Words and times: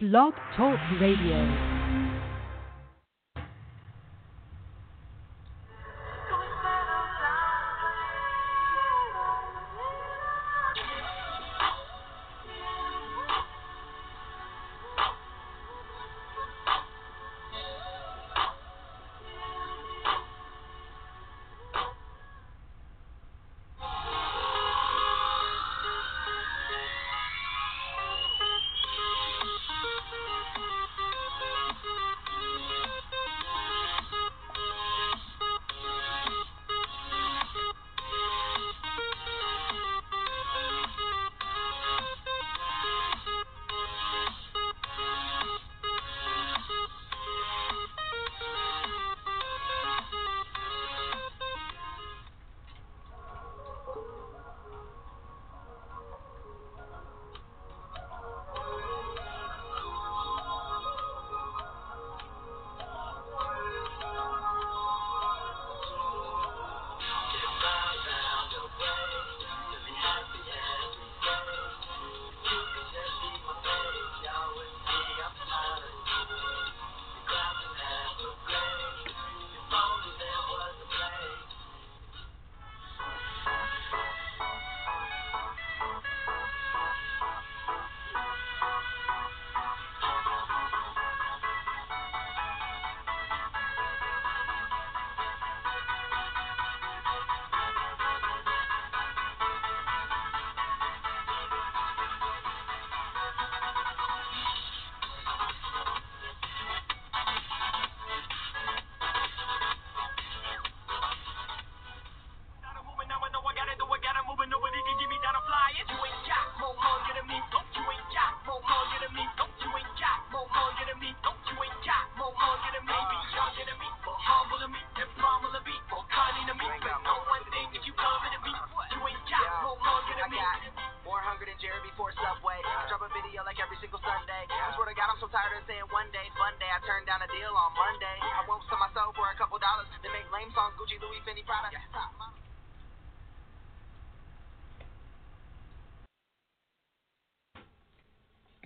Blog 0.00 0.32
Talk 0.56 0.80
Radio. 0.98 1.69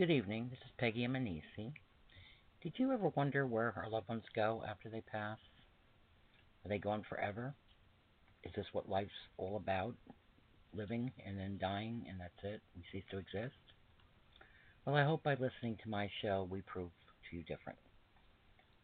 Good 0.07 0.13
evening. 0.13 0.49
This 0.51 0.59
is 0.59 0.71
Peggy 0.77 1.07
Amanisi. 1.09 1.73
Did 2.63 2.75
you 2.77 2.93
ever 2.93 3.09
wonder 3.17 3.47
where 3.47 3.73
our 3.75 3.89
loved 3.89 4.07
ones 4.07 4.25
go 4.37 4.63
after 4.69 4.91
they 4.91 5.01
pass? 5.01 5.39
Are 6.63 6.69
they 6.69 6.77
gone 6.77 7.05
forever? 7.09 7.55
Is 8.43 8.53
this 8.55 8.67
what 8.73 8.87
life's 8.87 9.09
all 9.39 9.57
about? 9.57 9.95
Living 10.75 11.11
and 11.27 11.39
then 11.39 11.57
dying, 11.59 12.05
and 12.07 12.21
that's 12.21 12.35
it? 12.43 12.61
We 12.77 12.83
cease 12.93 13.05
to 13.13 13.17
exist? 13.17 13.57
Well, 14.85 14.95
I 14.95 15.05
hope 15.05 15.23
by 15.23 15.37
listening 15.37 15.79
to 15.83 15.89
my 15.89 16.11
show, 16.21 16.47
we 16.51 16.61
prove 16.61 16.91
to 17.31 17.37
you 17.39 17.43
different. 17.45 17.79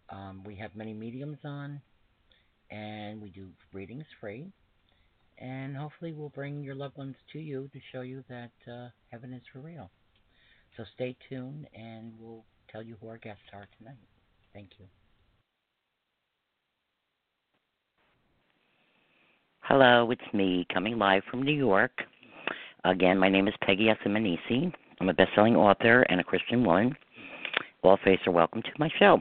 Um, 0.09 0.43
we 0.47 0.57
have 0.57 0.75
many 0.75 0.95
mediums 0.95 1.41
on, 1.45 1.83
and 2.71 3.21
we 3.21 3.29
do 3.29 3.49
readings 3.75 4.07
free. 4.23 4.47
And 5.37 5.77
hopefully, 5.77 6.15
we'll 6.15 6.31
bring 6.31 6.65
your 6.65 6.77
loved 6.77 6.97
ones 6.97 7.17
to 7.35 7.39
you 7.39 7.69
to 7.75 7.81
show 7.93 8.01
you 8.01 8.25
that 8.31 8.53
uh, 8.67 8.89
heaven 9.11 9.35
is 9.35 9.43
for 9.53 9.59
real. 9.59 9.91
So 10.81 10.87
stay 10.95 11.15
tuned 11.29 11.67
and 11.75 12.15
we'll 12.19 12.43
tell 12.73 12.83
you 12.83 12.97
who 13.03 13.09
our 13.09 13.19
guests 13.19 13.43
are 13.53 13.69
tonight. 13.77 13.99
Thank 14.55 14.71
you. 14.79 14.87
Hello, 19.61 20.11
it's 20.11 20.23
me 20.33 20.67
coming 20.73 20.97
live 20.97 21.23
from 21.31 21.43
New 21.43 21.53
York. 21.53 21.91
Again, 22.87 23.19
my 23.19 23.29
name 23.29 23.47
is 23.47 23.53
Peggy 23.63 23.89
Essimanisi. 23.89 24.73
I'm 25.03 25.11
a 25.11 25.13
best-selling 25.13 25.55
author 25.55 26.01
and 26.09 26.19
a 26.19 26.25
Christian 26.25 26.65
woman. 26.65 26.97
All 27.83 27.99
faiths 28.03 28.27
are 28.27 28.33
welcome 28.33 28.63
to 28.63 28.71
my 28.79 28.89
show. 28.99 29.21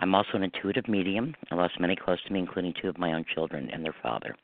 I'm 0.00 0.14
also 0.14 0.30
an 0.32 0.44
intuitive 0.44 0.88
medium. 0.88 1.34
I 1.50 1.56
lost 1.56 1.78
many 1.78 1.94
close 1.94 2.22
to 2.26 2.32
me, 2.32 2.38
including 2.38 2.72
two 2.80 2.88
of 2.88 2.96
my 2.96 3.12
own 3.12 3.26
children 3.34 3.68
and 3.70 3.84
their 3.84 3.96
father, 4.02 4.34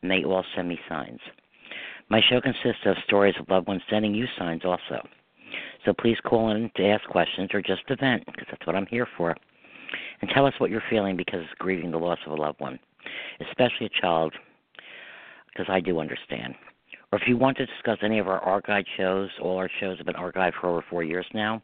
and 0.00 0.08
they 0.08 0.22
all 0.22 0.44
send 0.54 0.68
me 0.68 0.78
signs. 0.88 1.18
My 2.08 2.20
show 2.30 2.40
consists 2.40 2.86
of 2.86 2.94
stories 3.04 3.34
of 3.40 3.48
loved 3.48 3.66
ones 3.66 3.82
sending 3.90 4.14
you 4.14 4.26
signs 4.38 4.64
also. 4.64 5.04
So 5.84 5.92
please 5.92 6.16
call 6.24 6.50
in 6.50 6.70
to 6.76 6.86
ask 6.86 7.04
questions 7.08 7.50
or 7.52 7.60
just 7.60 7.86
to 7.88 7.96
vent, 7.96 8.24
because 8.26 8.46
that's 8.50 8.66
what 8.66 8.76
I'm 8.76 8.86
here 8.86 9.06
for. 9.16 9.36
And 10.20 10.30
tell 10.30 10.46
us 10.46 10.54
what 10.58 10.70
you're 10.70 10.82
feeling 10.88 11.16
because 11.16 11.44
grieving 11.58 11.90
the 11.90 11.98
loss 11.98 12.18
of 12.26 12.32
a 12.32 12.36
loved 12.36 12.60
one, 12.60 12.78
especially 13.48 13.86
a 13.86 14.00
child, 14.00 14.32
because 15.48 15.66
I 15.68 15.80
do 15.80 15.98
understand. 15.98 16.54
Or 17.10 17.18
if 17.18 17.28
you 17.28 17.36
want 17.36 17.58
to 17.58 17.66
discuss 17.66 17.98
any 18.02 18.18
of 18.18 18.28
our 18.28 18.40
archive 18.40 18.84
shows, 18.96 19.28
all 19.42 19.58
our 19.58 19.70
shows 19.80 19.98
have 19.98 20.06
been 20.06 20.14
archived 20.14 20.54
for 20.60 20.68
over 20.68 20.84
four 20.88 21.02
years 21.02 21.26
now, 21.34 21.62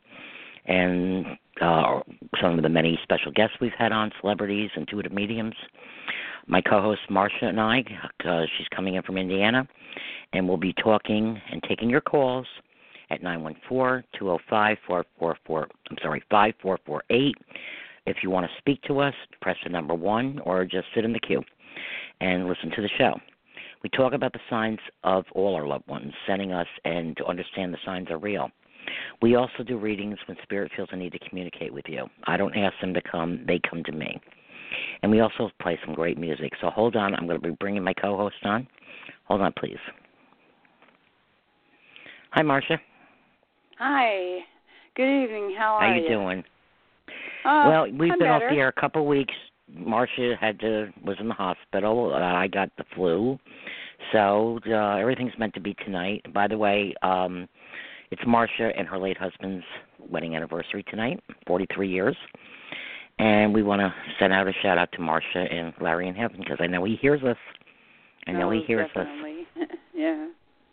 and 0.67 1.25
uh, 1.63 2.01
some 2.43 2.59
of 2.59 2.63
the 2.63 2.69
many 2.69 2.99
special 3.03 3.33
guests 3.33 3.57
we've 3.61 3.73
had 3.79 3.93
on, 3.93 4.13
celebrities, 4.21 4.71
intuitive 4.77 5.13
mediums. 5.13 5.55
My 6.47 6.61
co-host 6.61 7.01
Marsha 7.11 7.45
and 7.45 7.61
I, 7.61 7.85
uh, 8.27 8.43
she's 8.57 8.69
coming 8.75 8.95
in 8.95 9.03
from 9.03 9.17
Indiana, 9.17 9.67
and 10.33 10.47
we'll 10.47 10.59
be 10.59 10.75
talking 10.75 11.41
and 11.51 11.63
taking 11.63 11.89
your 11.89 12.01
calls 12.01 12.47
at 13.11 13.23
914-205-444. 13.23 15.67
I'm 15.91 15.97
sorry, 16.03 16.23
5448. 16.31 17.35
If 18.07 18.19
you 18.23 18.31
want 18.31 18.47
to 18.47 18.53
speak 18.59 18.81
to 18.83 19.01
us, 19.01 19.15
press 19.41 19.57
the 19.65 19.71
number 19.71 19.95
1 19.95 20.41
or 20.45 20.65
just 20.65 20.87
sit 20.95 21.05
in 21.05 21.13
the 21.13 21.21
queue 21.21 21.43
and 22.21 22.49
listen 22.49 22.71
to 22.71 22.83
the 22.83 22.89
show. 22.97 23.19
We 23.83 23.91
talk 23.91 24.13
about 24.13 24.33
the 24.33 24.41
signs 24.51 24.79
of 25.05 25.25
all 25.33 25.55
our 25.55 25.67
loved 25.67 25.87
ones 25.87 26.13
sending 26.27 26.53
us 26.53 26.67
and 26.85 27.17
to 27.17 27.25
understand 27.27 27.73
the 27.73 27.79
signs 27.85 28.11
are 28.11 28.19
real. 28.19 28.51
We 29.21 29.35
also 29.35 29.63
do 29.65 29.79
readings 29.79 30.19
when 30.27 30.37
spirit 30.43 30.73
feels 30.75 30.89
a 30.93 30.97
need 30.97 31.13
to 31.13 31.29
communicate 31.29 31.73
with 31.73 31.85
you. 31.89 32.07
I 32.25 32.37
don't 32.37 32.57
ask 32.57 32.75
them 32.81 32.95
to 32.95 33.03
come, 33.03 33.45
they 33.47 33.61
come 33.69 33.85
to 33.85 33.93
me. 33.93 34.21
And 35.03 35.13
we 35.13 35.21
also 35.21 35.51
play 35.61 35.79
some 35.85 35.95
great 35.95 36.19
music. 36.19 36.53
So 36.61 36.71
hold 36.71 36.97
on, 36.97 37.15
I'm 37.15 37.27
going 37.27 37.41
to 37.41 37.49
be 37.49 37.55
bringing 37.61 37.83
my 37.83 37.95
co 37.95 38.17
host 38.17 38.37
on. 38.45 38.67
Hold 39.25 39.43
on, 39.43 39.53
please. 39.59 39.79
Hi, 42.33 42.43
Marsha. 42.43 42.79
Hi. 43.79 44.41
Good 44.97 45.23
evening. 45.23 45.55
How 45.57 45.75
are 45.75 45.95
you? 45.95 46.03
How 46.03 46.09
you? 46.09 46.09
doing? 46.09 46.45
Uh, 47.45 47.65
well, 47.69 47.85
we've 47.85 48.11
I'm 48.11 48.19
been 48.19 48.27
better. 48.27 48.33
off 48.33 48.43
the 48.51 48.57
air 48.57 48.69
a 48.77 48.81
couple 48.81 49.03
of 49.03 49.07
weeks. 49.07 49.35
Marsha 49.73 50.37
had 50.37 50.59
to 50.61 50.89
was 51.05 51.17
in 51.21 51.29
the 51.29 51.35
hospital. 51.35 52.13
Uh, 52.13 52.19
I 52.19 52.49
got 52.49 52.71
the 52.77 52.85
flu, 52.97 53.39
so 54.11 54.59
uh, 54.67 54.97
everything's 54.97 55.33
meant 55.39 55.55
to 55.55 55.61
be 55.61 55.75
tonight. 55.85 56.23
By 56.35 56.49
the 56.49 56.59
way, 56.59 56.93
um, 57.03 57.49
it's 58.11 58.23
Marsha 58.23 58.77
and 58.77 58.89
her 58.89 58.99
late 58.99 59.17
husband's 59.17 59.65
wedding 60.11 60.35
anniversary 60.35 60.83
tonight, 60.91 61.23
43 61.47 61.89
years, 61.89 62.17
and 63.21 63.55
we 63.55 63.63
want 63.63 63.81
to 63.81 63.95
send 64.19 64.33
out 64.33 64.49
a 64.49 64.53
shout 64.61 64.79
out 64.79 64.91
to 64.93 64.99
Marsha 64.99 65.55
and 65.55 65.73
Larry 65.81 66.09
in 66.09 66.17
heaven 66.17 66.39
because 66.39 66.59
I 66.59 66.67
know 66.67 66.83
he 66.83 66.97
hears 66.97 67.23
us. 67.23 67.37
I 68.27 68.33
know 68.33 68.49
oh, 68.49 68.53
he 68.53 68.63
hears 68.67 68.91
us. 68.97 69.07
yeah. 69.95 70.27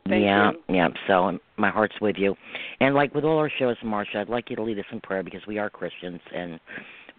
Thank 0.08 0.24
yeah, 0.24 0.52
you. 0.52 0.76
yeah. 0.76 0.90
So 1.08 1.26
um, 1.26 1.40
my 1.58 1.72
heart's 1.72 1.96
with 2.00 2.16
you, 2.18 2.36
and 2.80 2.94
like 2.94 3.16
with 3.16 3.24
all 3.24 3.40
our 3.40 3.50
shows, 3.58 3.76
Marsha, 3.84 4.18
I'd 4.18 4.30
like 4.30 4.50
you 4.50 4.56
to 4.56 4.64
lead 4.64 4.78
us 4.78 4.86
in 4.92 5.02
prayer 5.02 5.24
because 5.24 5.42
we 5.48 5.58
are 5.58 5.70
Christians 5.70 6.20
and 6.34 6.60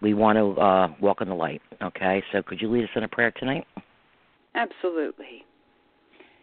we 0.01 0.13
want 0.13 0.37
to 0.37 0.61
uh 0.61 0.87
walk 1.01 1.21
in 1.21 1.27
the 1.27 1.35
light. 1.35 1.61
Okay, 1.81 2.23
so 2.31 2.41
could 2.41 2.61
you 2.61 2.71
lead 2.71 2.85
us 2.85 2.89
in 2.95 3.03
a 3.03 3.07
prayer 3.07 3.31
tonight? 3.31 3.65
Absolutely. 4.55 5.45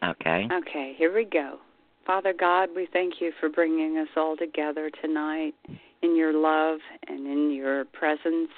Okay. 0.04 0.46
Okay, 0.52 0.94
here 0.98 1.14
we 1.14 1.24
go. 1.24 1.58
Father 2.06 2.34
God, 2.38 2.68
we 2.76 2.86
thank 2.92 3.14
you 3.20 3.32
for 3.40 3.48
bringing 3.48 3.96
us 3.96 4.08
all 4.14 4.36
together 4.36 4.90
tonight 5.02 5.54
in 6.02 6.14
your 6.14 6.34
love 6.34 6.78
and 7.08 7.26
in 7.26 7.50
your 7.50 7.86
presence. 7.86 8.50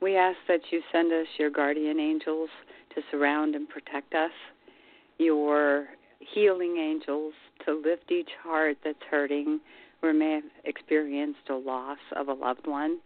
We 0.00 0.16
ask 0.16 0.38
that 0.48 0.60
you 0.70 0.80
send 0.90 1.12
us 1.12 1.26
your 1.38 1.50
guardian 1.50 2.00
angels 2.00 2.48
to 2.94 3.02
surround 3.10 3.54
and 3.54 3.68
protect 3.68 4.14
us, 4.14 4.30
your 5.18 5.88
healing 6.34 6.76
angels 6.76 7.34
to 7.64 7.80
lift 7.84 8.10
each 8.10 8.30
heart 8.42 8.76
that's 8.84 9.02
hurting 9.10 9.60
or 10.02 10.12
may 10.12 10.34
have 10.34 10.44
experienced 10.64 11.48
a 11.48 11.54
loss 11.54 11.98
of 12.16 12.28
a 12.28 12.32
loved 12.32 12.66
one, 12.66 12.98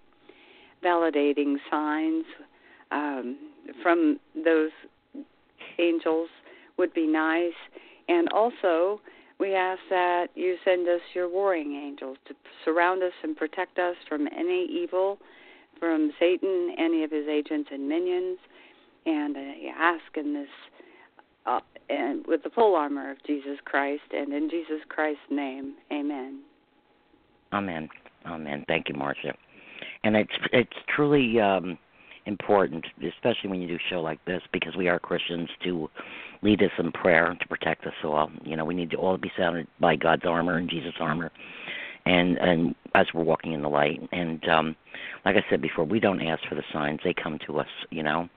validating 0.85 1.57
signs 1.71 2.25
um, 2.91 3.37
from 3.83 4.19
those 4.35 4.71
angels 5.79 6.29
would 6.79 6.93
be 6.95 7.07
nice. 7.07 7.53
And 8.09 8.29
also, 8.31 9.01
we 9.39 9.55
ask 9.55 9.81
that 9.91 10.29
you 10.35 10.57
send 10.65 10.89
us 10.89 11.01
your 11.15 11.29
warring 11.29 11.75
angels 11.75 12.17
to 12.29 12.35
surround 12.65 13.03
us 13.03 13.13
and 13.23 13.37
protect 13.37 13.79
us 13.79 13.97
from 14.09 14.27
any 14.29 14.67
evil, 14.71 15.19
from 15.79 16.13
Satan, 16.19 16.75
any 16.79 17.05
of 17.05 17.11
his 17.11 17.27
agents 17.29 17.69
and 17.73 17.89
minions. 17.89 18.39
And 19.05 19.37
I 19.37 19.55
ask 19.77 20.17
in 20.17 20.33
this, 20.33 20.49
uh, 21.45 21.61
and 21.89 22.27
with 22.27 22.43
the 22.43 22.51
full 22.51 22.75
armor 22.75 23.11
of 23.11 23.19
Jesus 23.27 23.59
Christ, 23.65 24.03
and 24.13 24.33
in 24.33 24.51
Jesus 24.51 24.81
Christ's 24.89 25.21
name, 25.31 25.75
Amen. 25.93 26.41
Amen. 27.53 27.89
Amen. 28.27 28.65
Thank 28.67 28.89
you, 28.89 28.95
Marsha. 28.95 29.35
And 30.05 30.17
it's 30.17 30.33
it's 30.53 30.77
truly 30.95 31.41
um 31.41 31.79
important, 32.27 32.85
especially 33.07 33.49
when 33.49 33.63
you 33.63 33.69
do 33.69 33.77
a 33.77 33.91
show 33.91 34.01
like 34.01 34.23
this, 34.25 34.43
because 34.53 34.75
we 34.77 34.89
are 34.89 34.99
Christians, 34.99 35.49
to 35.63 35.89
lead 36.43 36.61
us 36.61 36.73
in 36.79 36.91
prayer 36.93 37.37
to 37.41 37.49
protect 37.49 37.87
us 37.87 37.95
all. 38.05 38.31
You 38.45 38.57
know, 38.57 38.65
we 38.65 38.75
need 38.75 38.91
to 38.91 38.97
all 38.97 39.17
be 39.17 39.31
surrounded 39.37 39.69
by 39.81 39.97
God's 39.97 40.25
armor 40.27 40.57
and 40.57 40.69
Jesus' 40.69 40.95
armor, 41.01 41.31
and 42.05 42.37
and 42.39 42.75
as 42.95 43.07
we're 43.15 43.23
walking 43.23 43.53
in 43.53 43.63
the 43.63 43.69
light. 43.69 44.01
And 44.13 44.47
um, 44.49 44.77
like 45.25 45.37
I 45.37 45.45
said 45.49 45.63
before, 45.63 45.85
we 45.85 46.01
don't 46.01 46.21
ask 46.21 46.43
for 46.49 46.57
the 46.57 46.65
signs; 46.73 47.01
they 47.05 47.15
come 47.15 47.39
to 47.47 47.59
us. 47.61 47.69
You 47.91 48.03
know, 48.03 48.29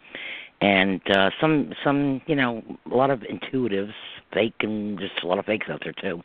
and 0.62 1.02
uh, 1.10 1.30
some 1.40 1.74
some 1.84 2.22
you 2.28 2.36
know 2.36 2.64
a 2.92 2.96
lot 2.96 3.10
of 3.10 3.22
intuitives, 3.22 3.94
fake 4.34 4.56
and 4.62 5.00
just 5.00 5.24
a 5.24 5.28
lot 5.28 5.40
of 5.40 5.46
fakes 5.46 5.68
out 5.70 5.82
there 5.84 5.94
too. 5.94 6.22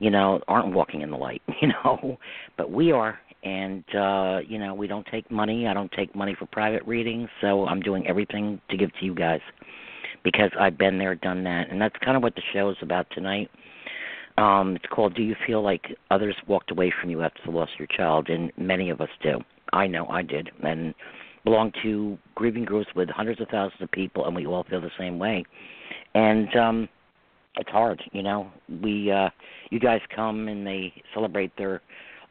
You 0.00 0.10
know, 0.10 0.40
aren't 0.48 0.74
walking 0.74 1.02
in 1.02 1.10
the 1.10 1.16
light. 1.16 1.42
You 1.62 1.68
know, 1.68 2.18
but 2.58 2.70
we 2.70 2.92
are, 2.92 3.18
and 3.44 3.84
uh 3.94 4.40
you 4.46 4.58
know 4.58 4.74
we 4.74 4.86
don't 4.86 5.06
take 5.06 5.30
money. 5.30 5.66
I 5.66 5.74
don't 5.74 5.92
take 5.92 6.14
money 6.14 6.34
for 6.38 6.46
private 6.46 6.84
readings 6.86 7.28
so 7.40 7.66
i'm 7.66 7.80
doing 7.80 8.06
everything 8.06 8.60
to 8.70 8.76
give 8.76 8.90
to 8.98 9.04
you 9.04 9.14
guys 9.14 9.40
because 10.22 10.50
i've 10.58 10.78
been 10.78 10.98
there 10.98 11.14
done 11.14 11.44
that. 11.44 11.70
And 11.70 11.80
that's 11.80 11.96
kind 12.04 12.16
of 12.16 12.22
what 12.22 12.34
the 12.34 12.42
show 12.52 12.70
is 12.70 12.76
about 12.82 13.06
tonight. 13.10 13.50
Um 14.38 14.76
it's 14.76 14.86
called 14.90 15.14
do 15.14 15.22
you 15.22 15.36
feel 15.46 15.62
like 15.62 15.96
others 16.10 16.34
walked 16.46 16.70
away 16.70 16.92
from 16.98 17.10
you 17.10 17.22
after 17.22 17.40
the 17.44 17.50
loss 17.50 17.68
of 17.72 17.78
your 17.78 17.88
child? 17.88 18.28
And 18.30 18.50
many 18.56 18.90
of 18.90 19.00
us 19.00 19.10
do. 19.22 19.40
I 19.72 19.86
know 19.86 20.06
i 20.08 20.22
did. 20.22 20.50
And 20.62 20.94
belong 21.44 21.72
to 21.82 22.18
grieving 22.34 22.64
groups 22.64 22.88
with 22.96 23.08
hundreds 23.08 23.40
of 23.40 23.48
thousands 23.48 23.82
of 23.82 23.90
people 23.90 24.26
and 24.26 24.34
we 24.34 24.46
all 24.46 24.64
feel 24.64 24.80
the 24.80 24.90
same 24.98 25.18
way. 25.18 25.44
And 26.14 26.54
um 26.56 26.88
it's 27.56 27.70
hard 27.70 28.02
you 28.12 28.22
know. 28.22 28.50
We 28.82 29.10
uh 29.10 29.30
you 29.70 29.80
guys 29.80 30.00
come 30.14 30.48
and 30.48 30.66
they 30.66 30.92
celebrate 31.12 31.56
their 31.56 31.82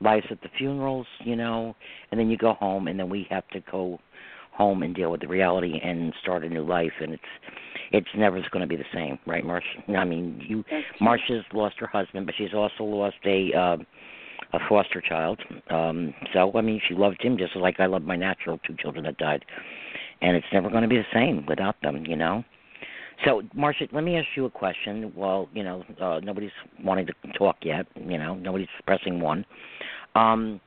lives 0.04 0.26
at 0.30 0.42
the 0.42 0.50
funerals, 0.58 1.08
you 1.24 1.36
know, 1.36 1.76
and 2.12 2.20
then 2.20 2.30
you 2.30 2.38
go 2.38 2.54
home, 2.54 2.88
and 2.88 3.00
then 3.00 3.10
we 3.10 3.26
have 3.30 3.48
to 3.50 3.62
go 3.72 4.00
home 4.52 4.84
and 4.84 4.96
deal 4.96 5.10
with 5.10 5.22
the 5.22 5.28
reality 5.28 5.80
and 5.84 6.14
start 6.22 6.44
a 6.44 6.50
new 6.50 6.64
life, 6.64 6.92
and 7.02 7.14
it's 7.14 7.24
it's 7.92 8.08
never 8.16 8.40
going 8.52 8.62
to 8.62 8.68
be 8.68 8.76
the 8.76 8.84
same, 8.94 9.20
right, 9.26 9.44
Marsha? 9.44 9.98
I 9.98 10.04
mean, 10.04 10.44
you 10.48 10.64
Marsha's 11.02 11.46
lost 11.54 11.76
her 11.80 11.88
husband, 11.88 12.26
but 12.26 12.36
she's 12.38 12.54
also 12.54 12.84
lost 12.84 13.16
a 13.26 13.52
uh, 13.54 13.78
a 14.54 14.60
foster 14.70 15.02
child. 15.02 15.40
Um, 15.70 16.14
so 16.34 16.52
I 16.56 16.62
mean, 16.62 16.82
she 16.88 16.94
loved 16.94 17.22
him 17.22 17.38
just 17.38 17.56
like 17.56 17.80
I 17.80 17.88
love 17.88 18.04
my 18.04 18.16
natural 18.16 18.60
two 18.66 18.76
children 18.80 19.06
that 19.06 19.18
died, 19.18 19.46
and 20.22 20.36
it's 20.36 20.48
never 20.54 20.70
going 20.70 20.84
to 20.84 20.88
be 20.88 20.98
the 20.98 21.04
same 21.14 21.46
without 21.48 21.76
them, 21.82 22.06
you 22.06 22.16
know. 22.16 22.44
So, 23.26 23.42
Marsha, 23.58 23.92
let 23.94 24.04
me 24.04 24.18
ask 24.18 24.28
you 24.36 24.46
a 24.46 24.50
question. 24.50 25.12
Well, 25.16 25.48
you 25.54 25.64
know, 25.64 25.84
uh, 26.02 26.20
nobody's 26.22 26.52
wanting 26.84 27.08
to 27.08 27.14
talk 27.38 27.58
yet. 27.64 27.86
You 27.96 28.18
know, 28.18 28.36
nobody's 28.36 28.68
pressing 28.86 29.20
one. 29.22 29.46
Um, 30.16 30.60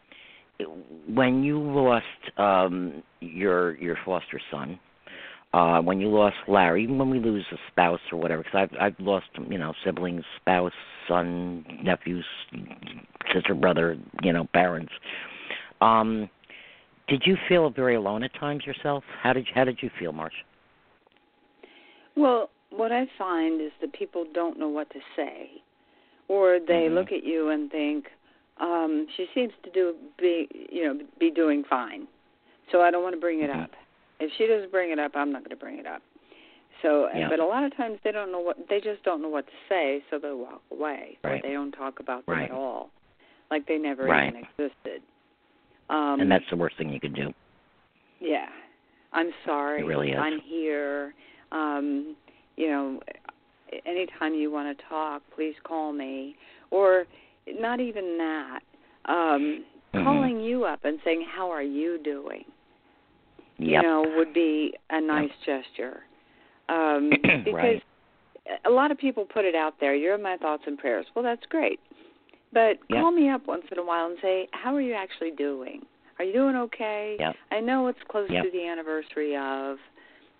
when 1.08 1.42
you 1.42 1.60
lost 1.60 2.38
um, 2.38 3.02
your 3.20 3.76
your 3.76 3.98
foster 4.04 4.40
son, 4.50 4.78
uh, 5.52 5.80
when 5.80 6.00
you 6.00 6.08
lost 6.08 6.36
Larry, 6.48 6.84
even 6.84 6.98
when 6.98 7.10
we 7.10 7.18
lose 7.18 7.44
a 7.52 7.56
spouse 7.70 8.00
or 8.10 8.18
whatever, 8.18 8.42
because 8.42 8.68
I've 8.70 8.80
I've 8.80 9.00
lost 9.00 9.26
you 9.50 9.58
know 9.58 9.74
siblings, 9.84 10.24
spouse, 10.40 10.72
son, 11.06 11.64
nephews, 11.82 12.24
sister, 13.36 13.54
brother, 13.54 13.96
you 14.22 14.32
know, 14.32 14.46
parents. 14.52 14.92
Um, 15.80 16.28
did 17.08 17.22
you 17.24 17.36
feel 17.48 17.70
very 17.70 17.94
alone 17.94 18.22
at 18.22 18.34
times 18.34 18.64
yourself? 18.66 19.04
How 19.22 19.32
did 19.32 19.46
you, 19.46 19.52
how 19.54 19.64
did 19.64 19.78
you 19.80 19.90
feel, 19.98 20.12
Marsha? 20.12 20.30
Well, 22.16 22.50
what 22.70 22.92
I 22.92 23.06
find 23.18 23.60
is 23.60 23.70
that 23.80 23.92
people 23.92 24.24
don't 24.34 24.58
know 24.58 24.68
what 24.68 24.90
to 24.90 24.98
say, 25.14 25.50
or 26.28 26.58
they 26.58 26.88
Mhm. 26.88 26.94
look 26.94 27.12
at 27.12 27.22
you 27.22 27.50
and 27.50 27.70
think, 27.70 28.10
um, 28.56 29.06
"She 29.16 29.28
seems 29.34 29.52
to 29.62 29.70
do 29.70 29.94
be 30.18 30.48
you 30.70 30.84
know 30.84 31.06
be 31.18 31.30
doing 31.30 31.62
fine, 31.64 32.08
so 32.72 32.80
I 32.80 32.90
don't 32.90 33.02
want 33.02 33.14
to 33.14 33.20
bring 33.20 33.40
it 33.40 33.50
Mhm. 33.50 33.64
up. 33.64 33.70
If 34.18 34.32
she 34.32 34.46
doesn't 34.46 34.72
bring 34.72 34.90
it 34.90 34.98
up, 34.98 35.14
I'm 35.14 35.30
not 35.30 35.42
going 35.42 35.50
to 35.50 35.56
bring 35.56 35.78
it 35.78 35.86
up." 35.86 36.02
So, 36.82 37.08
Yeah. 37.14 37.28
but 37.28 37.38
a 37.38 37.44
lot 37.44 37.64
of 37.64 37.74
times 37.76 38.00
they 38.02 38.12
don't 38.12 38.32
know 38.32 38.40
what 38.40 38.66
they 38.68 38.80
just 38.80 39.02
don't 39.02 39.22
know 39.22 39.28
what 39.28 39.46
to 39.46 39.52
say, 39.68 40.02
so 40.10 40.18
they 40.18 40.32
walk 40.32 40.62
away, 40.70 41.18
or 41.22 41.30
Right. 41.30 41.42
they 41.42 41.52
don't 41.52 41.72
talk 41.72 42.00
about 42.00 42.26
them 42.26 42.34
Right. 42.34 42.50
at 42.50 42.56
all, 42.56 42.90
like 43.50 43.66
they 43.66 43.78
never 43.78 44.04
Right. 44.04 44.28
even 44.28 44.42
existed. 44.42 45.02
Um, 45.88 46.20
and 46.20 46.30
that's 46.30 46.44
the 46.50 46.56
worst 46.56 46.76
thing 46.76 46.90
you 46.90 47.00
could 47.00 47.14
do. 47.14 47.32
yeah. 48.20 48.48
I'm 49.12 49.30
sorry. 49.46 49.80
It 49.80 49.86
really 49.86 50.10
is. 50.10 50.18
I'm 50.18 50.40
here. 50.40 51.14
Um, 51.52 52.16
you 52.56 52.68
know, 52.68 53.00
anytime 53.86 54.34
you 54.34 54.50
want 54.50 54.76
to 54.76 54.84
talk, 54.88 55.22
please 55.34 55.54
call 55.64 55.92
me. 55.92 56.34
Or 56.70 57.04
not 57.58 57.80
even 57.80 58.18
that. 58.18 58.60
Um, 59.06 59.64
Mhm. 59.94 60.04
calling 60.04 60.40
you 60.40 60.64
up 60.64 60.84
and 60.84 61.00
saying, 61.04 61.22
"How 61.22 61.50
are 61.50 61.62
you 61.62 61.98
doing?" 61.98 62.44
Yep. 63.58 63.82
You 63.82 63.82
know, 63.82 64.02
would 64.16 64.34
be 64.34 64.74
a 64.90 65.00
nice 65.00 65.30
gesture. 65.46 66.02
Um 66.68 67.10
because 67.44 67.54
Right. 67.54 67.82
a 68.64 68.70
lot 68.70 68.90
of 68.90 68.98
people 68.98 69.24
put 69.24 69.44
it 69.44 69.54
out 69.54 69.78
there, 69.80 69.94
you're 69.94 70.14
in 70.16 70.22
my 70.22 70.36
thoughts 70.36 70.64
and 70.66 70.76
prayers. 70.76 71.06
Well, 71.14 71.22
that's 71.22 71.46
great. 71.46 71.80
But 72.56 72.78
Yep. 72.88 73.02
call 73.02 73.10
me 73.10 73.28
up 73.28 73.46
once 73.46 73.66
in 73.70 73.76
a 73.76 73.82
while 73.82 74.06
and 74.06 74.18
say, 74.22 74.48
"How 74.54 74.74
are 74.74 74.80
you 74.80 74.94
actually 74.94 75.32
doing? 75.32 75.84
Are 76.18 76.24
you 76.24 76.32
doing 76.32 76.56
okay?" 76.56 77.18
Yep. 77.20 77.36
I 77.50 77.60
know 77.60 77.88
it's 77.88 78.02
close 78.04 78.30
Yep. 78.30 78.44
to 78.44 78.50
the 78.50 78.66
anniversary 78.66 79.36
of, 79.36 79.78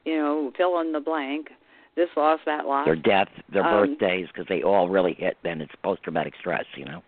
you 0.07 0.17
know, 0.17 0.51
fill 0.57 0.81
in 0.81 0.93
the 0.93 1.01
blank, 1.01 1.53
this 1.95 2.09
loss, 2.17 2.41
that 2.47 2.67
loss. 2.67 2.87
Their 2.87 2.97
death, 2.97 3.29
their 3.51 3.65
Um, 3.65 3.71
birthdays, 3.71 4.29
because 4.29 4.47
they 4.47 4.63
all 4.63 4.89
really 4.89 5.13
hit. 5.13 5.37
Then 5.43 5.61
it's 5.61 5.75
post-traumatic 5.83 6.35
stress, 6.37 6.65
you 6.75 6.87
know. 6.87 7.03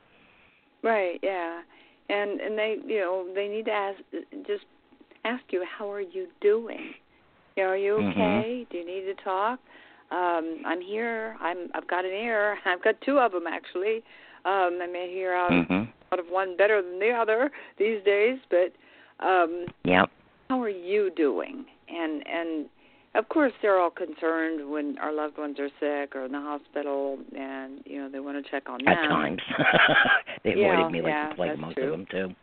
Right, 0.83 1.19
yeah. 1.23 1.63
And 2.11 2.39
and 2.43 2.59
they, 2.59 2.79
you 2.85 3.01
know, 3.01 3.33
they 3.33 3.49
need 3.49 3.65
to 3.65 3.73
ask 3.73 4.03
just 4.47 4.67
ask 5.25 5.51
you 5.55 5.65
how 5.65 5.91
are 5.91 6.03
you 6.03 6.29
doing? 6.43 6.95
You 7.57 7.65
know, 7.65 7.71
are 7.71 7.77
you 7.79 7.95
Mhm. 7.95 8.11
okay? 8.11 8.67
Do 8.69 8.77
you 8.77 8.85
need 8.85 9.05
to 9.07 9.15
talk? 9.15 9.59
Um 10.11 10.61
I'm 10.67 10.83
here. 10.83 11.35
I'm 11.41 11.71
I've 11.73 11.87
got 11.87 12.05
an 12.05 12.13
ear. 12.13 12.59
I've 12.67 12.83
got 12.83 13.01
two 13.01 13.19
of 13.19 13.33
them 13.33 13.47
actually. 13.47 14.05
Um 14.45 14.79
I 14.83 14.87
may 14.87 15.11
hear 15.11 15.33
out 15.33 15.53
Mhm. 15.53 15.89
out 16.13 16.19
of 16.19 16.27
one 16.31 16.57
better 16.57 16.81
than 16.83 16.99
the 16.99 17.11
other 17.11 17.51
these 17.79 18.03
days, 18.05 18.39
but 18.51 18.73
um 19.25 19.67
Yep. 19.85 20.11
how 20.51 20.63
are 20.63 20.69
you 20.69 21.11
doing? 21.11 21.67
And 21.89 22.27
and 22.27 22.69
of 23.15 23.29
course 23.29 23.53
they're 23.63 23.79
all 23.79 23.91
concerned 23.91 24.71
when 24.71 24.99
our 24.99 25.13
loved 25.13 25.39
ones 25.39 25.59
are 25.59 25.71
sick 25.81 26.15
or 26.15 26.25
in 26.25 26.33
the 26.33 26.41
hospital 26.41 27.19
and 27.37 27.81
you 27.85 27.99
know 28.01 28.09
they 28.09 28.21
want 28.21 28.43
to 28.43 28.51
check 28.51 28.69
on 28.69 28.85
them. 28.85 28.89
At 28.89 29.09
times, 29.09 29.41
they 30.45 30.55
Yeah, 30.55 30.73
avoided 30.73 30.93
me 30.93 31.03
like 31.03 31.13
yeah, 31.13 31.33
like 31.37 31.51
that's 31.51 31.61
most 31.61 31.75
true. 31.77 31.85
of 31.85 31.91
them 31.91 32.07
too. 32.11 32.35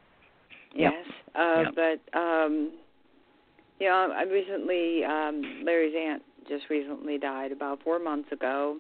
Yep. 0.76 0.94
Yes. 0.94 1.06
Uh 1.36 1.64
Yep. 1.64 1.76
but 1.76 2.18
um 2.20 2.72
you 3.80 3.88
know, 3.88 4.14
I 4.16 4.24
recently 4.24 5.04
um 5.04 5.64
Larry's 5.66 5.96
aunt 5.98 6.24
just 6.48 6.70
recently 6.70 7.18
died 7.18 7.52
about 7.52 7.82
4 7.84 7.98
months 8.00 8.32
ago 8.32 8.78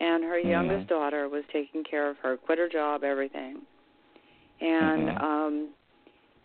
and 0.00 0.24
her 0.24 0.38
youngest 0.38 0.88
daughter 0.88 1.28
was 1.28 1.44
taking 1.52 1.84
care 1.84 2.08
of 2.08 2.16
her, 2.22 2.36
quit 2.36 2.58
her 2.58 2.68
job, 2.68 3.04
everything. 3.04 3.62
And 4.60 5.08
Mhm. 5.08 5.22
um 5.22 5.68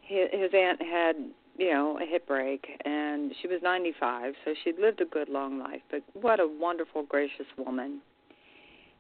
his, 0.02 0.30
his 0.32 0.54
aunt 0.54 0.82
had, 0.82 1.16
you 1.58 1.72
know, 1.72 1.98
a 2.00 2.06
hip 2.06 2.28
break 2.28 2.64
and 2.86 3.34
she 3.42 3.48
was 3.48 3.62
95, 3.64 4.36
so 4.44 4.54
she'd 4.64 4.78
lived 4.78 5.02
a 5.02 5.06
good 5.06 5.30
long 5.30 5.58
life, 5.58 5.82
but 5.90 6.04
what 6.14 6.40
a 6.40 6.48
wonderful 6.48 7.04
gracious 7.04 7.48
woman. 7.58 8.02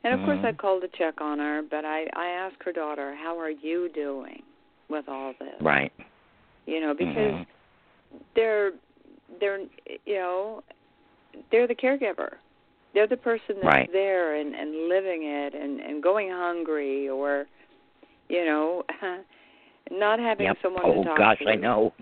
And 0.03 0.13
of 0.13 0.23
course, 0.23 0.39
I 0.43 0.51
called 0.51 0.83
to 0.83 0.87
check 0.89 1.19
on 1.19 1.39
her, 1.39 1.63
but 1.63 1.83
I 1.83 2.05
I 2.13 2.27
asked 2.27 2.61
her 2.63 2.71
daughter, 2.71 3.15
"How 3.15 3.39
are 3.39 3.49
you 3.49 3.89
doing 3.89 4.43
with 4.87 5.09
all 5.09 5.33
this?" 5.39 5.59
Right. 5.61 5.91
You 6.67 6.79
know, 6.79 6.93
because 6.93 7.33
Mhm. 7.33 7.45
they're 8.35 8.71
they're 9.39 9.59
you 10.05 10.15
know 10.15 10.63
they're 11.51 11.67
the 11.67 11.75
caregiver. 11.75 12.37
They're 12.95 13.07
the 13.07 13.17
person 13.17 13.57
that's 13.61 13.65
Right. 13.65 13.91
there 13.91 14.35
and 14.35 14.55
and 14.55 14.87
living 14.89 15.23
it 15.23 15.53
and 15.53 15.79
and 15.81 16.01
going 16.01 16.29
hungry 16.31 17.07
or 17.09 17.45
you 18.29 18.43
know 18.45 18.83
not 19.91 20.17
having 20.17 20.47
Yep. 20.47 20.57
someone 20.63 20.85
oh 20.85 21.03
to 21.03 21.09
talk 21.09 21.17
gosh, 21.17 21.39
to. 21.39 21.49
I 21.49 21.55
know. 21.55 21.93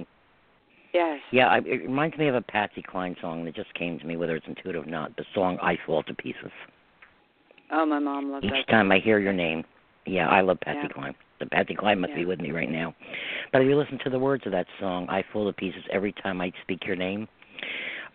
Yes. 0.94 1.20
Yeah, 1.32 1.48
I, 1.48 1.58
it 1.58 1.82
reminds 1.82 2.16
me 2.20 2.28
of 2.28 2.36
a 2.36 2.42
Patsy 2.42 2.84
Cline 2.84 3.16
song 3.20 3.44
that 3.46 3.56
just 3.56 3.74
came 3.74 3.98
to 3.98 4.06
me, 4.06 4.16
whether 4.16 4.36
it's 4.36 4.46
intuitive 4.48 4.86
or 4.86 4.90
not. 4.90 5.18
The 5.18 5.26
song 5.34 5.58
"I 5.62 5.78
Fall 5.86 6.04
to 6.04 6.14
Pieces." 6.14 6.52
Oh, 7.72 7.86
my 7.86 7.98
mom 7.98 8.32
loved 8.32 8.46
Each 8.46 8.52
that. 8.52 8.68
time 8.68 8.92
I 8.92 9.00
hear 9.00 9.18
your 9.18 9.34
name, 9.34 9.64
yeah, 10.06 10.30
I 10.30 10.42
love 10.42 10.60
Patsy 10.60 10.82
Yeah. 10.84 10.88
Cline. 10.90 11.16
The 11.40 11.48
Patsy 11.48 11.74
Cline 11.74 12.00
must 12.00 12.14
be 12.14 12.26
with 12.26 12.40
me 12.40 12.52
right 12.52 12.70
now. 12.70 12.94
But 13.52 13.64
if 13.64 13.68
you 13.68 13.76
listen 13.76 13.98
to 14.04 14.12
the 14.12 14.20
words 14.20 14.46
of 14.46 14.52
that 14.52 14.68
song, 14.80 15.08
"I 15.10 15.24
fall 15.34 15.48
to 15.48 15.54
pieces 15.54 15.84
every 15.90 16.12
time 16.12 16.40
I 16.40 16.52
speak 16.62 16.86
your 16.86 16.96
name," 16.96 17.28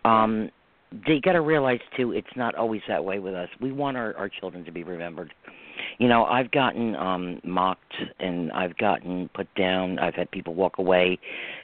um, 0.05 0.49
they 0.91 1.19
got 1.19 1.33
to 1.33 1.41
realize 1.41 1.79
too, 1.95 2.11
it's 2.11 2.27
not 2.35 2.55
always 2.55 2.81
that 2.87 3.03
way 3.03 3.19
with 3.19 3.35
us. 3.35 3.49
We 3.61 3.71
want 3.71 3.97
our 3.97 4.15
our 4.17 4.29
children 4.29 4.65
to 4.65 4.71
be 4.71 4.83
remembered. 4.83 5.33
You 5.97 6.07
know, 6.07 6.25
I've 6.25 6.51
gotten 6.51 6.95
um 6.95 7.39
mocked 7.43 7.93
and 8.19 8.51
I've 8.51 8.75
gotten 8.77 9.29
put 9.33 9.53
down. 9.55 9.99
I've 9.99 10.15
had 10.15 10.31
people 10.31 10.55
walk 10.55 10.77
away. 10.77 11.19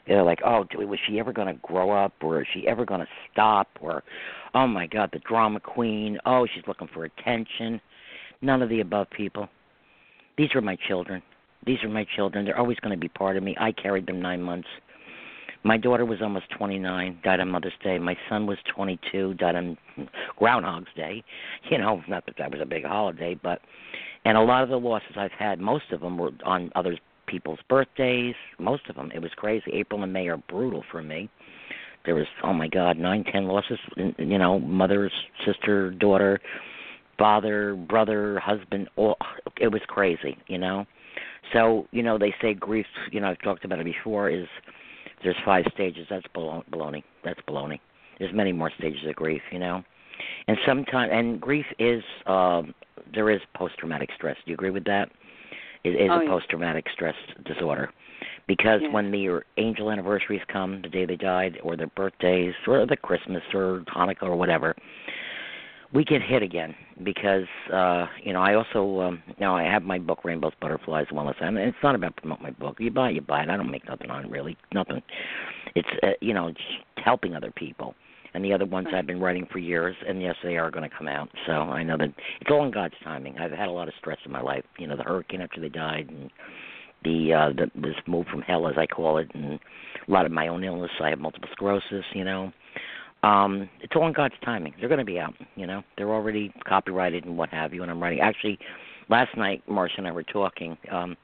They're 0.07 0.23
like, 0.23 0.39
"Oh, 0.45 0.65
was 0.75 0.99
she 1.07 1.19
ever 1.19 1.33
going 1.33 1.47
to 1.47 1.59
grow 1.61 1.91
up, 1.91 2.13
or 2.21 2.41
is 2.41 2.47
she 2.53 2.67
ever 2.67 2.85
going 2.85 3.01
to 3.01 3.07
stop?" 3.31 3.67
Or, 3.81 4.03
"Oh 4.53 4.67
my 4.67 4.87
God, 4.87 5.09
the 5.11 5.19
drama 5.19 5.59
queen. 5.59 6.19
Oh, 6.25 6.45
she's 6.53 6.63
looking 6.67 6.89
for 6.93 7.05
attention." 7.05 7.81
None 8.41 8.61
of 8.61 8.69
the 8.69 8.81
above, 8.81 9.09
people. 9.09 9.49
These 10.37 10.53
are 10.55 10.61
my 10.61 10.77
children. 10.87 11.21
These 11.65 11.83
are 11.83 11.89
my 11.89 12.05
children. 12.15 12.45
They're 12.45 12.59
always 12.59 12.79
going 12.79 12.93
to 12.93 12.99
be 12.99 13.07
part 13.07 13.37
of 13.37 13.43
me. 13.43 13.55
I 13.59 13.71
carried 13.71 14.05
them 14.05 14.21
nine 14.21 14.41
months. 14.41 14.67
My 15.65 15.77
daughter 15.77 16.05
was 16.05 16.21
almost 16.21 16.45
29, 16.55 17.21
died 17.23 17.39
on 17.39 17.49
Mother's 17.49 17.73
Day. 17.83 17.97
My 17.97 18.15
son 18.29 18.45
was 18.45 18.59
22, 18.75 19.33
died 19.33 19.55
on 19.55 19.75
Groundhog's 20.37 20.93
Day. 20.95 21.23
You 21.71 21.79
know, 21.79 22.03
not 22.07 22.23
that 22.27 22.35
that 22.37 22.51
was 22.51 22.61
a 22.61 22.67
big 22.67 22.85
holiday, 22.85 23.35
but 23.41 23.61
and 24.25 24.37
a 24.37 24.41
lot 24.41 24.61
of 24.61 24.69
the 24.69 24.77
losses 24.77 25.15
I've 25.17 25.31
had, 25.31 25.59
most 25.59 25.85
of 25.91 26.01
them 26.01 26.19
were 26.19 26.29
on 26.45 26.71
other 26.75 26.95
people's 27.25 27.57
birthdays. 27.67 28.35
Most 28.59 28.83
of 28.89 28.95
them, 28.95 29.11
it 29.15 29.19
was 29.19 29.31
crazy. 29.35 29.71
April 29.73 30.03
and 30.03 30.13
May 30.13 30.27
are 30.27 30.37
brutal 30.37 30.83
for 30.91 31.01
me. 31.01 31.31
There 32.05 32.13
was, 32.13 32.27
oh 32.43 32.53
my 32.53 32.67
God, 32.67 32.99
nine, 32.99 33.23
ten 33.23 33.47
losses. 33.47 33.79
You 33.97 34.37
know, 34.37 34.59
mother, 34.59 35.09
sister, 35.47 35.89
daughter, 35.89 36.39
father, 37.17 37.75
brother, 37.75 38.39
husband. 38.39 38.87
All 38.97 39.17
it 39.59 39.69
was 39.69 39.81
crazy. 39.87 40.37
You 40.45 40.59
know, 40.59 40.85
so 41.53 41.87
you 41.89 42.03
know 42.03 42.19
they 42.19 42.35
say 42.39 42.53
grief. 42.53 42.85
You 43.11 43.21
know, 43.21 43.29
I've 43.29 43.41
talked 43.41 43.65
about 43.65 43.79
it 43.79 43.85
before. 43.85 44.29
Is 44.29 44.47
there's 45.25 45.35
five 45.43 45.65
stages. 45.73 46.07
That's 46.09 46.25
balo- 46.33 46.63
baloney. 46.71 47.03
That's 47.25 47.39
baloney. 47.49 47.79
There's 48.19 48.33
many 48.33 48.53
more 48.53 48.71
stages 48.77 49.01
of 49.07 49.15
grief. 49.15 49.41
You 49.51 49.59
know, 49.59 49.83
and 50.47 50.57
sometimes 50.65 51.11
and 51.13 51.41
grief 51.41 51.65
is 51.79 52.03
um 52.27 52.73
there 53.13 53.29
is 53.29 53.41
post 53.55 53.77
traumatic 53.77 54.09
stress. 54.15 54.37
Do 54.45 54.51
you 54.51 54.55
agree 54.55 54.69
with 54.69 54.85
that? 54.85 55.09
It 55.83 55.89
is 55.89 56.09
Oh, 56.09 56.19
a 56.19 56.23
yeah. 56.23 56.29
post 56.29 56.49
traumatic 56.49 56.85
stress 56.93 57.15
disorder. 57.45 57.91
Because 58.47 58.81
when 58.91 59.11
the 59.11 59.41
angel 59.57 59.91
anniversaries 59.91 60.41
come, 60.51 60.81
the 60.81 60.89
day 60.89 61.05
they 61.05 61.15
died, 61.15 61.57
or 61.63 61.75
their 61.75 61.87
birthdays, 61.87 62.53
or 62.67 62.85
the 62.85 62.95
Christmas, 62.95 63.41
or 63.53 63.83
Hanukkah, 63.87 64.23
or 64.23 64.35
whatever, 64.35 64.75
we 65.93 66.03
get 66.03 66.21
hit 66.21 66.41
again 66.43 66.75
because 67.03 67.45
uh 67.73 68.07
you 68.23 68.33
know 68.33 68.41
i 68.41 68.53
also 68.55 69.01
um 69.01 69.23
you 69.27 69.33
know 69.39 69.55
i 69.55 69.63
have 69.63 69.83
my 69.83 69.99
book 69.99 70.23
rainbows 70.23 70.53
butterflies 70.61 71.05
wellness 71.11 71.35
and 71.41 71.57
it's 71.57 71.77
not 71.83 71.95
about 71.95 72.15
promote 72.17 72.41
my 72.41 72.51
book. 72.51 72.77
You 72.79 72.91
buy 72.91 73.09
it, 73.09 73.15
you 73.15 73.21
buy 73.21 73.43
it. 73.43 73.49
I 73.49 73.57
don't 73.57 73.71
make 73.71 73.87
nothing 73.87 74.09
on 74.09 74.25
it 74.25 74.31
really. 74.31 74.57
Nothing. 74.73 75.01
It's 75.75 75.87
uh, 76.03 76.09
you 76.21 76.33
know 76.33 76.49
just 76.51 76.63
helping 76.97 77.35
other 77.35 77.51
people. 77.51 77.95
And 78.33 78.43
the 78.43 78.51
other 78.53 78.65
ones 78.65 78.87
Right. 78.87 78.95
i've 78.95 79.07
been 79.07 79.19
writing 79.19 79.47
for 79.51 79.59
years 79.59 79.95
and 80.07 80.21
yes 80.21 80.35
they 80.43 80.57
are 80.57 80.71
going 80.71 80.89
to 80.89 80.95
come 80.95 81.07
out. 81.07 81.29
So 81.45 81.53
i 81.53 81.83
know 81.83 81.97
that 81.97 82.09
it's 82.41 82.51
all 82.51 82.65
in 82.65 82.71
god's 82.71 82.95
timing. 83.03 83.37
I've 83.37 83.51
had 83.51 83.67
a 83.67 83.71
lot 83.71 83.87
of 83.87 83.93
stress 83.99 84.17
in 84.25 84.31
my 84.31 84.41
life. 84.41 84.63
You 84.77 84.87
know 84.87 84.95
the 84.97 85.03
hurricane 85.03 85.41
after 85.41 85.61
they 85.61 85.69
died 85.69 86.09
and 86.09 86.29
the 87.03 87.33
uh 87.33 87.49
the 87.49 87.71
this 87.79 87.95
move 88.07 88.25
from 88.27 88.41
hell 88.41 88.67
as 88.67 88.75
i 88.77 88.87
call 88.87 89.17
it 89.19 89.29
and 89.33 89.59
a 90.07 90.11
lot 90.11 90.25
of 90.25 90.31
my 90.31 90.47
own 90.47 90.63
illness. 90.63 90.91
I 91.01 91.09
have 91.09 91.19
multiple 91.19 91.49
sclerosis 91.51 92.05
you 92.13 92.23
know 92.23 92.51
um 93.25 93.69
it's 93.81 93.93
all 93.95 94.07
in 94.07 94.13
god's 94.13 94.35
timing. 94.43 94.73
They're 94.79 94.89
going 94.89 94.99
to 94.99 95.05
be 95.05 95.19
out 95.19 95.33
you 95.55 95.67
know? 95.67 95.83
They're 95.97 96.13
already 96.13 96.53
copyrighted 96.67 97.25
and 97.25 97.37
what 97.37 97.49
have 97.49 97.73
you 97.73 97.81
and 97.81 97.91
i'm 97.91 98.01
writing. 98.01 98.19
Actually 98.19 98.57
last 99.09 99.35
night 99.37 99.63
marsha 99.69 99.97
and 99.97 100.07
i 100.07 100.11
were 100.11 100.23
talking. 100.23 100.77
Um 100.91 101.15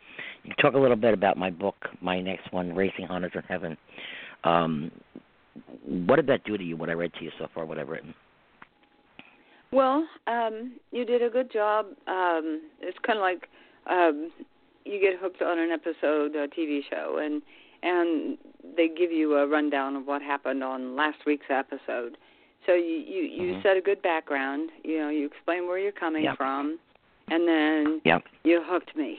you 0.43 0.53
talk 0.61 0.73
a 0.73 0.79
little 0.79 0.97
bit 0.97 1.13
about 1.13 1.37
my 1.37 1.49
book 1.49 1.75
my 2.01 2.19
next 2.19 2.51
one 2.51 2.75
racing 2.75 3.07
hunters 3.07 3.33
in 3.35 3.43
heaven. 3.43 3.77
Um 4.43 4.91
what 5.85 6.15
did 6.15 6.27
that 6.27 6.43
do 6.45 6.57
to 6.57 6.63
you 6.63 6.77
what 6.77 6.89
i 6.89 6.93
read 6.93 7.13
to 7.15 7.23
you 7.23 7.31
so 7.37 7.47
far 7.53 7.65
what 7.65 7.77
i've 7.77 7.89
written? 7.89 8.13
Well, 9.71 10.05
um, 10.27 10.73
you 10.91 11.05
did 11.05 11.23
a 11.23 11.29
good 11.29 11.51
job. 11.51 11.85
Um, 12.07 12.61
it's 12.81 12.97
kind 13.05 13.17
of 13.17 13.21
like 13.21 13.47
um, 13.89 14.29
you 14.83 14.99
get 14.99 15.19
hooked 15.19 15.41
on 15.41 15.59
an 15.59 15.71
episode, 15.71 16.35
of 16.35 16.43
a 16.43 16.47
TV 16.47 16.81
show, 16.89 17.19
and 17.21 17.41
and 17.83 18.37
they 18.75 18.87
give 18.87 19.11
you 19.11 19.35
a 19.37 19.47
rundown 19.47 19.95
of 19.95 20.05
what 20.07 20.21
happened 20.21 20.63
on 20.63 20.95
last 20.95 21.17
week's 21.25 21.47
episode. 21.49 22.17
So 22.65 22.73
you 22.73 22.83
you, 22.83 23.23
you 23.23 23.53
Mhm. 23.55 23.63
set 23.63 23.77
a 23.77 23.81
good 23.81 24.01
background. 24.01 24.69
You 24.83 24.99
know, 24.99 25.09
you 25.09 25.25
explain 25.25 25.67
where 25.67 25.79
you're 25.79 25.91
coming 25.91 26.23
Yep. 26.25 26.37
from, 26.37 26.79
and 27.29 27.47
then 27.47 28.01
yep 28.05 28.23
you 28.43 28.61
hooked 28.63 28.95
me. 28.95 29.17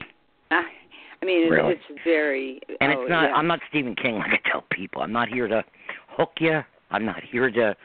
I, 0.51 0.63
I 1.21 1.25
mean, 1.25 1.49
Really? 1.49 1.73
it's, 1.73 1.83
it's 1.89 1.99
very. 2.03 2.59
and 2.81 2.91
oh, 2.93 3.01
it's 3.01 3.09
not 3.09 3.29
yeah. 3.29 3.35
i'm 3.35 3.47
not 3.47 3.59
stephen 3.69 3.95
king 3.95 4.15
like 4.17 4.31
i 4.33 4.49
tell 4.49 4.65
people 4.71 5.01
i'm 5.01 5.13
not 5.13 5.29
here 5.29 5.47
to 5.47 5.63
hook 6.09 6.33
you 6.41 6.61
i'm 6.91 7.05
not 7.05 7.23
here 7.23 7.49
to 7.49 7.75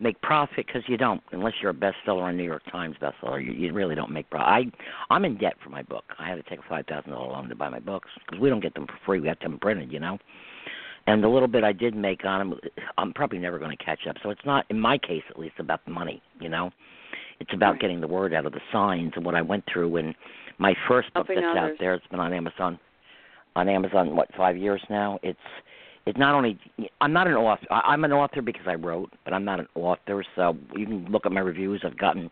make 0.00 0.20
profit 0.22 0.66
because 0.66 0.82
you 0.86 0.96
don't 0.96 1.20
unless 1.32 1.52
you're 1.60 1.70
a 1.70 1.74
bestseller 1.74 2.22
on 2.22 2.36
new 2.36 2.44
york 2.44 2.62
times 2.70 2.94
bestseller 3.02 3.44
you, 3.44 3.52
you 3.52 3.72
really 3.72 3.94
don't 3.94 4.10
make 4.12 4.28
profit 4.30 4.46
i 4.46 5.14
i'm 5.14 5.24
in 5.24 5.36
debt 5.38 5.54
for 5.62 5.70
my 5.70 5.82
book 5.82 6.04
i 6.18 6.28
had 6.28 6.36
to 6.36 6.42
take 6.48 6.58
a 6.60 6.68
five 6.68 6.86
thousand 6.86 7.10
dollar 7.10 7.32
loan 7.32 7.48
to 7.48 7.54
buy 7.54 7.68
my 7.68 7.80
books 7.80 8.08
because 8.24 8.40
we 8.40 8.48
don't 8.48 8.60
get 8.60 8.74
them 8.74 8.86
for 8.86 8.98
free 9.04 9.20
we 9.20 9.28
have 9.28 9.38
to 9.38 9.44
have 9.44 9.52
them 9.52 9.60
printed 9.60 9.92
you 9.92 9.98
know 10.00 10.18
and 11.06 11.22
the 11.22 11.28
little 11.28 11.48
bit 11.48 11.64
i 11.64 11.72
did 11.72 11.94
make 11.96 12.24
on 12.24 12.50
them 12.50 12.60
i'm 12.96 13.12
probably 13.12 13.38
never 13.38 13.58
going 13.58 13.76
to 13.76 13.84
catch 13.84 14.00
up 14.08 14.16
so 14.22 14.30
it's 14.30 14.44
not 14.44 14.64
in 14.70 14.78
my 14.78 14.96
case 14.98 15.22
at 15.30 15.38
least 15.38 15.54
about 15.58 15.84
the 15.84 15.90
money 15.90 16.22
you 16.40 16.48
know 16.48 16.70
it's 17.40 17.52
about 17.54 17.72
Right. 17.72 17.80
getting 17.80 18.00
the 18.00 18.08
word 18.08 18.34
out 18.34 18.46
of 18.46 18.52
the 18.52 18.60
signs 18.72 19.12
and 19.16 19.24
what 19.24 19.34
i 19.34 19.42
went 19.42 19.64
through 19.72 19.96
and 19.96 20.14
my 20.58 20.74
first 20.88 21.12
book 21.14 21.26
Helping 21.26 21.42
that's 21.42 21.58
others. 21.58 21.72
out 21.72 21.78
there 21.80 21.94
it's 21.94 22.06
been 22.08 22.20
on 22.20 22.32
amazon 22.32 22.78
on 23.56 23.68
Amazon 23.68 24.14
what 24.14 24.28
five 24.36 24.56
years 24.56 24.80
now. 24.88 25.18
It's 25.24 25.38
it's 26.08 26.18
not 26.18 26.34
only 26.34 26.58
I'm 27.00 27.12
not 27.12 27.26
an 27.26 27.34
author. 27.34 27.66
I'm 27.70 28.04
an 28.04 28.12
author 28.12 28.42
because 28.42 28.66
I 28.66 28.74
wrote, 28.74 29.12
but 29.24 29.34
I'm 29.34 29.44
not 29.44 29.60
an 29.60 29.68
author. 29.74 30.24
So 30.36 30.56
you 30.74 30.86
can 30.86 31.06
look 31.06 31.26
at 31.26 31.32
my 31.32 31.40
reviews. 31.40 31.82
I've 31.84 31.98
gotten 31.98 32.30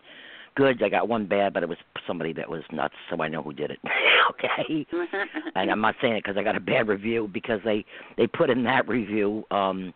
good. 0.55 0.83
I 0.83 0.89
got 0.89 1.09
one 1.09 1.27
bad, 1.27 1.53
but 1.53 1.63
it 1.63 1.69
was 1.69 1.79
somebody 2.07 2.33
that 2.35 2.49
was 2.49 2.63
nuts, 2.73 2.95
so 3.11 3.23
I 3.23 3.29
know 3.29 3.43
who 3.43 3.53
did 3.53 3.71
it. 3.71 3.79
okay. 4.31 4.87
And 5.55 5.71
I'm 5.71 5.81
not 5.81 5.95
saying 6.03 6.15
it 6.15 6.25
because 6.25 6.37
I 6.37 6.43
got 6.43 6.57
a 6.57 6.61
bad 6.61 6.89
review 6.89 7.31
because 7.33 7.61
they 7.65 7.85
they 8.17 8.27
put 8.27 8.51
in 8.51 8.65
that 8.65 8.87
review 8.89 9.45
um 9.51 9.95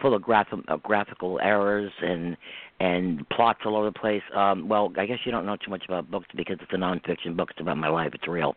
full 0.00 0.14
of 0.14 0.22
graph, 0.22 0.48
uh, 0.52 0.76
graphical 0.76 1.40
errors 1.40 1.92
and 2.00 2.36
and 2.80 3.28
plots 3.30 3.60
all 3.64 3.76
over 3.76 3.86
the 3.86 3.98
place. 3.98 4.22
Um, 4.34 4.68
well, 4.68 4.92
I 4.96 5.06
guess 5.06 5.18
you 5.24 5.32
don't 5.32 5.46
know 5.46 5.56
too 5.56 5.70
much 5.70 5.84
about 5.86 6.10
books 6.10 6.28
because 6.36 6.58
it's 6.60 6.72
a 6.72 6.76
nonfiction 6.76 7.36
book. 7.36 7.50
It's 7.50 7.60
about 7.60 7.76
my 7.76 7.88
life. 7.88 8.12
It's 8.14 8.28
real. 8.28 8.54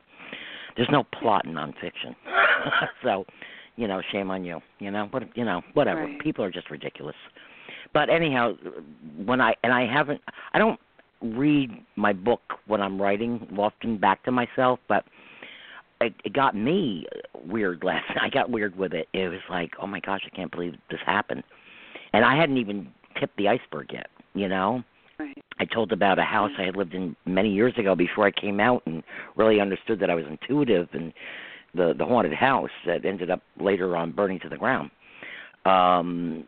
There's 0.76 0.90
no 0.92 1.04
plot 1.20 1.46
in 1.46 1.54
nonfiction. 1.54 2.16
so, 3.04 3.26
you 3.76 3.88
know, 3.88 4.02
shame 4.12 4.32
on 4.32 4.44
you. 4.44 4.60
You 4.80 4.92
know, 4.92 5.08
what 5.12 5.24
you 5.36 5.46
know, 5.46 5.62
whatever. 5.74 6.06
Right. 6.06 6.20
People 6.20 6.44
are 6.44 6.52
just 6.52 6.70
ridiculous. 6.70 7.16
But 7.94 8.10
anyhow, 8.10 8.54
when 9.26 9.42
I 9.42 9.56
and 9.64 9.74
I 9.74 9.86
haven't 9.92 10.22
I 10.54 10.60
don't 10.60 10.80
read 11.22 11.72
my 11.96 12.14
book 12.14 12.42
when 12.68 12.82
I'm 12.82 13.02
writing 13.02 13.48
often 13.58 13.98
back 13.98 14.24
to 14.24 14.32
myself, 14.32 14.80
but 14.88 15.06
it, 16.00 16.14
it 16.26 16.34
got 16.34 16.56
me 16.56 17.06
weird 17.46 17.84
last. 17.84 18.12
I 18.20 18.30
got 18.30 18.50
weird 18.50 18.76
with 18.76 18.94
it. 18.94 19.08
It 19.14 19.30
was 19.30 19.40
like, 19.50 19.72
oh 19.82 19.88
my 19.88 20.00
gosh, 20.00 20.22
I 20.26 20.36
can't 20.36 20.52
believe 20.52 20.74
this 20.90 21.00
happened, 21.06 21.44
and 22.14 22.26
I 22.26 22.36
hadn't 22.36 22.58
even 22.58 22.88
tipped 23.20 23.38
the 23.38 23.48
iceberg 23.48 23.92
yet. 23.92 24.08
You 24.34 24.48
know, 24.48 24.84
right. 25.20 25.38
I 25.60 25.66
told 25.66 25.92
about 25.92 26.18
a 26.18 26.24
house 26.24 26.52
mm. 26.58 26.62
I 26.62 26.66
had 26.66 26.76
lived 26.76 26.94
in 26.94 27.16
many 27.26 27.50
years 27.50 27.74
ago 27.78 27.96
before 27.96 28.26
I 28.26 28.32
came 28.32 28.60
out 28.60 28.82
and 28.86 29.04
really 29.36 29.60
understood 29.60 30.00
that 30.00 30.10
I 30.10 30.16
was 30.16 30.26
intuitive 30.30 30.88
and 30.94 31.14
the 31.76 31.94
the 31.98 32.06
haunted 32.06 32.34
house 32.34 32.70
that 32.86 33.06
ended 33.06 33.30
up 33.30 33.42
later 33.60 33.96
on 33.96 34.12
burning 34.12 34.40
to 34.40 34.50
the 34.50 34.58
ground. 34.58 34.92
Um 35.66 36.46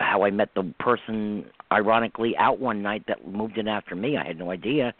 how 0.00 0.24
I 0.24 0.30
met 0.30 0.50
the 0.54 0.74
person 0.80 1.44
ironically 1.72 2.36
out 2.36 2.58
one 2.58 2.82
night 2.82 3.04
that 3.08 3.26
moved 3.26 3.58
in 3.58 3.68
after 3.68 3.94
me. 3.94 4.16
I 4.16 4.26
had 4.26 4.38
no 4.38 4.50
idea 4.50 4.94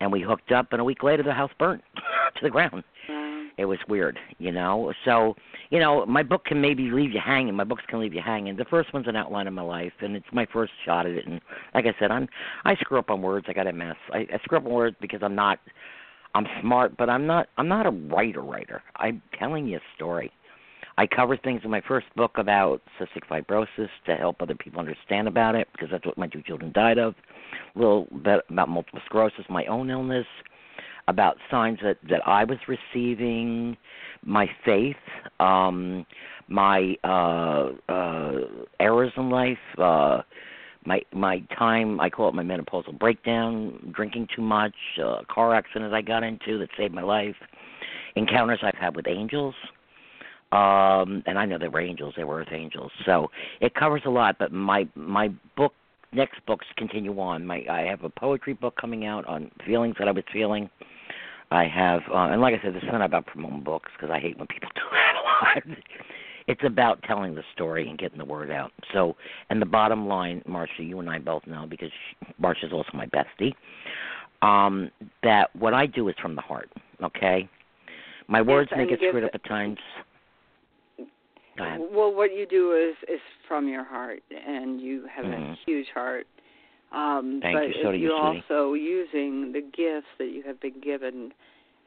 and 0.00 0.10
we 0.10 0.20
hooked 0.20 0.52
up 0.52 0.72
and 0.72 0.80
a 0.80 0.84
week 0.84 1.02
later 1.02 1.22
the 1.22 1.32
house 1.32 1.52
burnt 1.58 1.82
to 2.36 2.40
the 2.42 2.50
ground. 2.50 2.84
Wow. 3.08 3.32
It 3.58 3.66
was 3.66 3.78
weird, 3.88 4.18
you 4.38 4.50
know. 4.50 4.92
So, 5.04 5.36
you 5.70 5.78
know, 5.78 6.06
my 6.06 6.22
book 6.22 6.44
can 6.44 6.60
maybe 6.60 6.90
leave 6.90 7.12
you 7.12 7.20
hanging. 7.24 7.54
My 7.54 7.64
books 7.64 7.82
can 7.86 8.00
leave 8.00 8.14
you 8.14 8.22
hanging. 8.22 8.56
The 8.56 8.64
first 8.64 8.92
one's 8.92 9.08
an 9.08 9.16
outline 9.16 9.46
of 9.46 9.52
my 9.52 9.62
life, 9.62 9.92
and 10.00 10.16
it's 10.16 10.26
my 10.32 10.46
first 10.52 10.72
shot 10.84 11.06
at 11.06 11.12
it. 11.12 11.26
And 11.26 11.40
like 11.74 11.86
I 11.86 11.94
said, 11.98 12.10
I'm 12.10 12.28
I 12.64 12.74
screw 12.76 12.98
up 12.98 13.10
on 13.10 13.22
words. 13.22 13.46
I 13.48 13.52
got 13.52 13.66
a 13.66 13.72
mess. 13.72 13.96
I, 14.12 14.26
I 14.32 14.38
screw 14.42 14.58
up 14.58 14.64
on 14.64 14.72
words 14.72 14.96
because 15.00 15.20
I'm 15.22 15.34
not. 15.34 15.58
I'm 16.34 16.46
smart, 16.60 16.96
but 16.96 17.10
I'm 17.10 17.26
not. 17.26 17.48
I'm 17.58 17.68
not 17.68 17.86
a 17.86 17.90
writer. 17.90 18.40
Writer. 18.40 18.82
I'm 18.96 19.22
telling 19.38 19.66
you 19.66 19.76
a 19.76 19.80
story. 19.94 20.32
I 20.98 21.06
cover 21.06 21.36
things 21.36 21.62
in 21.64 21.70
my 21.70 21.80
first 21.86 22.06
book 22.16 22.32
about 22.36 22.82
cystic 23.00 23.26
fibrosis 23.30 23.88
to 24.06 24.14
help 24.14 24.42
other 24.42 24.54
people 24.54 24.78
understand 24.78 25.26
about 25.26 25.54
it 25.54 25.68
because 25.72 25.88
that's 25.90 26.04
what 26.04 26.18
my 26.18 26.26
two 26.26 26.42
children 26.42 26.70
died 26.72 26.98
of. 26.98 27.14
A 27.74 27.78
little 27.78 28.06
bit 28.22 28.40
about 28.50 28.68
multiple 28.68 29.00
sclerosis, 29.06 29.44
my 29.48 29.64
own 29.66 29.90
illness, 29.90 30.26
about 31.08 31.36
signs 31.50 31.78
that 31.82 31.98
that 32.08 32.26
I 32.26 32.44
was 32.44 32.58
receiving, 32.68 33.76
my 34.24 34.48
faith, 34.64 34.96
um, 35.40 36.06
my 36.48 36.96
uh, 37.04 37.70
uh, 37.88 38.32
errors 38.80 39.12
in 39.16 39.30
life, 39.30 39.58
uh, 39.78 40.22
my 40.84 41.02
my 41.12 41.40
time. 41.56 42.00
I 42.00 42.10
call 42.10 42.28
it 42.28 42.34
my 42.34 42.42
menopausal 42.42 42.98
breakdown, 42.98 43.92
drinking 43.94 44.28
too 44.34 44.42
much, 44.42 44.74
uh, 45.02 45.22
car 45.28 45.54
accident 45.54 45.92
I 45.94 46.02
got 46.02 46.22
into 46.22 46.58
that 46.58 46.68
saved 46.76 46.94
my 46.94 47.02
life, 47.02 47.36
encounters 48.16 48.60
I've 48.62 48.74
had 48.74 48.96
with 48.96 49.06
angels 49.06 49.54
um 50.52 51.22
and 51.26 51.38
I 51.38 51.46
know 51.46 51.58
they 51.58 51.68
were 51.68 51.80
angels, 51.80 52.12
they 52.16 52.24
were 52.24 52.40
earth 52.40 52.52
angels. 52.52 52.92
So 53.06 53.30
it 53.60 53.74
covers 53.74 54.02
a 54.04 54.10
lot, 54.10 54.36
but 54.38 54.52
my 54.52 54.86
my 54.94 55.30
book 55.56 55.72
next 56.12 56.44
books 56.46 56.66
continue 56.76 57.18
on. 57.18 57.46
My 57.46 57.64
I 57.70 57.80
have 57.82 58.04
a 58.04 58.10
poetry 58.10 58.52
book 58.52 58.76
coming 58.78 59.06
out 59.06 59.24
on 59.26 59.50
feelings 59.66 59.96
that 59.98 60.08
I 60.08 60.12
was 60.12 60.24
feeling. 60.30 60.68
I 61.50 61.64
have 61.64 62.02
uh, 62.12 62.32
and 62.32 62.40
like 62.42 62.54
I 62.54 62.62
said, 62.62 62.74
this 62.74 62.82
is 62.82 62.88
not 62.92 63.02
about 63.02 63.26
promoting 63.26 63.62
books 63.62 63.90
because 63.96 64.12
I 64.12 64.20
hate 64.20 64.38
when 64.38 64.46
people 64.46 64.68
do 64.74 64.82
that 64.92 65.14
a 65.16 65.70
lot. 65.70 65.78
It's 66.46 66.62
about 66.64 67.02
telling 67.04 67.34
the 67.34 67.42
story 67.54 67.88
and 67.88 67.98
getting 67.98 68.18
the 68.18 68.24
word 68.24 68.50
out. 68.50 68.72
So, 68.92 69.16
and 69.50 69.60
the 69.60 69.66
bottom 69.66 70.06
line, 70.06 70.42
Marsha, 70.48 70.80
you 70.80 71.00
and 71.00 71.08
I 71.08 71.18
both 71.18 71.46
know 71.46 71.66
because 71.68 71.90
Marsha 72.40 72.64
is 72.64 72.72
also 72.72 72.90
my 72.94 73.06
bestie. 73.06 73.54
Um, 74.42 74.90
that 75.22 75.54
what 75.54 75.72
I 75.72 75.86
do 75.86 76.08
is 76.08 76.16
from 76.20 76.34
the 76.34 76.42
heart. 76.42 76.70
Okay, 77.02 77.48
my 78.28 78.42
words 78.42 78.70
yes, 78.72 78.78
may 78.78 78.86
get 78.88 78.98
screwed 78.98 79.24
up 79.24 79.30
at 79.34 79.44
times. 79.44 79.78
Well, 81.58 82.12
what 82.14 82.34
you 82.34 82.46
do 82.48 82.72
is 82.72 82.96
is 83.08 83.20
from 83.46 83.68
your 83.68 83.84
heart, 83.84 84.22
and 84.30 84.80
you 84.80 85.06
have 85.14 85.26
mm-hmm. 85.26 85.52
a 85.52 85.56
huge 85.66 85.86
heart. 85.94 86.26
Um, 86.92 87.40
Thank 87.42 87.56
but 87.56 87.68
you. 87.68 87.74
So 87.82 87.90
you're 87.90 88.10
you, 88.10 88.12
also 88.12 88.74
using 88.74 89.52
the 89.52 89.60
gifts 89.60 90.08
that 90.18 90.30
you 90.32 90.42
have 90.46 90.60
been 90.60 90.80
given 90.80 91.32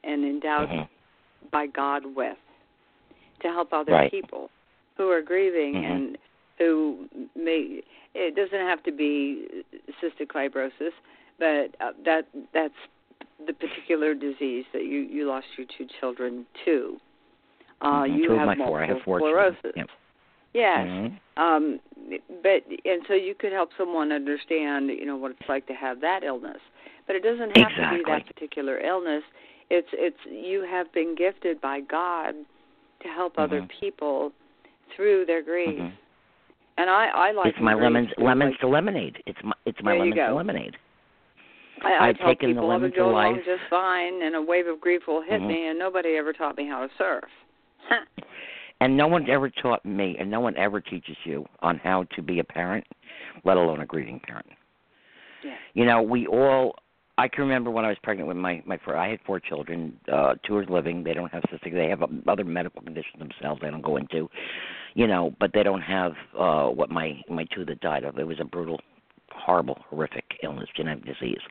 and 0.04 0.24
endowed 0.24 0.70
mm-hmm. 0.70 1.48
by 1.52 1.68
God 1.68 2.04
with 2.16 2.38
to 3.42 3.48
help 3.48 3.74
other 3.74 3.92
right. 3.92 4.12
people 4.12 4.50
who 4.98 5.10
are 5.10 5.22
grieving 5.22 5.76
mm-hmm. 5.76 5.92
and 5.92 6.18
who 6.58 7.08
may. 7.36 7.82
It 8.14 8.36
doesn't 8.36 8.66
have 8.66 8.82
to 8.84 8.92
be 8.92 9.48
cystic 10.02 10.28
fibrosis, 10.34 10.94
but 11.38 11.76
uh, 11.86 11.92
that 12.06 12.28
that's 12.54 12.74
the 13.46 13.54
particular 13.54 14.14
disease 14.14 14.66
that 14.74 14.84
you 14.84 15.00
you 15.00 15.28
lost 15.28 15.48
your 15.58 15.68
two 15.78 15.86
children 16.00 16.46
to. 16.66 16.98
Uh, 17.82 17.88
mm-hmm. 17.88 18.16
you 18.16 18.28
Two 18.30 18.36
have 18.36 18.48
my 18.48 18.56
multiple 18.56 18.68
four. 18.68 18.84
I 18.84 18.88
have 18.88 18.98
four 19.04 19.20
sclerosis. 19.20 19.74
Yep. 19.76 19.88
Yes. 20.54 20.88
Mm-hmm. 20.88 21.44
Um, 21.44 21.80
but 22.42 22.64
and 22.86 23.02
so 23.08 23.14
you 23.14 23.36
could 23.38 23.52
help 23.52 23.70
someone 23.78 24.14
understand, 24.14 24.90
you 24.90 25.06
know, 25.06 25.18
what 25.18 25.32
it's 25.32 25.50
like 25.50 25.68
to 25.68 25.74
have 25.74 26.00
that 26.02 26.24
illness. 26.24 26.60
But 27.08 27.18
it 27.18 27.24
doesn't 27.24 27.58
have 27.58 27.72
exactly. 27.72 27.98
to 28.00 28.04
be 28.04 28.12
that 28.12 28.26
particular 28.34 28.80
illness. 28.80 29.24
It's 29.70 29.90
it's 29.92 30.18
you 30.26 30.66
have 30.70 30.92
been 30.94 31.16
gifted 31.16 31.60
by 31.60 31.82
God 31.82 32.36
to 33.06 33.14
help 33.14 33.34
mm-hmm. 33.34 33.42
other 33.42 33.68
people 33.80 34.32
through 34.96 35.26
their 35.26 35.44
grief. 35.44 35.80
Mm-hmm. 35.80 35.96
And 36.78 36.90
I 36.90 37.08
I 37.14 37.32
like 37.32 37.48
it's 37.48 37.58
my 37.62 37.74
lemons 37.74 38.10
lemons 38.18 38.52
like, 38.52 38.60
to 38.60 38.68
lemonade. 38.68 39.18
It's 39.26 39.40
my 39.44 39.54
it's 39.66 39.80
my 39.82 39.94
lemons 39.98 40.16
to 40.16 40.36
lemonade. 40.36 40.76
I, 41.84 41.92
I 41.92 42.10
I've 42.10 42.18
tell 42.18 42.28
taken 42.28 42.50
people 42.50 42.64
the 42.64 42.74
lemons 42.74 42.94
along 42.98 43.36
life. 43.36 43.46
just 43.46 43.62
fine, 43.70 44.22
and 44.24 44.36
a 44.36 44.42
wave 44.42 44.68
of 44.68 44.82
grief 44.82 45.02
will 45.08 45.22
hit 45.22 45.42
Mhm. 45.42 45.48
me, 45.48 45.68
and 45.68 45.80
nobody 45.80 46.18
ever 46.18 46.34
taught 46.34 46.58
me 46.58 46.68
how 46.68 46.82
to 46.86 46.90
surf. 46.98 47.24
And 48.82 48.98
no 48.98 49.08
one 49.08 49.30
ever 49.30 49.50
taught 49.50 49.86
me, 49.86 50.18
and 50.20 50.30
no 50.30 50.42
one 50.42 50.56
ever 50.58 50.82
teaches 50.82 51.16
you 51.24 51.46
on 51.62 51.78
how 51.78 52.04
to 52.16 52.22
be 52.22 52.40
a 52.40 52.44
parent, 52.44 52.86
let 53.46 53.58
alone 53.58 53.80
a 53.82 53.86
grieving 53.86 54.20
parent. 54.20 54.48
Yeah. 55.44 55.56
You 55.74 55.86
know, 55.86 56.02
we 56.02 56.28
all. 56.28 56.76
I 57.18 57.28
can 57.30 57.44
remember 57.44 57.72
when 57.72 57.86
I 57.86 57.90
was 57.90 57.98
pregnant 58.04 58.28
with 58.28 58.38
my 58.38 58.62
my 58.66 58.78
four. 58.84 58.98
I 58.98 59.10
had 59.10 59.20
four 59.26 59.40
children. 59.40 59.98
Uh, 60.12 60.36
two 60.46 60.56
are 60.58 60.66
living. 60.66 61.04
They 61.04 61.14
don't 61.14 61.32
have 61.32 61.44
cystic. 61.44 61.74
They 61.74 61.90
have 61.90 62.04
other 62.28 62.44
medical 62.44 62.82
conditions 62.82 63.20
themselves. 63.20 63.62
I 63.64 63.70
don't 63.70 63.82
go 63.82 63.98
into. 63.98 64.30
You 64.96 65.08
know, 65.08 65.34
but 65.40 65.52
they 65.54 65.64
don't 65.64 65.82
have 65.82 66.14
uh 66.38 66.68
what 66.68 66.90
my 66.90 67.22
my 67.30 67.46
two 67.56 67.66
that 67.66 67.80
died 67.82 68.04
of. 68.04 68.18
It 68.20 68.28
was 68.28 68.40
a 68.40 68.46
brutal, 68.46 68.82
horrible, 69.32 69.78
horrific 69.90 70.26
illness, 70.44 70.70
genetic 70.76 71.06
disease. 71.06 71.42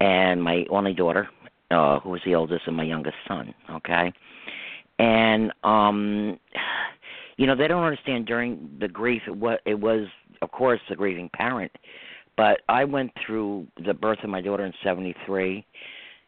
And 0.00 0.42
my 0.42 0.66
only 0.70 0.94
daughter, 0.94 1.28
uh, 1.70 2.00
who 2.00 2.10
was 2.10 2.20
the 2.24 2.34
oldest, 2.34 2.66
and 2.66 2.76
my 2.76 2.84
youngest 2.84 3.16
son. 3.26 3.54
Okay 3.70 4.12
and 4.98 5.52
um 5.64 6.38
you 7.36 7.46
know 7.46 7.56
they 7.56 7.68
don't 7.68 7.82
understand 7.82 8.26
during 8.26 8.70
the 8.78 8.88
grief 8.88 9.22
was 9.26 9.58
it 9.64 9.78
was 9.78 10.06
of 10.42 10.50
course 10.50 10.80
the 10.88 10.96
grieving 10.96 11.30
parent 11.34 11.72
but 12.42 12.60
i 12.68 12.82
went 12.82 13.12
through 13.24 13.64
the 13.86 13.94
birth 13.94 14.18
of 14.24 14.30
my 14.30 14.40
daughter 14.40 14.66
in 14.66 14.72
73 14.82 15.64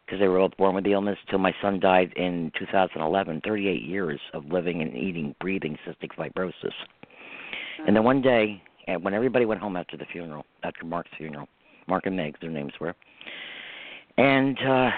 because 0.06 0.20
they 0.20 0.28
were 0.28 0.38
both 0.38 0.56
born 0.56 0.74
with 0.76 0.84
the 0.84 0.92
illness 0.92 1.18
till 1.28 1.40
my 1.40 1.52
son 1.60 1.80
died 1.80 2.12
in 2.14 2.52
2011 2.56 3.40
38 3.44 3.82
years 3.82 4.20
of 4.32 4.44
living 4.46 4.80
and 4.80 4.96
eating 4.96 5.34
breathing 5.40 5.76
cystic 5.84 6.10
fibrosis. 6.16 6.72
And 7.86 7.96
then 7.96 8.04
one 8.04 8.22
day 8.22 8.62
when 9.00 9.12
everybody 9.14 9.44
went 9.44 9.60
home 9.60 9.76
after 9.76 9.96
the 9.96 10.04
funeral 10.12 10.44
after 10.62 10.84
mark's 10.84 11.10
funeral 11.16 11.48
mark 11.88 12.06
and 12.06 12.16
meg 12.16 12.38
their 12.40 12.50
names 12.50 12.72
were 12.80 12.94
and 14.16 14.56
uh 14.58 14.90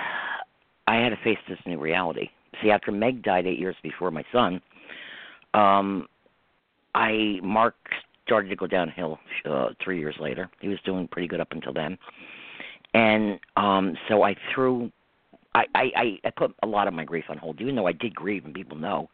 i 0.87 0.97
had 0.97 1.11
to 1.11 1.19
face 1.25 1.39
this 1.49 1.59
new 1.67 1.79
reality. 1.79 2.29
See 2.63 2.71
after 2.71 2.93
Meg 2.93 3.23
died 3.23 3.47
eight 3.47 3.59
years 3.59 3.77
before 3.83 4.11
my 4.11 4.25
son, 4.33 4.61
um, 5.55 6.09
I 6.95 7.39
Mark 7.43 7.77
started 8.27 8.49
to 8.49 8.57
go 8.57 8.67
downhill 8.67 9.19
uh, 9.49 9.69
three 9.83 9.99
years 9.99 10.17
later. 10.21 10.51
He 10.61 10.69
was 10.69 10.79
doing 10.85 11.09
pretty 11.09 11.29
good 11.29 11.41
up 11.41 11.53
until 11.53 11.73
then, 11.73 11.97
and 12.95 13.39
um, 13.57 13.97
so 14.09 14.23
I 14.23 14.35
threw. 14.55 14.91
I, 15.55 15.65
I, 15.75 16.19
I 16.23 16.31
put 16.37 16.55
a 16.63 16.67
lot 16.67 16.87
of 16.87 16.93
my 16.93 17.07
grief 17.07 17.25
on 17.31 17.39
hold, 17.39 17.63
even 17.63 17.75
though 17.75 17.87
I 17.87 17.93
did 17.93 18.15
grieve, 18.15 18.45
and 18.45 18.53
people 18.53 18.77
know. 18.77 19.09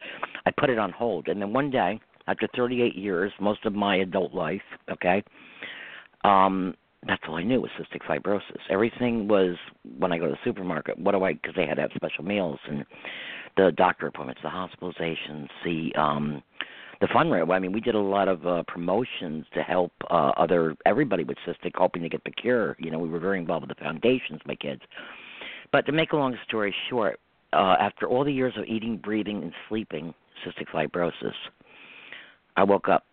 I 0.44 0.50
put 0.50 0.70
it 0.70 0.78
on 0.78 0.90
hold, 0.90 1.28
and 1.28 1.40
then 1.40 1.52
one 1.52 1.70
day, 1.70 2.00
after 2.26 2.48
38 2.56 2.96
years, 2.96 3.30
most 3.40 3.64
of 3.64 3.74
my 3.74 3.98
adult 3.98 4.34
life, 4.34 4.60
okay, 4.90 5.22
um, 6.24 6.74
that's 7.06 7.22
all 7.28 7.36
I 7.36 7.44
knew 7.44 7.60
was 7.60 7.70
cystic 7.78 8.02
fibrosis. 8.08 8.58
Everything 8.70 9.28
was 9.28 9.56
when 9.98 10.12
I 10.12 10.18
go 10.18 10.26
to 10.26 10.32
the 10.32 10.38
supermarket. 10.44 10.98
What 10.98 11.12
do 11.12 11.22
I? 11.22 11.34
Because 11.34 11.54
they 11.54 11.66
had 11.66 11.74
to 11.74 11.82
have 11.82 11.90
special 11.94 12.24
meals 12.24 12.58
and 12.68 12.84
the 13.56 13.72
doctor 13.76 14.06
appointments, 14.06 14.40
the 14.42 14.48
hospitalizations, 14.48 15.48
the 15.64 15.94
um, 16.00 16.42
the 17.02 17.08
fundraiser. 17.08 17.52
I 17.52 17.58
mean, 17.58 17.72
we 17.72 17.80
did 17.80 17.96
a 17.96 18.00
lot 18.00 18.28
of 18.28 18.46
uh, 18.46 18.62
promotions 18.68 19.44
to 19.54 19.62
help 19.62 19.92
uh, 20.08 20.32
other 20.36 20.76
everybody 20.86 21.24
with 21.24 21.36
cystic, 21.46 21.72
hoping 21.74 22.00
to 22.02 22.08
get 22.08 22.22
the 22.24 22.30
cure. 22.30 22.76
You 22.78 22.92
know, 22.92 22.98
we 22.98 23.08
were 23.08 23.18
very 23.18 23.38
involved 23.38 23.66
with 23.68 23.76
the 23.76 23.84
foundations, 23.84 24.40
my 24.46 24.54
kids. 24.54 24.80
But 25.72 25.84
to 25.86 25.92
make 25.92 26.12
a 26.12 26.16
long 26.16 26.36
story 26.46 26.72
short, 26.88 27.18
uh, 27.52 27.74
after 27.80 28.06
all 28.06 28.24
the 28.24 28.32
years 28.32 28.54
of 28.56 28.64
eating, 28.66 28.96
breathing, 28.98 29.42
and 29.42 29.52
sleeping 29.68 30.14
cystic 30.46 30.68
fibrosis, 30.72 31.34
I 32.56 32.62
woke 32.62 32.88
up 32.88 33.04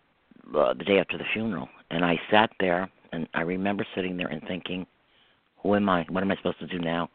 uh, 0.56 0.72
the 0.74 0.84
day 0.84 0.98
after 1.00 1.18
the 1.18 1.24
funeral, 1.32 1.68
and 1.90 2.04
I 2.04 2.18
sat 2.30 2.50
there, 2.60 2.88
and 3.12 3.26
I 3.34 3.40
remember 3.40 3.84
sitting 3.96 4.16
there 4.16 4.28
and 4.28 4.40
thinking, 4.46 4.86
"Who 5.64 5.74
am 5.74 5.88
I? 5.88 6.06
What 6.08 6.22
am 6.22 6.30
I 6.30 6.36
supposed 6.36 6.60
to 6.60 6.68
do 6.68 6.78
now?" 6.78 7.10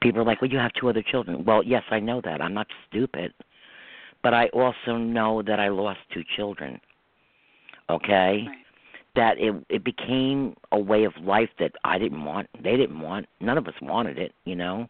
People 0.00 0.20
are 0.20 0.24
like, 0.24 0.40
"Well, 0.40 0.50
you 0.50 0.58
have 0.58 0.72
two 0.74 0.88
other 0.88 1.02
children." 1.02 1.44
Well, 1.44 1.64
yes, 1.64 1.82
I 1.90 1.98
know 1.98 2.20
that. 2.20 2.40
I'm 2.40 2.54
not 2.54 2.68
stupid, 2.88 3.34
but 4.22 4.34
I 4.34 4.48
also 4.48 4.96
know 4.96 5.42
that 5.42 5.58
I 5.60 5.68
lost 5.68 6.00
two 6.12 6.22
children. 6.36 6.80
Okay, 7.90 8.46
Right. 8.46 8.56
that 9.16 9.38
it 9.38 9.54
it 9.68 9.84
became 9.84 10.54
a 10.70 10.78
way 10.78 11.04
of 11.04 11.12
life 11.20 11.50
that 11.58 11.72
I 11.84 11.98
didn't 11.98 12.24
want. 12.24 12.48
They 12.62 12.76
didn't 12.76 13.00
want. 13.00 13.26
None 13.40 13.58
of 13.58 13.66
us 13.68 13.74
wanted 13.82 14.18
it. 14.18 14.32
You 14.44 14.56
know, 14.56 14.88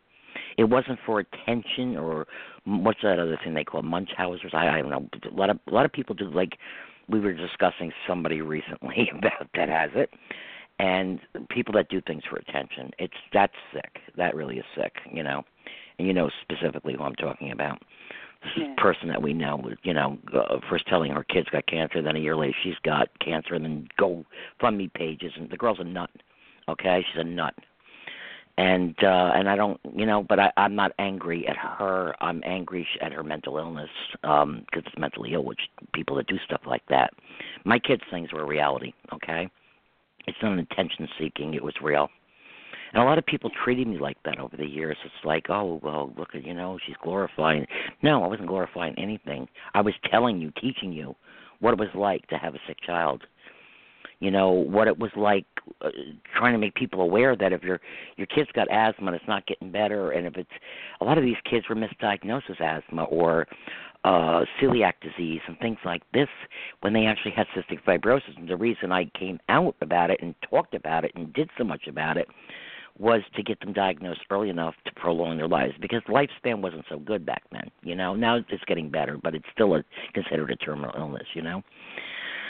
it 0.57 0.65
wasn't 0.65 0.99
for 1.05 1.21
attention 1.21 1.97
or 1.97 2.27
what's 2.65 3.01
that 3.03 3.19
other 3.19 3.39
thing 3.43 3.55
they 3.55 3.65
call 3.65 3.83
Munchausen's. 3.83 4.53
I, 4.55 4.69
I 4.69 4.83
don't 4.83 4.91
know. 4.91 5.09
A 5.31 5.35
lot 5.35 5.51
of 5.51 5.59
a 5.67 5.73
lot 5.73 5.85
of 5.85 5.93
people 5.93 6.15
do 6.15 6.31
like. 6.31 6.59
We 7.09 7.19
were 7.19 7.33
discussing 7.33 7.93
somebody 8.07 8.41
recently 8.43 9.11
about 9.19 9.49
that 9.55 9.69
has 9.69 9.91
it, 9.95 10.11
and 10.79 11.19
people 11.51 11.75
that 11.75 11.89
do 11.89 12.01
things 12.01 12.23
for 12.29 12.37
attention. 12.37 12.91
It's 12.99 13.15
that's 13.33 13.55
sick. 13.73 13.99
That 14.17 14.35
really 14.37 14.59
is 14.59 14.65
sick. 14.77 14.93
You 15.11 15.23
know, 15.25 15.43
and 15.99 16.07
you 16.07 16.15
know 16.15 16.31
specifically 16.43 16.95
who 16.95 17.03
I'm 17.03 17.17
talking 17.17 17.51
about. 17.51 17.83
Yeah. 18.57 18.75
person 18.77 19.09
that 19.09 19.23
we 19.23 19.33
know, 19.33 19.71
you 19.83 19.95
know, 19.95 20.19
uh, 20.35 20.59
first 20.69 20.87
telling 20.87 21.13
her 21.13 21.25
kids 21.25 21.49
got 21.51 21.67
cancer, 21.67 22.03
then 22.03 22.17
a 22.17 22.21
year 22.21 22.37
later 22.37 22.57
she's 22.63 22.79
got 22.83 23.09
cancer, 23.21 23.55
and 23.55 23.65
then 23.65 23.89
go 23.97 24.25
fund 24.61 24.77
me 24.77 24.89
pages, 24.89 25.33
and 25.37 25.49
the 25.51 25.57
girl's 25.57 25.79
a 25.81 25.85
nut. 25.85 26.11
Okay, 26.69 27.05
she's 27.13 27.21
a 27.21 27.25
nut. 27.25 27.55
and 28.59 28.95
uh 29.03 29.33
and 29.35 29.49
I 29.49 29.57
don't 29.57 29.81
you 29.97 30.05
know 30.05 30.23
but 30.23 30.39
I 30.39 30.53
I'm 30.57 30.75
not 30.75 30.93
angry 30.99 31.47
at 31.49 31.57
her 31.57 32.15
I'm 32.21 32.43
angry 32.45 32.87
at 33.01 33.13
her 33.13 33.23
mental 33.23 33.57
illness 33.57 33.89
um 34.25 34.65
because 34.67 34.85
it's 34.87 34.99
mentally 34.99 35.33
ill 35.33 35.45
which 35.45 35.61
people 35.95 36.17
that 36.17 36.27
do 36.27 36.39
stuff 36.45 36.61
like 36.67 36.83
that 36.89 37.15
my 37.65 37.79
kids 37.79 38.03
things 38.11 38.33
were 38.33 38.45
reality 38.47 38.93
okay 39.13 39.49
it's 40.27 40.37
not 40.43 40.53
an 40.53 40.59
attention 40.59 41.09
seeking 41.19 41.55
it 41.55 41.65
was 41.65 41.75
real 41.83 42.11
and 42.93 43.03
a 43.03 43.07
lot 43.07 43.19
of 43.19 43.27
people 43.27 43.51
treated 43.65 43.87
me 43.87 43.99
like 43.99 44.19
that 44.25 44.39
over 44.39 44.57
the 44.57 44.67
years. 44.67 44.97
It's 45.05 45.25
like 45.25 45.47
oh 45.49 45.81
well 45.83 46.13
look 46.17 46.35
at 46.35 46.45
you 46.45 46.55
know 46.55 46.79
she's 46.87 46.97
glorifying. 47.03 47.67
No 48.03 48.23
I 48.23 48.27
wasn't 48.27 48.49
glorifying 48.49 48.95
anything. 48.99 49.49
I 49.75 49.81
was 49.81 49.95
telling 50.11 50.41
you 50.41 50.53
teaching 50.61 50.93
you 50.93 51.15
what 51.61 51.73
it 51.73 51.79
was 51.79 51.89
like 51.95 52.27
to 52.29 52.37
have 52.37 52.55
a 52.55 52.59
sick 52.67 52.79
child. 52.85 53.23
You 54.21 54.31
know 54.31 54.51
what 54.51 54.87
it 54.87 54.99
was 54.99 55.11
like 55.17 55.47
uh, 55.81 55.89
trying 56.37 56.53
to 56.53 56.59
make 56.59 56.75
people 56.75 57.01
aware 57.01 57.35
that 57.35 57.53
if 57.53 57.63
your 57.63 57.81
your 58.17 58.27
kid's 58.27 58.51
got 58.53 58.71
asthma 58.71 59.09
and 59.09 59.17
it's 59.17 59.29
not 59.29 59.47
getting 59.47 59.73
better 59.73 60.13
and 60.13 60.27
if 60.27 60.37
it's 60.37 60.51
a 61.01 61.05
lot 61.05 61.19
of 61.19 61.25
these 61.25 61.37
kids 61.49 61.67
were 61.69 61.75
misdiagnosed 61.75 62.51
as 62.51 62.57
asthma 62.61 63.05
or 63.05 63.47
uh 64.05 64.45
celiac 64.61 64.95
disease 65.01 65.41
and 65.47 65.59
things 65.61 65.79
like 65.85 66.03
this 66.13 66.29
when 66.81 66.93
they 66.93 67.07
actually 67.07 67.33
had 67.33 67.47
cystic 67.57 67.83
fibrosis. 67.85 68.37
And 68.37 68.49
the 68.49 68.57
reason 68.57 68.93
I 68.93 69.11
came 69.19 69.41
out 69.49 69.77
about 69.81 70.11
it 70.11 70.21
and 70.23 70.35
talked 70.49 70.75
about 70.75 71.05
it 71.05 71.13
and 71.15 71.33
did 71.33 71.51
so 71.57 71.65
much 71.65 71.87
about 71.89 72.17
it 72.17 72.29
was 73.03 73.21
to 73.35 73.43
get 73.43 73.59
them 73.61 73.73
diagnosed 73.73 74.21
early 74.31 74.49
enough 74.49 74.75
to 74.87 74.93
prolong 74.95 75.37
their 75.37 75.49
lives 75.49 75.75
because 75.81 76.01
lifespan 76.09 76.63
wasn't 76.63 76.85
so 76.89 76.99
good 76.99 77.27
back 77.27 77.43
then 77.51 77.69
you 77.83 77.95
know 77.95 78.15
now 78.15 78.37
it's 78.37 78.65
getting 78.67 78.89
better 78.89 79.19
but 79.23 79.35
it's 79.35 79.45
still 79.53 79.75
a 79.75 79.85
considered 80.15 80.51
a 80.51 80.57
terminal 80.57 80.95
illness 80.97 81.27
you 81.35 81.43
know 81.43 81.63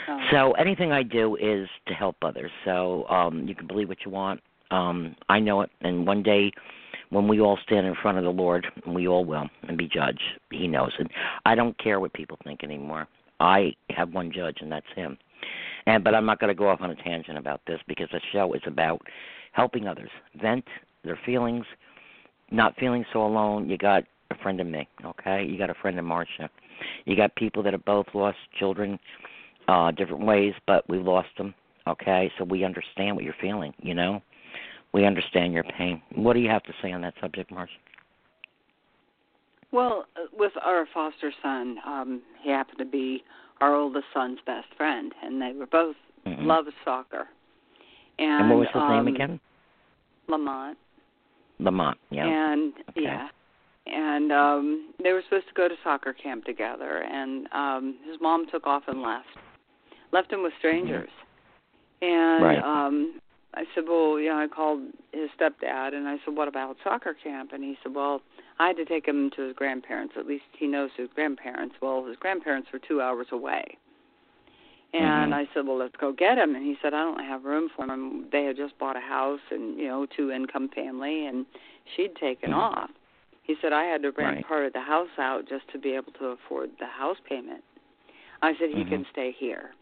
Oh. 0.07 0.19
so 0.31 0.51
anything 0.53 0.91
I 0.91 1.03
do 1.03 1.35
is 1.37 1.69
to 1.87 1.93
help 1.93 2.17
others. 2.21 2.51
So 2.65 3.07
um 3.09 3.47
you 3.47 3.55
can 3.55 3.67
believe 3.67 3.89
what 3.89 3.99
you 4.05 4.11
want. 4.11 4.41
Um 4.71 5.15
I 5.29 5.39
know 5.39 5.61
it 5.61 5.69
and 5.81 6.05
one 6.05 6.23
day 6.23 6.51
when 7.09 7.27
we 7.27 7.39
all 7.39 7.59
stand 7.63 7.85
in 7.85 7.93
front 8.01 8.17
of 8.17 8.23
the 8.23 8.31
Lord, 8.31 8.65
and 8.85 8.95
we 8.95 9.07
all 9.07 9.23
will, 9.23 9.47
and 9.67 9.77
be 9.77 9.87
judged, 9.87 10.23
he 10.49 10.67
knows 10.67 10.91
it. 10.97 11.07
I 11.45 11.53
don't 11.53 11.77
care 11.77 11.99
what 11.99 12.11
people 12.13 12.39
think 12.43 12.63
anymore. 12.63 13.07
I 13.39 13.75
have 13.91 14.13
one 14.13 14.31
judge 14.31 14.57
and 14.61 14.71
that's 14.71 14.87
him. 14.95 15.17
And 15.85 16.03
but 16.03 16.15
I'm 16.15 16.25
not 16.25 16.39
going 16.39 16.47
to 16.47 16.55
go 16.55 16.69
off 16.69 16.81
on 16.81 16.89
a 16.89 16.95
tangent 16.95 17.37
about 17.37 17.61
this 17.67 17.79
because 17.87 18.09
the 18.11 18.21
show 18.31 18.53
is 18.53 18.61
about 18.65 19.01
helping 19.53 19.87
others 19.87 20.09
vent 20.41 20.65
their 21.03 21.17
feelings, 21.25 21.65
not 22.51 22.75
feeling 22.77 23.05
so 23.13 23.25
alone. 23.25 23.69
You 23.69 23.77
got 23.77 24.03
a 24.31 24.35
friend 24.35 24.59
in 24.59 24.69
me, 24.69 24.87
okay? 25.05 25.45
You 25.45 25.57
got 25.57 25.69
a 25.69 25.75
friend 25.75 25.97
in 25.97 26.05
Marsha. 26.05 26.49
You 27.05 27.15
got 27.15 27.33
people 27.35 27.63
that 27.63 27.73
have 27.73 27.85
both 27.85 28.07
lost 28.13 28.37
children 28.59 28.99
uh 29.69 29.91
different 29.91 30.25
ways, 30.25 30.53
but 30.67 30.87
we 30.89 30.97
lost 30.97 31.29
them. 31.37 31.53
Okay, 31.87 32.31
so 32.37 32.43
we 32.43 32.63
understand 32.63 33.15
what 33.15 33.23
you're 33.25 33.35
feeling. 33.41 33.73
You 33.81 33.93
know, 33.93 34.21
we 34.93 35.05
understand 35.05 35.53
your 35.53 35.63
pain. 35.63 36.01
What 36.15 36.33
do 36.33 36.39
you 36.39 36.49
have 36.49 36.63
to 36.63 36.73
say 36.81 36.91
on 36.91 37.01
that 37.01 37.13
subject, 37.21 37.51
Marsha? 37.51 37.67
Well, 39.71 40.05
with 40.37 40.51
our 40.63 40.87
foster 40.93 41.31
son, 41.41 41.77
um, 41.85 42.21
he 42.41 42.49
happened 42.51 42.77
to 42.77 42.85
be 42.85 43.23
our 43.59 43.75
oldest 43.75 44.05
son's 44.13 44.39
best 44.45 44.67
friend, 44.77 45.13
and 45.23 45.41
they 45.41 45.53
were 45.53 45.65
both 45.65 45.95
Mm-hmm. 46.25 46.47
love 46.47 46.65
soccer. 46.85 47.27
And, 48.19 48.41
And 48.41 48.49
what 48.49 48.59
was 48.59 48.67
his 48.73 48.81
um, 48.81 49.05
name 49.05 49.15
again? 49.15 49.39
Lamont. 50.27 50.77
Lamont. 51.59 51.97
Yeah. 52.11 52.25
And 52.27 52.73
Okay. 52.89 53.01
yeah. 53.03 53.27
And 53.85 54.31
um 54.31 54.93
they 55.03 55.11
were 55.11 55.21
supposed 55.23 55.47
to 55.47 55.53
go 55.55 55.67
to 55.67 55.75
soccer 55.83 56.13
camp 56.13 56.45
together 56.45 57.03
and 57.03 57.47
um 57.51 57.97
his 58.09 58.17
mom 58.21 58.45
took 58.51 58.65
off 58.65 58.83
and 58.87 59.01
left. 59.01 59.27
Left 60.11 60.31
him 60.31 60.43
with 60.43 60.53
strangers. 60.59 61.09
And 62.01 62.43
Right. 62.43 62.59
um 62.59 63.19
I 63.55 63.65
said, 63.75 63.83
Well, 63.87 64.19
you 64.19 64.29
know, 64.29 64.37
I 64.37 64.47
called 64.47 64.81
his 65.11 65.29
stepdad 65.39 65.93
and 65.93 66.07
I 66.07 66.17
said, 66.25 66.35
What 66.35 66.47
about 66.47 66.77
soccer 66.83 67.13
camp? 67.13 67.51
And 67.53 67.63
he 67.63 67.77
said, 67.83 67.93
Well, 67.93 68.21
I 68.59 68.67
had 68.67 68.77
to 68.77 68.85
take 68.85 69.07
him 69.07 69.29
to 69.35 69.41
his 69.43 69.55
grandparents. 69.55 70.15
At 70.17 70.25
least 70.25 70.45
he 70.57 70.67
knows 70.67 70.89
his 70.95 71.09
grandparents. 71.13 71.75
Well, 71.81 72.05
his 72.05 72.17
grandparents 72.17 72.69
were 72.71 72.79
two 72.79 73.01
hours 73.01 73.27
away. 73.31 73.77
And 74.93 75.31
Mhm. 75.31 75.33
I 75.33 75.47
said, 75.53 75.65
"Well, 75.65 75.77
let's 75.77 75.95
go 75.95 76.11
get 76.11 76.37
him." 76.37 76.55
And 76.55 76.63
he 76.63 76.77
said, 76.81 76.93
"I 76.93 77.03
don't 77.03 77.23
have 77.23 77.45
room 77.45 77.69
for 77.69 77.85
him. 77.85 78.29
They 78.29 78.43
had 78.45 78.55
just 78.55 78.77
bought 78.77 78.95
a 78.95 78.99
house, 78.99 79.41
and 79.49 79.77
you 79.79 79.87
know, 79.87 80.05
two 80.05 80.31
income 80.31 80.69
family, 80.69 81.25
and 81.25 81.47
she'd 81.95 82.15
taken 82.15 82.51
Mhm. 82.51 82.57
off." 82.57 82.91
He 83.41 83.55
said, 83.55 83.73
"I 83.73 83.85
had 83.85 84.03
to 84.03 84.11
rent 84.11 84.35
Right. 84.35 84.47
part 84.47 84.65
of 84.65 84.73
the 84.73 84.81
house 84.81 85.17
out 85.17 85.45
just 85.45 85.67
to 85.69 85.79
be 85.79 85.95
able 85.95 86.11
to 86.13 86.27
afford 86.27 86.77
the 86.77 86.85
house 86.85 87.19
payment." 87.21 87.63
I 88.43 88.55
said, 88.55 88.69
"He 88.69 88.85
can 88.85 89.03
Mhm. 89.03 89.09
stay 89.09 89.31
here." 89.31 89.73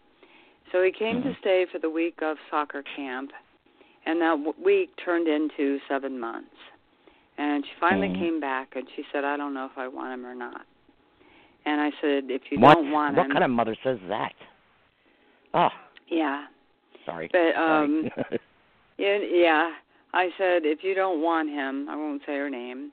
So 0.71 0.81
he 0.81 0.91
came 0.91 1.21
to 1.23 1.29
Mhm. 1.29 1.37
stay 1.39 1.65
for 1.65 1.79
the 1.79 1.89
week 1.89 2.21
of 2.21 2.39
soccer 2.49 2.81
camp, 2.81 3.33
and 4.05 4.21
that 4.21 4.37
w- 4.43 4.53
week 4.57 4.95
turned 4.95 5.27
into 5.27 5.79
seven 5.89 6.17
months. 6.19 6.55
And 7.37 7.65
she 7.65 7.73
finally 7.75 8.09
Mhm. 8.09 8.19
came 8.19 8.39
back, 8.39 8.75
and 8.77 8.89
she 8.91 9.03
said, 9.11 9.25
"I 9.25 9.35
don't 9.35 9.53
know 9.53 9.65
if 9.65 9.77
I 9.77 9.89
want 9.89 10.13
him 10.13 10.25
or 10.25 10.35
not." 10.35 10.65
And 11.65 11.81
I 11.81 11.91
said, 11.99 12.31
"If 12.31 12.49
you 12.51 12.59
what? 12.59 12.75
don't 12.75 12.91
want 12.91 13.17
him, 13.17 13.17
what 13.17 13.31
kind 13.31 13.43
of 13.43 13.51
mother 13.51 13.75
says 13.83 13.99
that? 14.07 14.33
Oh, 15.53 15.69
yeah." 16.09 16.45
sorry. 17.05 17.29
But 17.31 17.59
um 17.59 18.09
sorry. 18.15 18.39
Yeah, 18.97 19.17
yeah. 19.33 19.71
I 20.13 20.29
said 20.37 20.63
if 20.65 20.83
you 20.83 20.93
don't 20.93 21.21
want 21.21 21.49
him, 21.49 21.87
I 21.89 21.95
won't 21.95 22.21
say 22.27 22.35
her 22.37 22.49
name. 22.49 22.91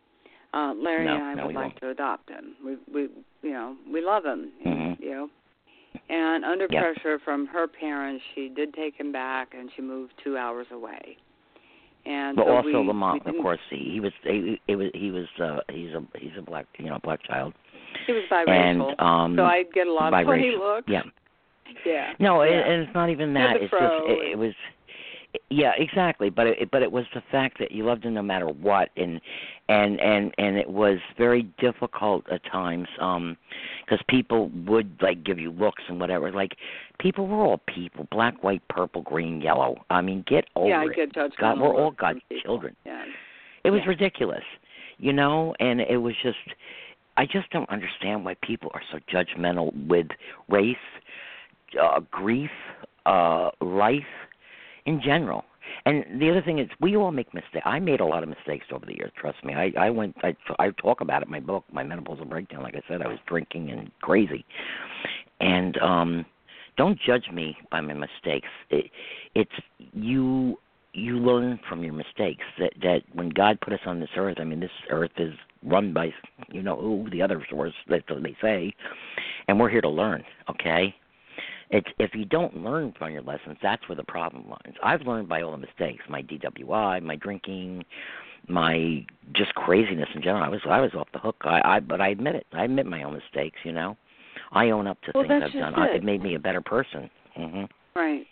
Uh 0.55 0.73
Larry 0.77 1.05
No, 1.05 1.15
and 1.17 1.23
I 1.25 1.35
no, 1.35 1.47
would 1.47 1.55
like 1.55 1.65
won't. 1.65 1.81
to 1.81 1.91
adopt 1.91 2.31
him. 2.31 2.55
We 2.65 2.77
we 2.93 3.09
you 3.43 3.53
know, 3.53 3.77
we 3.93 4.01
love 4.01 4.25
him, 4.25 4.51
Mhm. 4.65 5.01
you 5.01 5.11
know. 5.11 5.31
And 6.09 6.45
under 6.45 6.67
Yeah. 6.71 6.81
pressure 6.81 7.19
from 7.19 7.47
her 7.49 7.67
parents, 7.69 8.25
she 8.35 8.49
did 8.49 8.73
take 8.73 8.95
him 8.95 9.13
back 9.13 9.53
and 9.55 9.71
she 9.77 9.83
moved 9.83 10.13
2 10.25 10.39
hours 10.39 10.67
away. 10.73 11.19
And 12.07 12.37
but 12.37 12.47
so 12.47 12.57
also 12.57 12.81
we, 12.81 12.87
Lamont, 12.87 13.25
we 13.27 13.37
of 13.37 13.43
course, 13.43 13.61
he, 13.69 13.77
he 13.93 14.01
was 14.01 14.13
he, 14.23 14.59
he 14.67 14.77
was 14.77 14.91
he 14.95 15.11
was 15.11 15.27
uh 15.41 15.61
he's 15.71 15.93
a 15.93 16.03
he's 16.19 16.37
a 16.39 16.43
black 16.43 16.67
you 16.79 16.87
know 16.87 16.99
black 17.03 17.23
child, 17.25 17.53
He 18.07 18.13
was 18.15 18.23
and 18.31 18.81
biracial. 18.81 19.03
um 19.03 19.37
so 19.37 19.45
I'd 19.45 19.71
get 19.75 19.87
a 19.87 19.93
lot 19.93 20.15
of 20.15 20.25
funny 20.25 20.53
looks. 20.57 20.89
yeah. 20.89 21.03
Yeah. 21.85 22.13
No, 22.19 22.43
yeah. 22.43 22.53
and, 22.53 22.73
and 22.73 22.83
it's 22.83 22.95
not 22.95 23.11
even 23.11 23.35
that. 23.35 23.57
It's 23.57 23.71
just 23.71 23.83
it, 23.83 24.33
it 24.33 24.39
was. 24.39 24.53
Yeah, 25.51 25.73
exactly. 25.77 26.31
But 26.31 26.47
it 26.47 26.71
but 26.71 26.83
it 26.83 26.91
was 26.91 27.05
the 27.15 27.23
fact 27.31 27.59
that 27.59 27.71
you 27.71 27.85
loved 27.85 28.05
him 28.05 28.15
no 28.15 28.23
matter 28.23 28.49
what, 28.49 28.89
and 28.97 29.21
and 29.69 30.01
and 30.01 30.33
and 30.39 30.57
it 30.57 30.69
was 30.69 30.99
very 31.19 31.43
difficult 31.59 32.25
at 32.31 32.43
times, 32.51 32.89
um, 32.99 33.37
because 33.85 34.03
people 34.09 34.51
would 34.67 34.97
like 35.03 35.25
give 35.25 35.39
you 35.39 35.51
looks 35.51 35.83
and 35.89 36.01
whatever. 36.01 36.33
Like 36.33 36.57
people 36.99 37.27
were 37.27 37.45
all 37.45 37.61
people, 37.73 38.07
black, 38.11 38.43
white, 38.43 38.63
purple, 38.69 39.03
green, 39.03 39.43
yellow. 39.43 39.85
I 39.91 40.01
mean, 40.01 40.25
get 40.27 40.47
over 40.57 40.69
yeah, 40.71 40.81
I 40.81 40.85
it. 40.87 41.13
get. 41.15 41.37
God, 41.39 41.61
we're 41.61 41.75
all 41.75 41.91
God's 41.91 42.21
children. 42.43 42.75
Yeah. 42.87 43.05
It 43.65 43.71
was 43.71 43.81
Yeah. 43.83 43.89
ridiculous, 43.91 44.45
you 44.99 45.13
know, 45.13 45.55
and 45.61 45.81
it 45.83 45.99
was 45.99 46.15
just 46.23 46.39
I 47.19 47.27
just 47.27 47.51
don't 47.51 47.69
understand 47.69 48.25
why 48.25 48.35
people 48.43 48.71
are 48.75 48.83
so 48.93 48.99
judgmental 49.13 49.73
with 49.89 50.07
race, 50.49 50.77
uh, 51.81 52.01
grief, 52.11 52.51
uh, 53.07 53.51
life 53.61 54.03
in 54.87 55.01
general. 55.03 55.45
And 55.85 56.21
the 56.21 56.31
other 56.31 56.43
thing 56.43 56.59
is, 56.59 56.69
we 56.81 56.97
all 56.97 57.13
make 57.13 57.33
mistakes. 57.35 57.65
I 57.65 57.79
made 57.79 58.01
a 58.01 58.05
lot 58.05 58.23
of 58.23 58.29
mistakes 58.29 58.67
over 58.73 58.87
the 58.87 58.97
years. 58.97 59.11
Trust 59.17 59.45
me. 59.45 59.55
I 59.55 59.73
I 59.79 59.91
went. 59.91 60.17
I 60.23 60.35
I 60.59 60.71
talk 60.71 61.01
about 61.01 61.23
it 61.23 61.27
in 61.27 61.33
my 61.33 61.41
book, 61.41 61.65
my 61.73 61.85
menopausal 61.85 62.29
breakdown. 62.29 62.63
Like 62.63 62.75
I 62.75 62.83
said, 62.89 63.03
I 63.03 63.09
was 63.09 63.19
drinking 63.27 63.71
and 63.71 63.91
crazy, 64.01 64.45
and 65.41 65.77
um, 65.79 66.27
don't 66.77 66.99
judge 66.99 67.31
me 67.33 67.57
by 67.71 67.81
my 67.81 67.95
mistakes. 67.95 68.49
It, 68.71 68.91
it's 69.35 69.53
you. 69.93 70.59
You 70.95 71.19
learn 71.19 71.61
from 71.69 71.85
your 71.85 71.93
mistakes. 71.93 72.45
That 72.59 72.73
that 72.83 73.03
when 73.13 73.29
God 73.29 73.61
put 73.61 73.73
us 73.73 73.81
on 73.87 74.01
this 74.01 74.11
earth, 74.17 74.39
I 74.41 74.45
mean, 74.45 74.61
this 74.61 74.71
earth 74.91 75.13
is 75.19 75.35
run 75.63 75.93
by 75.93 76.13
you 76.51 76.63
know 76.63 76.77
who 76.77 77.09
the 77.11 77.23
other 77.23 77.45
source. 77.51 77.75
That's 77.89 78.09
what 78.09 78.23
they 78.23 78.37
say, 78.41 78.75
and 79.49 79.61
we're 79.61 79.71
here 79.71 79.83
to 79.83 79.89
learn. 79.89 80.25
Okay, 80.49 80.95
it's 81.71 81.89
if 81.99 82.15
you 82.15 82.25
don't 82.25 82.57
learn 82.65 82.95
from 82.99 83.13
your 83.13 83.23
lessons, 83.23 83.59
that's 83.63 83.87
where 83.89 83.97
the 83.97 84.05
problem 84.05 84.49
lies. 84.49 84.75
I've 84.83 85.03
learned 85.03 85.29
by 85.29 85.43
all 85.43 85.53
the 85.53 85.59
mistakes, 85.59 86.05
my 86.09 86.23
DWI, 86.23 87.03
my 87.03 87.17
drinking, 87.17 87.85
my 88.49 89.05
just 89.35 89.55
craziness 89.55 90.09
in 90.15 90.23
general. 90.23 90.43
I 90.43 90.49
was 90.49 90.61
I 90.69 90.81
was 90.81 90.95
off 90.95 91.09
the 91.13 91.19
hook. 91.19 91.37
I, 91.43 91.61
I 91.65 91.81
but 91.81 92.01
I 92.01 92.09
admit 92.09 92.35
it. 92.35 92.47
I 92.53 92.65
admit 92.65 92.87
my 92.87 93.03
own 93.03 93.15
mistakes. 93.15 93.59
You 93.65 93.73
know, 93.73 93.97
I 94.53 94.71
own 94.71 94.87
up 94.87 95.01
to 95.03 95.13
Well, 95.15 95.25
things 95.25 95.43
I've 95.45 95.53
done. 95.53 95.75
just 95.75 95.79
I, 95.79 95.87
it. 95.89 95.97
it 95.97 96.05
made 96.05 96.23
me 96.23 96.35
a 96.35 96.41
better 96.41 96.61
person. 96.61 97.11
hmm 97.35 97.65
Right. 97.95 98.27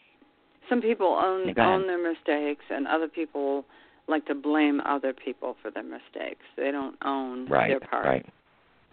Some 0.69 0.81
people 0.81 1.07
own 1.07 1.53
Yeah, 1.57 1.75
own 1.75 1.87
their 1.87 2.03
mistakes, 2.03 2.65
and 2.71 2.87
other 2.89 3.09
people 3.09 3.65
like 4.09 4.25
to 4.27 4.35
blame 4.35 4.81
other 4.87 5.13
people 5.13 5.57
for 5.63 5.71
their 5.71 5.83
mistakes. 5.83 6.45
They 6.57 6.71
don't 6.71 6.97
own 7.05 7.49
Right. 7.49 7.69
their 7.69 7.81
part. 7.81 8.05
Right. 8.05 8.27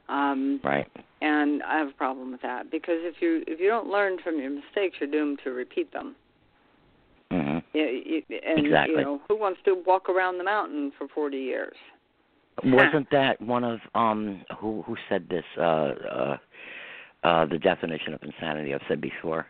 Um, 0.10 0.60
Right. 0.64 0.88
And 1.24 1.64
I 1.64 1.78
have 1.78 1.88
a 1.88 1.94
problem 1.94 2.32
with 2.32 2.42
that 2.42 2.70
because 2.70 2.98
if 3.00 3.16
you 3.22 3.44
if 3.48 3.60
you 3.60 3.70
don't 3.70 3.88
learn 3.88 4.18
from 4.24 4.40
your 4.40 4.50
mistakes, 4.52 4.98
you're 5.00 5.10
doomed 5.10 5.40
to 5.46 5.52
repeat 5.52 5.92
them. 5.94 6.16
hmm 7.32 7.60
You, 7.74 7.84
you, 7.84 8.24
and 8.46 8.66
Exactly. 8.66 8.96
you 8.96 9.02
know 9.02 9.22
who 9.28 9.40
wants 9.40 9.60
to 9.66 9.82
walk 9.86 10.10
around 10.10 10.38
the 10.38 10.44
mountain 10.44 10.92
for 10.98 11.08
40 11.08 11.38
years? 11.38 11.76
Wasn't 12.64 13.10
that 13.12 13.42
one 13.42 13.64
of 13.64 13.80
um 13.96 14.44
who 14.60 14.84
who 14.84 14.96
said 15.10 15.28
this? 15.30 15.46
Uh, 15.58 15.62
uh, 15.62 16.38
uh, 17.24 17.46
the 17.46 17.58
definition 17.58 18.14
of 18.14 18.22
insanity 18.22 18.74
I've 18.74 18.82
said 18.90 19.00
before 19.00 19.48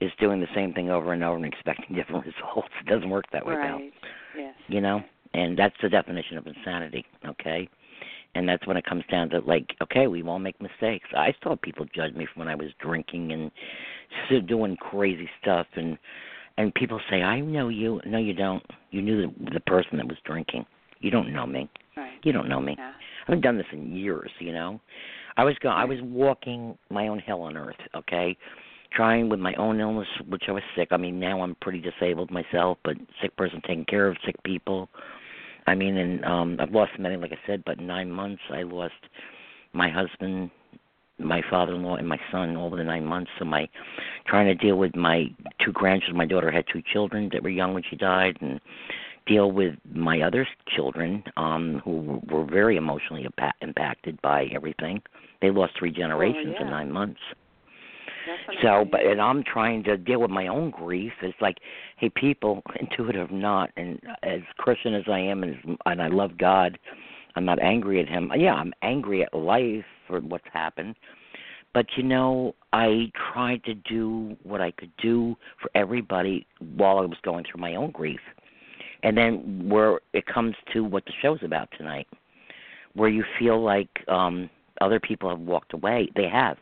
is 0.00 0.12
doing 0.20 0.40
the 0.40 0.46
same 0.54 0.72
thing 0.72 0.88
over 0.88 1.12
and 1.12 1.24
over 1.24 1.36
and 1.36 1.44
expecting 1.44 1.96
different 1.96 2.24
results. 2.24 2.68
It 2.80 2.86
doesn't 2.86 3.10
work 3.10 3.24
that 3.32 3.44
way, 3.44 3.54
pal. 3.54 3.78
right. 3.78 3.92
Yes. 4.36 4.54
You 4.68 4.80
know, 4.80 5.02
and 5.34 5.58
that's 5.58 5.74
the 5.82 5.88
definition 5.88 6.38
of 6.38 6.46
insanity. 6.46 7.04
Okay, 7.26 7.68
and 8.34 8.48
that's 8.48 8.66
when 8.66 8.76
it 8.76 8.86
comes 8.86 9.04
down 9.10 9.30
to 9.30 9.40
like, 9.40 9.74
okay, 9.82 10.06
we 10.06 10.22
all 10.22 10.38
make 10.38 10.60
mistakes. 10.60 11.08
I 11.16 11.34
saw 11.42 11.56
people 11.56 11.86
judge 11.94 12.14
me 12.14 12.26
from 12.32 12.40
when 12.40 12.48
I 12.48 12.54
was 12.54 12.68
drinking 12.80 13.32
and 13.32 14.46
doing 14.46 14.76
crazy 14.76 15.28
stuff, 15.40 15.66
and 15.76 15.98
and 16.58 16.74
people 16.74 17.00
say, 17.10 17.22
I 17.22 17.40
know 17.40 17.68
you. 17.68 18.00
No, 18.04 18.18
you 18.18 18.34
don't. 18.34 18.62
You 18.90 19.02
knew 19.02 19.22
the, 19.22 19.50
the 19.54 19.60
person 19.60 19.96
that 19.96 20.06
was 20.06 20.18
drinking. 20.24 20.66
You 21.00 21.10
don't 21.10 21.32
know 21.32 21.46
me. 21.46 21.68
Right. 21.96 22.12
You 22.22 22.32
don't 22.32 22.48
know 22.48 22.60
me. 22.60 22.76
Yeah. 22.78 22.90
I 22.90 23.24
haven't 23.26 23.42
done 23.42 23.56
this 23.56 23.66
in 23.72 23.94
years. 23.94 24.30
You 24.38 24.52
know, 24.52 24.80
I 25.36 25.44
was 25.44 25.56
going. 25.62 25.76
I 25.76 25.84
was 25.84 25.98
walking 26.02 26.76
my 26.90 27.08
own 27.08 27.18
hell 27.18 27.42
on 27.42 27.56
earth. 27.56 27.76
Okay, 27.94 28.36
trying 28.94 29.28
with 29.28 29.40
my 29.40 29.54
own 29.54 29.80
illness, 29.80 30.08
which 30.28 30.44
I 30.48 30.52
was 30.52 30.62
sick. 30.76 30.88
I 30.90 30.96
mean, 30.96 31.18
now 31.20 31.42
I'm 31.42 31.54
pretty 31.60 31.80
disabled 31.80 32.30
myself, 32.30 32.78
but 32.84 32.96
sick 33.20 33.36
person 33.36 33.60
taking 33.66 33.84
care 33.84 34.08
of 34.08 34.16
sick 34.24 34.36
people. 34.44 34.88
I 35.66 35.74
mean, 35.74 35.96
and 35.96 36.24
um 36.24 36.56
I've 36.60 36.72
lost 36.72 36.92
many, 36.98 37.16
like 37.16 37.32
I 37.32 37.38
said, 37.46 37.62
but 37.64 37.78
in 37.78 37.86
nine 37.86 38.10
months 38.10 38.42
I 38.50 38.62
lost 38.62 38.94
my 39.72 39.88
husband, 39.88 40.50
my 41.18 41.42
father-in-law, 41.48 41.96
and 41.96 42.08
my 42.08 42.18
son 42.30 42.56
all 42.56 42.70
within 42.70 42.86
nine 42.86 43.04
months. 43.04 43.30
So 43.38 43.44
my 43.44 43.68
trying 44.26 44.46
to 44.46 44.54
deal 44.54 44.76
with 44.76 44.94
my 44.96 45.26
two 45.64 45.72
grandchildren. 45.72 46.16
My 46.16 46.26
daughter 46.26 46.50
had 46.50 46.64
two 46.72 46.82
children 46.92 47.30
that 47.32 47.42
were 47.42 47.48
young 47.48 47.74
when 47.74 47.82
she 47.88 47.96
died, 47.96 48.36
and 48.40 48.60
deal 49.26 49.52
with 49.52 49.74
my 49.92 50.20
other 50.20 50.46
children 50.74 51.22
um 51.36 51.80
who 51.84 52.20
were 52.28 52.44
very 52.44 52.76
emotionally 52.76 53.24
impa- 53.24 53.52
impacted 53.60 54.20
by 54.22 54.46
everything. 54.54 55.00
They 55.40 55.50
lost 55.50 55.74
three 55.78 55.92
generations 55.92 56.54
yeah. 56.58 56.62
in 56.66 56.70
nine 56.70 56.90
months. 56.90 57.20
So, 58.62 58.84
but 58.90 59.04
and 59.04 59.20
I'm 59.20 59.42
trying 59.42 59.82
to 59.84 59.96
deal 59.96 60.20
with 60.20 60.30
my 60.30 60.46
own 60.46 60.70
grief. 60.70 61.12
It's 61.22 61.40
like, 61.40 61.58
hey, 61.96 62.10
people, 62.10 62.62
intuitive 62.80 63.30
not, 63.30 63.70
and 63.76 64.00
as 64.22 64.40
Christian 64.58 64.94
as 64.94 65.04
I 65.08 65.18
am, 65.18 65.42
and 65.42 65.78
and 65.86 66.02
I 66.02 66.08
love 66.08 66.38
God, 66.38 66.78
I'm 67.36 67.44
not 67.44 67.60
angry 67.60 68.00
at 68.00 68.08
Him. 68.08 68.32
Yeah, 68.36 68.54
I'm 68.54 68.72
angry 68.82 69.22
at 69.22 69.34
life 69.34 69.84
for 70.06 70.20
what's 70.20 70.46
happened, 70.52 70.94
but 71.74 71.86
you 71.96 72.02
know, 72.02 72.54
I 72.72 73.10
tried 73.32 73.64
to 73.64 73.74
do 73.74 74.36
what 74.42 74.60
I 74.60 74.70
could 74.72 74.92
do 74.98 75.36
for 75.60 75.70
everybody 75.74 76.46
while 76.76 76.98
I 76.98 77.02
was 77.02 77.18
going 77.22 77.44
through 77.50 77.60
my 77.60 77.74
own 77.74 77.90
grief, 77.90 78.20
and 79.02 79.16
then 79.16 79.68
where 79.68 80.00
it 80.12 80.26
comes 80.26 80.54
to 80.72 80.84
what 80.84 81.04
the 81.06 81.12
show's 81.20 81.42
about 81.42 81.68
tonight, 81.76 82.06
where 82.94 83.08
you 83.08 83.24
feel 83.38 83.62
like 83.62 83.88
um 84.08 84.50
other 84.80 85.00
people 85.00 85.30
have 85.30 85.40
walked 85.40 85.72
away. 85.74 86.08
They 86.16 86.28
have 86.28 86.56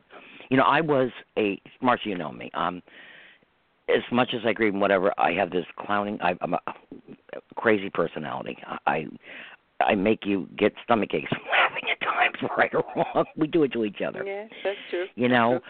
you 0.50 0.56
know, 0.56 0.64
I 0.64 0.80
was 0.80 1.10
a 1.38 1.60
Marsha. 1.82 2.06
You 2.06 2.18
know 2.18 2.32
me. 2.32 2.50
Um, 2.54 2.82
as 3.88 4.02
much 4.12 4.30
as 4.34 4.40
I 4.44 4.50
agree 4.50 4.68
and 4.68 4.80
whatever, 4.80 5.12
I 5.18 5.32
have 5.32 5.50
this 5.50 5.64
clowning. 5.78 6.18
I, 6.22 6.34
I'm 6.40 6.54
a 6.54 6.60
crazy 7.56 7.90
personality. 7.90 8.56
I 8.86 9.06
I 9.80 9.94
make 9.94 10.26
you 10.26 10.48
get 10.58 10.72
stomach 10.84 11.14
aches 11.14 11.28
from 11.30 11.42
laughing 11.50 11.84
at 11.90 12.00
times, 12.00 12.50
right 12.56 12.70
or 12.74 12.84
wrong. 12.94 13.24
We 13.36 13.46
do 13.46 13.62
it 13.62 13.72
to 13.72 13.84
each 13.84 14.00
other. 14.06 14.24
Yeah, 14.24 14.46
that's 14.62 14.76
true. 14.90 15.06
You 15.14 15.28
know, 15.28 15.60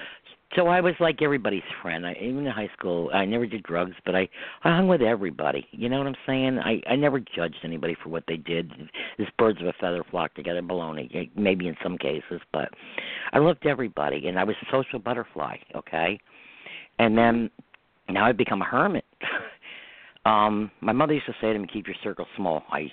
so 0.57 0.67
I 0.67 0.81
was 0.81 0.95
like 0.99 1.23
everybody's 1.23 1.63
friend. 1.81 2.07
I, 2.07 2.17
even 2.21 2.45
in 2.45 2.53
high 2.53 2.71
school, 2.77 3.11
I 3.15 3.25
never 3.25 3.47
did 3.47 3.63
drugs, 3.63 3.95
but 4.05 4.17
I 4.17 4.29
I 4.65 4.75
hung 4.77 4.89
with 4.89 5.01
everybody. 5.01 5.67
You 5.71 5.89
know 5.89 5.99
what 5.99 6.09
I'm 6.09 6.17
saying? 6.27 6.59
I 6.59 6.81
I 6.89 6.97
never 6.97 7.21
judged 7.21 7.59
anybody 7.63 7.97
for 8.03 8.09
what 8.09 8.25
they 8.27 8.37
did. 8.37 8.73
This 9.17 9.29
birds 9.39 9.61
of 9.61 9.69
a 9.69 9.73
feather 9.81 10.05
flock 10.11 10.35
together, 10.35 10.61
baloney. 10.61 11.31
Maybe 11.37 11.69
in 11.69 11.77
some 11.83 11.97
cases, 11.97 12.41
but 12.53 12.71
I 13.33 13.39
loved 13.39 13.67
everybody, 13.67 14.27
and 14.27 14.39
I 14.39 14.45
was 14.45 14.57
a 14.63 14.67
social 14.73 14.99
butterfly. 14.99 15.57
Okay, 15.77 16.19
and 16.99 17.17
then 17.17 17.51
now 18.09 18.27
I've 18.27 18.37
become 18.37 18.63
a 18.63 18.67
hermit. 18.67 19.05
um, 20.25 20.71
my 20.81 20.93
mother 20.93 21.15
used 21.15 21.27
to 21.27 21.35
say 21.41 21.53
to 21.53 21.59
me, 21.59 21.69
"Keep 21.73 21.87
your 21.87 21.97
circle 22.03 22.27
small." 22.37 22.65
I 22.73 22.91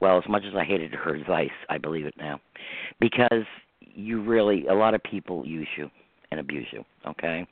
well, 0.00 0.18
as 0.18 0.28
much 0.28 0.44
as 0.46 0.54
I 0.54 0.64
hated 0.64 0.92
her 0.92 1.14
advice, 1.14 1.50
I 1.68 1.78
believe 1.78 2.06
it 2.06 2.14
now, 2.18 2.40
because 3.00 3.46
you 3.80 4.22
really 4.22 4.68
a 4.68 4.74
lot 4.74 4.94
of 4.94 5.02
people 5.02 5.44
use 5.44 5.68
you 5.76 5.90
and 6.34 6.40
abuse 6.40 6.66
you. 6.72 6.84
Okay, 7.06 7.46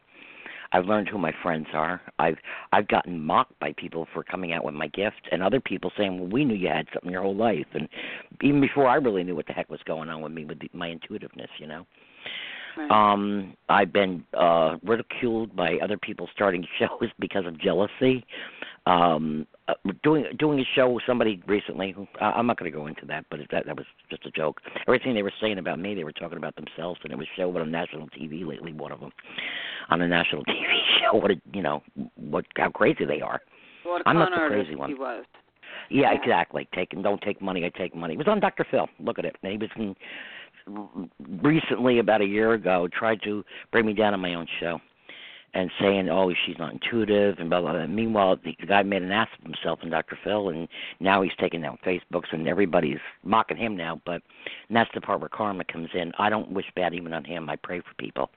I've 0.72 0.86
learned 0.86 1.08
who 1.08 1.18
my 1.18 1.32
friends 1.42 1.66
are. 1.72 2.00
I've 2.18 2.36
I've 2.72 2.88
gotten 2.88 3.20
mocked 3.20 3.58
by 3.60 3.74
people 3.76 4.06
for 4.12 4.24
coming 4.24 4.52
out 4.52 4.64
with 4.64 4.74
my 4.74 4.88
gift, 4.88 5.28
and 5.30 5.42
other 5.42 5.60
people 5.60 5.92
saying, 5.96 6.18
"Well, 6.18 6.28
we 6.28 6.44
knew 6.44 6.54
you 6.54 6.68
had 6.68 6.88
something 6.92 7.10
your 7.10 7.22
whole 7.22 7.36
life," 7.36 7.66
and 7.74 7.88
even 8.42 8.60
before 8.60 8.88
I 8.88 8.96
really 8.96 9.22
knew 9.22 9.36
what 9.36 9.46
the 9.46 9.52
heck 9.52 9.70
was 9.70 9.80
going 9.84 10.08
on 10.08 10.20
with 10.20 10.32
me 10.32 10.44
with 10.44 10.58
the, 10.60 10.70
my 10.72 10.90
intuitiveness, 10.90 11.50
you 11.58 11.66
know. 11.66 11.86
Right. 12.76 12.90
Um, 12.90 13.54
I've 13.68 13.92
been 13.92 14.24
uh 14.32 14.76
ridiculed 14.82 15.54
by 15.54 15.76
other 15.82 15.98
people 15.98 16.28
starting 16.32 16.66
shows 16.78 17.10
because 17.20 17.46
of 17.46 17.60
jealousy. 17.60 18.24
Um, 18.86 19.46
uh, 19.68 19.74
doing 20.02 20.24
doing 20.38 20.58
a 20.58 20.64
show 20.74 20.90
with 20.90 21.04
somebody 21.06 21.40
recently. 21.46 21.92
Who, 21.92 22.06
uh, 22.20 22.24
I'm 22.24 22.46
not 22.48 22.58
going 22.58 22.70
to 22.70 22.76
go 22.76 22.88
into 22.88 23.06
that, 23.06 23.24
but 23.30 23.38
that 23.52 23.64
that 23.66 23.76
was 23.76 23.86
just 24.10 24.26
a 24.26 24.30
joke. 24.32 24.60
Everything 24.88 25.14
they 25.14 25.22
were 25.22 25.32
saying 25.40 25.58
about 25.58 25.78
me, 25.78 25.94
they 25.94 26.02
were 26.02 26.12
talking 26.12 26.36
about 26.36 26.56
themselves, 26.56 26.98
and 27.04 27.12
it 27.12 27.16
was 27.16 27.28
shown 27.36 27.56
on 27.56 27.70
national 27.70 28.08
TV 28.08 28.44
lately. 28.44 28.72
One 28.72 28.90
of 28.90 28.98
them 28.98 29.12
on 29.88 30.02
a 30.02 30.08
national 30.08 30.44
TV 30.46 30.64
show. 31.00 31.16
What 31.16 31.30
a, 31.30 31.40
you 31.52 31.62
know, 31.62 31.82
what 32.16 32.44
how 32.56 32.70
crazy 32.70 33.04
they 33.04 33.20
are. 33.20 33.40
What 33.84 34.02
I'm 34.04 34.18
not 34.18 34.30
the 34.30 34.48
crazy 34.48 34.74
one. 34.74 34.88
He 34.90 34.94
was. 34.94 35.24
Yeah, 35.90 36.10
Yeah. 36.12 36.20
exactly. 36.20 36.68
Taking 36.74 37.02
don't 37.02 37.22
take 37.22 37.40
money, 37.40 37.64
I 37.64 37.68
take 37.78 37.94
money. 37.94 38.14
It 38.14 38.18
was 38.18 38.28
on 38.28 38.40
Dr. 38.40 38.66
Phil. 38.68 38.88
Look 38.98 39.18
at 39.20 39.24
it. 39.24 39.36
And 39.44 39.52
he 39.52 39.58
was 39.58 39.70
in, 39.76 41.10
recently 41.42 41.98
about 41.98 42.20
a 42.20 42.24
year 42.26 42.54
ago 42.54 42.88
tried 42.92 43.20
to 43.24 43.44
bring 43.70 43.86
me 43.86 43.92
down 43.92 44.14
on 44.14 44.20
my 44.20 44.34
own 44.34 44.46
show 44.60 44.80
and 45.54 45.70
saying, 45.80 46.08
"Oh, 46.08 46.32
she's 46.46 46.58
not 46.58 46.72
intuitive," 46.72 47.38
and 47.38 47.50
blah 47.50 47.60
blah. 47.60 47.72
blah. 47.72 47.86
Meanwhile, 47.86 48.36
the, 48.44 48.56
the 48.60 48.66
guy 48.66 48.82
made 48.82 49.02
an 49.02 49.12
ass 49.12 49.28
of 49.38 49.44
himself 49.44 49.80
in 49.82 49.90
Dr. 49.90 50.18
Phil, 50.22 50.48
and 50.48 50.68
now 51.00 51.22
he's 51.22 51.32
taking 51.38 51.60
down 51.62 51.78
Facebooks, 51.84 52.32
and 52.32 52.48
everybody's 52.48 52.98
mocking 53.22 53.56
him 53.56 53.76
now. 53.76 54.00
But 54.04 54.22
and 54.68 54.76
that's 54.76 54.90
the 54.94 55.00
part 55.00 55.20
where 55.20 55.28
karma 55.28 55.64
comes 55.64 55.90
in. 55.94 56.12
I 56.18 56.30
don't 56.30 56.50
wish 56.52 56.66
bad 56.74 56.94
even 56.94 57.12
on 57.12 57.24
him. 57.24 57.50
I 57.50 57.56
pray 57.56 57.80
for 57.80 57.94
people. 57.98 58.30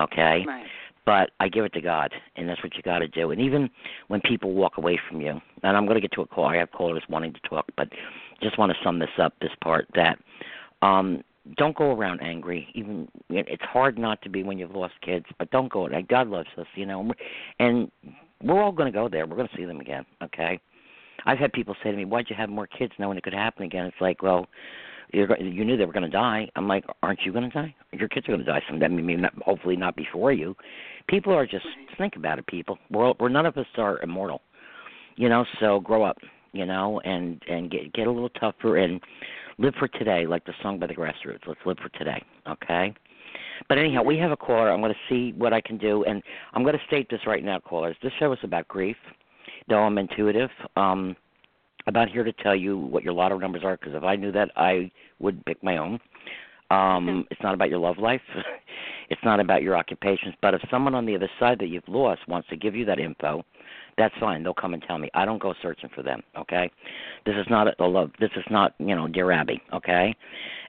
Okay 0.00 0.44
Right. 0.46 0.66
but 1.04 1.30
I 1.40 1.48
give 1.48 1.64
it 1.64 1.72
to 1.72 1.80
God, 1.80 2.12
and 2.36 2.48
that's 2.48 2.62
what 2.62 2.76
you 2.76 2.82
got 2.82 3.00
to 3.00 3.08
do. 3.08 3.30
And 3.32 3.40
even 3.40 3.68
when 4.08 4.20
people 4.20 4.52
walk 4.52 4.76
away 4.78 4.98
from 5.08 5.20
you, 5.20 5.40
and 5.62 5.76
I'm 5.76 5.86
going 5.86 5.96
to 5.96 6.00
get 6.00 6.12
to 6.12 6.22
a 6.22 6.26
call. 6.26 6.46
I 6.46 6.56
have 6.56 6.70
callers 6.70 7.02
wanting 7.08 7.32
to 7.32 7.40
talk, 7.48 7.66
but 7.76 7.88
just 8.42 8.58
want 8.58 8.70
to 8.72 8.78
sum 8.84 8.98
this 9.00 9.08
up. 9.18 9.34
This 9.40 9.50
part 9.62 9.88
that 9.94 10.18
um, 10.82 11.22
don't 11.56 11.76
go 11.76 11.92
around 11.92 12.20
angry. 12.20 12.68
Even 12.74 13.08
it's 13.30 13.62
hard 13.62 13.98
not 13.98 14.20
to 14.22 14.28
be 14.28 14.42
when 14.42 14.58
you've 14.58 14.74
lost 14.74 14.94
kids, 15.02 15.26
but 15.38 15.50
don't 15.50 15.72
go. 15.72 15.88
God 16.08 16.28
loves 16.28 16.48
us, 16.58 16.66
you 16.74 16.86
know, 16.86 17.10
and 17.58 17.90
we're 18.42 18.62
all 18.62 18.72
going 18.72 18.90
to 18.90 18.96
go 18.96 19.08
there. 19.08 19.26
We're 19.26 19.36
going 19.36 19.48
to 19.48 19.56
see 19.56 19.64
them 19.64 19.80
again. 19.80 20.04
Okay. 20.22 20.60
I've 21.26 21.38
had 21.38 21.52
people 21.52 21.74
say 21.82 21.90
to 21.90 21.96
me, 21.96 22.04
"Why'd 22.04 22.26
you 22.30 22.36
have 22.36 22.48
more 22.48 22.66
kids 22.66 22.92
knowing 22.98 23.18
it 23.18 23.24
could 23.24 23.34
happen 23.34 23.64
again?" 23.64 23.86
It's 23.86 24.00
like, 24.00 24.22
well, 24.22 24.46
you're, 25.12 25.40
you 25.40 25.64
knew 25.64 25.76
they 25.76 25.84
were 25.84 25.92
going 25.92 26.04
to 26.04 26.08
die. 26.08 26.48
I'm 26.54 26.68
like, 26.68 26.84
aren't 27.02 27.20
you 27.24 27.32
going 27.32 27.50
to 27.50 27.54
die? 27.54 27.74
Your 27.92 28.08
kids 28.08 28.28
are 28.28 28.32
going 28.32 28.44
to 28.44 28.50
die 28.50 28.62
someday. 28.68 28.86
I 28.86 28.88
mean, 28.88 29.22
not, 29.22 29.34
hopefully 29.42 29.76
not 29.76 29.96
before 29.96 30.32
you. 30.32 30.54
People 31.08 31.32
are 31.32 31.46
just 31.46 31.66
think 31.96 32.16
about 32.16 32.38
it. 32.38 32.46
People, 32.46 32.78
we're 32.90 33.12
we're 33.18 33.28
none 33.28 33.46
of 33.46 33.56
us 33.56 33.66
are 33.76 34.00
immortal, 34.02 34.42
you 35.16 35.28
know. 35.28 35.44
So 35.60 35.80
grow 35.80 36.04
up, 36.04 36.18
you 36.52 36.66
know, 36.66 37.00
and 37.04 37.42
and 37.48 37.70
get 37.70 37.92
get 37.94 38.06
a 38.06 38.12
little 38.12 38.28
tougher 38.30 38.76
and 38.76 39.00
live 39.58 39.74
for 39.78 39.88
today, 39.88 40.26
like 40.26 40.44
the 40.44 40.54
song 40.62 40.78
by 40.78 40.86
the 40.86 40.94
Grassroots. 40.94 41.46
Let's 41.46 41.60
live 41.66 41.78
for 41.82 41.88
today, 41.98 42.22
okay? 42.48 42.94
But 43.68 43.78
anyhow, 43.78 44.02
we 44.02 44.16
have 44.18 44.30
a 44.30 44.36
caller. 44.36 44.70
I'm 44.70 44.80
going 44.80 44.94
to 44.94 44.98
see 45.08 45.32
what 45.36 45.52
I 45.52 45.60
can 45.60 45.78
do, 45.78 46.04
and 46.04 46.22
I'm 46.54 46.62
going 46.62 46.78
to 46.78 46.84
state 46.86 47.08
this 47.10 47.20
right 47.26 47.44
now, 47.44 47.58
callers. 47.58 47.96
This 48.02 48.12
show 48.18 48.32
is 48.32 48.38
about 48.42 48.68
grief, 48.68 48.96
though 49.68 49.80
I'm 49.80 49.98
intuitive. 49.98 50.50
Um, 50.76 51.16
I'm 51.86 51.94
not 51.94 52.08
here 52.08 52.24
to 52.24 52.32
tell 52.32 52.54
you 52.54 52.78
what 52.78 53.02
your 53.02 53.12
lotto 53.12 53.38
numbers 53.38 53.62
are 53.64 53.76
because 53.76 53.94
if 53.94 54.04
I 54.04 54.14
knew 54.14 54.30
that, 54.32 54.50
I 54.56 54.90
would 55.18 55.44
pick 55.44 55.62
my 55.62 55.78
own. 55.78 55.98
Um, 56.70 57.26
it's 57.30 57.40
not 57.42 57.54
about 57.54 57.70
your 57.70 57.78
love 57.78 57.96
life. 57.98 58.20
it's 59.10 59.20
not 59.24 59.40
about 59.40 59.62
your 59.62 59.74
occupations. 59.74 60.34
But 60.42 60.54
if 60.54 60.60
someone 60.70 60.94
on 60.94 61.06
the 61.06 61.16
other 61.16 61.30
side 61.40 61.58
that 61.60 61.68
you've 61.68 61.88
lost 61.88 62.28
wants 62.28 62.48
to 62.50 62.56
give 62.56 62.76
you 62.76 62.84
that 62.84 63.00
info, 63.00 63.42
that's 63.98 64.14
fine. 64.20 64.42
They'll 64.42 64.54
come 64.54 64.72
and 64.72 64.82
tell 64.82 64.96
me. 64.96 65.10
I 65.12 65.24
don't 65.24 65.42
go 65.42 65.52
searching 65.60 65.90
for 65.94 66.02
them. 66.02 66.22
Okay, 66.38 66.70
this 67.26 67.34
is 67.34 67.46
not 67.50 67.78
a 67.80 67.84
love. 67.84 68.10
This 68.20 68.30
is 68.36 68.44
not 68.50 68.74
you 68.78 68.94
know 68.94 69.08
dear 69.08 69.30
Abby. 69.32 69.60
Okay, 69.74 70.14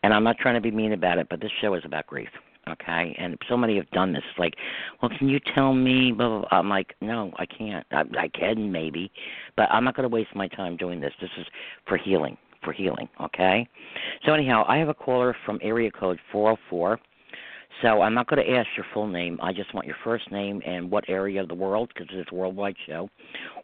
and 0.03 0.13
I'm 0.13 0.23
not 0.23 0.37
trying 0.39 0.55
to 0.55 0.61
be 0.61 0.71
mean 0.71 0.93
about 0.93 1.19
it, 1.19 1.27
but 1.29 1.39
this 1.39 1.51
show 1.61 1.75
is 1.75 1.83
about 1.85 2.07
grief. 2.07 2.29
Okay, 2.67 3.15
and 3.17 3.37
so 3.47 3.55
many 3.55 3.77
have 3.77 3.89
done 3.91 4.11
this. 4.13 4.23
Like, 4.37 4.55
well, 5.01 5.11
can 5.17 5.29
you 5.29 5.39
tell 5.55 5.73
me? 5.73 6.11
Blah, 6.11 6.27
blah, 6.27 6.39
blah. 6.49 6.59
I'm 6.59 6.69
like, 6.69 6.95
no, 7.01 7.31
I 7.37 7.45
can't. 7.45 7.85
I, 7.91 8.03
I 8.17 8.27
can 8.27 8.71
maybe, 8.71 9.11
but 9.55 9.69
I'm 9.71 9.83
not 9.83 9.95
going 9.95 10.09
to 10.09 10.13
waste 10.13 10.35
my 10.35 10.47
time 10.47 10.75
doing 10.75 10.99
this. 10.99 11.13
This 11.21 11.31
is 11.37 11.45
for 11.87 11.97
healing. 11.97 12.37
For 12.63 12.73
healing. 12.73 13.07
Okay. 13.21 13.67
So 14.25 14.33
anyhow, 14.33 14.65
I 14.67 14.77
have 14.77 14.89
a 14.89 14.93
caller 14.93 15.35
from 15.45 15.59
area 15.61 15.89
code 15.89 16.19
404. 16.31 16.99
So 17.81 18.01
I'm 18.01 18.13
not 18.13 18.27
going 18.27 18.45
to 18.45 18.51
ask 18.51 18.67
your 18.75 18.85
full 18.93 19.07
name. 19.07 19.39
I 19.41 19.53
just 19.53 19.73
want 19.73 19.87
your 19.87 19.95
first 20.03 20.29
name 20.31 20.61
and 20.65 20.91
what 20.91 21.05
area 21.07 21.41
of 21.41 21.47
the 21.47 21.55
world, 21.55 21.89
because 21.93 22.07
it's 22.11 22.29
a 22.31 22.35
worldwide 22.35 22.75
show, 22.85 23.09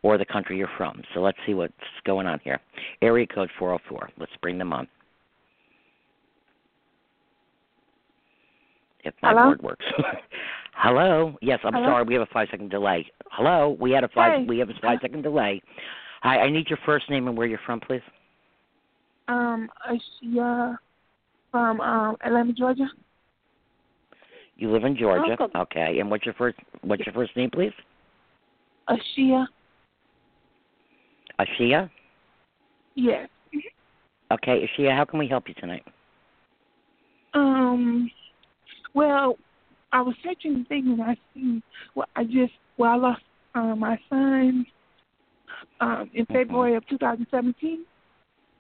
or 0.03 0.17
the 0.17 0.25
country 0.25 0.57
you're 0.57 0.69
from. 0.77 1.01
So 1.13 1.21
let's 1.21 1.37
see 1.45 1.53
what's 1.53 1.73
going 2.05 2.25
on 2.27 2.39
here. 2.43 2.61
Area 3.01 3.27
code 3.27 3.49
404. 3.59 4.09
Let's 4.17 4.31
bring 4.41 4.57
them 4.57 4.71
on. 4.71 4.87
If 9.03 9.13
my 9.21 9.29
Hello? 9.29 9.43
board 9.45 9.61
works. 9.61 9.85
Hello. 10.73 11.35
Yes, 11.41 11.59
I'm 11.63 11.73
Hello? 11.73 11.85
sorry. 11.87 12.03
We 12.05 12.13
have 12.15 12.23
a 12.23 12.33
five 12.33 12.47
second 12.49 12.69
delay. 12.69 13.05
Hello. 13.31 13.77
We 13.79 13.91
had 13.91 14.03
a 14.03 14.07
five. 14.09 14.41
Hey. 14.41 14.45
We 14.47 14.57
have 14.59 14.69
a 14.69 14.73
five 14.81 14.99
second 15.01 15.21
delay. 15.21 15.61
Hi. 16.21 16.39
I 16.39 16.49
need 16.49 16.69
your 16.69 16.79
first 16.85 17.09
name 17.09 17.27
and 17.27 17.37
where 17.37 17.47
you're 17.47 17.59
from, 17.65 17.79
please. 17.79 18.01
Um, 19.27 19.69
Ashia 19.89 20.77
from 21.51 21.81
um 21.81 22.17
Atlanta, 22.25 22.53
Georgia. 22.53 22.87
You 24.57 24.71
live 24.71 24.83
in 24.85 24.95
Georgia, 24.95 25.35
Welcome. 25.37 25.51
okay? 25.61 25.99
And 25.99 26.09
what's 26.09 26.25
your 26.25 26.33
first 26.35 26.57
what's 26.81 27.05
your 27.05 27.13
first 27.13 27.35
name, 27.35 27.49
please? 27.51 27.73
Ashia. 28.89 29.47
Ashia. 31.39 31.89
Yes. 32.95 33.27
Okay, 34.31 34.67
Ashia, 34.79 34.95
how 34.95 35.05
can 35.05 35.19
we 35.19 35.27
help 35.27 35.47
you 35.47 35.53
tonight? 35.55 35.83
Um. 37.33 38.09
Well, 38.93 39.37
I 39.91 40.01
was 40.01 40.15
searching 40.23 40.65
things 40.69 40.87
and 40.87 41.01
I 41.01 41.17
seen. 41.33 41.61
Well, 41.95 42.07
I 42.15 42.23
just 42.23 42.53
well 42.77 42.91
I 42.91 42.95
lost 42.95 43.21
uh, 43.55 43.75
my 43.75 43.99
son 44.09 44.65
um 45.81 46.09
in 46.13 46.25
February 46.27 46.75
of 46.75 46.87
2017. 46.87 47.85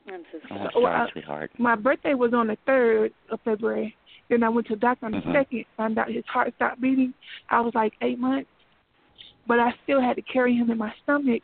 I'm 0.07 0.21
so 0.31 0.37
Oh, 0.43 0.47
sorry. 0.49 0.69
Oh, 0.75 0.81
sorry, 0.81 0.95
I- 0.95 1.11
sweetheart. 1.11 1.51
My 1.57 1.75
birthday 1.75 2.13
was 2.15 2.33
on 2.33 2.47
the 2.47 2.57
third 2.65 3.11
of 3.31 3.39
February. 3.45 3.95
Then 4.29 4.43
I 4.43 4.49
went 4.49 4.67
to 4.67 4.75
the 4.75 4.79
doctor 4.79 5.05
on 5.05 5.11
the 5.11 5.21
Mhm. 5.21 5.33
second, 5.33 5.65
found 5.77 5.97
out 5.97 6.09
his 6.09 6.25
heart 6.25 6.53
stopped 6.55 6.81
beating. 6.81 7.13
I 7.49 7.61
was 7.61 7.75
like 7.75 7.93
eight 8.01 8.19
months, 8.19 8.49
but 9.47 9.59
I 9.59 9.71
still 9.83 10.01
had 10.01 10.15
to 10.15 10.21
carry 10.23 10.55
him 10.55 10.71
in 10.71 10.77
my 10.77 10.93
stomach 11.03 11.43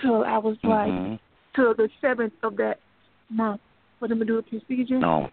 till 0.00 0.24
I 0.24 0.38
was 0.38 0.56
like 0.64 0.92
Mhm. 0.92 1.18
till 1.54 1.74
the 1.74 1.88
seventh 2.00 2.34
of 2.42 2.56
that 2.56 2.80
month 3.28 3.60
for 3.98 4.08
them 4.08 4.18
to 4.18 4.24
do 4.24 4.38
a 4.38 4.42
procedure. 4.42 4.98
No. 4.98 5.30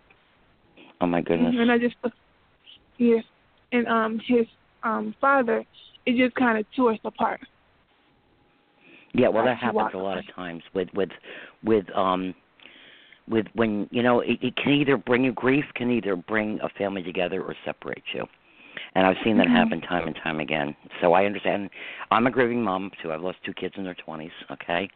Oh 1.02 1.08
my 1.08 1.22
goodness. 1.22 1.56
And 1.58 1.72
I 1.72 1.78
just 1.78 1.96
yes, 2.98 3.24
and 3.72 3.88
um 3.88 4.20
his 4.20 4.48
um 4.84 5.14
father, 5.20 5.66
it 6.06 6.18
just 6.18 6.36
kind 6.36 6.58
of 6.58 6.70
tore 6.72 6.92
us 6.92 7.00
apart. 7.04 7.42
Yeah, 9.14 9.30
well, 9.30 9.44
that 9.46 9.58
happens 9.58 9.94
a 9.94 9.98
lot 9.98 10.18
of 10.18 10.28
times 10.36 10.64
with 10.74 10.90
with 10.94 11.10
with 11.64 11.90
um 11.96 12.36
with 13.30 13.46
when 13.54 13.88
you 13.92 14.04
know 14.04 14.22
it, 14.22 14.40
it 14.42 14.56
can 14.56 14.74
either 14.74 14.98
bring 14.98 15.24
you 15.24 15.32
grief, 15.32 15.66
can 15.76 15.92
either 15.92 16.16
bring 16.16 16.60
a 16.62 16.70
family 16.70 17.04
together 17.04 17.42
or 17.42 17.56
separate 17.64 18.04
you. 18.14 18.26
And 18.96 19.06
I've 19.06 19.18
seen 19.24 19.38
that 19.38 19.48
Mhm. 19.48 19.52
happen 19.52 19.82
time 19.82 20.08
and 20.08 20.16
time 20.16 20.40
again. 20.40 20.76
So 21.02 21.14
I 21.14 21.26
understand. 21.26 21.70
I'm 22.12 22.28
a 22.28 22.32
grieving 22.32 22.64
mom 22.64 22.92
too. 23.02 23.12
I've 23.12 23.22
lost 23.22 23.38
two 23.44 23.54
kids 23.54 23.76
in 23.78 23.84
their 23.84 23.96
20s. 23.96 24.32
Okay, 24.52 24.90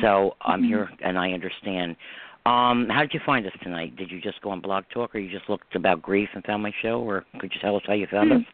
so 0.00 0.36
I'm 0.42 0.62
Mhm. 0.62 0.66
here 0.66 0.90
and 1.00 1.18
I 1.18 1.32
understand. 1.32 1.96
Um, 2.44 2.88
how 2.88 3.00
did 3.00 3.12
you 3.12 3.20
find 3.20 3.44
us 3.44 3.52
tonight? 3.60 3.96
Did 3.96 4.10
you 4.12 4.20
just 4.20 4.40
go 4.40 4.50
on 4.50 4.60
Blog 4.60 4.84
Talk, 4.90 5.14
or 5.14 5.18
you 5.18 5.28
just 5.28 5.48
looked 5.48 5.74
about 5.74 6.00
grief 6.00 6.28
and 6.34 6.44
found 6.44 6.62
my 6.62 6.70
show, 6.80 7.00
or 7.00 7.24
could 7.40 7.52
you 7.52 7.60
tell 7.60 7.74
us 7.74 7.82
how 7.86 7.94
you 7.94 8.06
found 8.06 8.30
Hmm. 8.30 8.36
us? 8.36 8.44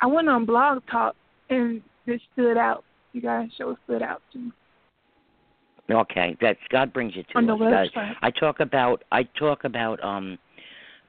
I 0.00 0.06
went 0.06 0.28
on 0.28 0.44
Blog 0.44 0.84
Talk 0.86 1.14
and 1.48 1.80
it 2.06 2.20
stood 2.32 2.56
out. 2.56 2.84
You 3.12 3.20
guys 3.20 3.52
show 3.52 3.76
stood 3.84 4.02
out 4.02 4.20
to 4.32 4.38
me 4.38 4.52
Okay, 5.92 6.36
that's 6.40 6.58
God 6.70 6.92
brings 6.92 7.14
you 7.16 7.22
to 7.22 7.38
on 7.38 7.46
the 7.46 7.54
us. 7.54 7.58
God- 7.58 7.90
website. 7.94 8.16
I 8.22 8.30
talk 8.30 8.60
about 8.60 9.04
I 9.12 9.22
talk 9.38 9.64
about 9.64 10.02
um 10.02 10.38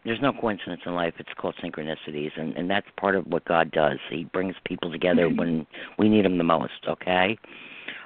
there's 0.06 0.20
no 0.22 0.34
coincidence 0.34 0.82
in 0.86 0.94
life. 0.96 1.14
It's 1.18 1.30
called 1.38 1.56
synchronicities 1.64 2.32
and 2.38 2.56
and 2.58 2.70
that's 2.70 2.88
part 2.98 3.16
of 3.16 3.26
what 3.28 3.46
God 3.46 3.72
does. 3.72 3.98
He 4.10 4.26
brings 4.26 4.56
people 4.66 4.92
together 4.92 5.30
Mhm. 5.30 5.38
when 5.38 5.68
we 5.98 6.10
need 6.10 6.26
them 6.26 6.38
the 6.38 6.44
most, 6.44 6.88
okay? 6.88 7.38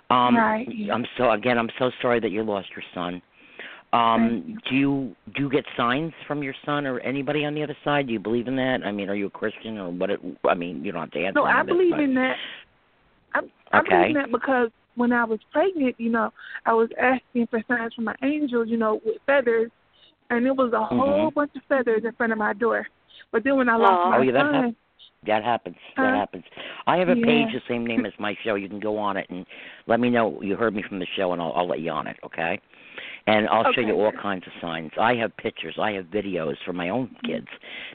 Um 0.10 0.36
Right. 0.38 0.68
I'm 0.92 1.06
so 1.18 1.32
again 1.32 1.58
I'm 1.58 1.72
so 1.80 1.92
sorry 2.02 2.20
that 2.20 2.32
you 2.32 2.44
lost 2.44 2.70
your 2.76 2.84
son. 2.94 3.22
Um 3.94 4.44
you. 4.46 4.58
do 4.70 4.76
you 4.76 5.16
do 5.36 5.44
you 5.44 5.50
get 5.50 5.66
signs 5.76 6.13
from 6.28 6.44
your 6.44 6.54
son 6.66 6.86
or 6.86 7.00
anybody 7.00 7.46
on 7.46 7.56
the 7.56 7.63
other 7.63 7.78
side? 7.84 8.08
Do 8.08 8.13
you 8.13 8.20
believe 8.20 8.48
in 8.48 8.56
that? 8.58 8.86
I 8.86 8.92
mean, 8.92 9.10
are 9.10 9.16
you 9.16 9.28
a 9.28 9.30
Christian 9.32 9.78
or 9.78 9.90
what 9.90 10.10
it, 10.10 10.20
I 10.48 10.54
mean, 10.54 10.84
you 10.84 10.92
don't 10.92 11.02
have 11.02 11.12
to 11.12 11.20
answer 11.26 11.40
No, 11.40 11.46
I 11.46 11.62
of 11.62 11.68
this, 11.68 11.74
believe 11.76 11.98
in 12.00 12.13
that. 12.16 12.36
I, 13.34 13.40
I 13.72 13.80
Okay. 13.80 13.90
believe 13.90 14.08
in 14.08 14.13
that 14.13 14.32
because 14.32 14.70
when 14.98 15.14
I 15.14 15.24
was 15.24 15.40
pregnant, 15.52 15.96
you 15.98 16.10
know, 16.10 16.32
I 16.66 16.74
was 16.74 16.90
asking 17.00 17.48
for 17.48 17.64
signs 17.68 17.94
from 17.94 18.06
my 18.06 18.16
angels, 18.24 18.68
you 18.70 18.78
know, 18.78 19.00
with 19.06 19.18
feathers, 19.26 19.72
and 20.30 20.46
it 20.46 20.56
was 20.56 20.74
a 20.74 20.84
whole 20.84 21.30
Mhm. 21.32 21.34
bunch 21.36 21.56
of 21.56 21.64
feathers 21.70 22.04
in 22.04 22.12
front 22.14 22.34
of 22.34 22.40
my 22.40 22.54
door. 22.54 22.88
But 23.32 23.44
then 23.44 23.56
when 23.56 23.70
I 23.70 23.76
lost 23.76 24.06
Aw. 24.06 24.10
my 24.10 24.18
Oh, 24.18 24.22
yeah, 24.22 24.32
that 24.34 24.52
son, 24.52 24.64
hap- 24.64 24.76
That 25.26 25.44
happens. 25.44 25.76
That 25.98 26.12
Huh? 26.12 26.16
happens. 26.16 26.44
I 26.86 26.98
have 26.98 27.10
a 27.10 27.16
page 27.16 27.52
the 27.52 27.62
same 27.68 27.86
name 27.86 28.06
as 28.06 28.14
my 28.20 28.36
show. 28.44 28.56
You 28.56 28.70
can 28.70 28.80
go 28.80 28.98
on 28.98 29.18
it 29.18 29.28
and 29.30 29.46
let 29.88 30.00
me 30.00 30.10
know 30.10 30.42
you 30.42 30.56
heard 30.56 30.74
me 30.76 30.84
from 30.84 31.00
the 31.00 31.08
show, 31.16 31.34
and 31.34 31.42
I'll, 31.42 31.54
I'll 31.54 31.68
let 31.68 31.80
you 31.80 31.92
on 31.92 32.08
it. 32.08 32.18
Okay. 32.24 32.60
And 33.26 33.48
I'll 33.50 33.72
show 33.74 33.82
you 33.82 33.94
all 34.00 34.12
kinds 34.12 34.46
of 34.48 34.54
signs. 34.62 34.92
I 34.98 35.16
have 35.16 35.36
pictures. 35.38 35.76
I 35.80 35.92
have 35.94 36.06
videos 36.06 36.56
for 36.66 36.72
my 36.72 36.90
own 36.90 37.14
kids. 37.26 37.48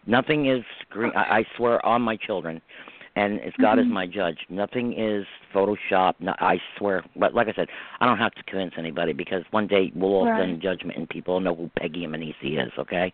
Nothing 0.07 0.47
is 0.47 0.63
screen. 0.83 1.13
I, 1.17 1.39
I 1.39 1.45
swear 1.57 1.85
on 1.87 2.03
my 2.03 2.17
children, 2.17 2.61
and 3.15 3.41
as 3.41 3.53
God 3.59 3.79
is 3.79 3.87
Mhm. 3.87 3.91
my 3.91 4.07
judge, 4.07 4.39
nothing 4.49 4.95
is 4.95 5.27
Photoshop. 5.53 6.15
No, 6.19 6.35
I 6.39 6.61
swear. 6.77 7.05
But 7.17 7.35
like 7.35 7.49
I 7.49 7.53
said, 7.53 7.69
I 8.01 8.07
don't 8.07 8.19
have 8.19 8.35
to 8.35 8.43
convince 8.45 8.79
anybody 8.79 9.13
because 9.13 9.45
one 9.51 9.67
day 9.67 9.93
we'll 9.95 10.15
all 10.15 10.27
Right. 10.27 10.37
stand 10.37 10.63
judgment, 10.63 10.97
and 10.97 11.09
people 11.09 11.35
will 11.35 11.41
know 11.41 11.55
who 11.55 11.71
Peggy 11.77 12.07
Manisi 12.07 12.59
is. 12.59 12.73
Okay. 12.79 13.13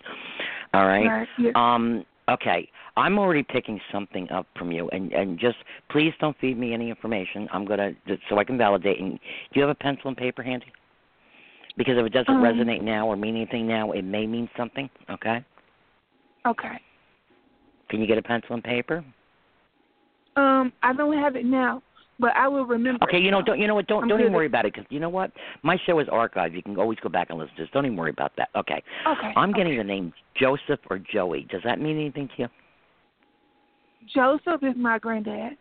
All 0.72 0.87
right. 0.87 1.28
right. 1.38 1.56
Um, 1.56 2.06
okay, 2.28 2.70
I'm 2.96 3.18
already 3.18 3.42
picking 3.42 3.80
something 3.90 4.30
up 4.30 4.46
from 4.56 4.70
you, 4.70 4.88
and 4.90 5.12
and 5.12 5.38
just 5.38 5.58
please 5.88 6.14
don't 6.20 6.37
feed 6.38 6.56
me 6.58 6.72
any 6.74 6.90
information. 6.90 7.48
I'm 7.52 7.64
gonna 7.64 7.92
just 8.06 8.22
so 8.28 8.38
I 8.38 8.44
can 8.44 8.56
validate. 8.56 9.00
And 9.00 9.18
do 9.18 9.61
you 9.61 9.62
have 9.62 9.70
a 9.70 9.74
pencil 9.74 10.08
and 10.08 10.16
paper 10.16 10.42
handy? 10.42 10.72
Because 11.76 11.96
if 11.96 12.06
it 12.06 12.12
doesn't 12.12 12.34
Um, 12.34 12.42
resonate 12.42 12.82
now 12.82 13.06
or 13.06 13.16
mean 13.16 13.37
anything 13.37 13.66
now, 13.66 13.92
it 13.92 14.02
may 14.02 14.26
mean 14.26 14.48
something. 14.56 14.88
Okay, 15.11 15.42
okay. 16.46 16.78
can 17.88 18.00
you 18.00 18.06
get 18.06 18.18
a 18.18 18.22
pencil 18.22 18.54
and 18.54 18.62
paper? 18.62 19.04
Um, 20.38 20.72
I 20.85 20.92
don't 20.92 21.18
have 21.18 21.35
it 21.35 21.44
now, 21.44 21.83
but 22.20 22.31
I 22.37 22.46
will 22.46 22.64
remember. 22.64 23.05
Okay, 23.05 23.18
you 23.18 23.33
know, 23.33 23.42
don't 23.42 23.59
you 23.59 23.66
know 23.66 23.74
what? 23.74 23.88
Don't 23.88 24.05
I'm 24.05 24.09
don't 24.09 24.20
even 24.20 24.33
worry 24.33 24.46
about 24.46 24.66
it 24.66 24.72
because 24.72 24.87
you 24.88 25.01
know 25.01 25.09
what? 25.09 25.33
My 25.64 25.77
show 25.85 25.98
is 25.98 26.07
archived. 26.07 26.55
You 26.55 26.62
can 26.62 26.79
always 26.79 26.98
go 27.03 27.09
back 27.09 27.31
and 27.31 27.38
listen 27.40 27.57
to 27.57 27.62
this. 27.62 27.70
Don't 27.72 27.85
even 27.87 27.96
worry 27.96 28.11
about 28.11 28.33
that. 28.37 28.51
Okay, 28.55 28.81
Okay. 29.05 29.33
I'm 29.37 29.53
getting 29.53 29.72
okay. 29.72 29.79
the 29.79 29.85
name 29.85 30.12
Joseph 30.40 30.79
or 30.90 31.01
Joey. 31.01 31.48
Does 31.51 31.62
that 31.64 31.81
mean 31.81 31.96
anything 31.96 32.29
to 32.37 32.42
you? 32.42 32.48
Joseph 34.14 34.62
is 34.62 34.74
my 34.77 34.98
granddad. 34.98 35.55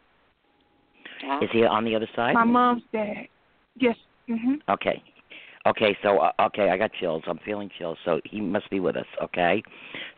Is 1.42 1.50
he 1.52 1.64
on 1.66 1.84
the 1.84 1.96
other 1.96 2.08
side? 2.16 2.36
My 2.36 2.44
mom's 2.44 2.84
dad. 2.94 3.28
Yes. 3.76 3.96
Mhm. 4.30 4.60
Okay. 4.70 5.02
Okay, 5.66 5.98
so 6.04 6.20
uh, 6.20 6.32
okay, 6.40 6.70
I 6.70 6.78
got 6.78 6.92
chills. 7.00 7.24
I'm 7.28 7.40
feeling 7.40 7.70
chills. 7.78 7.98
So 8.06 8.22
he 8.24 8.40
must 8.40 8.70
be 8.70 8.80
with 8.80 8.96
us, 8.96 9.08
okay? 9.22 9.62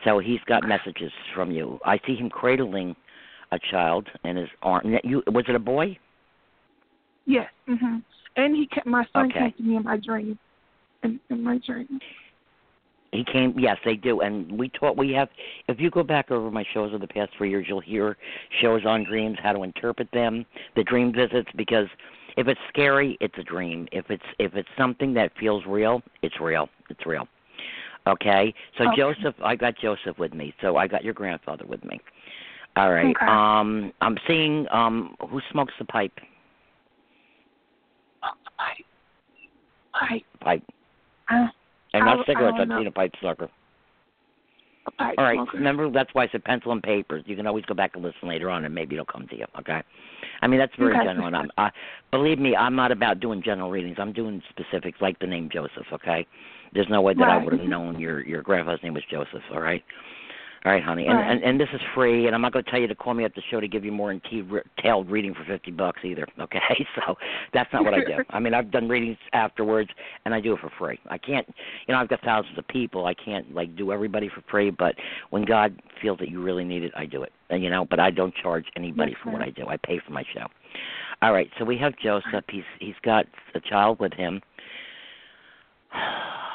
So 0.03 0.19
he's 0.19 0.41
got 0.45 0.67
messages 0.67 1.11
from 1.33 1.49
you. 1.49 1.79
I 1.85 1.99
see 2.05 2.15
him 2.15 2.29
cradling 2.29 2.95
a 3.51 3.59
child 3.71 4.07
in 4.23 4.35
his 4.35 4.49
arm. 4.61 4.95
You 5.03 5.23
was 5.27 5.45
it 5.47 5.55
a 5.55 5.59
boy? 5.59 5.97
Yes. 7.25 7.49
Mhm. 7.67 8.03
And 8.35 8.55
he 8.55 8.67
ca- 8.67 8.81
my 8.85 9.05
son 9.13 9.27
Okay. 9.27 9.39
came 9.39 9.51
to 9.53 9.63
me 9.63 9.75
in 9.75 9.83
my 9.83 9.97
dream. 9.97 10.37
In, 11.03 11.19
in 11.29 11.43
my 11.43 11.57
dream. 11.59 11.99
He 13.11 13.23
came. 13.23 13.57
Yes, 13.57 13.77
they 13.83 13.95
do. 13.95 14.21
And 14.21 14.51
we 14.51 14.69
taught. 14.69 14.95
We 14.95 15.11
have. 15.13 15.29
If 15.67 15.79
you 15.79 15.89
go 15.89 16.03
back 16.03 16.29
over 16.29 16.51
my 16.51 16.63
shows 16.73 16.93
of 16.93 17.01
the 17.01 17.07
past 17.07 17.31
three 17.37 17.49
years, 17.49 17.65
you'll 17.67 17.79
hear 17.79 18.17
shows 18.61 18.85
on 18.85 19.03
dreams, 19.03 19.37
how 19.41 19.53
to 19.53 19.63
interpret 19.63 20.09
them, 20.11 20.45
the 20.75 20.83
dream 20.83 21.11
visits. 21.11 21.49
Because 21.55 21.87
if 22.37 22.47
it's 22.47 22.59
scary, 22.69 23.17
it's 23.19 23.37
a 23.37 23.43
dream. 23.43 23.87
If 23.91 24.11
it's 24.11 24.23
if 24.37 24.53
it's 24.55 24.69
something 24.77 25.13
that 25.15 25.31
feels 25.39 25.65
real, 25.65 26.03
it's 26.21 26.39
real. 26.39 26.69
It's 26.89 27.05
real. 27.05 27.27
Okay. 28.07 28.53
So 28.77 28.85
Okay. 28.85 28.97
Joseph, 28.97 29.35
I 29.43 29.55
got 29.55 29.75
Joseph 29.77 30.17
with 30.19 30.33
me. 30.33 30.53
So 30.61 30.77
I 30.77 30.87
got 30.87 31.03
your 31.03 31.13
grandfather 31.13 31.65
with 31.65 31.83
me. 31.85 31.99
All 32.75 32.91
right. 32.91 33.15
Okay. 33.15 33.25
Um, 33.25 33.91
I'm 34.01 34.17
seeing 34.27 34.67
um 34.71 35.15
who 35.29 35.41
smokes 35.51 35.73
the 35.79 35.85
pipe. 35.85 36.13
Oh, 38.23 38.27
pipe. 38.57 38.85
Pipe. 39.93 40.23
Pipe. 40.39 40.63
Uh, 41.29 41.47
And 41.93 42.03
I 42.03 42.15
not 42.15 42.19
I 42.19 42.23
cigarettes. 42.25 42.57
don't 42.57 42.71
I've 42.71 42.79
seen 42.79 42.87
a 42.87 42.91
pipe 42.91 43.11
a 44.89 44.91
pipe 44.91 45.15
All 45.17 45.23
right. 45.23 45.35
smoker. 45.35 45.57
Remember, 45.57 45.91
that's 45.91 46.13
why 46.13 46.23
I 46.23 46.29
said 46.31 46.43
pencil 46.43 46.71
and 46.71 46.81
papers. 46.81 47.23
You 47.25 47.35
can 47.35 47.47
always 47.47 47.65
go 47.65 47.73
back 47.73 47.91
and 47.95 48.03
listen 48.03 48.27
later 48.27 48.49
on, 48.49 48.65
and 48.65 48.73
maybe 48.73 48.95
it'll 48.95 49.05
come 49.05 49.27
to 49.27 49.37
you. 49.37 49.45
Okay. 49.59 49.81
I 50.41 50.47
mean, 50.47 50.59
that's 50.59 50.75
very 50.77 50.95
Okay. 50.95 51.05
general. 51.05 51.27
And 51.27 51.35
I'm, 51.35 51.51
I, 51.57 51.71
believe 52.11 52.39
me, 52.39 52.55
I'm 52.55 52.75
not 52.75 52.91
about 52.91 53.19
doing 53.19 53.41
general 53.43 53.69
readings. 53.69 53.97
I'm 53.99 54.13
doing 54.13 54.41
specifics, 54.49 54.99
like 55.01 55.19
the 55.19 55.27
name 55.27 55.49
Joseph. 55.51 55.85
Okay. 55.93 56.25
There's 56.73 56.89
no 56.89 57.01
way 57.01 57.13
that 57.15 57.29
I 57.29 57.37
would 57.37 57.53
have 57.53 57.67
known 57.67 57.99
your 57.99 58.21
your 58.25 58.41
grandfather's 58.43 58.83
name 58.83 58.93
was 58.93 59.03
Joseph. 59.09 59.41
All 59.51 59.59
right. 59.59 59.83
All 60.65 60.73
right, 60.73 60.83
honey. 60.83 61.05
And, 61.07 61.17
Right. 61.17 61.31
and 61.31 61.43
and 61.43 61.59
this 61.59 61.69
is 61.73 61.79
free, 61.95 62.25
and 62.25 62.35
I'm 62.35 62.41
not 62.41 62.51
going 62.51 62.65
to 62.65 62.69
tell 62.69 62.79
you 62.81 62.87
to 62.87 62.95
call 62.95 63.13
me 63.13 63.23
up 63.23 63.33
the 63.33 63.41
show 63.49 63.61
to 63.61 63.67
give 63.67 63.85
you 63.85 63.93
more 63.93 64.13
detailed 64.13 65.09
reading 65.09 65.33
for 65.33 65.45
fifty 65.45 65.71
bucks 65.71 66.01
either. 66.03 66.27
Okay, 66.39 66.87
so 66.95 67.15
that's 67.53 67.71
not 67.73 67.83
what 67.83 67.93
I 67.93 67.99
do. 67.99 68.23
I 68.31 68.39
mean, 68.39 68.53
I've 68.53 68.71
done 68.71 68.87
readings 68.89 69.17
afterwards, 69.33 69.89
and 70.25 70.33
I 70.33 70.41
do 70.41 70.53
it 70.53 70.59
for 70.59 70.71
free. 70.79 70.99
I 71.09 71.17
can't, 71.17 71.45
you 71.87 71.93
know, 71.93 71.99
I've 71.99 72.07
got 72.09 72.21
thousands 72.21 72.57
of 72.57 72.67
people. 72.67 73.05
I 73.05 73.13
can't 73.13 73.53
like 73.53 73.75
do 73.75 73.91
everybody 73.91 74.29
for 74.29 74.41
free, 74.49 74.71
but 74.71 74.95
when 75.29 75.45
God 75.45 75.79
feels 76.01 76.17
that 76.19 76.29
you 76.29 76.41
really 76.41 76.63
need 76.63 76.83
it, 76.83 76.91
I 76.95 77.05
do 77.05 77.23
it. 77.23 77.31
And 77.49 77.63
you 77.63 77.69
know, 77.69 77.85
but 77.85 77.99
I 77.99 78.09
don't 78.09 78.33
charge 78.35 78.65
anybody 78.75 79.15
for 79.21 79.31
what. 79.31 79.41
I 79.41 79.51
do. 79.51 79.67
I 79.67 79.77
pay 79.77 79.99
for 80.05 80.11
my 80.11 80.23
show. 80.33 80.47
All 81.21 81.33
right, 81.33 81.49
so 81.59 81.65
we 81.65 81.77
have 81.77 81.93
Joseph. 82.01 82.45
He's 82.49 82.63
he's 82.79 82.95
got 83.03 83.25
a 83.53 83.59
child 83.59 83.99
with 83.99 84.13
him. 84.13 84.41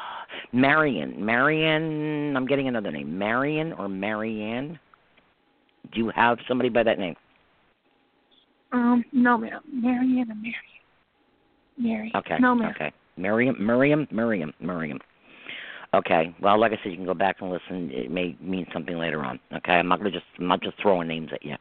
Marion, 0.54 1.24
Marion. 1.24 2.36
I'm 2.36 2.46
getting 2.46 2.68
another 2.68 2.92
name. 2.92 3.18
Marion 3.18 3.72
or 3.72 3.88
Marianne. 3.88 4.78
Do 5.92 6.00
you 6.00 6.12
have 6.14 6.38
somebody 6.46 6.68
by 6.68 6.84
that 6.84 6.98
name? 6.98 7.16
Um, 8.72 9.04
no, 9.12 9.36
ma'am. 9.36 9.60
Marion 9.72 10.30
and 10.30 10.42
Mary. 10.42 10.54
Mary. 11.76 12.12
Okay. 12.14 12.36
No, 12.38 12.54
ma'am. 12.54 12.72
Okay. 12.74 12.92
Miriam, 13.16 13.56
Miriam, 13.58 14.06
Miriam, 14.12 14.52
Miriam. 14.60 14.98
Okay. 15.92 16.34
Well, 16.40 16.58
like 16.58 16.72
I 16.72 16.76
said, 16.82 16.90
you 16.90 16.96
can 16.96 17.06
go 17.06 17.14
back 17.14 17.36
and 17.40 17.50
listen. 17.50 17.90
It 17.92 18.10
may 18.10 18.36
mean 18.40 18.66
something 18.72 18.96
later 18.96 19.24
on. 19.24 19.40
Okay. 19.56 19.72
I'm 19.72 19.88
not 19.88 19.98
gonna 19.98 20.10
just 20.10 20.24
I'm 20.38 20.46
not 20.46 20.62
just 20.62 20.80
throwing 20.80 21.08
names 21.08 21.30
at 21.32 21.44
you. 21.44 21.56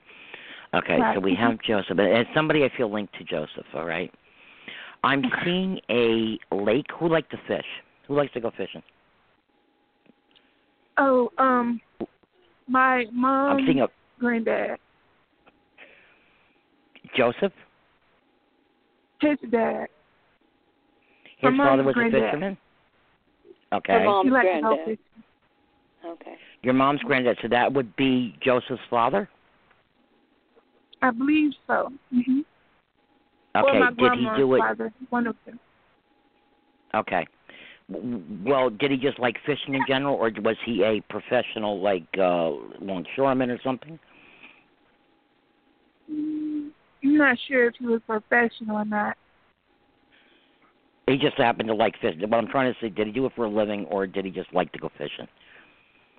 Okay. 0.76 1.00
Right. 1.00 1.16
So 1.16 1.20
we 1.20 1.36
have 1.36 1.60
Joseph, 1.62 1.98
and 1.98 2.28
somebody 2.36 2.64
I 2.64 2.70
feel 2.78 2.92
linked 2.92 3.16
to 3.18 3.24
Joseph. 3.24 3.66
All 3.74 3.86
right. 3.86 4.12
I'm 5.04 5.24
seeing 5.44 5.80
a 5.90 6.40
lake. 6.52 6.86
Who 7.00 7.10
likes 7.10 7.30
to 7.32 7.38
fish? 7.48 7.66
Who 8.08 8.16
likes 8.16 8.34
to 8.34 8.42
go 8.42 8.52
fishing? 8.56 8.84
Oh, 10.98 11.32
um, 11.38 11.80
my 12.68 13.06
mom, 13.12 13.58
I'm 13.58 13.66
seeing 13.66 13.82
a 13.82 13.88
granddad, 14.20 14.78
Joseph. 17.16 17.54
his 19.22 19.38
dad. 19.50 19.88
His 21.38 21.52
My 21.52 21.58
father 21.58 21.84
mom's 21.84 21.86
was 21.88 21.92
a 21.92 21.94
granddad. 21.94 22.24
fisherman. 22.24 22.58
Her 23.72 23.78
Okay. 23.78 24.06
mom's 24.06 24.26
he 24.26 24.30
to 24.30 24.62
go 24.62 24.78
granddad. 24.78 24.98
Okay. 26.06 26.36
Your 26.62 26.74
mom's 26.74 27.02
granddad. 27.02 27.38
So 27.42 27.48
that 27.50 27.72
would 27.74 27.96
be 27.96 28.36
Joseph's 28.42 28.82
father. 28.90 29.30
I 31.02 31.12
believe 31.12 31.52
so. 31.68 31.92
hmm 32.12 32.42
Okay. 33.56 33.68
or 33.78 33.80
my 33.80 33.92
Did 33.92 34.14
he 34.14 34.28
do 34.38 34.56
it? 34.56 34.60
father, 34.60 34.92
one 35.10 35.28
of 35.28 35.36
them. 35.46 35.60
Okay. 36.96 37.26
W- 37.94 38.24
Well, 38.46 38.70
did 38.70 38.92
he 38.92 38.98
just 38.98 39.20
like 39.20 39.38
fishing 39.46 39.76
in 39.76 39.84
general, 39.88 40.16
or 40.16 40.32
was 40.42 40.58
he 40.66 40.84
a 40.84 41.02
professional, 41.10 41.82
like 41.82 42.08
uh 42.18 42.52
longshoreman 42.82 43.50
or 43.50 43.60
something? 43.64 44.00
I'm 46.10 47.18
not 47.18 47.38
sure 47.48 47.68
if 47.68 47.76
he 47.80 47.86
was 47.86 48.02
professional 48.06 48.78
or 48.78 48.86
not. 48.86 49.18
He 51.08 51.18
just 51.18 51.38
happened 51.38 51.68
to 51.68 51.76
like 51.76 51.96
fishing. 52.00 52.22
What 52.22 52.38
I'm 52.38 52.48
trying 52.48 52.74
to 52.74 52.80
say, 52.80 52.90
did 52.90 53.08
he 53.08 53.14
do 53.14 53.26
it 53.26 53.34
for 53.36 53.46
a 53.46 53.50
living, 53.50 53.86
or 53.86 54.08
did 54.08 54.26
he 54.26 54.32
just 54.32 54.54
like 54.54 54.72
to 54.72 54.80
go 54.80 54.90
fishing? 54.98 55.28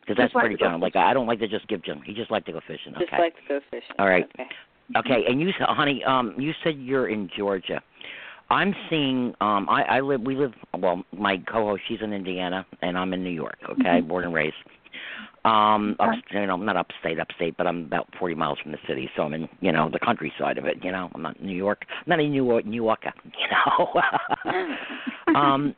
Because 0.00 0.16
that's 0.18 0.28
Just 0.32 0.34
like 0.34 0.42
pretty 0.42 0.56
to 0.56 0.64
general. 0.64 0.80
Like 0.80 0.96
I 0.96 1.14
don't 1.14 1.26
like 1.26 1.38
to 1.40 1.48
just 1.48 1.66
give 1.68 1.82
Jim. 1.82 2.02
He 2.04 2.12
just 2.12 2.30
liked 2.30 2.46
to 2.46 2.52
go 2.52 2.60
fishing. 2.66 2.92
Just 2.98 3.10
like 3.12 3.34
to 3.36 3.42
go 3.48 3.60
fishing. 3.70 3.96
All 3.98 4.08
right. 4.08 4.28
Okay. 4.34 4.48
Okay, 4.96 5.24
and 5.26 5.40
you 5.40 5.50
said, 5.58 5.66
honey, 5.68 6.04
um, 6.04 6.34
you 6.38 6.52
said 6.62 6.76
you're 6.76 7.08
in 7.08 7.30
Georgia. 7.34 7.82
I'm 8.51 8.74
seeing, 8.90 9.34
um, 9.40 9.68
I, 9.68 9.82
I 9.84 10.01
live, 10.01 10.20
we 10.20 10.36
live, 10.36 10.53
well, 10.78 11.03
my 11.16 11.38
co-host, 11.38 11.82
she's 11.88 12.01
in 12.03 12.12
Indiana, 12.12 12.66
and 12.82 12.97
I'm 12.99 13.12
in 13.12 13.24
New 13.24 13.30
York. 13.30 13.59
Okay, 13.70 14.01
Mhm. 14.01 14.09
born 14.09 14.24
and 14.24 14.34
raised. 14.34 14.57
Um, 15.45 15.97
up, 15.99 16.14
you 16.30 16.47
know, 16.47 16.57
not 16.57 16.76
upstate, 16.76 17.18
upstate, 17.18 17.57
but 17.57 17.66
I'm 17.66 17.84
about 17.84 18.09
40 18.18 18.34
miles 18.34 18.59
from 18.61 18.72
the 18.72 18.78
city, 18.86 19.11
so 19.14 19.24
I'm 19.24 19.34
in, 19.34 19.49
you 19.61 19.72
know, 19.72 19.90
the 19.90 19.99
countryside 19.99 20.57
of 20.57 20.64
it. 20.64 20.82
You 20.82 20.90
know, 20.92 21.11
I'm 21.14 21.20
not 21.22 21.36
in 21.38 21.47
New 21.47 21.57
York, 21.57 21.84
I'm 21.90 22.05
not 22.07 22.20
a 22.20 22.28
New 22.28 22.45
York, 22.47 22.64
New 22.64 22.82
Yorker. 22.82 23.12
You 23.24 24.53
know. 24.53 25.34
um, 25.34 25.74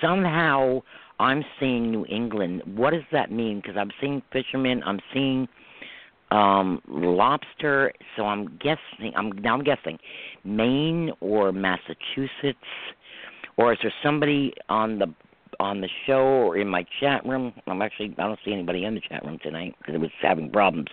somehow 0.00 0.82
I'm 1.20 1.44
seeing 1.58 1.90
New 1.90 2.06
England. 2.06 2.62
What 2.76 2.90
does 2.92 3.02
that 3.12 3.30
mean? 3.30 3.60
Because 3.60 3.76
I'm 3.76 3.90
seeing 4.00 4.22
fishermen. 4.32 4.82
I'm 4.84 5.00
seeing 5.12 5.48
um 6.30 6.80
lobster. 6.88 7.92
So 8.16 8.24
i'm 8.24 8.56
guessing 8.58 9.12
i'm 9.16 9.32
now 9.32 9.54
i'm 9.54 9.64
guessing 9.64 9.98
maine 10.44 11.10
or 11.20 11.52
massachusetts? 11.52 12.58
Or 13.56 13.72
is 13.72 13.78
there 13.82 13.92
somebody 14.02 14.52
on 14.68 14.98
the 14.98 15.12
on 15.58 15.80
the 15.80 15.88
show 16.06 16.20
or 16.20 16.56
in 16.58 16.68
my 16.68 16.84
chat 17.00 17.24
room? 17.26 17.52
I'm 17.66 17.82
actually 17.82 18.14
i 18.18 18.22
don't 18.22 18.38
see 18.44 18.52
anybody 18.52 18.84
in 18.84 18.94
the 18.94 19.00
chat 19.08 19.24
room 19.24 19.38
tonight 19.42 19.74
because 19.78 19.94
it 19.94 20.00
was 20.00 20.10
having 20.22 20.50
problems. 20.50 20.88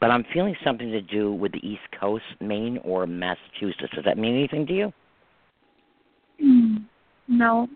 But 0.00 0.10
i'm 0.10 0.24
feeling 0.32 0.56
something 0.64 0.90
to 0.90 1.00
do 1.02 1.32
with 1.32 1.52
the 1.52 1.66
east 1.66 1.82
coast 2.00 2.24
maine 2.40 2.78
or 2.84 3.06
massachusetts. 3.06 3.92
Does 3.94 4.04
that 4.04 4.18
mean 4.18 4.34
anything 4.34 4.66
to 4.66 4.72
you? 4.72 4.92
Mm, 6.42 6.84
no. 7.28 7.68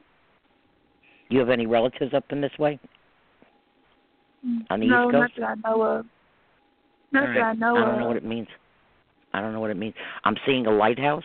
do 1.28 1.34
you 1.34 1.40
have 1.40 1.50
any 1.50 1.66
relatives 1.66 2.12
up 2.12 2.24
in 2.30 2.40
this 2.40 2.50
way? 2.58 2.80
On 4.70 4.80
the 4.80 4.86
no, 4.86 5.08
East 5.08 5.12
not 5.12 5.30
that 5.38 5.44
I 5.44 5.54
know 5.68 5.82
of. 5.82 6.06
Not 7.12 7.26
that 7.34 7.42
I 7.42 7.52
know 7.54 7.76
I 7.76 7.80
don't 7.84 7.94
of. 7.94 8.00
know 8.00 8.06
what 8.08 8.16
it 8.16 8.24
means. 8.24 8.48
I 9.32 9.40
don't 9.40 9.52
know 9.52 9.60
what 9.60 9.70
it 9.70 9.76
means. 9.76 9.94
I'm 10.24 10.36
seeing 10.46 10.66
a 10.66 10.70
lighthouse. 10.70 11.24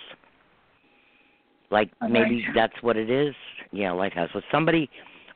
Like 1.71 1.91
A 2.01 2.07
maybe 2.09 2.35
lighthouse. 2.35 2.55
that's 2.55 2.83
what 2.83 2.97
it 2.97 3.09
is. 3.09 3.33
Yeah, 3.71 3.91
lighthouse. 3.91 4.29
Was 4.35 4.43
somebody? 4.51 4.89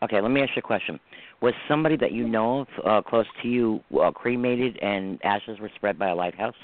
Okay, 0.03 0.21
let 0.21 0.29
me 0.31 0.41
ask 0.41 0.51
you 0.55 0.59
a 0.59 0.61
question. 0.61 0.99
Was 1.41 1.53
somebody 1.67 1.97
that 1.97 2.11
you 2.11 2.27
know 2.27 2.61
of 2.61 2.67
uh, 2.85 3.01
close 3.09 3.25
to 3.41 3.47
you 3.47 3.79
uh, 4.01 4.11
cremated 4.11 4.77
and 4.81 5.19
ashes 5.23 5.59
were 5.59 5.71
spread 5.75 5.97
by 5.97 6.09
a 6.09 6.15
lighthouse? 6.15 6.55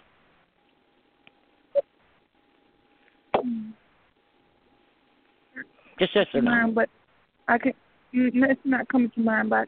Just 6.00 6.16
yes 6.16 6.28
or 6.34 6.42
no? 6.42 6.52
mind, 6.52 6.76
but 6.76 6.90
I 7.48 7.58
can. 7.58 7.74
mm, 8.14 8.30
It's 8.34 8.60
not 8.66 8.88
coming 8.90 9.12
to 9.16 9.20
mind, 9.22 9.50
but 9.50 9.68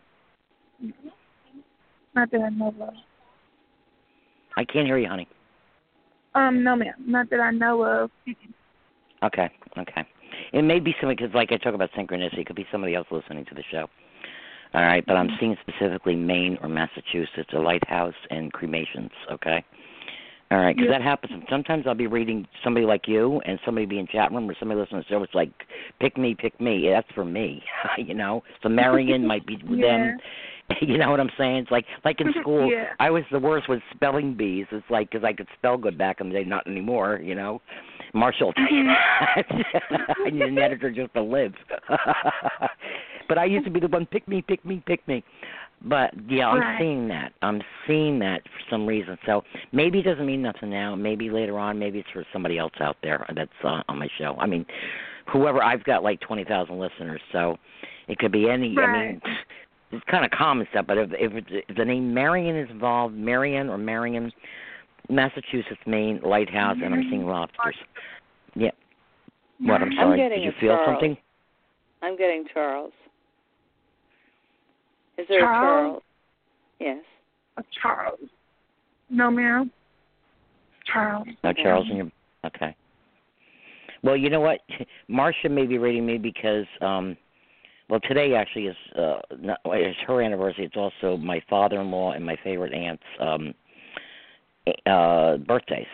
not 2.15 2.31
that 2.31 2.41
I 2.41 2.49
know 2.49 2.73
of. 2.81 2.93
I 4.57 4.63
can't 4.65 4.87
hear 4.87 4.97
you, 4.97 5.07
honey. 5.07 5.27
Um, 6.33 6.63
no, 6.63 6.75
ma'am. 6.75 6.93
Not 7.05 7.29
that 7.29 7.39
I 7.39 7.51
know 7.51 7.83
of. 7.83 8.11
Okay, 9.23 9.49
okay. 9.77 10.05
It 10.53 10.63
may 10.63 10.79
be 10.79 10.93
somebody 10.99 11.15
because, 11.15 11.33
like 11.33 11.51
I 11.51 11.57
talk 11.57 11.73
about 11.73 11.91
synchronicity, 11.97 12.39
it 12.39 12.47
could 12.47 12.55
be 12.55 12.67
somebody 12.71 12.95
else 12.95 13.07
listening 13.09 13.45
to 13.45 13.55
the 13.55 13.63
show. 13.71 13.87
All 14.73 14.81
right, 14.81 15.05
but 15.05 15.15
I'm 15.15 15.29
seeing 15.39 15.55
specifically 15.61 16.15
Maine 16.15 16.57
or 16.61 16.67
Massachusetts, 16.67 17.49
a 17.53 17.59
lighthouse 17.59 18.13
and 18.29 18.51
cremations. 18.51 19.11
Okay. 19.31 19.63
All 20.51 20.59
right, 20.59 20.75
because 20.75 20.91
Yeah. 20.91 20.99
that 20.99 21.01
happens. 21.01 21.43
Sometimes 21.49 21.87
I'll 21.87 21.95
be 21.95 22.07
reading 22.07 22.47
somebody 22.63 22.85
like 22.85 23.07
you, 23.07 23.41
and 23.45 23.59
somebody 23.65 23.85
be 23.85 23.99
in 23.99 24.07
chat 24.07 24.31
room, 24.31 24.49
or 24.49 24.55
somebody 24.55 24.79
listening 24.79 25.01
to 25.01 25.07
the 25.07 25.15
show. 25.15 25.23
It's 25.23 25.33
like, 25.33 25.49
pick 25.99 26.17
me, 26.17 26.35
pick 26.35 26.59
me. 26.59 26.89
That's 26.89 27.09
for 27.13 27.25
me, 27.25 27.63
you 27.97 28.13
know. 28.13 28.43
So 28.61 28.69
Marion 28.69 29.25
might 29.25 29.45
be 29.45 29.57
with 29.67 29.81
them. 29.81 30.17
You 30.81 30.97
know 30.97 31.11
what 31.11 31.19
I'm 31.19 31.29
saying? 31.37 31.57
It's 31.57 31.71
like 31.71 31.85
like 32.03 32.19
in 32.21 32.33
school, 32.41 32.69
Yeah. 32.69 32.87
I 32.99 33.09
was 33.09 33.23
the 33.31 33.39
worst 33.39 33.69
with 33.69 33.81
spelling 33.93 34.33
bees. 34.35 34.65
It's 34.71 34.85
like 34.89 35.11
because 35.11 35.23
I 35.23 35.31
could 35.33 35.47
spell 35.57 35.77
good 35.77 35.97
back 35.97 36.21
in 36.21 36.29
the 36.29 36.33
day, 36.35 36.43
not 36.43 36.65
anymore. 36.67 37.19
You 37.23 37.35
know, 37.35 37.61
Marsha. 38.15 38.51
I 38.57 39.43
need 40.31 40.41
an 40.41 40.57
editor 40.57 40.91
just 40.91 41.13
to 41.13 41.21
live. 41.21 41.53
but 43.27 43.37
I 43.37 43.45
used 43.45 43.65
to 43.65 43.71
be 43.71 43.79
the 43.79 43.87
one 43.87 44.05
pick 44.05 44.27
me, 44.27 44.41
pick 44.41 44.63
me, 44.65 44.81
pick 44.85 45.07
me. 45.07 45.23
But 45.83 46.11
yeah, 46.27 46.47
I'm 46.47 46.59
Right. 46.61 46.79
seeing 46.79 47.07
that. 47.09 47.33
I'm 47.41 47.61
seeing 47.87 48.17
that 48.19 48.41
for 48.43 48.59
some 48.71 48.87
reason. 48.87 49.17
So 49.25 49.43
maybe 49.71 49.99
it 49.99 50.03
doesn't 50.03 50.25
mean 50.25 50.41
nothing 50.41 50.69
now. 50.69 50.95
Maybe 50.95 51.29
later 51.29 51.59
on, 51.59 51.77
maybe 51.77 51.99
it's 51.99 52.09
for 52.11 52.25
somebody 52.33 52.57
else 52.57 52.73
out 52.79 52.97
there 53.03 53.25
that's 53.35 53.51
uh, 53.63 53.81
on 53.87 53.99
my 53.99 54.07
show. 54.17 54.35
I 54.39 54.47
mean, 54.47 54.65
whoever. 55.31 55.61
I've 55.61 55.83
got 55.83 56.01
like 56.03 56.19
twenty 56.21 56.43
thousand 56.43 56.79
listeners, 56.79 57.21
so 57.31 57.57
it 58.07 58.17
could 58.17 58.31
be 58.31 58.49
any. 58.49 58.75
I 58.79 58.91
mean, 58.91 59.21
Right. 59.23 59.37
It's 59.95 60.05
kind 60.09 60.25
of 60.25 60.31
common 60.31 60.67
stuff. 60.71 60.85
But 60.87 60.97
if 60.97 61.09
if, 61.13 61.33
it's, 61.33 61.47
if 61.69 61.77
the 61.77 61.85
name 61.85 62.13
Marion 62.13 62.57
is 62.57 62.69
involved, 62.69 63.15
Marion 63.15 63.69
or 63.69 63.77
Marion, 63.77 64.31
Massachusetts, 65.09 65.81
Maine, 65.85 66.19
Lighthouse, 66.23 66.77
and 66.83 66.93
I'm 66.93 67.07
seeing 67.09 67.25
lobsters. 67.25 67.75
Yeah. 68.55 68.71
What? 69.59 69.81
I'm 69.81 69.89
I'm 69.89 69.95
sorry. 69.95 70.29
Did 70.29 70.43
you 70.43 70.51
feel 70.59 70.75
Charles. 70.75 70.87
something? 70.87 71.17
I'm 72.01 72.17
getting 72.17 72.45
Charles. 72.53 72.93
Is 75.17 75.25
there 75.29 75.39
Charles? 75.39 75.63
a 75.63 75.65
Charles? 75.65 76.03
Yes. 76.79 77.03
A 77.57 77.63
Charles. 77.81 78.19
No, 79.09 79.31
ma'am. 79.31 79.71
Charles. 80.91 81.27
No, 81.43 81.53
Charles, 81.53 81.85
and 81.89 81.97
your 81.97 82.11
okay. 82.45 82.75
Well, 84.03 84.17
you 84.17 84.29
know 84.29 84.41
what? 84.41 84.59
Marsha 85.09 85.49
may 85.49 85.65
be 85.65 85.77
reading 85.77 86.05
me 86.05 86.17
because, 86.17 86.65
um 86.81 87.17
well, 87.89 87.99
today 88.01 88.33
actually 88.35 88.67
is 88.67 88.75
uh 88.97 89.19
not, 89.39 89.59
it's 89.65 89.97
her 90.07 90.21
anniversary. 90.21 90.65
It's 90.65 90.77
also 90.77 91.17
my 91.17 91.41
father-in-law 91.49 92.13
and 92.13 92.25
my 92.25 92.37
favorite 92.43 92.73
aunt's 92.73 93.03
um 93.19 93.53
uh 94.85 95.37
birthdays. 95.37 95.87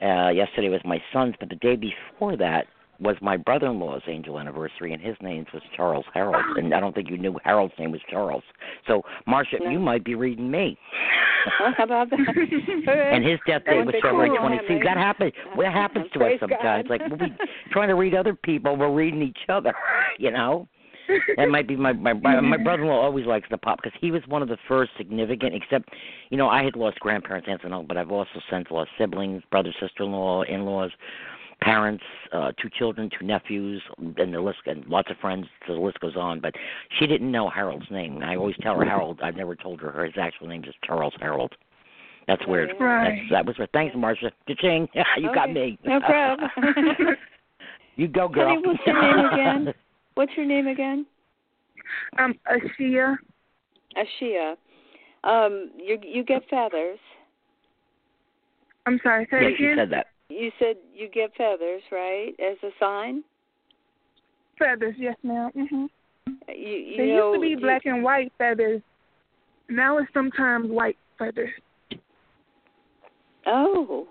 Uh 0.00 0.28
yesterday 0.30 0.68
was 0.68 0.80
my 0.84 1.02
son's, 1.12 1.34
but 1.38 1.48
the 1.48 1.56
day 1.56 1.76
before 1.76 2.36
that 2.36 2.66
was 2.98 3.16
my 3.20 3.36
brother-in-law's 3.36 4.00
angel 4.08 4.38
anniversary, 4.40 4.94
and 4.94 5.02
his 5.02 5.16
name 5.20 5.44
was 5.52 5.62
Charles 5.76 6.06
Harold. 6.14 6.56
And 6.56 6.72
I 6.72 6.80
don't 6.80 6.94
think 6.94 7.10
you 7.10 7.18
knew 7.18 7.36
Harold's 7.44 7.74
name 7.78 7.92
was 7.92 8.00
Charles. 8.10 8.42
So, 8.86 9.02
Marsha, 9.28 9.60
No. 9.62 9.68
you 9.68 9.78
might 9.78 10.02
be 10.02 10.14
reading 10.14 10.50
me. 10.50 10.78
How 11.58 11.84
about 11.84 12.08
that? 12.08 12.18
and 13.12 13.22
his 13.22 13.38
death 13.46 13.64
date 13.66 13.84
was 13.84 13.94
February 14.02 14.30
cool, 14.30 14.38
26th. 14.48 14.66
Henry. 14.68 14.82
That 14.84 14.96
happens. 14.96 15.32
What 15.56 15.66
happens 15.72 16.06
to 16.14 16.24
us 16.24 16.40
sometimes? 16.40 16.88
Like 16.88 17.02
we'll 17.08 17.18
be 17.18 17.36
trying 17.70 17.88
to 17.88 17.94
read 17.96 18.14
other 18.14 18.34
people, 18.34 18.74
we're 18.76 18.92
reading 18.92 19.22
each 19.22 19.44
other. 19.48 19.74
You 20.18 20.30
know, 20.30 20.66
that 21.36 21.48
might 21.48 21.68
be 21.68 21.76
my 21.76 21.92
my 21.92 22.12
my 22.12 22.56
brother-in-law 22.56 23.00
always 23.00 23.26
likes 23.26 23.48
to 23.48 23.58
pop 23.58 23.80
because 23.82 23.96
he 24.00 24.10
was 24.10 24.22
one 24.28 24.42
of 24.42 24.48
the 24.48 24.58
first 24.68 24.92
significant. 24.96 25.54
Except, 25.54 25.88
you 26.30 26.36
know, 26.36 26.48
I 26.48 26.62
had 26.62 26.76
lost 26.76 27.00
grandparents, 27.00 27.48
aunts, 27.50 27.64
and 27.64 27.72
uncles, 27.72 27.88
but 27.88 27.96
I've 27.96 28.10
also 28.10 28.40
since 28.50 28.66
lost 28.70 28.90
siblings, 28.98 29.42
brother, 29.50 29.72
sister-in-law, 29.80 30.42
in-laws, 30.42 30.90
parents, 31.60 32.04
uh, 32.32 32.52
two 32.60 32.68
children, 32.78 33.10
two 33.18 33.26
nephews, 33.26 33.82
and 33.98 34.34
the 34.34 34.40
list, 34.40 34.58
and 34.66 34.84
lots 34.86 35.10
of 35.10 35.16
friends. 35.18 35.46
So 35.66 35.74
the 35.74 35.80
list 35.80 36.00
goes 36.00 36.16
on. 36.16 36.40
But 36.40 36.54
she 36.98 37.06
didn't 37.06 37.30
know 37.30 37.48
Harold's 37.48 37.90
name. 37.90 38.22
I 38.22 38.36
always 38.36 38.56
tell 38.62 38.78
her 38.78 38.84
Harold. 38.84 39.20
I've 39.22 39.36
never 39.36 39.54
told 39.54 39.80
her 39.80 40.04
his 40.04 40.14
actual 40.18 40.48
name 40.48 40.64
is 40.64 40.74
Charles 40.84 41.14
Harold. 41.20 41.54
That's 42.26 42.44
weird. 42.46 42.70
Right. 42.80 43.20
That's, 43.20 43.30
that 43.30 43.46
was 43.46 43.56
her. 43.56 43.68
Thanks, 43.72 43.94
Marsha. 43.94 44.30
Cha-ching. 44.48 44.88
you 45.18 45.32
got 45.32 45.52
me. 45.52 45.78
No 45.84 46.00
problem. 46.00 46.50
you 47.96 48.08
go, 48.08 48.28
girl. 48.28 48.48
Honey, 48.48 48.62
what's 48.66 48.80
your 48.84 49.00
name 49.00 49.32
again? 49.32 49.74
What's 50.16 50.32
your 50.36 50.46
name 50.46 50.66
again? 50.66 51.06
Um, 52.18 52.34
Ashia. 52.50 53.16
Ashia. 53.96 54.54
Um, 55.24 55.70
you 55.78 55.98
you 56.02 56.24
get 56.24 56.42
feathers. 56.48 56.98
I'm 58.86 58.98
sorry. 59.02 59.26
Say 59.30 59.42
yeah, 59.42 59.48
it 59.48 59.54
she 59.58 59.64
again. 59.64 59.76
said 59.78 59.90
that. 59.90 60.06
You 60.30 60.50
said 60.58 60.76
you 60.94 61.08
get 61.08 61.30
feathers, 61.36 61.82
right? 61.92 62.32
As 62.40 62.56
a 62.62 62.70
sign. 62.80 63.22
Feathers, 64.58 64.94
yes, 64.98 65.16
ma'am. 65.22 65.50
Mhm. 65.54 65.88
You 66.48 66.66
you 66.66 66.96
They 66.96 67.06
know. 67.08 67.32
used 67.32 67.36
to 67.36 67.40
be 67.42 67.54
do- 67.54 67.60
black 67.60 67.84
and 67.84 68.02
white 68.02 68.32
feathers. 68.38 68.80
Now 69.68 69.98
it's 69.98 70.10
sometimes 70.14 70.70
white 70.70 70.96
feathers. 71.18 71.50
Oh. 73.44 74.08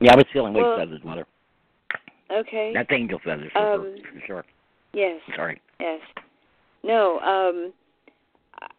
Yeah, 0.00 0.14
I 0.14 0.16
was 0.16 0.24
feeling 0.32 0.52
white 0.52 0.62
Well- 0.62 0.78
feathers, 0.78 1.00
mother. 1.04 1.26
Okay. 2.30 2.72
That's 2.74 2.90
angel 2.90 3.18
feathers 3.20 3.50
for, 3.52 3.58
Um, 3.58 3.82
sure, 4.02 4.12
for 4.12 4.20
sure. 4.26 4.44
Yes. 4.92 5.20
Sorry. 5.36 5.60
Yes. 5.80 6.00
No, 6.82 7.18
um 7.20 7.72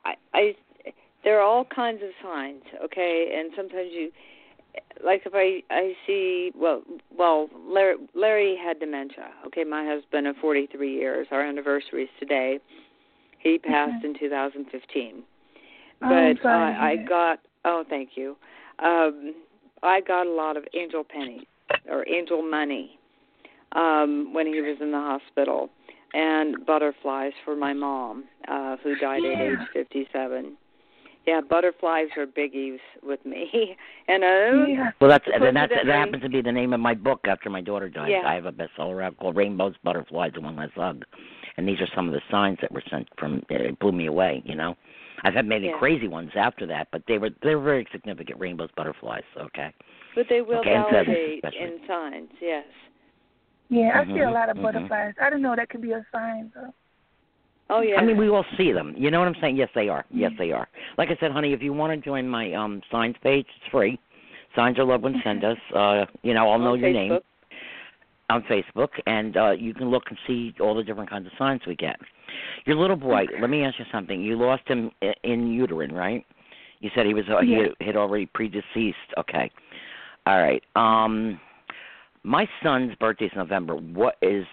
I 0.06 0.14
I 0.34 0.56
there 1.24 1.40
are 1.40 1.44
all 1.44 1.66
kinds 1.66 2.02
of 2.04 2.10
signs, 2.24 2.64
okay? 2.84 3.36
And 3.38 3.52
sometimes 3.56 3.90
you 3.92 4.12
like 5.06 5.22
if 5.26 5.34
I 5.36 5.62
I 5.74 5.94
see 6.08 6.52
well 6.56 6.82
well 7.16 7.50
Larry 7.68 7.96
Larry 8.16 8.56
had 8.56 8.80
dementia. 8.80 9.30
Okay, 9.48 9.64
my 9.64 9.86
husband 9.86 10.28
of 10.28 10.36
43 10.38 10.92
years. 10.94 11.28
Our 11.32 11.42
anniversary 11.44 12.04
is 12.04 12.10
today. 12.20 12.60
He 13.40 13.58
passed 13.58 14.04
in 14.06 14.18
2015. 14.20 15.24
Oh, 16.04 16.08
I'm 16.08 16.36
But 16.36 16.42
sorry 16.44 16.74
to 16.74 16.80
I 16.80 16.86
I 16.86 16.90
hear 16.92 16.98
that. 17.04 17.10
got 17.10 17.40
oh, 17.66 17.84
thank 17.90 18.10
you. 18.16 18.36
Um 18.80 19.36
I 19.84 20.02
got 20.02 20.28
a 20.28 20.32
lot 20.32 20.58
of 20.58 20.64
angel 20.76 21.04
pennies 21.04 21.46
or 21.90 22.08
angel 22.08 22.42
money 22.42 22.98
um 23.74 24.34
when 24.34 24.48
he 24.48 24.60
was 24.62 24.78
in 24.82 24.92
the 24.92 24.98
hospital 25.00 25.70
and 26.14 26.66
butterflies 26.66 27.34
for 27.46 27.56
my 27.56 27.74
mom, 27.74 28.26
uh, 28.48 28.78
who 28.84 28.96
died 28.98 29.24
at 29.26 29.42
age 29.42 29.58
57. 29.74 30.58
Yeah, 31.28 31.40
butterflies 31.48 32.08
are 32.18 32.26
biggies 32.26 32.80
with 33.04 33.24
me. 33.26 33.78
And 34.08 34.24
uh, 34.24 34.66
Yeah. 34.68 34.92
Well, 35.00 35.10
that's 35.10 35.26
and 35.32 35.44
that's 35.44 35.54
that 35.54 35.70
Coincidentally- 35.70 35.92
happens 36.00 36.24
to 36.24 36.30
be 36.30 36.42
the 36.42 36.52
name 36.52 36.74
of 36.74 36.80
my 36.80 36.94
book 36.96 37.22
after 37.26 37.50
my 37.50 37.62
daughter 37.62 37.88
died. 37.90 38.10
Yeah. 38.10 38.24
I 38.28 38.34
have 38.34 38.46
a 38.46 38.52
bestseller 38.52 39.04
out 39.04 39.16
called 39.18 39.36
Rainbows, 39.38 39.76
Butterflies, 39.84 40.32
and 40.36 40.44
One 40.44 40.56
Last 40.58 40.74
Hug, 40.74 41.04
and 41.58 41.68
these 41.68 41.80
are 41.80 41.88
some 41.96 42.08
of 42.08 42.14
the 42.14 42.22
signs 42.30 42.58
that 42.62 42.72
were 42.72 42.84
sent 42.90 43.08
from. 43.18 43.44
It 43.50 43.80
blew 43.80 43.92
me 43.94 44.08
away. 44.08 44.42
You 44.44 44.56
know, 44.56 44.76
I've 45.24 45.36
had 45.36 45.46
many 45.46 45.68
Yeah. 45.68 45.78
crazy 45.78 46.08
ones 46.10 46.32
after 46.36 46.66
that, 46.66 46.88
but 46.92 47.04
they 47.08 47.20
were 47.20 47.30
they 47.44 47.56
were 47.56 47.64
very 47.64 47.88
significant. 47.92 48.40
Rainbows, 48.40 48.70
butterflies. 48.76 49.24
Okay. 49.40 49.72
but 50.16 50.26
they 50.30 50.42
will 50.42 50.58
Okay, 50.60 50.74
and 50.74 50.86
feathers 50.88 51.06
validate 51.42 51.54
in 51.54 51.80
signs. 51.88 52.30
Yes. 52.42 52.66
Yeah, 53.72 54.02
I 54.02 54.06
see 54.06 54.20
a 54.20 54.26
Mhm, 54.28 54.34
lot 54.34 54.50
of 54.50 54.58
mhm. 54.58 54.62
butterflies. 54.64 55.14
I 55.20 55.30
didn't 55.30 55.42
know 55.44 55.56
that 55.56 55.70
could 55.70 55.82
be 55.82 55.94
a 55.94 56.06
sign. 56.12 56.52
So. 56.54 56.74
Oh 57.70 57.80
yeah. 57.80 58.00
I 58.02 58.04
mean, 58.04 58.18
we 58.18 58.28
all 58.28 58.46
see 58.58 58.74
them. 58.74 58.94
You 58.98 59.10
know 59.12 59.20
what 59.20 59.30
I'm 59.30 59.36
saying? 59.42 59.56
Yes, 59.56 59.70
they 59.74 59.88
are. 59.88 60.04
Yes, 60.12 60.34
Mhm. 60.34 60.38
they 60.38 60.52
are. 60.52 60.68
Like 60.98 61.10
I 61.10 61.16
said, 61.22 61.32
honey, 61.32 61.54
if 61.54 61.64
you 61.64 61.72
want 61.72 61.94
to 61.94 61.98
join 62.06 62.28
my 62.28 62.52
um 62.54 62.82
signs 62.92 63.16
page, 63.24 63.48
it's 63.56 63.68
free. 63.72 63.98
Signs 64.56 64.78
are 64.78 64.84
loved 64.84 65.04
when 65.06 65.22
send 65.24 65.44
us. 65.52 65.58
Uh, 65.74 66.06
you 66.22 66.34
know, 66.34 66.50
I'll 66.52 66.60
know 66.60 66.74
your 66.74 66.92
name 66.92 67.20
on 68.30 68.44
Facebook, 68.44 68.90
and 69.08 69.38
uh 69.38 69.52
you 69.52 69.74
can 69.74 69.90
look 69.90 70.04
and 70.10 70.18
see 70.28 70.54
all 70.60 70.76
the 70.76 70.84
different 70.84 71.10
kinds 71.10 71.28
of 71.28 71.34
signs 71.38 71.66
we 71.66 71.76
get. 71.76 71.98
Your 72.66 72.76
little 72.76 72.98
boy. 72.98 73.26
Let 73.40 73.50
me 73.50 73.64
ask 73.64 73.80
you 73.80 73.86
something. 73.92 74.22
You 74.22 74.36
lost 74.36 74.68
him 74.68 74.92
i- 75.02 75.16
in 75.24 75.48
uterine, 75.54 75.94
right? 75.94 76.26
You 76.82 76.90
said 76.94 77.06
he 77.06 77.14
was 77.14 77.30
uh, 77.30 77.40
Yeah. 77.40 77.68
he 77.80 77.86
had 77.86 77.96
already 77.96 78.26
predeceased. 78.26 79.14
Okay. 79.18 79.50
All 80.26 80.42
right. 80.42 80.64
Um, 80.76 81.40
my 82.24 82.48
son's 82.62 82.96
birthday 82.96 83.26
is 83.26 83.32
November. 83.36 83.76
What 83.76 84.18
is 84.22 84.46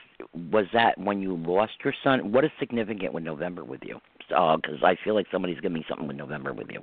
was 0.51 0.67
that 0.73 0.99
when 0.99 1.21
you 1.21 1.37
lost 1.37 1.73
your 1.85 1.95
son? 2.03 2.33
What 2.33 2.45
is 2.45 2.51
significant 2.59 3.13
with 3.13 3.25
November 3.25 3.65
with 3.65 3.81
you? 3.85 4.01
Because 4.29 4.83
I 4.83 4.97
feel 5.05 5.15
like 5.15 5.27
somebody's 5.31 5.61
giving 5.61 5.75
me 5.75 5.85
something 5.89 6.07
with 6.07 6.17
November 6.17 6.53
with 6.53 6.69
you. 6.71 6.83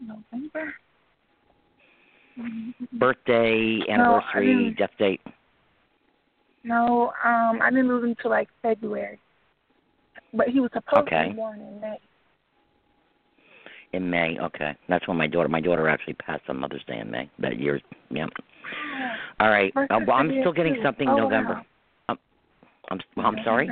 November. 0.00 0.74
Birthday, 2.92 3.80
anniversary, 3.88 4.46
didn't- 4.46 4.78
death 4.78 4.96
date. 4.98 5.20
No, 6.62 7.12
um, 7.24 7.60
I 7.62 7.70
didn't 7.70 7.88
lose 7.88 8.04
him 8.04 8.14
till 8.16 8.30
like 8.30 8.48
February. 8.62 9.18
But 10.32 10.48
he 10.48 10.60
was 10.60 10.70
supposed 10.72 11.08
to 11.08 11.14
Okay. 11.14 11.28
be 11.30 11.34
born 11.34 11.60
in 11.60 11.80
May. 11.80 11.98
In 13.92 14.08
May, 14.08 14.38
okay. 14.38 14.76
That's 14.88 15.06
when 15.08 15.16
my 15.16 15.26
daughter. 15.26 15.48
My 15.48 15.60
daughter 15.60 15.88
actually 15.88 16.14
passed 16.14 16.48
on 16.48 16.58
Mother's 16.58 16.84
Day 16.84 16.98
in 16.98 17.10
May 17.10 17.28
that 17.38 17.58
year. 17.58 17.80
Yeah. 18.10 18.26
All 19.40 19.48
right. 19.48 19.74
My 19.74 19.84
Uh, 19.84 20.00
well, 20.06 20.16
I'm 20.16 20.30
still 20.40 20.52
getting 20.52 20.74
too. 20.74 20.82
something 20.82 21.08
Oh, 21.08 21.16
November. 21.16 21.54
wow. 21.54 22.16
I'm 22.88 23.00
I'm 23.18 23.36
sorry. 23.44 23.70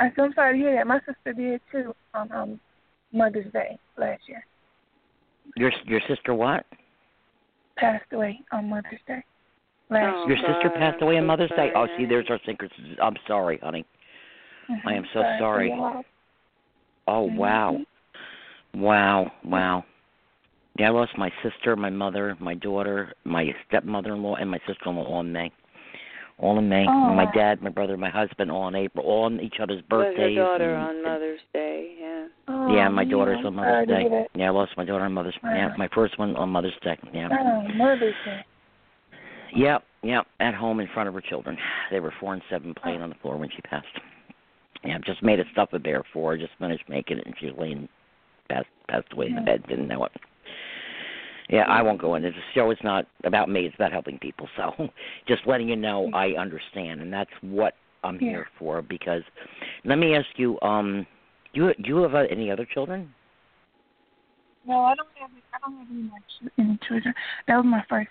I 0.00 0.08
said, 0.10 0.24
I'm 0.24 0.32
sorry 0.34 0.58
to 0.58 0.64
hear 0.64 0.74
that. 0.74 0.86
My 0.86 0.98
sister 1.00 1.32
did 1.32 1.60
too 1.70 1.94
on 2.14 2.32
um, 2.32 2.60
Mother's 3.12 3.50
Day 3.52 3.78
last 3.98 4.22
year. 4.28 4.44
Your 5.56 5.70
your 5.86 6.00
sister 6.08 6.34
what? 6.34 6.64
Passed 7.76 8.04
away 8.12 8.40
on 8.52 8.68
Mother's 8.68 9.00
Day 9.06 9.22
last 9.90 10.16
Oh, 10.16 10.28
Your 10.28 10.36
year. 10.38 10.54
sister 10.54 10.70
passed 10.70 11.02
away 11.02 11.18
on 11.18 11.26
Mother's 11.26 11.50
Day. 11.50 11.70
Oh, 11.74 11.86
see, 11.96 12.06
there's 12.06 12.26
our 12.30 12.40
secrets. 12.46 12.74
I'm 13.02 13.16
sorry, 13.26 13.58
honey. 13.62 13.84
Mhm. 14.70 14.80
I 14.84 14.94
am 14.94 15.06
so 15.12 15.22
sorry. 15.38 15.70
Oh 17.06 17.28
Mhm. 17.28 17.36
wow, 17.36 17.80
wow, 18.74 19.32
wow. 19.44 19.84
Yeah, 20.78 20.88
I 20.88 20.90
lost 20.90 21.12
my 21.18 21.30
sister, 21.42 21.76
my 21.76 21.90
mother, 21.90 22.36
my 22.40 22.54
daughter, 22.54 23.12
my 23.24 23.54
stepmother-in-law, 23.68 24.36
and 24.36 24.50
my 24.50 24.58
sister-in-law 24.66 25.04
all 25.04 25.20
in 25.20 25.32
May. 25.32 25.52
All 26.38 26.58
in 26.58 26.68
May. 26.68 26.86
Oh. 26.88 27.12
My 27.14 27.26
dad, 27.34 27.60
my 27.62 27.68
brother, 27.68 27.96
my 27.96 28.08
husband, 28.08 28.50
all 28.50 28.68
in 28.68 28.74
April. 28.74 29.04
All 29.04 29.24
on 29.24 29.38
each 29.40 29.56
other's 29.60 29.82
Was 29.90 30.06
her 30.06 30.12
birthdays. 30.12 30.36
daughter 30.36 30.74
and- 30.74 30.82
on 30.82 31.02
Mother's 31.04 31.40
Day, 31.52 31.92
yeah. 32.00 32.24
Oh, 32.48 32.74
Yeah, 32.74 32.88
my 32.88 33.04
man, 33.04 33.08
daughter's 33.12 33.44
on 33.44 33.54
Mother's 33.54 33.86
Day. 33.86 34.08
hear. 34.08 34.26
Yeah, 34.34 34.46
I 34.46 34.50
lost 34.50 34.76
my 34.76 34.84
daughter 34.84 35.04
on 35.04 35.12
Mother's. 35.12 35.36
Yeah, 35.44 35.68
Wow. 35.68 35.74
my 35.76 35.88
first 35.88 36.18
one 36.18 36.34
on 36.36 36.48
Mother's 36.48 36.76
Day. 36.82 36.98
Yeah. 37.12 37.28
Oh, 37.30 37.68
Mother's 37.74 38.14
Day. 38.24 38.44
Yep, 39.54 39.84
yep. 40.02 40.26
At 40.40 40.54
home 40.54 40.80
in 40.80 40.88
front 40.88 41.08
of 41.08 41.14
her 41.14 41.20
children. 41.20 41.58
They 41.90 42.00
were 42.00 42.12
four 42.18 42.32
and 42.32 42.42
seven 42.48 42.74
oh. 42.76 42.80
playing 42.80 43.02
on 43.02 43.10
the 43.10 43.14
floor 43.16 43.36
when 43.36 43.50
she 43.50 43.60
passed. 43.62 43.86
Yeah, 44.82 44.94
I've 44.94 45.04
just 45.04 45.22
made 45.22 45.38
a 45.38 45.44
stuff 45.52 45.68
a 45.74 45.78
bear 45.78 46.02
for 46.12 46.32
her. 46.32 46.38
Just 46.38 46.54
finished 46.58 46.88
making 46.88 47.18
it, 47.18 47.26
and 47.26 47.34
she 47.38 47.46
was 47.46 47.54
laying, 47.58 47.88
passed 48.48 48.66
passed 48.88 49.12
away 49.12 49.26
in 49.26 49.34
the 49.36 49.42
bed. 49.42 49.62
Didn't 49.68 49.86
know 49.86 50.04
it. 50.06 50.12
Yeah, 51.48 51.62
I 51.68 51.82
won't 51.82 52.00
go 52.00 52.14
into 52.14 52.30
the 52.30 52.36
show. 52.54 52.70
is 52.70 52.78
not 52.82 53.06
about 53.24 53.48
me. 53.48 53.66
It's 53.66 53.74
about 53.74 53.92
helping 53.92 54.18
people. 54.18 54.48
So, 54.56 54.88
just 55.26 55.46
letting 55.46 55.68
you 55.68 55.76
know 55.76 56.10
I 56.14 56.32
understand, 56.32 57.00
and 57.00 57.12
that's 57.12 57.30
what 57.40 57.74
I'm 58.04 58.18
Yeah. 58.20 58.30
here 58.30 58.48
for. 58.58 58.82
Because, 58.82 59.22
let 59.84 59.98
me 59.98 60.14
ask 60.14 60.28
you, 60.36 60.60
um, 60.62 61.06
do 61.54 61.66
you 61.66 61.74
do 61.82 61.88
you 61.88 61.96
have 62.02 62.14
uh, 62.14 62.24
any 62.30 62.50
other 62.50 62.64
children? 62.64 63.12
No, 64.66 64.84
I 64.84 64.94
don't 64.94 65.08
have 65.18 65.30
I 65.54 65.58
don't 65.66 65.78
have 65.78 65.88
any 65.90 66.02
more 66.02 66.18
any 66.58 66.78
children. 66.86 67.14
That 67.48 67.56
was 67.56 67.64
my 67.66 67.82
first. 67.88 68.10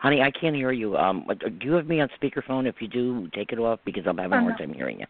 Honey, 0.00 0.22
I 0.22 0.30
can't 0.30 0.54
hear 0.54 0.70
you. 0.70 0.96
Um, 0.96 1.26
do 1.40 1.66
you 1.66 1.72
have 1.72 1.88
me 1.88 2.00
on 2.00 2.08
speakerphone? 2.20 2.68
If 2.68 2.76
you 2.80 2.86
do, 2.86 3.28
take 3.34 3.52
it 3.52 3.58
off 3.58 3.80
because 3.84 4.04
I'm 4.06 4.18
having 4.18 4.38
a 4.38 4.42
Oh, 4.42 4.44
hard 4.44 4.58
no. 4.60 4.66
time 4.66 4.74
hearing 4.74 5.00
you. 5.00 5.06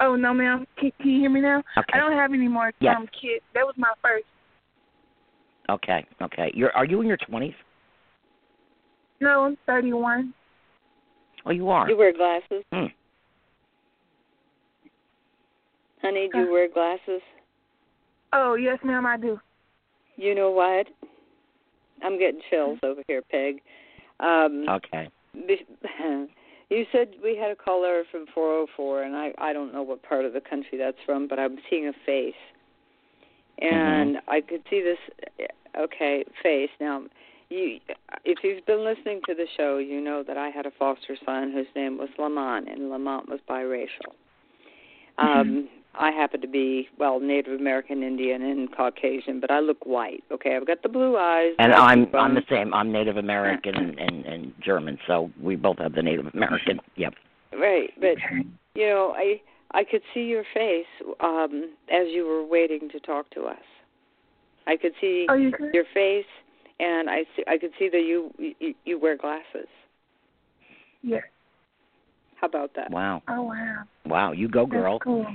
Oh 0.00 0.14
no, 0.16 0.34
ma'am. 0.34 0.66
Can, 0.78 0.92
can 1.00 1.10
you 1.10 1.20
hear 1.20 1.30
me 1.30 1.40
now? 1.40 1.62
Okay. 1.78 1.92
I 1.94 1.98
don't 1.98 2.12
have 2.12 2.32
any 2.34 2.48
more 2.48 2.72
Yes. 2.80 2.96
um 2.98 3.06
kids. 3.06 3.42
That 3.54 3.64
was 3.64 3.74
my 3.78 3.92
first. 4.02 4.26
Okay, 5.68 6.06
okay. 6.22 6.50
You're 6.54 6.72
are 6.72 6.84
you 6.84 7.00
in 7.00 7.06
your 7.06 7.16
twenties? 7.16 7.54
No, 9.20 9.44
I'm 9.44 9.56
31. 9.66 10.34
Oh, 11.46 11.50
you 11.50 11.70
are. 11.70 11.88
You 11.88 11.96
wear 11.96 12.12
glasses? 12.12 12.64
Hmm. 12.72 12.86
Honey, 16.02 16.28
do 16.32 16.40
you 16.40 16.52
wear 16.52 16.68
glasses? 16.68 17.22
Oh 18.32 18.54
yes, 18.54 18.78
ma'am, 18.84 19.06
I 19.06 19.16
do. 19.16 19.40
You 20.16 20.34
know 20.34 20.50
what? 20.50 20.86
I'm 22.02 22.18
getting 22.18 22.40
chills 22.50 22.78
over 22.82 23.02
here, 23.08 23.22
Peg. 23.22 23.60
Um 24.20 24.66
Okay. 24.68 25.08
you 26.68 26.84
said 26.92 27.08
we 27.22 27.36
had 27.36 27.50
a 27.50 27.56
caller 27.56 28.04
from 28.10 28.26
404 28.34 29.02
and 29.02 29.16
I 29.16 29.32
I 29.38 29.52
don't 29.52 29.72
know 29.72 29.82
what 29.82 30.02
part 30.02 30.24
of 30.24 30.32
the 30.32 30.40
country 30.40 30.78
that's 30.78 30.98
from, 31.06 31.26
but 31.26 31.38
I'm 31.38 31.58
seeing 31.70 31.88
a 31.88 31.92
face. 32.04 32.34
And 33.58 34.18
I 34.28 34.40
could 34.40 34.62
see 34.68 34.82
this 34.82 35.48
okay, 35.78 36.24
face. 36.42 36.70
Now, 36.80 37.04
you 37.48 37.78
if 38.24 38.38
you've 38.42 38.66
been 38.66 38.84
listening 38.84 39.20
to 39.26 39.34
the 39.34 39.46
show, 39.56 39.78
you 39.78 40.00
know 40.00 40.22
that 40.26 40.36
I 40.36 40.48
had 40.48 40.66
a 40.66 40.70
foster 40.78 41.16
son 41.24 41.52
whose 41.52 41.66
name 41.74 41.98
was 41.98 42.08
Lamont 42.18 42.68
and 42.68 42.90
Lamont 42.90 43.28
was 43.28 43.40
biracial. 43.48 44.12
Um 45.18 45.68
I 45.98 46.10
happen 46.10 46.42
to 46.42 46.48
be 46.48 46.88
well 46.98 47.20
Native 47.20 47.58
American, 47.58 48.02
Indian, 48.02 48.42
and 48.42 48.74
Caucasian, 48.74 49.40
but 49.40 49.50
I 49.50 49.60
look 49.60 49.84
white. 49.86 50.22
Okay, 50.30 50.54
I've 50.54 50.66
got 50.66 50.82
the 50.82 50.88
blue 50.88 51.16
eyes. 51.16 51.52
And 51.58 51.72
I'm 51.72 52.14
I'm 52.14 52.34
the 52.34 52.44
same. 52.50 52.74
I'm 52.74 52.92
Native 52.92 53.16
American 53.16 53.74
and, 53.76 53.98
and 53.98 54.26
and 54.26 54.52
German, 54.62 54.98
so 55.06 55.30
we 55.40 55.56
both 55.56 55.78
have 55.78 55.94
the 55.94 56.02
Native 56.02 56.26
American. 56.34 56.80
Yep. 56.96 57.14
Right, 57.58 57.90
but 57.98 58.16
you 58.74 58.86
know, 58.86 59.14
I 59.16 59.40
I 59.72 59.84
could 59.84 60.02
see 60.14 60.24
your 60.24 60.44
face 60.54 60.86
um 61.20 61.74
as 61.90 62.06
you 62.10 62.26
were 62.26 62.44
waiting 62.44 62.88
to 62.90 63.00
talk 63.00 63.28
to 63.30 63.44
us. 63.44 63.56
I 64.66 64.76
could 64.76 64.92
see 65.00 65.26
Oh, 65.28 65.34
you 65.34 65.50
good? 65.52 65.72
your 65.72 65.84
face, 65.94 66.26
and 66.80 67.08
I 67.08 67.24
see, 67.36 67.44
I 67.46 67.58
could 67.58 67.72
see 67.78 67.88
that 67.88 68.02
you 68.02 68.32
you, 68.38 68.74
you 68.84 68.98
wear 68.98 69.16
glasses. 69.16 69.68
Yes. 71.02 71.22
How 72.40 72.48
about 72.48 72.72
that? 72.76 72.90
Wow. 72.90 73.22
Oh 73.28 73.42
wow. 73.42 73.82
Wow, 74.06 74.32
you 74.32 74.48
go, 74.48 74.66
girl. 74.66 74.94
That's 74.98 75.04
cool. 75.04 75.26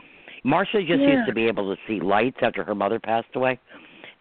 Marsha 0.46 0.86
just 0.88 1.02
Yeah. 1.02 1.16
used 1.16 1.28
to 1.28 1.34
be 1.34 1.46
able 1.48 1.74
to 1.74 1.82
see 1.88 2.00
lights 2.00 2.38
after 2.42 2.64
her 2.64 2.76
mother 2.76 3.00
passed 3.00 3.36
away, 3.36 3.60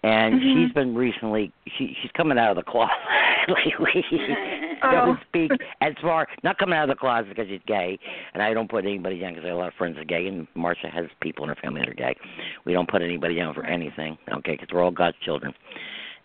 and 0.02 0.34
Mhm. 0.40 0.54
she's 0.66 0.72
been 0.72 0.94
recently. 0.94 1.52
She 1.76 1.96
she's 2.00 2.10
coming 2.12 2.38
out 2.38 2.50
of 2.50 2.56
the 2.56 2.62
closet 2.62 2.96
lately, 3.48 4.04
Oh. 4.82 5.14
to 5.14 5.20
speak. 5.28 5.52
As 5.82 5.92
far 6.00 6.26
not 6.42 6.56
coming 6.58 6.78
out 6.78 6.84
of 6.88 6.96
the 6.96 6.98
closet 7.00 7.28
because 7.28 7.48
she's 7.48 7.60
gay, 7.66 7.98
and 8.32 8.42
I 8.42 8.54
don't 8.54 8.68
put 8.70 8.84
anybody 8.84 9.18
down 9.18 9.32
because 9.34 9.44
I 9.44 9.48
have 9.48 9.56
a 9.56 9.60
lot 9.60 9.68
of 9.68 9.74
friends 9.74 9.96
that 9.96 10.02
are 10.02 10.04
gay, 10.04 10.26
and 10.26 10.46
Marsha 10.54 10.90
has 10.90 11.06
people 11.20 11.44
in 11.44 11.50
her 11.50 11.56
family 11.56 11.80
that 11.80 11.88
are 11.88 11.94
gay. 11.94 12.16
We 12.64 12.72
don't 12.72 12.88
put 12.88 13.02
anybody 13.02 13.34
down 13.36 13.52
for 13.54 13.64
anything, 13.64 14.16
okay? 14.32 14.52
Because 14.52 14.68
we're 14.72 14.82
all 14.82 14.90
God's 14.90 15.18
children. 15.18 15.52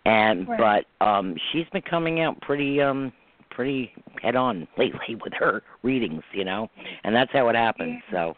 And 0.05 0.47
Right. 0.47 0.86
but 0.99 1.05
um 1.05 1.36
she's 1.51 1.67
been 1.73 1.82
coming 1.82 2.21
out 2.21 2.39
pretty 2.41 2.82
um 2.82 3.11
pretty 3.49 3.91
head 4.21 4.36
on 4.36 4.67
lately 4.78 5.15
with 5.23 5.34
her 5.34 5.63
readings, 5.84 6.23
you 6.34 6.43
know, 6.43 6.69
and 7.03 7.15
that's 7.15 7.32
how 7.34 7.47
it 7.49 7.55
happens. 7.55 8.01
So 8.11 8.36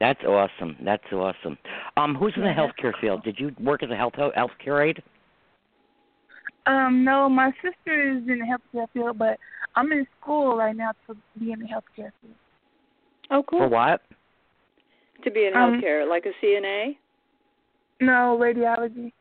that's 0.00 0.22
awesome. 0.24 0.76
That's 0.82 1.04
awesome. 1.12 1.56
Um, 1.96 2.14
who's 2.14 2.34
in 2.36 2.42
the 2.42 2.48
Yeah, 2.48 2.54
that's 2.66 2.72
healthcare 2.78 2.92
field? 3.00 3.22
Did 3.24 3.38
you 3.38 3.54
work 3.60 3.82
as 3.82 3.90
a 3.90 3.96
health 3.96 4.14
healthcare 4.14 4.88
aide? 4.88 5.02
Um, 6.66 7.04
no, 7.04 7.28
my 7.28 7.52
sister 7.62 8.10
is 8.10 8.28
in 8.28 8.40
the 8.40 8.44
healthcare 8.44 8.86
field, 8.92 9.18
but 9.18 9.38
I'm 9.76 9.92
in 9.92 10.06
school 10.20 10.56
right 10.56 10.74
now 10.74 10.90
to 11.06 11.16
be 11.38 11.52
in 11.52 11.60
the 11.60 11.66
healthcare 11.66 12.10
field. 12.20 12.34
Oh, 13.30 13.42
cool. 13.44 13.60
For 13.60 13.68
what? 13.68 14.02
To 15.24 15.30
be 15.30 15.46
in 15.46 15.56
Um, 15.56 15.80
healthcare, 15.80 16.08
like 16.08 16.26
a 16.26 16.32
CNA. 16.44 16.96
No, 18.00 18.36
radiology. 18.40 19.12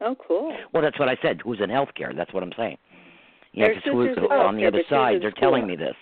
Oh, 0.00 0.14
cool. 0.26 0.56
Well, 0.72 0.82
that's 0.82 0.98
what 0.98 1.08
I 1.08 1.16
said. 1.22 1.40
Who's 1.42 1.60
in 1.60 1.70
healthcare? 1.70 2.14
That's 2.14 2.32
what 2.32 2.42
I'm 2.42 2.52
saying. 2.56 2.78
Yeah, 3.52 3.68
Her 3.68 3.74
'cause 3.74 3.82
who- 3.84 4.06
sister's 4.06 4.24
in 4.26 4.32
on 4.32 4.56
the 4.56 4.62
healthcare, 4.62 4.66
other 4.68 4.82
side, 4.84 5.20
they're 5.22 5.30
school. 5.32 5.40
telling 5.40 5.66
me 5.66 5.74
this. 5.74 5.96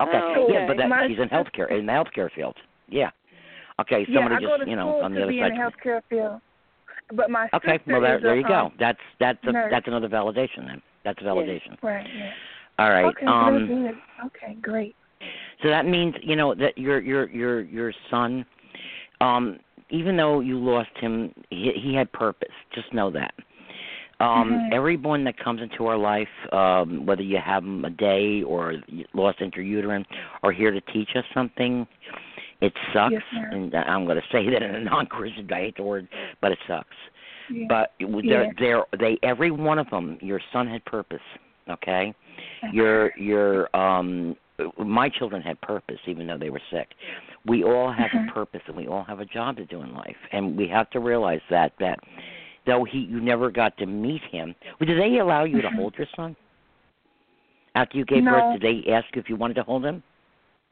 Okay. 0.00 0.18
Oh, 0.20 0.48
Yeah, 0.50 0.66
but 0.66 0.76
that 0.78 0.88
My 0.88 1.06
she's 1.06 1.18
in 1.18 1.28
sister- 1.28 1.36
healthcare 1.66 1.70
in 1.70 1.86
the 1.86 1.92
healthcare 1.92 2.30
field. 2.32 2.56
Yeah. 2.88 3.10
Okay, 3.80 4.06
somebody 4.14 4.44
go 4.44 4.56
just 4.56 4.68
you 4.68 4.76
know 4.76 5.02
on 5.02 5.12
the 5.12 5.22
other 5.22 5.32
be 5.32 5.40
side. 5.40 5.52
healthcare 5.52 6.00
field. 6.08 6.40
But 7.12 7.30
my 7.30 7.48
Okay, 7.54 7.78
well 7.86 8.00
there 8.00 8.20
there 8.20 8.36
you 8.36 8.46
go. 8.46 8.66
um, 8.66 8.72
That's 8.78 8.98
that's 9.20 9.38
a, 9.44 9.52
nurse. 9.52 9.70
that's 9.70 9.86
another 9.86 10.08
validation 10.08 10.66
then. 10.66 10.82
That's 11.04 11.20
a 11.20 11.24
validation. 11.24 11.76
Right. 11.82 12.06
Yeah. 12.16 12.30
All 12.78 12.90
right. 12.90 13.06
Okay. 13.06 13.26
um 13.26 13.66
good. 13.66 13.94
Okay. 14.26 14.56
Great. 14.60 14.96
So 15.62 15.68
that 15.68 15.86
means 15.86 16.14
you 16.22 16.36
know 16.36 16.54
that 16.54 16.76
your 16.78 17.00
your 17.00 17.28
your 17.30 17.60
your 17.62 17.92
son, 18.10 18.44
um, 19.20 19.58
even 19.90 20.16
though 20.16 20.40
you 20.40 20.58
lost 20.58 20.90
him, 20.96 21.32
he, 21.50 21.72
he 21.72 21.94
had 21.94 22.10
purpose. 22.12 22.48
Just 22.74 22.92
know 22.92 23.10
that. 23.10 23.34
Um, 24.18 24.58
Mhm. 24.58 24.72
Everyone 24.72 25.24
that 25.24 25.36
comes 25.38 25.60
into 25.60 25.86
our 25.86 25.98
life, 25.98 26.28
um, 26.52 27.04
whether 27.04 27.22
you 27.22 27.36
have 27.38 27.62
them 27.62 27.84
a 27.84 27.90
day 27.90 28.42
or 28.42 28.76
lost 29.12 29.40
intrauterine, 29.40 30.06
are 30.42 30.52
here 30.52 30.70
to 30.70 30.80
teach 30.80 31.10
us 31.16 31.24
something. 31.34 31.86
It 32.60 32.72
sucks, 32.92 33.12
Yes, 33.12 33.22
and 33.32 33.74
I'm 33.74 34.04
going 34.06 34.16
to 34.16 34.22
say 34.32 34.48
that 34.50 34.62
in 34.62 34.74
a 34.74 34.80
non-Christian. 34.80 35.50
I 35.52 35.56
hate 35.56 35.76
the 35.76 35.82
word, 35.82 36.08
but 36.40 36.52
it 36.52 36.58
sucks. 36.66 36.88
Yeah. 37.52 37.66
But 37.68 37.92
they're 38.00 38.44
Yeah. 38.44 38.50
they're 38.58 38.82
they 38.98 39.18
every 39.22 39.50
one 39.50 39.78
of 39.78 39.88
them. 39.90 40.18
Your 40.20 40.40
son 40.52 40.66
had 40.66 40.84
purpose. 40.84 41.20
Okay, 41.68 42.14
your 42.72 43.12
your 43.16 43.74
um 43.76 44.36
my 44.78 45.08
children 45.08 45.42
had 45.42 45.60
purpose 45.60 45.98
even 46.06 46.26
though 46.26 46.38
they 46.38 46.50
were 46.50 46.62
sick. 46.70 46.88
We 47.44 47.62
all 47.62 47.92
have 47.92 48.10
Mhm. 48.10 48.28
a 48.28 48.32
purpose 48.32 48.62
and 48.66 48.76
we 48.76 48.88
all 48.88 49.04
have 49.04 49.20
a 49.20 49.24
job 49.24 49.56
to 49.58 49.64
do 49.64 49.82
in 49.82 49.94
life, 49.94 50.16
and 50.32 50.56
we 50.56 50.66
have 50.68 50.88
to 50.90 51.00
realize 51.00 51.40
that 51.50 51.72
that 51.78 52.00
though 52.66 52.82
he 52.84 52.98
you 53.00 53.20
never 53.20 53.50
got 53.50 53.76
to 53.78 53.86
meet 53.86 54.22
him. 54.22 54.54
Did 54.80 54.98
they 54.98 55.18
allow 55.18 55.44
you 55.44 55.60
to 55.62 55.68
Mhm. 55.68 55.74
hold 55.76 55.98
your 55.98 56.08
son 56.16 56.34
after 57.76 57.98
you 57.98 58.04
gave 58.04 58.24
No. 58.24 58.32
birth? 58.32 58.60
Did 58.60 58.62
they 58.62 58.92
ask 58.92 59.06
you 59.14 59.20
if 59.20 59.28
you 59.28 59.36
wanted 59.36 59.54
to 59.54 59.62
hold 59.62 59.84
him? 59.84 60.02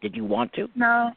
Did 0.00 0.16
you 0.16 0.24
want 0.24 0.52
to? 0.54 0.68
No, 0.74 1.12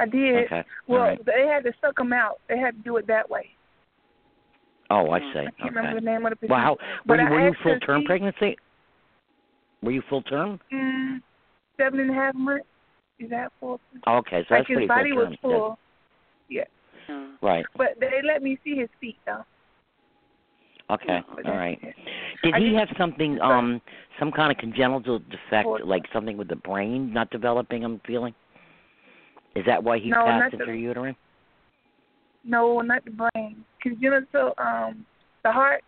I 0.00 0.06
did. 0.06 0.46
Okay. 0.46 0.64
Well, 0.86 1.00
all 1.02 1.08
right. 1.08 1.24
they 1.26 1.46
had 1.46 1.62
to 1.64 1.72
suck 1.80 1.98
him 1.98 2.12
out. 2.12 2.40
They 2.48 2.58
had 2.58 2.76
to 2.76 2.82
do 2.82 2.96
it 2.96 3.06
that 3.06 3.28
way. 3.28 3.46
Oh, 4.90 5.10
I 5.10 5.20
see. 5.20 5.24
I 5.26 5.42
can't 5.44 5.54
Okay. 5.60 5.68
remember 5.68 6.00
the 6.00 6.06
name 6.06 6.26
of 6.26 6.32
the 6.40 6.46
Well, 6.48 6.58
how 6.58 6.76
procedure. 7.06 7.06
were 7.06 7.20
you, 7.20 7.30
were 7.42 7.48
you 7.48 7.54
full 7.62 7.80
term 7.80 8.04
pregnancy? 8.04 8.56
Were 9.82 9.92
you 9.92 10.02
full 10.08 10.22
term? 10.22 10.58
Mm, 10.72 11.20
seven 11.76 12.00
and 12.00 12.10
a 12.10 12.14
half 12.14 12.34
months. 12.34 12.66
Is 13.18 13.30
that 13.30 13.52
full? 13.60 13.78
Oh, 14.06 14.16
okay, 14.18 14.44
so 14.48 14.54
like 14.54 14.66
that's 14.66 14.80
his 14.80 14.88
body 14.88 15.12
was 15.12 15.32
full. 15.42 15.78
Yeah, 16.48 16.64
Oh. 17.08 17.28
Right. 17.42 17.64
but 17.76 17.88
they 18.00 18.20
let 18.26 18.42
me 18.42 18.58
see 18.64 18.76
his 18.76 18.88
feet 19.00 19.16
though. 19.26 19.44
Okay. 20.90 21.06
No, 21.06 21.22
But 21.36 21.46
All 21.46 21.52
that's 21.52 21.56
right. 21.56 21.78
it. 21.82 21.94
Did 22.42 22.54
he 22.56 22.74
have 22.74 22.88
something, 22.98 23.40
um, 23.40 23.80
some 24.18 24.32
kind 24.32 24.50
of 24.50 24.58
congenital 24.58 25.20
defect, 25.20 25.68
like 25.84 26.02
something 26.12 26.36
with 26.36 26.48
the 26.48 26.56
brain 26.56 27.12
not 27.12 27.30
developing? 27.30 27.84
I'm 27.84 28.00
feeling. 28.06 28.34
Is 29.54 29.64
that 29.66 29.82
why 29.82 29.98
he 29.98 30.10
No, 30.10 30.24
passed 30.24 30.52
not 30.52 30.58
the- 30.58 30.70
into 30.70 30.78
uterine? 30.80 31.16
No, 32.44 32.80
not 32.80 33.04
the 33.04 33.10
brain. 33.10 33.64
Congenital, 33.82 34.54
um, 34.58 35.04
the 35.42 35.52
heart, 35.52 35.82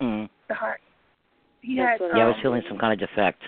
Mm. 0.00 0.28
the 0.48 0.54
heart. 0.54 0.80
He 1.60 1.76
That's 1.76 1.90
had 1.92 2.00
what 2.00 2.16
Yeah, 2.16 2.22
I 2.22 2.26
um, 2.26 2.32
was 2.32 2.40
feeling 2.42 2.62
some 2.68 2.78
kind 2.78 2.92
of 2.94 2.98
defect. 3.08 3.42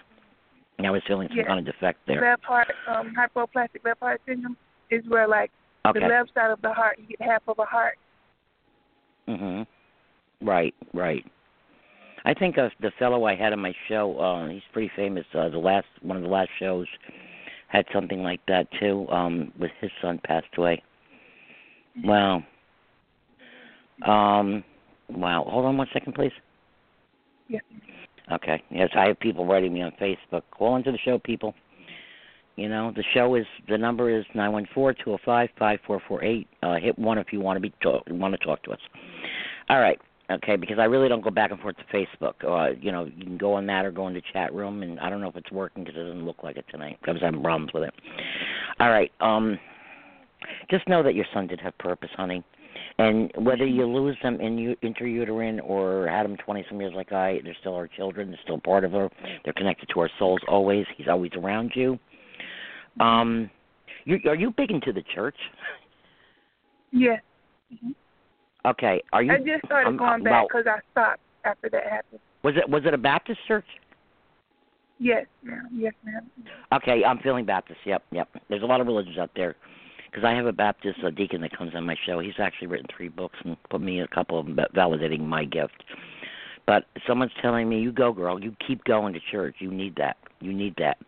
I 0.85 0.91
was 0.91 1.03
feeling 1.05 1.29
some 1.29 1.39
Yeah. 1.39 1.45
kind 1.45 1.59
of 1.61 1.65
defect 1.65 2.05
there. 2.07 2.21
left 2.21 2.45
heart, 2.45 2.69
um, 2.89 3.15
hypoplastic 3.15 3.85
left 3.85 4.01
heart 4.01 4.21
syndrome 4.27 4.57
is 4.91 5.07
where 5.09 5.27
like 5.29 5.51
Okay. 5.87 6.01
the 6.01 6.07
left 6.09 6.35
side 6.35 6.51
of 6.51 6.61
the 6.61 6.73
heart, 6.73 6.99
you 6.99 7.07
get 7.07 7.21
half 7.23 7.47
of 7.49 7.59
a 7.59 7.65
heart. 7.65 7.99
Mhm. 9.29 9.67
Right, 10.41 10.75
right. 10.93 11.25
I 12.25 12.35
think 12.35 12.57
of 12.59 12.73
the 12.81 12.91
fellow 12.93 13.25
I 13.25 13.35
had 13.35 13.53
on 13.53 13.61
my 13.61 13.73
show, 13.89 14.19
uh, 14.19 14.49
he's 14.49 14.65
pretty 14.73 14.89
famous. 14.89 15.25
Uh, 15.35 15.49
the 15.49 15.59
last 15.59 15.87
one 16.03 16.17
of 16.17 16.23
the 16.23 16.29
last 16.29 16.51
shows 16.59 16.89
had 17.73 17.87
something 17.93 18.23
like 18.23 18.41
that 18.47 18.69
too. 18.79 19.09
Um, 19.11 19.51
with 19.59 19.71
his 19.81 19.91
son 20.01 20.21
passed 20.25 20.47
away. 20.57 20.83
Wow. 22.05 22.43
Um. 24.07 24.63
Wow. 25.09 25.47
Hold 25.49 25.65
on 25.65 25.77
one 25.77 25.89
second, 25.93 26.15
please. 26.15 26.33
Yes. 27.49 27.63
Okay. 28.31 28.63
Yes, 28.71 28.91
I 28.95 29.09
have 29.09 29.19
people 29.21 29.47
writing 29.47 29.73
me 29.73 29.83
on 29.83 29.93
Facebook. 30.01 30.43
Call 30.51 30.77
into 30.77 30.93
the 30.93 30.99
show, 30.99 31.19
people. 31.19 31.55
You 32.57 32.69
know, 32.69 32.93
the 32.95 33.05
show 33.15 33.35
is 33.35 33.47
the 33.69 33.79
number 33.79 34.11
is 34.11 34.25
nine 34.35 34.53
one 34.53 34.67
four 34.75 34.93
two 34.93 35.05
zero 35.05 35.19
five 35.25 35.49
five 35.59 35.79
four 35.87 36.03
four 36.07 36.23
eight. 36.23 36.47
Uh, 36.63 36.77
hit 36.77 36.99
one 36.99 37.17
if 37.17 37.33
you 37.33 37.41
want 37.41 37.57
to 37.57 37.61
be 37.61 37.73
talk, 37.83 38.03
want 38.11 38.39
to 38.39 38.47
talk 38.47 38.63
to 38.65 38.73
us. 38.73 38.81
All 39.71 39.81
right. 39.81 39.99
Okay, 40.33 40.57
because 40.57 40.79
I 40.79 40.85
really 40.85 41.09
don't 41.09 41.23
go 41.23 41.31
back 41.31 41.51
and 41.51 41.61
forth 41.61 41.77
to 41.77 41.85
Facebook. 41.95 42.35
Uh, 42.43 42.75
you 42.81 42.91
know, 42.91 43.05
you 43.05 43.25
can 43.25 43.37
go 43.37 43.55
on 43.55 43.67
that 43.67 43.85
or 43.85 43.91
go 43.91 44.09
into 44.09 44.23
chat 44.33 44.55
room, 44.55 44.83
and 44.83 44.99
I 45.01 45.11
don't 45.11 45.21
know 45.21 45.29
if 45.29 45.37
it's 45.37 45.51
working 45.51 45.85
because 45.85 45.99
it 45.99 46.05
doesn't 46.05 46.25
look 46.25 46.43
like 46.43 46.57
it 46.57 46.65
tonight. 46.71 46.99
I 47.07 47.13
was 47.13 47.21
having 47.21 47.43
problems 47.43 47.73
with 47.75 47.83
it. 47.85 47.95
All 48.81 48.91
right. 48.91 49.13
Um, 49.21 49.59
just 50.71 50.89
know 50.89 51.03
that 51.03 51.15
your 51.15 51.27
son 51.35 51.47
did 51.47 51.61
have 51.61 51.77
purpose, 51.79 52.11
honey. 52.17 52.43
And 52.99 53.31
whether 53.37 53.67
you 53.67 53.85
lose 53.87 54.17
them 54.23 54.41
in 54.41 54.57
u- 54.57 54.77
intrauterine 54.83 55.61
or 55.63 56.09
had 56.09 56.25
them 56.25 56.37
20 56.39 56.65
some 56.69 56.81
years 56.81 56.95
like 56.95 57.13
I, 57.13 57.41
they're 57.45 57.57
still 57.61 57.75
our 57.75 57.89
children. 57.89 58.31
They're 58.31 58.41
still 58.43 58.61
part 58.61 58.85
of 58.85 58.93
her. 58.93 59.11
They're 59.45 59.53
connected 59.53 59.89
to 59.93 60.01
our 60.01 60.11
souls 60.19 60.41
always. 60.49 60.87
He's 60.97 61.09
always 61.09 61.33
around 61.37 61.73
you. 61.75 61.99
Um, 63.01 63.51
you 64.05 64.19
are 64.27 64.35
you 64.35 64.53
big 64.57 64.71
into 64.71 64.93
the 64.93 65.03
church? 65.15 65.37
Yes. 66.91 67.21
hmm 67.83 67.93
Okay. 68.67 69.03
Are 69.13 69.23
you? 69.23 69.33
I 69.33 69.39
just 69.39 69.65
started 69.67 69.89
um, 69.89 69.97
going 69.97 70.23
back 70.23 70.47
because 70.49 70.67
I 70.67 70.79
stopped 70.93 71.21
after 71.45 71.69
that 71.71 71.85
happened. 71.85 72.21
Was 72.43 72.55
it 72.57 72.69
was 72.69 72.83
it 72.85 72.95
a 72.95 72.99
Baptist 72.99 73.41
church? 73.47 73.67
Yes, 74.99 75.27
ma'am. 75.43 75.69
Yes, 75.75 75.95
ma'am. 76.05 76.31
Okay, 76.73 77.03
I'm 77.05 77.19
feeling 77.19 77.45
Baptist. 77.45 77.81
Yep, 77.85 78.05
yep. 78.13 78.29
There's 78.49 78.63
a 78.63 78.67
lot 78.67 78.81
of 78.81 78.87
religions 78.87 79.19
out 79.19 79.31
there. 79.35 79.57
Because 80.09 80.25
I 80.25 80.33
have 80.35 80.45
a 80.45 80.53
Baptist 80.53 80.99
uh, 81.05 81.11
deacon 81.11 81.41
that 81.41 81.57
comes 81.57 81.75
on 81.75 81.87
my 81.87 81.97
show. 82.07 82.21
He's 82.21 82.35
actually 82.39 82.67
written 82.67 82.87
three 82.95 83.09
books 83.09 83.37
and 83.45 83.57
put 83.71 83.81
me 83.81 84.01
a 84.01 84.07
couple 84.09 84.39
of 84.39 84.45
them 84.47 84.59
validating 84.77 85.21
my 85.21 85.45
gift. 85.45 85.83
But 86.67 86.85
someone's 87.07 87.33
telling 87.41 87.69
me, 87.69 87.81
"You 87.81 87.91
go, 87.93 88.13
girl. 88.13 88.41
You 88.41 88.55
keep 88.67 88.85
going 88.85 89.15
to 89.15 89.21
church. 89.33 89.57
You 89.59 89.71
need 89.71 89.97
that. 89.97 90.19
You 90.41 90.53
need 90.53 90.75
that." 90.77 90.99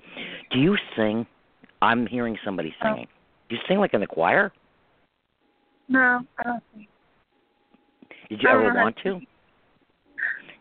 Do 0.51 0.59
you 0.59 0.77
sing? 0.97 1.27
I'm 1.83 2.07
hearing 2.07 2.37
somebody 2.45 2.75
Oh. 2.81 2.89
singing. 2.89 3.07
Do 3.49 3.57
you 3.57 3.63
sing 3.69 3.79
like 3.79 3.95
in 3.95 4.01
the 4.01 4.07
choir? 4.07 4.53
No, 5.89 6.23
I 6.39 6.43
don't 6.43 6.63
think. 6.75 6.89
Did 8.29 8.43
you 8.43 8.49
I 8.49 8.53
ever 8.53 8.71
uh, 8.71 8.75
want 8.75 8.97
to 8.99 9.03
to? 9.03 9.21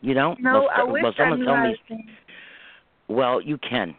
You 0.01 0.13
don't? 0.13 0.41
No, 0.41 0.53
well, 0.53 0.69
I 0.75 0.83
wish 0.83 1.01
well, 1.03 1.13
I 1.17 1.21
someone 1.21 1.39
knew 1.39 1.45
told 1.45 1.63
me 1.63 1.75
sing. 1.87 2.07
Well, 3.07 3.41
you 3.41 3.57
can. 3.57 3.95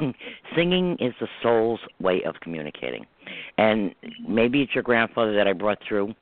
Singing 0.56 0.96
is 1.00 1.12
the 1.20 1.28
soul's 1.42 1.80
way 2.00 2.22
of 2.24 2.34
communicating. 2.40 3.04
And 3.58 3.94
maybe 4.26 4.62
it's 4.62 4.74
your 4.74 4.82
grandfather 4.82 5.34
that 5.34 5.46
I 5.46 5.52
brought 5.52 5.78
through 5.86 6.14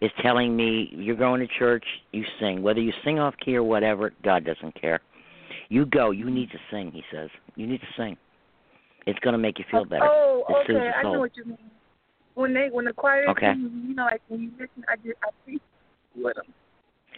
is 0.00 0.10
telling 0.22 0.56
me 0.56 0.88
you're 0.92 1.16
going 1.16 1.40
to 1.40 1.48
church, 1.58 1.84
you 2.12 2.24
sing. 2.38 2.62
Whether 2.62 2.80
you 2.80 2.92
sing 3.04 3.18
off 3.18 3.34
key 3.44 3.56
or 3.56 3.62
whatever, 3.62 4.12
God 4.24 4.44
doesn't 4.44 4.80
care. 4.80 5.00
You 5.68 5.86
go, 5.86 6.10
you 6.10 6.30
need 6.30 6.50
to 6.50 6.58
sing, 6.70 6.90
he 6.92 7.02
says. 7.12 7.28
You 7.56 7.66
need 7.66 7.80
to 7.80 7.86
sing. 7.96 8.16
It's 9.06 9.18
going 9.20 9.32
to 9.32 9.38
make 9.38 9.58
you 9.58 9.64
feel 9.70 9.84
better. 9.84 10.06
Oh, 10.08 10.44
It 10.48 10.70
okay. 10.70 10.90
I 10.96 11.02
know 11.02 11.20
what 11.20 11.36
you 11.36 11.44
mean. 11.44 11.58
When 12.34 12.54
they 12.54 12.68
when 12.70 12.84
the 12.84 12.92
choir 12.92 13.28
Okay. 13.30 13.52
sings, 13.52 13.70
you 13.88 13.94
know, 13.94 14.04
like 14.04 14.22
when 14.28 14.42
you 14.42 14.50
listen, 14.52 14.84
I 14.88 14.96
just 14.96 15.18
I 15.22 15.30
see 15.46 15.60
with 16.16 16.36
them. 16.36 16.46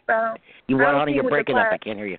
So 0.07 0.37
You 0.67 0.77
I 0.77 0.83
what, 0.83 0.91
don't 0.91 1.01
honey? 1.01 1.13
sing 1.13 1.23
You're 1.23 1.31
breaking 1.31 1.57
up. 1.57 1.69
I 1.71 1.79
can't 1.79 1.99
hear 1.99 2.07
you. 2.07 2.19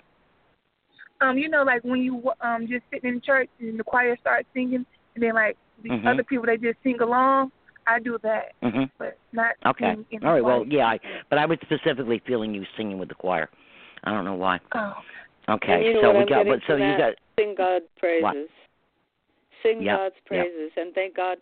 Um, 1.21 1.37
you 1.37 1.49
know, 1.49 1.63
like 1.63 1.83
when 1.83 2.01
you 2.01 2.31
um 2.41 2.67
just 2.67 2.83
sitting 2.91 3.09
in 3.09 3.21
church 3.21 3.49
and 3.59 3.79
the 3.79 3.83
choir 3.83 4.17
starts 4.19 4.47
singing, 4.53 4.85
and 5.15 5.23
then 5.23 5.33
like 5.33 5.57
the 5.81 5.89
Mhm. 5.89 6.07
other 6.07 6.23
people 6.23 6.45
they 6.45 6.57
just 6.57 6.81
sing 6.83 6.99
along. 7.01 7.51
I 7.85 7.99
do 7.99 8.17
that, 8.23 8.53
Mhm. 8.63 8.89
but 8.97 9.17
not 9.33 9.55
Okay. 9.65 9.91
sing 9.91 10.05
in 10.11 10.19
the 10.21 10.27
All 10.27 10.33
right. 10.33 10.43
Well, 10.43 10.65
yeah, 10.65 10.87
I, 10.87 10.99
but 11.29 11.37
I 11.37 11.45
was 11.45 11.59
specifically 11.61 12.19
feeling 12.19 12.53
you 12.53 12.65
singing 12.77 12.97
with 12.97 13.09
the 13.09 13.15
choir. 13.15 13.49
I 14.03 14.11
don't 14.11 14.25
know 14.25 14.35
why. 14.35 14.59
Oh, 14.73 14.95
Okay. 15.49 15.85
You 15.85 15.93
know 15.95 16.01
so 16.01 16.07
what 16.11 16.19
we 16.19 16.25
got. 16.25 16.45
But 16.47 16.59
so 16.61 16.73
from 16.73 16.81
you 16.81 16.97
got. 16.97 17.13
Sing 17.37 17.55
God's 17.55 17.85
praises. 17.97 18.49
Sing 19.61 19.81
Yep, 19.81 19.97
God's 19.97 20.15
yep. 20.15 20.25
praises, 20.25 20.71
and 20.77 20.93
thank 20.93 21.15
God, 21.15 21.37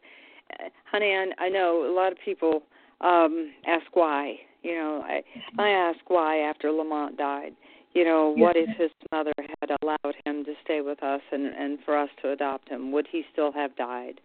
uh, 0.59 0.69
honey. 0.85 1.13
I, 1.15 1.31
I 1.37 1.49
know 1.49 1.85
a 1.85 1.93
lot 1.93 2.11
of 2.11 2.17
people 2.23 2.63
um 3.01 3.51
ask 3.67 3.85
why. 3.95 4.39
You 4.63 4.75
know, 4.75 5.03
I 5.05 5.23
I 5.59 5.69
ask 5.69 5.99
why 6.07 6.37
after 6.37 6.71
Lamont 6.71 7.17
died. 7.17 7.53
You 7.93 8.05
know, 8.05 8.33
what 8.37 8.55
if 8.55 8.69
his 8.77 8.91
mother 9.11 9.33
had 9.37 9.71
allowed 9.81 10.15
him 10.25 10.45
to 10.45 10.53
stay 10.63 10.81
with 10.81 11.03
us 11.03 11.21
and 11.31 11.45
and 11.47 11.79
for 11.83 11.97
us 11.97 12.09
to 12.21 12.31
adopt 12.31 12.69
him? 12.69 12.91
Would 12.91 13.07
he 13.11 13.23
still 13.33 13.51
have 13.51 13.75
died? 13.75 14.21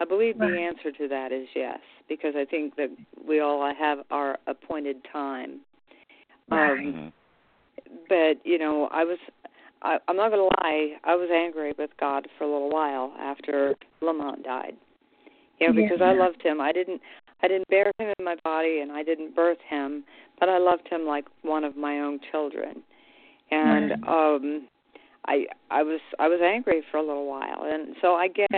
I 0.00 0.06
believe 0.06 0.38
the 0.38 0.46
answer 0.46 0.90
to 0.92 1.08
that 1.08 1.30
is 1.30 1.46
yes, 1.54 1.80
because 2.08 2.34
I 2.34 2.46
think 2.46 2.76
that 2.76 2.88
we 3.28 3.40
all 3.40 3.70
have 3.78 3.98
our 4.10 4.38
appointed 4.46 4.96
time. 5.12 5.60
Right. 6.50 6.78
Um, 6.78 7.12
but 8.08 8.34
you 8.44 8.58
know, 8.58 8.88
I 8.92 9.04
was 9.04 9.18
I, 9.82 9.98
I'm 10.08 10.16
not 10.16 10.30
gonna 10.30 10.48
lie, 10.62 10.92
I 11.04 11.14
was 11.14 11.30
angry 11.32 11.74
with 11.78 11.90
God 11.98 12.28
for 12.36 12.44
a 12.44 12.52
little 12.52 12.70
while 12.70 13.12
after 13.18 13.74
Lamont 14.00 14.42
died. 14.42 14.76
You 15.58 15.68
know, 15.72 15.78
Yeah. 15.78 15.88
because 15.88 16.02
I 16.02 16.12
loved 16.12 16.42
him. 16.42 16.60
I 16.60 16.72
didn't 16.72 17.00
I 17.42 17.48
didn't 17.48 17.68
bear 17.68 17.86
him 17.98 18.12
in 18.18 18.24
my 18.24 18.36
body 18.44 18.80
and 18.80 18.92
I 18.92 19.02
didn't 19.02 19.34
birth 19.34 19.58
him, 19.68 20.04
but 20.38 20.48
I 20.48 20.58
loved 20.58 20.88
him 20.88 21.06
like 21.06 21.24
one 21.42 21.64
of 21.64 21.76
my 21.76 22.00
own 22.00 22.20
children. 22.30 22.82
And 23.50 23.90
Right. 23.90 24.34
um 24.34 24.68
I 25.26 25.46
I 25.70 25.82
was 25.82 26.00
I 26.18 26.28
was 26.28 26.40
angry 26.42 26.82
for 26.90 26.98
a 26.98 27.02
little 27.02 27.26
while. 27.26 27.62
And 27.64 27.94
so 28.00 28.14
I 28.14 28.28
get, 28.28 28.48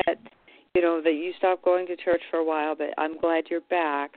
you 0.74 0.82
know, 0.82 1.00
that 1.02 1.12
you 1.12 1.32
stopped 1.38 1.64
going 1.64 1.86
to 1.86 1.96
church 1.96 2.22
for 2.30 2.38
a 2.38 2.44
while, 2.44 2.74
but 2.74 2.88
I'm 2.98 3.18
glad 3.18 3.44
you're 3.50 3.60
back. 3.62 4.12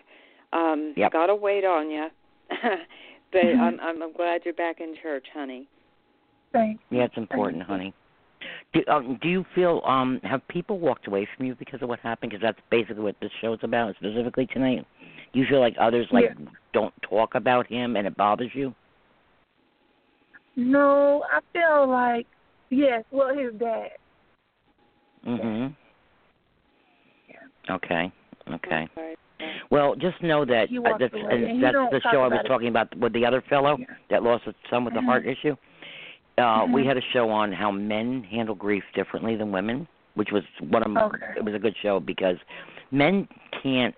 Um 0.53 0.93
Yep. 0.95 1.11
gotta 1.11 1.36
wait 1.36 1.66
on 1.66 1.89
you. 1.89 2.07
but 2.49 3.39
Mhm. 3.41 3.59
I'm, 3.59 3.80
I'm 3.80 4.03
I'm 4.03 4.13
glad 4.13 4.41
you're 4.45 4.53
back 4.53 4.80
in 4.80 4.95
church, 5.01 5.28
honey. 5.34 5.68
thanks. 6.53 6.82
Yeah, 6.89 7.03
it's 7.05 7.18
important, 7.18 7.63
honey. 7.63 7.93
Do, 8.73 8.81
um, 8.87 9.19
do 9.21 9.29
you 9.29 9.45
feel 9.55 9.81
um 9.85 10.19
have 10.23 10.45
people 10.47 10.79
walked 10.79 11.07
away 11.07 11.27
from 11.35 11.45
you 11.45 11.55
because 11.55 11.81
of 11.81 11.89
what 11.89 11.99
happened? 11.99 12.31
Because 12.31 12.41
that's 12.41 12.59
basically 12.69 13.03
what 13.03 13.15
this 13.21 13.31
show's 13.41 13.59
about, 13.63 13.95
specifically 13.95 14.47
tonight. 14.47 14.85
Do 15.33 15.39
you 15.39 15.45
feel 15.47 15.59
like 15.59 15.75
others 15.79 16.07
like 16.11 16.25
Yeah. 16.25 16.45
don't 16.73 16.93
talk 17.01 17.35
about 17.35 17.67
him 17.67 17.95
and 17.95 18.07
it 18.07 18.15
bothers 18.17 18.51
you? 18.53 18.73
No, 20.55 21.23
I 21.31 21.39
feel 21.53 21.87
like 21.87 22.27
yes. 22.69 23.03
Well, 23.11 23.35
his 23.35 23.53
dad. 23.55 23.91
Mhm. 25.27 25.75
Yeah. 27.29 27.75
Okay. 27.75 28.11
Okay. 28.49 28.87
Well, 29.69 29.95
just 29.95 30.21
know 30.21 30.45
that 30.45 30.69
uh, 30.69 30.97
that's 30.97 31.13
and 31.13 31.61
that's 31.61 31.75
the 31.91 32.01
show 32.11 32.21
I 32.21 32.27
was 32.27 32.39
it. 32.43 32.47
talking 32.47 32.67
about 32.69 32.95
with 32.97 33.11
the 33.13 33.25
other 33.25 33.41
fellow 33.49 33.77
Yeah. 33.77 33.85
that 34.09 34.23
lost 34.23 34.45
his 34.45 34.55
son 34.69 34.85
with 34.85 34.93
the 34.93 35.01
heart 35.01 35.25
issue. 35.25 35.55
Uh 36.38 36.65
we 36.71 36.83
Mhm. 36.83 36.88
had 36.88 36.97
a 36.97 37.01
show 37.13 37.29
on 37.29 37.51
how 37.51 37.71
men 37.71 38.23
handle 38.23 38.55
grief 38.55 38.83
differently 38.93 39.36
than 39.36 39.51
women, 39.51 39.88
which 40.15 40.31
was 40.31 40.43
one 40.69 40.83
of 40.83 40.91
my, 40.91 41.03
Okay. 41.03 41.33
it 41.38 41.43
was 41.45 41.53
a 41.53 41.59
good 41.59 41.75
show 41.81 41.99
because 41.99 42.38
men 42.91 43.27
can't 43.61 43.95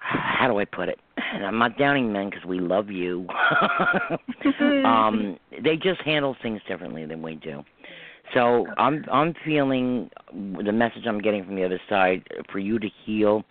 how 0.00 0.48
do 0.48 0.58
I 0.58 0.64
put 0.64 0.88
it? 0.88 0.98
And 1.34 1.44
I'm 1.44 1.58
not 1.58 1.76
downing 1.78 2.12
men 2.12 2.30
because 2.30 2.44
we 2.44 2.58
love 2.58 2.90
you. 2.90 3.26
um, 4.84 5.38
they 5.62 5.76
just 5.76 6.00
handle 6.02 6.34
things 6.42 6.60
differently 6.66 7.04
than 7.06 7.22
we 7.22 7.34
do. 7.36 7.62
So 8.34 8.62
Okay. 8.62 8.72
I'm 8.78 9.04
I'm 9.12 9.34
feeling 9.44 10.10
the 10.32 10.72
message 10.72 11.06
I'm 11.06 11.20
getting 11.20 11.44
from 11.44 11.56
the 11.56 11.64
other 11.64 11.80
side 11.88 12.22
for 12.50 12.58
you 12.58 12.78
to 12.78 12.88
heal. 13.04 13.44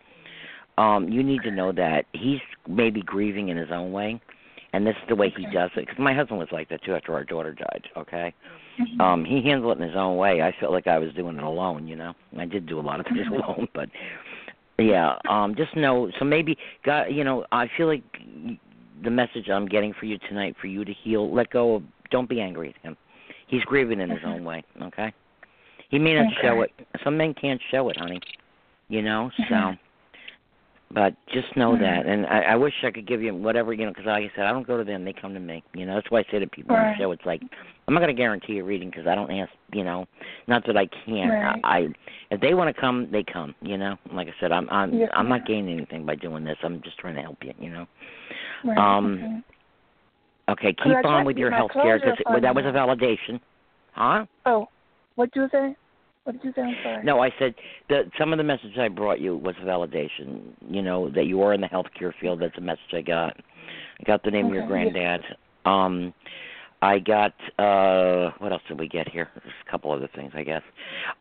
Um, 0.78 1.10
you 1.10 1.24
need 1.24 1.44
to 1.44 1.52
know 1.52 1.72
that 1.74 2.06
he's 2.14 2.40
maybe 2.68 3.02
grieving 3.02 3.50
in 3.50 3.58
his 3.58 3.70
own 3.72 3.92
way, 3.92 4.22
and 4.74 4.86
this 4.86 4.96
is 5.02 5.08
the 5.10 5.16
way 5.16 5.34
he 5.36 5.46
does 5.48 5.72
it. 5.76 5.86
Because 5.86 6.00
my 6.00 6.14
husband 6.14 6.40
was 6.40 6.50
like 6.52 6.70
that 6.70 6.84
too 6.84 6.94
after 6.96 7.14
our 7.14 7.24
daughter 7.24 7.54
died. 7.54 7.88
Okay, 7.98 8.34
Mhm. 8.80 9.02
um, 9.02 9.26
he 9.26 9.42
handled 9.42 9.78
it 9.78 9.82
in 9.82 9.88
his 9.88 9.98
own 9.98 10.18
way. 10.18 10.42
I 10.42 10.52
felt 10.54 10.72
like 10.72 10.88
I 10.88 10.98
was 11.00 11.14
doing 11.14 11.38
it 11.38 11.44
alone. 11.44 11.88
You 11.88 11.96
know, 11.96 12.14
I 12.38 12.46
did 12.46 12.66
do 12.66 12.80
a 12.80 12.82
lot 12.82 13.00
of 13.00 13.06
things 13.08 13.28
Mhm. 13.28 13.44
alone, 13.44 13.68
but 13.74 13.90
yeah. 14.78 15.18
Um, 15.28 15.56
just 15.56 15.76
know. 15.76 16.10
So 16.20 16.26
maybe 16.26 16.58
God, 16.84 17.12
you 17.12 17.24
know, 17.24 17.46
I 17.52 17.68
feel 17.68 17.88
like 17.88 18.04
the 19.04 19.10
message 19.10 19.50
I'm 19.50 19.66
getting 19.68 19.94
for 19.94 20.06
you 20.06 20.18
tonight 20.30 20.56
for 20.60 20.68
you 20.68 20.86
to 20.86 20.94
heal. 20.94 21.30
Let 21.32 21.50
go 21.50 21.76
of. 21.76 21.84
Don't 22.12 22.28
be 22.30 22.42
angry 22.42 22.70
at 22.70 22.82
him. 22.82 22.98
He's 23.48 23.64
grieving 23.64 24.00
in 24.00 24.10
his 24.10 24.24
own 24.26 24.44
way. 24.44 24.64
Okay. 24.82 25.14
He 25.90 26.00
may 26.00 26.14
not 26.16 26.34
show 26.42 26.62
it. 26.62 26.72
Some 27.04 27.18
men 27.18 27.34
can't 27.34 27.62
show 27.72 27.90
it, 27.90 27.98
honey. 27.98 28.20
You 28.90 29.02
know. 29.02 29.32
So. 29.50 29.76
But 30.92 31.14
just 31.28 31.56
know 31.56 31.74
Mhm. 31.74 31.80
that, 31.82 32.06
and 32.08 32.26
I, 32.26 32.40
I 32.42 32.56
wish 32.56 32.74
I 32.84 32.90
could 32.90 33.06
give 33.06 33.22
you 33.22 33.36
whatever 33.36 33.74
you 33.74 33.86
know, 33.86 33.92
because 33.92 34.08
like 34.08 34.24
I 34.24 34.36
said, 34.36 34.46
I 34.46 34.52
don't 34.52 34.66
go 34.66 34.76
to 34.76 34.84
them; 34.84 35.06
they 35.06 35.14
come 35.14 35.36
to 35.36 35.40
me. 35.40 35.64
You 35.76 35.86
know, 35.86 35.94
that's 35.94 36.10
why 36.10 36.22
I 36.22 36.24
say 36.32 36.40
to 36.40 36.48
people 36.48 36.76
on 36.76 36.82
the 36.82 36.98
show, 36.98 37.12
it's 37.12 37.26
like 37.26 37.44
I'm 37.88 37.94
not 37.94 38.00
going 38.00 38.16
to 38.16 38.20
guarantee 38.20 38.58
a 38.58 38.64
reading 38.64 38.90
because 38.90 39.06
I 39.06 39.14
don't 39.14 39.30
ask. 39.30 39.52
You 39.72 39.84
know, 39.84 40.08
not 40.48 40.66
that 40.66 40.78
I 40.78 40.88
can't. 41.06 41.32
Right. 41.32 41.62
I, 41.64 41.78
I 41.78 41.88
if 42.32 42.42
they 42.42 42.56
want 42.56 42.76
to 42.76 42.82
come, 42.82 43.08
they 43.12 43.24
come. 43.24 43.54
You 43.62 43.78
know, 43.78 43.98
like 44.12 44.28
I 44.28 44.34
said, 44.40 44.52
I'm 44.52 44.68
I'm 44.72 44.98
Yes, 44.98 45.12
I'm 45.14 45.30
not 45.30 45.46
gaining 45.46 45.78
anything 45.78 46.08
by 46.08 46.16
doing 46.16 46.44
this. 46.44 46.58
I'm 46.64 46.82
just 46.82 46.98
trying 46.98 47.16
to 47.16 47.22
help 47.22 47.38
you. 47.44 47.54
You 47.60 47.70
know. 47.70 47.86
Right. 48.66 48.78
um, 48.78 49.14
okay. 49.24 49.44
Okay, 50.50 50.76
keep 50.84 51.06
on 51.06 51.26
with 51.26 51.38
your 51.38 51.52
health 51.52 51.72
care 51.74 52.00
because 52.00 52.18
that 52.42 52.56
was 52.56 52.66
a 52.66 52.70
validation, 52.70 53.40
huh? 53.92 54.26
Oh, 54.48 54.68
what 55.14 55.32
do 55.34 55.42
you 55.42 55.50
say? 55.52 55.76
What 56.30 56.40
did 56.40 56.44
you 56.44 56.54
say? 56.56 56.62
I'm 56.62 56.76
sorry. 56.84 57.04
No, 57.04 57.22
I 57.22 57.32
said 57.40 57.56
that 57.90 58.04
some 58.20 58.32
of 58.32 58.38
the 58.38 58.44
message 58.44 58.78
I 58.78 58.88
brought 58.88 59.20
you 59.20 59.36
was 59.36 59.56
validation. 59.64 60.54
You 60.70 60.84
know 60.84 61.10
that 61.10 61.26
you 61.26 61.42
are 61.42 61.56
in 61.56 61.62
the 61.62 61.66
healthcare 61.66 62.14
field. 62.22 62.40
That's 62.40 62.56
a 62.56 62.62
message 62.62 62.94
I 62.94 63.02
got. 63.02 63.36
I 64.00 64.04
got 64.06 64.22
the 64.22 64.30
name 64.30 64.46
of 64.46 64.54
your 64.54 64.68
granddad. 64.68 65.22
Um, 65.66 66.14
I 66.84 67.00
got 67.00 67.34
uh, 67.58 68.30
what 68.38 68.52
else 68.52 68.62
did 68.68 68.80
we 68.80 68.88
get 68.88 69.10
here? 69.10 69.28
There's 69.34 69.56
a 69.68 69.72
couple 69.72 69.92
other 69.92 70.08
things, 70.16 70.32
I 70.36 70.44
guess. 70.44 70.62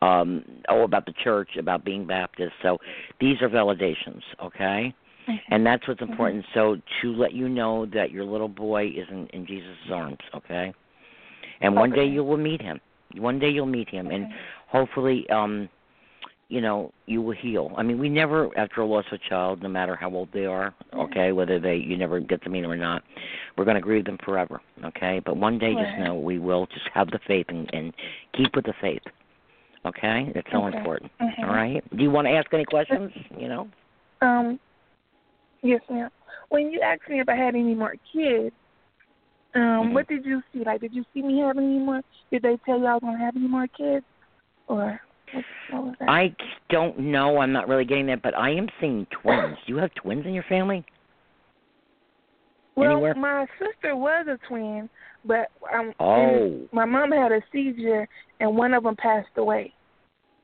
Um, 0.03 0.45
oh, 0.69 0.83
about 0.83 1.07
the 1.07 1.15
church, 1.25 1.57
about 1.59 1.87
being 1.87 2.07
Baptist. 2.07 2.53
So 2.61 2.77
these 3.19 3.41
are 3.41 3.49
validations, 3.49 4.21
okay? 4.43 4.95
Mhm. 5.27 5.41
And 5.49 5.65
that's 5.65 5.89
what's 5.89 6.03
Mhm. 6.03 6.11
important. 6.11 6.45
So 6.53 6.77
to 7.01 7.15
let 7.15 7.33
you 7.33 7.49
know 7.49 7.87
that 7.87 8.11
your 8.11 8.27
little 8.27 8.49
boy 8.49 8.89
is 8.95 9.09
in, 9.09 9.27
in 9.29 9.47
Jesus' 9.47 9.91
arms, 9.91 10.19
okay? 10.35 10.75
And 11.63 11.75
one 11.75 11.93
day 11.93 12.05
you 12.05 12.23
will 12.23 12.37
meet 12.37 12.61
him. 12.61 12.79
One 13.17 13.39
day 13.39 13.49
you'll 13.49 13.67
meet 13.67 13.89
him, 13.89 14.11
and 14.11 14.27
Okay. 14.27 14.35
Hopefully 14.69 15.29
um 15.31 15.69
you 16.49 16.61
know 16.61 16.93
you 17.07 17.21
will 17.21 17.35
heal 17.35 17.73
i 17.77 17.83
mean 17.83 17.99
we 17.99 18.09
never 18.09 18.49
after 18.59 18.81
a 18.81 18.87
loss 18.87 19.05
of 19.13 19.21
a 19.25 19.29
child 19.29 19.63
no 19.63 19.69
matter 19.69 19.95
how 19.95 20.11
old 20.11 20.29
they 20.33 20.47
are 20.47 20.75
okay 20.95 21.33
whether 21.33 21.59
they 21.59 21.77
you 21.77 21.97
never 21.97 22.21
get 22.21 22.43
to 22.43 22.49
meet 22.51 22.63
them 22.63 22.71
or 22.71 22.77
not 22.77 23.03
we're 23.57 23.65
going 23.65 23.75
to 23.75 23.81
grieve 23.81 24.05
them 24.05 24.19
forever 24.25 24.61
okay 24.85 25.21
but 25.25 25.37
one 25.37 25.59
day 25.59 25.75
just 25.75 25.99
know 25.99 26.15
we 26.15 26.39
will 26.39 26.67
just 26.67 26.89
have 26.93 27.11
the 27.11 27.19
faith 27.27 27.47
and 27.49 27.69
and 27.75 27.93
keep 28.35 28.55
with 28.55 28.65
the 28.65 28.75
faith 28.81 29.03
okay 29.85 30.33
it's 30.35 30.49
so 30.51 30.67
Okay. 30.67 30.79
important 30.79 31.13
Mhm. 31.21 31.45
all 31.45 31.51
right 31.55 31.97
do 31.97 32.03
you 32.03 32.11
want 32.11 32.27
to 32.27 32.33
ask 32.33 32.53
any 32.53 32.65
questions 32.65 33.13
you 33.39 33.49
know 33.49 33.69
Um, 34.21 34.59
yes, 35.63 35.81
ma'am. 35.89 36.11
When 36.49 36.73
you 36.73 36.81
asked 36.81 37.09
me 37.09 37.21
if 37.21 37.29
I 37.29 37.37
had 37.37 37.55
any 37.55 37.75
more 37.75 37.95
kids, 38.13 38.55
um, 39.55 39.63
Mhm. 39.63 39.93
what 39.93 40.09
did 40.09 40.25
you 40.25 40.43
see? 40.53 40.65
Like, 40.65 40.81
did 40.81 40.93
you 40.93 41.05
see 41.15 41.23
me 41.23 41.39
having 41.39 41.67
any 41.67 41.79
more? 41.79 42.03
Did 42.33 42.43
they 42.43 42.57
tell 42.67 42.81
you 42.81 42.87
I 42.87 42.95
was 42.95 43.03
gonna 43.03 43.19
have 43.19 43.37
any 43.37 43.47
more 43.47 43.69
kids, 43.69 44.05
or 44.69 45.01
what, 45.33 45.45
what 45.71 45.85
was 45.85 45.95
that? 46.01 46.09
i 46.09 46.35
don't 46.71 46.99
know 46.99 47.39
i'm 47.39 47.53
not 47.53 47.69
really 47.69 47.85
getting 47.85 48.07
that 48.07 48.23
but 48.23 48.37
i 48.37 48.51
am 48.51 48.69
seeing 48.81 49.07
twins 49.23 49.57
do 49.67 49.73
you 49.73 49.79
have 49.79 49.93
twins 49.95 50.25
in 50.27 50.33
your 50.35 50.45
family 50.49 50.85
well, 52.77 52.93
anywhere? 52.93 53.15
my 53.17 53.45
sister 53.59 53.97
was 53.97 54.27
a 54.29 54.39
twin, 54.47 54.89
but 55.25 55.49
um, 55.75 55.93
Oh. 55.99 56.69
my 56.71 56.85
mom 56.85 57.11
had 57.11 57.33
a 57.33 57.41
seizure, 57.51 58.07
and 58.39 58.57
one 58.57 58.73
of 58.73 58.85
them 58.85 58.95
passed 58.95 59.37
away 59.37 59.73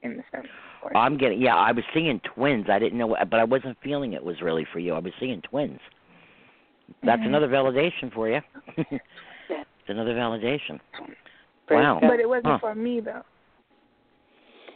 in 0.02 0.16
the 0.16 0.24
summer. 0.32 0.48
I'm 0.96 1.16
getting 1.16 1.40
yeah. 1.40 1.54
I 1.54 1.70
was 1.70 1.84
seeing 1.94 2.20
twins. 2.34 2.66
I 2.68 2.80
didn't 2.80 2.98
know, 2.98 3.16
but 3.30 3.38
I 3.38 3.44
wasn't 3.44 3.78
feeling 3.84 4.14
it 4.14 4.22
was 4.24 4.42
really 4.42 4.66
for 4.72 4.80
you. 4.80 4.94
I 4.94 4.98
was 4.98 5.12
seeing 5.20 5.40
twins. 5.42 5.78
That's 7.04 7.22
Mhm. 7.22 7.26
another 7.26 7.48
validation 7.48 8.12
for 8.12 8.28
you. 8.28 8.40
it's 8.76 9.88
another 9.88 10.14
validation. 10.14 10.80
Wow. 11.70 12.00
But 12.00 12.18
it 12.20 12.28
wasn't 12.28 12.46
Huh. 12.46 12.58
for 12.58 12.74
me 12.74 13.00
though. 13.00 13.22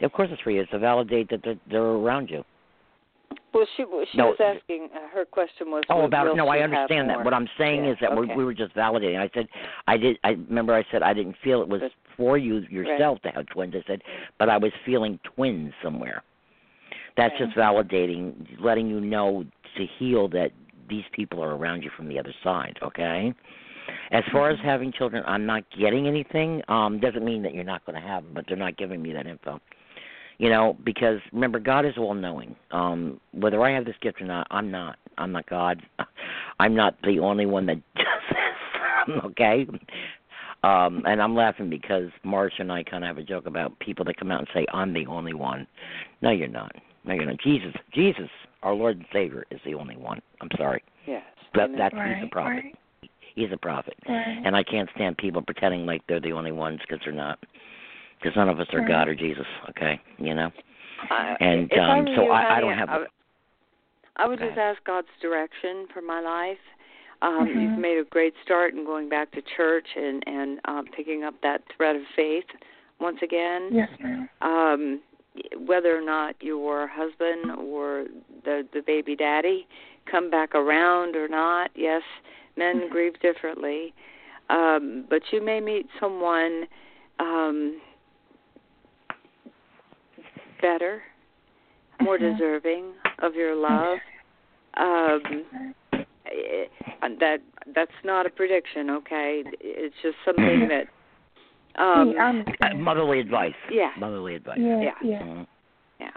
Of 0.01 0.11
course, 0.13 0.29
it's 0.31 0.41
for 0.41 0.51
you. 0.51 0.61
It's 0.61 0.71
to 0.71 0.79
validate 0.79 1.29
that 1.29 1.41
they're, 1.43 1.57
they're 1.69 1.81
around 1.83 2.29
you. 2.29 2.43
Well, 3.53 3.65
she 3.75 3.83
she 4.11 4.17
No. 4.17 4.27
was 4.27 4.37
asking. 4.39 4.89
Uh, 4.95 5.07
her 5.13 5.25
question 5.25 5.71
was. 5.71 5.83
Oh, 5.89 6.01
about 6.01 6.35
no, 6.35 6.47
I 6.47 6.59
understand 6.59 7.09
that. 7.09 7.15
more? 7.17 7.23
What 7.25 7.33
I'm 7.33 7.47
saying 7.57 7.83
Yeah, 7.85 7.91
is 7.91 7.97
that 8.01 8.11
okay. 8.11 8.35
we 8.35 8.43
were 8.45 8.53
just 8.53 8.75
validating. 8.75 9.19
I 9.19 9.29
said 9.33 9.47
I 9.87 9.97
did. 9.97 10.17
I 10.23 10.31
remember 10.31 10.73
I 10.75 10.83
said 10.91 11.01
I 11.03 11.13
didn't 11.13 11.35
feel 11.43 11.61
it 11.61 11.67
was 11.67 11.81
But- 11.81 11.91
for 12.15 12.37
you 12.37 12.57
yourself 12.69 13.21
to 13.21 13.29
have 13.29 13.45
twins. 13.47 13.73
I 13.75 13.83
said, 13.87 14.01
but 14.37 14.49
I 14.49 14.57
was 14.57 14.71
feeling 14.85 15.19
twins 15.23 15.73
somewhere. 15.81 16.21
That's 17.17 17.31
Right. 17.39 17.45
just 17.45 17.57
validating, 17.57 18.33
letting 18.59 18.87
you 18.87 18.99
know 18.99 19.45
to 19.77 19.85
heal 19.85 20.27
that 20.29 20.51
these 20.89 21.05
people 21.13 21.43
are 21.43 21.55
around 21.55 21.83
you 21.83 21.89
from 21.91 22.07
the 22.07 22.19
other 22.19 22.33
side. 22.43 22.77
Okay. 22.81 23.33
As 24.11 24.23
far 24.31 24.49
as 24.49 24.59
having 24.59 24.91
children, 24.91 25.23
I'm 25.25 25.45
not 25.45 25.63
getting 25.71 26.07
anything. 26.07 26.61
Um, 26.67 26.99
doesn't 26.99 27.23
mean 27.25 27.41
that 27.43 27.53
you're 27.53 27.63
not 27.63 27.85
going 27.85 27.99
to 27.99 28.05
have 28.07 28.23
them, 28.23 28.33
but 28.33 28.45
they're 28.47 28.57
not 28.57 28.77
giving 28.77 29.01
me 29.01 29.13
that 29.13 29.25
info. 29.27 29.59
You 30.39 30.49
know, 30.49 30.77
because 30.85 31.19
remember, 31.33 31.59
God 31.59 31.85
is 31.85 31.93
all 31.97 32.13
knowing. 32.13 32.55
Um, 32.71 33.19
whether 33.33 33.61
I 33.61 33.71
have 33.73 33.85
this 33.85 33.95
gift 34.01 34.21
or 34.21 34.25
not, 34.25 34.47
I'm 34.49 34.71
not. 34.71 34.97
I'm 35.17 35.33
not 35.33 35.47
God. 35.49 35.81
I'm 36.59 36.75
not 36.75 36.95
the 37.03 37.19
only 37.19 37.45
one 37.45 37.65
that 37.67 37.75
does 37.95 38.05
this. 38.29 39.15
okay. 39.25 39.67
Um, 40.63 41.03
and 41.05 41.21
I'm 41.21 41.35
laughing 41.35 41.69
because 41.69 42.09
Marsha 42.25 42.59
and 42.59 42.71
I 42.71 42.83
kind 42.83 43.03
of 43.03 43.09
have 43.09 43.17
a 43.17 43.23
joke 43.23 43.45
about 43.45 43.77
people 43.79 44.03
that 44.05 44.17
come 44.17 44.31
out 44.31 44.39
and 44.39 44.47
say, 44.53 44.65
"I'm 44.73 44.93
the 44.93 45.05
only 45.07 45.33
one." 45.33 45.67
No, 46.21 46.31
you're 46.31 46.47
not. 46.47 46.73
No, 47.05 47.13
you're 47.13 47.25
not. 47.25 47.39
Jesus, 47.39 47.73
Jesus, 47.93 48.29
our 48.63 48.73
Lord 48.73 48.97
and 48.97 49.05
Savior, 49.13 49.45
is 49.51 49.59
the 49.65 49.73
only 49.73 49.95
one. 49.95 50.21
I'm 50.41 50.49
sorry. 50.57 50.83
Yes. 51.07 51.23
That, 51.55 51.69
that's 51.77 51.95
right, 51.95 52.17
he's 52.17 52.25
a 52.25 52.29
prophet. 52.29 52.51
Right, 52.51 52.75
He's 53.35 53.51
a 53.53 53.57
prophet, 53.57 53.95
right. 54.07 54.41
and 54.45 54.55
I 54.55 54.63
can't 54.63 54.89
stand 54.95 55.17
people 55.17 55.41
pretending 55.41 55.85
like 55.85 56.01
they're 56.07 56.19
the 56.19 56.33
only 56.33 56.51
ones 56.51 56.79
because 56.81 56.99
they're 57.05 57.13
not. 57.13 57.39
Because 58.21 58.35
none 58.35 58.49
of 58.49 58.59
us 58.59 58.67
are 58.73 58.85
God 58.85 59.07
or 59.07 59.15
Jesus. 59.15 59.45
Okay, 59.69 59.99
you 60.17 60.33
know. 60.33 60.51
Uh, 61.09 61.35
And, 61.39 61.71
if 61.71 61.79
I 61.79 61.99
um, 61.99 62.07
so 62.15 62.29
I- 62.29 62.57
I 62.57 62.59
don't 62.59 62.77
have- 62.77 62.89
I, 62.89 62.97
would- 62.99 63.07
I 64.17 64.27
would 64.27 64.39
just 64.39 64.51
ahead. 64.51 64.75
ask 64.75 64.83
God's 64.83 65.07
direction 65.21 65.87
for 65.93 66.01
my 66.01 66.19
life. 66.19 66.59
Um, 67.21 67.47
Mhm. 67.47 67.61
You've 67.61 67.77
made 67.79 67.97
a 67.97 68.03
great 68.03 68.33
start 68.43 68.73
in 68.73 68.83
going 68.85 69.07
back 69.09 69.31
to 69.31 69.41
church 69.41 69.87
and 69.95 70.23
and 70.27 70.59
um, 70.65 70.85
picking 70.87 71.23
up 71.23 71.39
that 71.41 71.63
thread 71.75 71.95
of 71.95 72.03
faith 72.15 72.45
once 72.99 73.21
again. 73.21 73.69
Yes, 73.71 73.89
ma'am. 73.99 74.29
Um, 74.41 75.01
whether 75.65 75.95
or 75.97 76.01
not 76.01 76.35
your 76.41 76.87
husband 76.87 77.51
or 77.57 78.05
the 78.43 78.67
the 78.73 78.81
baby 78.81 79.15
daddy 79.15 79.67
come 80.05 80.29
back 80.29 80.55
around 80.55 81.15
or 81.15 81.27
not, 81.27 81.71
yes, 81.75 82.03
men 82.57 82.81
Mhm. 82.81 82.89
grieve 82.89 83.19
differently. 83.21 83.93
Um, 84.49 85.03
but 85.09 85.31
you 85.31 85.41
may 85.41 85.59
meet 85.61 85.87
someone 85.99 86.67
um, 87.19 87.81
better, 90.61 91.03
more 92.01 92.17
Mhm. 92.17 92.33
deserving 92.33 92.93
of 93.19 93.35
your 93.35 93.55
love. 93.55 93.99
Um, 94.75 95.45
eh, 96.25 96.65
that 97.19 97.41
that's 97.67 98.03
not 98.03 98.25
a 98.25 98.29
prediction, 98.29 98.89
okay? 98.89 99.43
It's 99.59 99.95
just 100.01 100.17
something 100.25 100.67
that. 100.67 100.87
Um, 101.75 102.11
yeah, 102.11 102.43
I 102.61 102.71
Uh, 102.71 102.75
motherly 102.75 103.19
advice. 103.19 103.55
Yeah. 103.69 103.91
Motherly 103.97 104.35
advice. 104.35 104.59
yeah, 104.59 104.81
yeah. 104.81 104.93
yeah. 105.01 105.21
Mhm. 105.21 105.47
Yeah. 105.99 106.11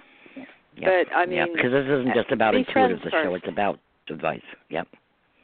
Yep. 0.76 1.06
But, 1.08 1.14
I 1.14 1.24
yeah, 1.24 1.44
mean, 1.44 1.54
because 1.54 1.70
this 1.72 1.86
isn't 1.86 2.14
just 2.14 2.32
about 2.32 2.52
be 2.52 2.58
intuitive 2.60 3.00
friends 3.00 3.02
the 3.04 3.10
show; 3.10 3.34
it's 3.34 3.46
about 3.46 3.78
advice. 4.08 4.42
Yep. 4.70 4.88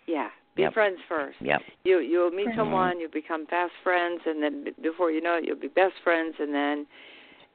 yeah, 0.07 0.31
be 0.57 0.63
Yep. 0.63 0.73
friends 0.75 0.99
first. 1.09 1.41
Yep. 1.41 1.63
You 1.85 1.99
you'll 2.01 2.31
meet 2.31 2.49
Mhm. 2.49 2.57
someone, 2.57 2.99
you'll 2.99 3.11
become 3.11 3.47
fast 3.47 3.75
friends, 3.83 4.23
and 4.27 4.43
then 4.43 4.75
before 4.81 5.11
you 5.11 5.21
know 5.21 5.35
it, 5.37 5.45
you'll 5.45 5.57
be 5.57 5.69
best 5.69 5.95
friends, 6.03 6.41
and 6.41 6.53
then 6.55 6.87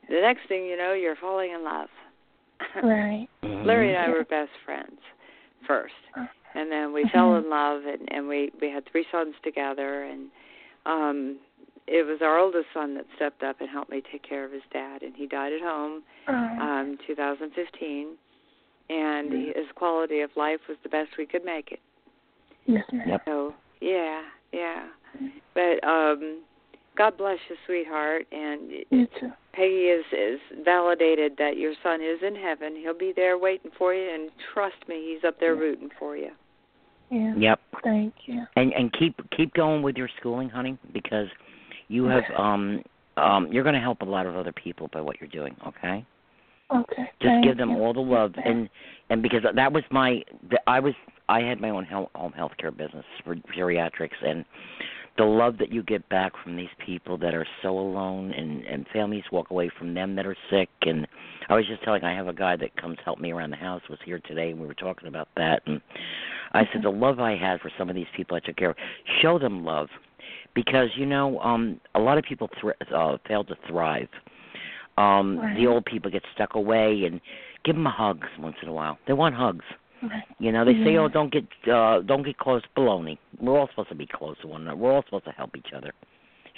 the 0.10 0.22
next 0.22 0.47
thing 0.47 0.66
you 0.66 0.78
know, 0.78 0.93
you're 0.93 1.16
falling 1.16 1.51
in 1.51 1.64
love. 1.64 1.89
Right. 2.84 3.28
Mhm. 3.43 3.66
Larry 3.66 3.89
and 3.93 3.97
I 3.97 4.10
were 4.10 4.24
best 4.26 4.51
friends 4.66 4.99
first, 5.68 5.93
Uh, 6.16 6.26
and 6.56 6.72
then 6.72 6.93
we 6.93 7.08
fell 7.10 7.36
in 7.36 7.49
love, 7.49 7.84
and 7.86 8.08
and 8.12 8.28
we 8.28 8.51
we 8.62 8.70
had 8.70 8.86
three 8.91 9.06
sons 9.12 9.36
together, 9.43 10.04
and 10.04 10.30
um 10.86 11.38
it 11.88 12.06
was 12.06 12.22
our 12.22 12.38
oldest 12.39 12.68
son 12.74 12.95
that 12.95 13.06
stepped 13.18 13.43
up 13.43 13.60
and 13.60 13.70
helped 13.70 13.91
me 13.91 14.01
take 14.12 14.24
care 14.24 14.45
of 14.45 14.51
his 14.51 14.62
dad, 14.72 15.01
and 15.04 15.14
he 15.16 15.28
died 15.28 15.51
at 15.51 15.62
home 15.62 16.01
um, 16.28 16.60
um 16.60 16.97
2015 17.06 18.16
and 18.89 19.32
his 19.34 19.66
quality 19.76 20.22
of 20.22 20.30
life 20.36 20.60
was 20.68 20.78
the 20.84 20.89
best 20.89 21.10
we 21.18 21.26
could 21.26 21.43
make 21.45 21.72
it 21.72 21.80
yes, 22.66 22.84
ma'am. 22.91 23.08
Yep. 23.08 23.22
so 23.26 23.54
yeah 23.82 24.22
yeah 24.51 24.88
but 25.54 25.84
um 25.88 26.41
god 26.97 27.18
bless 27.18 27.38
you 27.49 27.56
sweetheart 27.66 28.26
and 28.32 28.72
You 28.89 29.08
too. 29.20 29.32
Peggy 29.54 29.86
is 29.89 30.06
is 30.12 30.39
validated 30.64 31.34
that 31.38 31.58
your 31.58 31.74
son 31.84 32.01
is 32.01 32.20
in 32.26 32.36
heaven 32.36 32.76
he'll 32.76 32.97
be 32.97 33.14
there 33.16 33.38
waiting 33.38 33.72
for 33.78 33.93
you 33.93 34.10
and 34.14 34.30
trust 34.54 34.76
me 34.88 35.14
he's 35.14 35.24
up 35.28 35.39
there 35.39 35.56
Yeah. 35.56 35.62
rooting 35.62 35.89
for 35.99 36.18
you 36.18 36.32
Yeah. 37.12 37.34
Yep. 37.38 37.60
Thank 37.84 38.14
you. 38.26 38.45
And 38.56 38.74
and 38.74 38.91
keep 38.93 39.16
keep 39.38 39.54
going 39.54 39.84
with 39.84 39.97
your 39.97 40.10
schooling, 40.20 40.49
honey, 40.49 40.78
because 40.93 41.28
you 41.88 42.06
have 42.06 42.24
um 42.36 42.82
um 43.18 43.51
you're 43.51 43.64
going 43.64 43.76
to 43.76 43.82
help 43.82 44.01
a 44.01 44.06
lot 44.06 44.26
of 44.26 44.36
other 44.36 44.51
people 44.51 44.89
by 44.91 45.01
what 45.01 45.20
you're 45.22 45.30
doing. 45.30 45.56
Okay. 45.68 46.04
Okay. 46.74 47.04
Just 47.22 47.34
thank 47.34 47.43
give 47.43 47.58
them 47.58 47.72
you. 47.72 47.78
all 47.78 47.93
the 47.93 47.99
love 47.99 48.34
and 48.43 48.68
and 49.12 49.22
because 49.22 49.43
that 49.54 49.72
was 49.72 49.84
my 49.91 50.24
the, 50.49 50.60
I 50.66 50.80
was 50.80 50.95
I 51.30 51.41
had 51.41 51.62
my 51.62 51.70
own 51.70 51.86
health, 51.86 52.10
home 52.16 52.32
health 52.32 52.54
care 52.58 52.72
business 52.72 53.06
for 53.24 53.36
geriatrics 53.56 54.18
and 54.26 54.43
the 55.18 55.24
love 55.24 55.57
that 55.59 55.72
you 55.72 55.84
get 55.84 56.07
back 56.09 56.34
from 56.43 56.55
these 56.55 56.70
people 56.84 57.18
that 57.20 57.34
are 57.36 57.45
so 57.61 57.70
alone 57.78 58.32
and 58.32 58.64
and 58.66 58.86
families 58.91 59.24
walk 59.32 59.51
away 59.51 59.70
from 59.78 59.93
them 59.93 60.16
that 60.16 60.26
are 60.26 60.36
sick. 60.49 60.70
And 60.82 61.07
I 61.49 61.55
was 61.55 61.68
just 61.68 61.84
telling 61.84 62.03
I 62.03 62.16
have 62.16 62.28
a 62.28 62.34
guy 62.34 62.55
that 62.55 62.76
comes 62.78 62.97
help 63.05 63.20
me 63.20 63.32
around 63.32 63.51
the 63.51 63.57
house 63.57 63.82
was 63.89 63.99
here 64.05 64.20
today 64.20 64.51
and 64.51 64.59
we 64.59 64.66
were 64.66 64.74
talking 64.74 65.07
about 65.07 65.28
that. 65.36 65.61
And 65.68 65.82
I 66.53 66.64
said 66.72 66.82
the 66.84 66.89
love 66.89 67.20
I 67.20 67.36
had 67.36 67.59
for 67.61 67.72
some 67.78 67.89
of 67.89 67.95
these 67.95 68.07
people 68.16 68.36
I 68.36 68.39
took 68.39 68.55
care 68.55 68.72
of 68.72 68.76
show 69.22 69.38
them 69.38 69.64
love. 69.64 69.89
Because 70.55 70.89
you 70.95 71.05
know 71.05 71.39
um 71.39 71.80
a 71.93 71.99
lot 71.99 72.18
of 72.18 72.24
people 72.24 72.49
thr- 72.59 72.72
uh, 72.95 73.18
fail 73.28 73.43
to 73.43 73.55
thrive. 73.68 74.09
Um 74.97 75.38
Right. 75.39 75.55
the 75.55 75.68
old 75.68 75.86
people 75.86 76.09
get 76.09 76.24
stuck 76.34 76.55
away 76.55 77.03
and 77.05 77.22
give 77.66 77.76
them 77.76 77.86
a 77.88 77.91
hug 77.91 78.26
once 78.39 78.57
in 78.64 78.68
a 78.68 78.74
while. 78.74 78.97
They 79.07 79.14
want 79.14 79.36
hugs. 79.36 79.66
You 80.39 80.51
know 80.51 80.66
they 80.66 80.74
say 80.84 80.97
oh 80.97 81.08
don't 81.08 81.32
get 81.32 81.45
uh 81.72 82.01
don't 82.01 82.24
get 82.24 82.38
close 82.38 82.62
baloney 82.76 83.18
we're 83.39 83.58
all 83.58 83.68
supposed 83.70 83.89
to 83.89 83.95
be 83.95 84.08
close 84.08 84.36
to 84.41 84.47
one 84.47 84.62
another 84.62 84.78
we're 84.78 84.91
all 84.93 85.04
supposed 85.06 85.26
to 85.26 85.32
help 85.32 85.56
each 85.56 85.74
other 85.76 85.91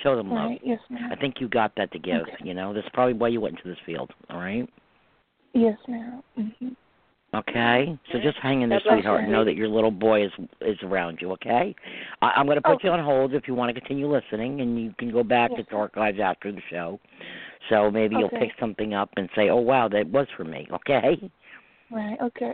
show 0.03 0.15
them 0.15 0.31
love 0.31 0.51
Yes, 0.63 0.79
ma'am. 0.89 1.09
i 1.11 1.15
think 1.15 1.35
you 1.39 1.47
got 1.47 1.73
that 1.77 1.91
to 1.91 1.99
give 1.99 2.21
Okay. 2.23 2.37
you 2.43 2.53
know 2.53 2.73
that's 2.73 2.87
probably 2.93 3.13
why 3.13 3.27
you 3.29 3.41
went 3.41 3.57
into 3.57 3.69
this 3.69 3.79
field 3.85 4.11
all 4.29 4.37
right 4.39 4.67
Yes, 5.53 5.77
ma'am. 5.87 6.21
hmm 6.35 6.69
Okay, 7.33 7.99
so 8.13 8.19
just 8.19 8.37
hang 8.37 8.61
in 8.61 8.69
there, 8.69 8.79
God 8.85 8.93
sweetheart. 8.93 9.25
you. 9.25 9.31
Know 9.31 9.43
that 9.43 9.55
your 9.55 9.67
little 9.67 9.91
boy 9.91 10.23
is 10.25 10.31
is 10.61 10.77
around 10.83 11.17
you. 11.19 11.31
Okay, 11.33 11.75
I, 12.21 12.27
I'm 12.27 12.45
going 12.45 12.55
to 12.55 12.61
put 12.61 12.81
you 12.81 12.91
on 12.91 13.03
hold 13.03 13.33
if 13.33 13.45
you 13.45 13.53
want 13.55 13.73
to 13.75 13.81
continue 13.81 14.07
listening, 14.09 14.61
and 14.61 14.79
you 14.81 14.93
can 14.97 15.11
go 15.11 15.21
back 15.21 15.51
Yes. 15.53 15.65
to 15.69 15.75
archives 15.75 16.17
after 16.21 16.49
the 16.51 16.61
show. 16.69 16.97
So 17.69 17.91
maybe 17.91 18.15
you'll 18.15 18.29
pick 18.29 18.51
something 18.57 18.93
up 18.93 19.09
and 19.17 19.27
say, 19.35 19.49
"Oh 19.49 19.57
wow, 19.57 19.89
that 19.89 20.07
was 20.07 20.27
for 20.37 20.45
me." 20.45 20.65
Okay. 20.71 21.29
Right. 21.91 22.17
Okay. 22.21 22.53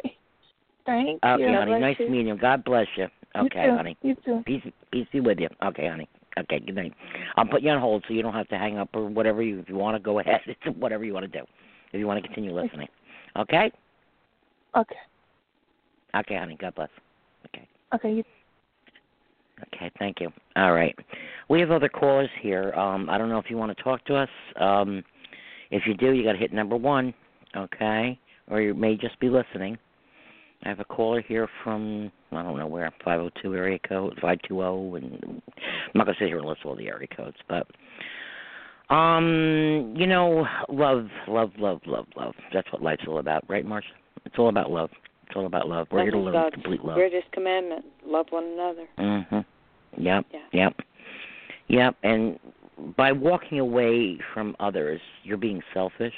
Thank 0.86 1.24
Okay, 1.24 1.44
you. 1.44 1.54
honey. 1.54 1.72
bless 1.72 1.82
Nice 1.82 2.00
you. 2.00 2.10
meeting 2.10 2.28
you. 2.28 2.38
God 2.38 2.64
bless 2.64 2.88
you. 2.96 3.08
You 3.36 3.42
Okay, 3.42 3.66
too. 3.66 3.76
honey. 3.76 3.98
You 4.02 4.16
too. 4.26 4.44
Peace, 4.46 4.64
peace 4.92 5.08
be 5.12 5.20
with 5.20 5.40
you. 5.40 5.50
Okay, 5.64 5.88
honey. 5.88 6.08
Okay, 6.40 6.60
good 6.60 6.76
night. 6.76 6.94
I'll 7.36 7.46
put 7.46 7.62
you 7.62 7.70
on 7.72 7.80
hold 7.80 8.04
so 8.08 8.14
you 8.14 8.22
don't 8.22 8.34
have 8.34 8.48
to 8.50 8.58
hang 8.58 8.78
up 8.78 8.90
or 8.94 9.08
whatever 9.08 9.42
you. 9.42 9.60
If 9.60 9.70
you 9.70 9.76
want 9.76 9.96
to 9.96 10.00
go 10.00 10.20
ahead, 10.20 10.42
it's 10.48 10.78
whatever 10.78 11.04
you 11.04 11.14
want 11.14 11.32
to 11.32 11.40
do. 11.40 11.46
If 11.94 12.00
you 12.00 12.08
want 12.08 12.22
to 12.22 12.28
continue 12.28 12.54
listening. 12.54 12.88
Okay. 13.38 13.72
Okay. 14.76 14.96
Okay, 16.16 16.36
honey. 16.36 16.58
God 16.60 16.76
bless. 16.76 16.90
Okay. 17.48 17.68
Okay. 17.94 18.12
You, 18.14 18.24
Okay, 19.76 19.92
thank 20.00 20.20
you. 20.20 20.30
All 20.56 20.74
right. 20.74 20.98
We 21.50 21.60
have 21.60 21.72
other 21.72 21.90
callers 21.90 22.30
here. 22.42 22.74
Um, 22.74 23.10
I 23.10 23.18
don't 23.18 23.30
know 23.30 23.38
if 23.38 23.50
you 23.50 23.58
want 23.58 23.76
to 23.76 23.84
talk 23.84 24.04
to 24.06 24.16
us. 24.16 24.30
Um, 24.60 25.04
if 25.70 25.84
you 25.86 25.94
do, 25.94 26.12
you 26.12 26.24
got 26.24 26.34
to 26.34 26.38
hit 26.38 26.52
number 26.52 26.76
one, 26.76 27.14
okay? 27.56 28.20
Or 28.50 28.62
you 28.62 28.74
may 28.74 28.96
just 28.96 29.20
be 29.20 29.30
listening. 29.30 29.78
I 30.64 30.70
have 30.70 30.80
a 30.80 30.86
caller 30.86 31.22
here 31.22 31.48
from 31.64 32.12
I 32.32 32.44
don't 32.44 32.58
know 32.58 32.68
where, 32.68 32.92
502 33.04 33.56
area 33.56 33.80
code, 33.80 34.14
520, 34.22 34.98
and 34.98 35.24
I'm 35.24 35.42
not 35.96 36.06
gonna 36.06 36.18
sit 36.20 36.28
here 36.28 36.38
and 36.38 36.48
list 36.48 36.62
all 36.66 36.76
the 36.76 36.88
area 36.88 37.08
codes, 37.08 37.38
but 37.50 37.68
um, 38.94 39.94
you 39.96 40.06
know, 40.06 40.46
love, 40.70 41.08
love, 41.28 41.52
love, 41.58 41.80
love, 41.86 42.06
love. 42.18 42.36
That's 42.54 42.72
what 42.74 42.82
life's 42.82 43.04
all 43.08 43.20
about, 43.20 43.50
right, 43.50 43.66
Marsha? 43.66 43.84
It's 44.26 44.36
all 44.38 44.50
about 44.50 44.70
love. 44.70 44.90
It's 45.28 45.36
all 45.36 45.46
about 45.46 45.70
love. 45.70 45.88
We're 45.92 46.00
That 46.00 46.04
here 46.04 46.12
to 46.12 46.20
learn 46.20 46.34
God's 46.34 46.54
complete 46.56 46.84
love. 46.84 46.96
greatest 46.96 47.32
commandment 47.32 47.86
love 48.06 48.28
one 48.32 48.44
another 48.44 48.88
Mhm. 48.98 49.46
Yep. 49.98 50.26
Yeah. 50.32 50.40
Yep. 50.52 50.82
Yep. 51.70 51.96
And 52.04 52.40
by 52.98 53.12
walking 53.14 53.60
away 53.60 54.18
from 54.34 54.56
others, 54.60 55.00
you're 55.24 55.38
being 55.38 55.64
selfish. 55.74 56.14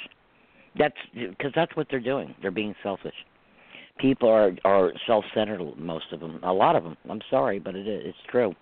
That's 0.76 0.96
because 1.14 1.52
that's 1.54 1.74
what 1.76 1.88
they're 1.88 2.00
doing. 2.00 2.34
They're 2.42 2.50
being 2.50 2.74
selfish. 2.82 3.14
People 3.98 4.28
are 4.28 4.52
are 4.64 4.92
self-centered. 5.06 5.60
Most 5.78 6.06
of 6.12 6.20
them. 6.20 6.40
A 6.42 6.52
lot 6.52 6.76
of 6.76 6.84
them. 6.84 6.96
I'm 7.08 7.20
sorry, 7.30 7.58
but 7.58 7.74
it. 7.74 7.86
It's 7.86 8.18
true. 8.28 8.54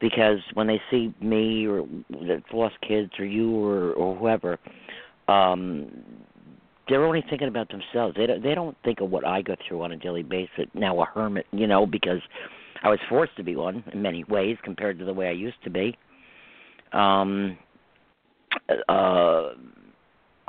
Because 0.00 0.38
when 0.54 0.66
they 0.66 0.80
see 0.90 1.14
me 1.20 1.66
or 1.66 1.86
the 2.10 2.42
lost 2.52 2.74
kids 2.86 3.12
or 3.18 3.24
you 3.24 3.54
or 3.64 3.92
or 3.92 4.16
whoever, 4.16 4.58
um, 5.28 6.04
they're 6.88 7.04
only 7.04 7.24
thinking 7.30 7.48
about 7.48 7.68
themselves. 7.70 8.16
They 8.16 8.26
don't 8.26 8.42
they 8.42 8.54
don't 8.54 8.76
think 8.84 9.00
of 9.00 9.10
what 9.10 9.26
I 9.26 9.42
go 9.42 9.54
through 9.66 9.82
on 9.82 9.92
a 9.92 9.96
daily 9.96 10.22
basis. 10.22 10.66
Now 10.74 11.00
a 11.00 11.04
hermit, 11.04 11.46
you 11.52 11.66
know, 11.66 11.86
because 11.86 12.20
I 12.82 12.88
was 12.88 12.98
forced 13.08 13.36
to 13.36 13.44
be 13.44 13.56
one 13.56 13.84
in 13.92 14.02
many 14.02 14.24
ways 14.24 14.56
compared 14.64 14.98
to 14.98 15.04
the 15.04 15.14
way 15.14 15.28
I 15.28 15.32
used 15.32 15.62
to 15.64 15.70
be. 15.70 15.96
Um 16.92 17.56
uh 18.88 19.50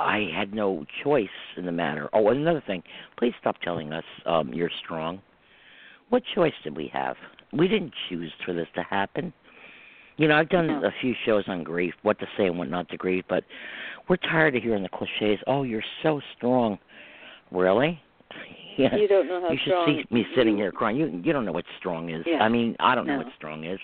I 0.00 0.28
had 0.36 0.52
no 0.52 0.84
choice 1.02 1.28
in 1.56 1.66
the 1.66 1.72
matter. 1.72 2.08
Oh, 2.12 2.28
and 2.28 2.40
another 2.40 2.62
thing, 2.66 2.82
please 3.18 3.32
stop 3.40 3.56
telling 3.60 3.92
us 3.92 4.04
um 4.26 4.52
you're 4.52 4.70
strong. 4.84 5.20
What 6.10 6.22
choice 6.34 6.52
did 6.62 6.76
we 6.76 6.88
have? 6.92 7.16
We 7.52 7.68
didn't 7.68 7.92
choose 8.08 8.32
for 8.44 8.52
this 8.52 8.68
to 8.74 8.82
happen. 8.82 9.32
You 10.16 10.28
know, 10.28 10.36
I've 10.36 10.48
done 10.48 10.66
No. 10.68 10.84
a 10.84 10.92
few 11.00 11.14
shows 11.26 11.44
on 11.48 11.64
grief, 11.64 11.94
what 12.02 12.18
to 12.20 12.26
say 12.36 12.46
and 12.46 12.58
what 12.58 12.68
not 12.68 12.88
to 12.90 12.96
grieve, 12.96 13.24
but 13.28 13.42
we're 14.08 14.16
tired 14.16 14.54
of 14.54 14.62
hearing 14.62 14.82
the 14.82 14.88
cliches. 14.88 15.40
Oh, 15.46 15.62
you're 15.64 15.82
so 16.02 16.20
strong. 16.36 16.78
Really? 17.50 18.00
Yeah. 18.76 18.96
You 18.96 19.06
don't 19.06 19.28
know 19.28 19.40
how 19.40 19.46
strong. 19.46 19.52
you 19.52 19.58
should 19.58 19.70
strong 19.70 20.02
see 20.08 20.14
me 20.14 20.26
sitting 20.36 20.56
here 20.56 20.72
crying. 20.72 20.96
You 20.96 21.06
you 21.22 21.32
don't 21.32 21.44
know 21.44 21.52
what 21.52 21.64
strong 21.78 22.10
is. 22.10 22.24
Yeah. 22.26 22.38
I 22.42 22.48
mean, 22.48 22.74
I 22.80 22.96
don't 22.96 23.06
know 23.06 23.18
what 23.18 23.28
strong 23.36 23.62
is. 23.64 23.78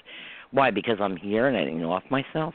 Why? 0.50 0.72
Because 0.72 0.96
I'm 1.00 1.16
here 1.16 1.46
and 1.46 1.56
I 1.56 1.60
didn't 1.60 1.80
know 1.80 1.92
off 1.92 2.02
myself. 2.10 2.54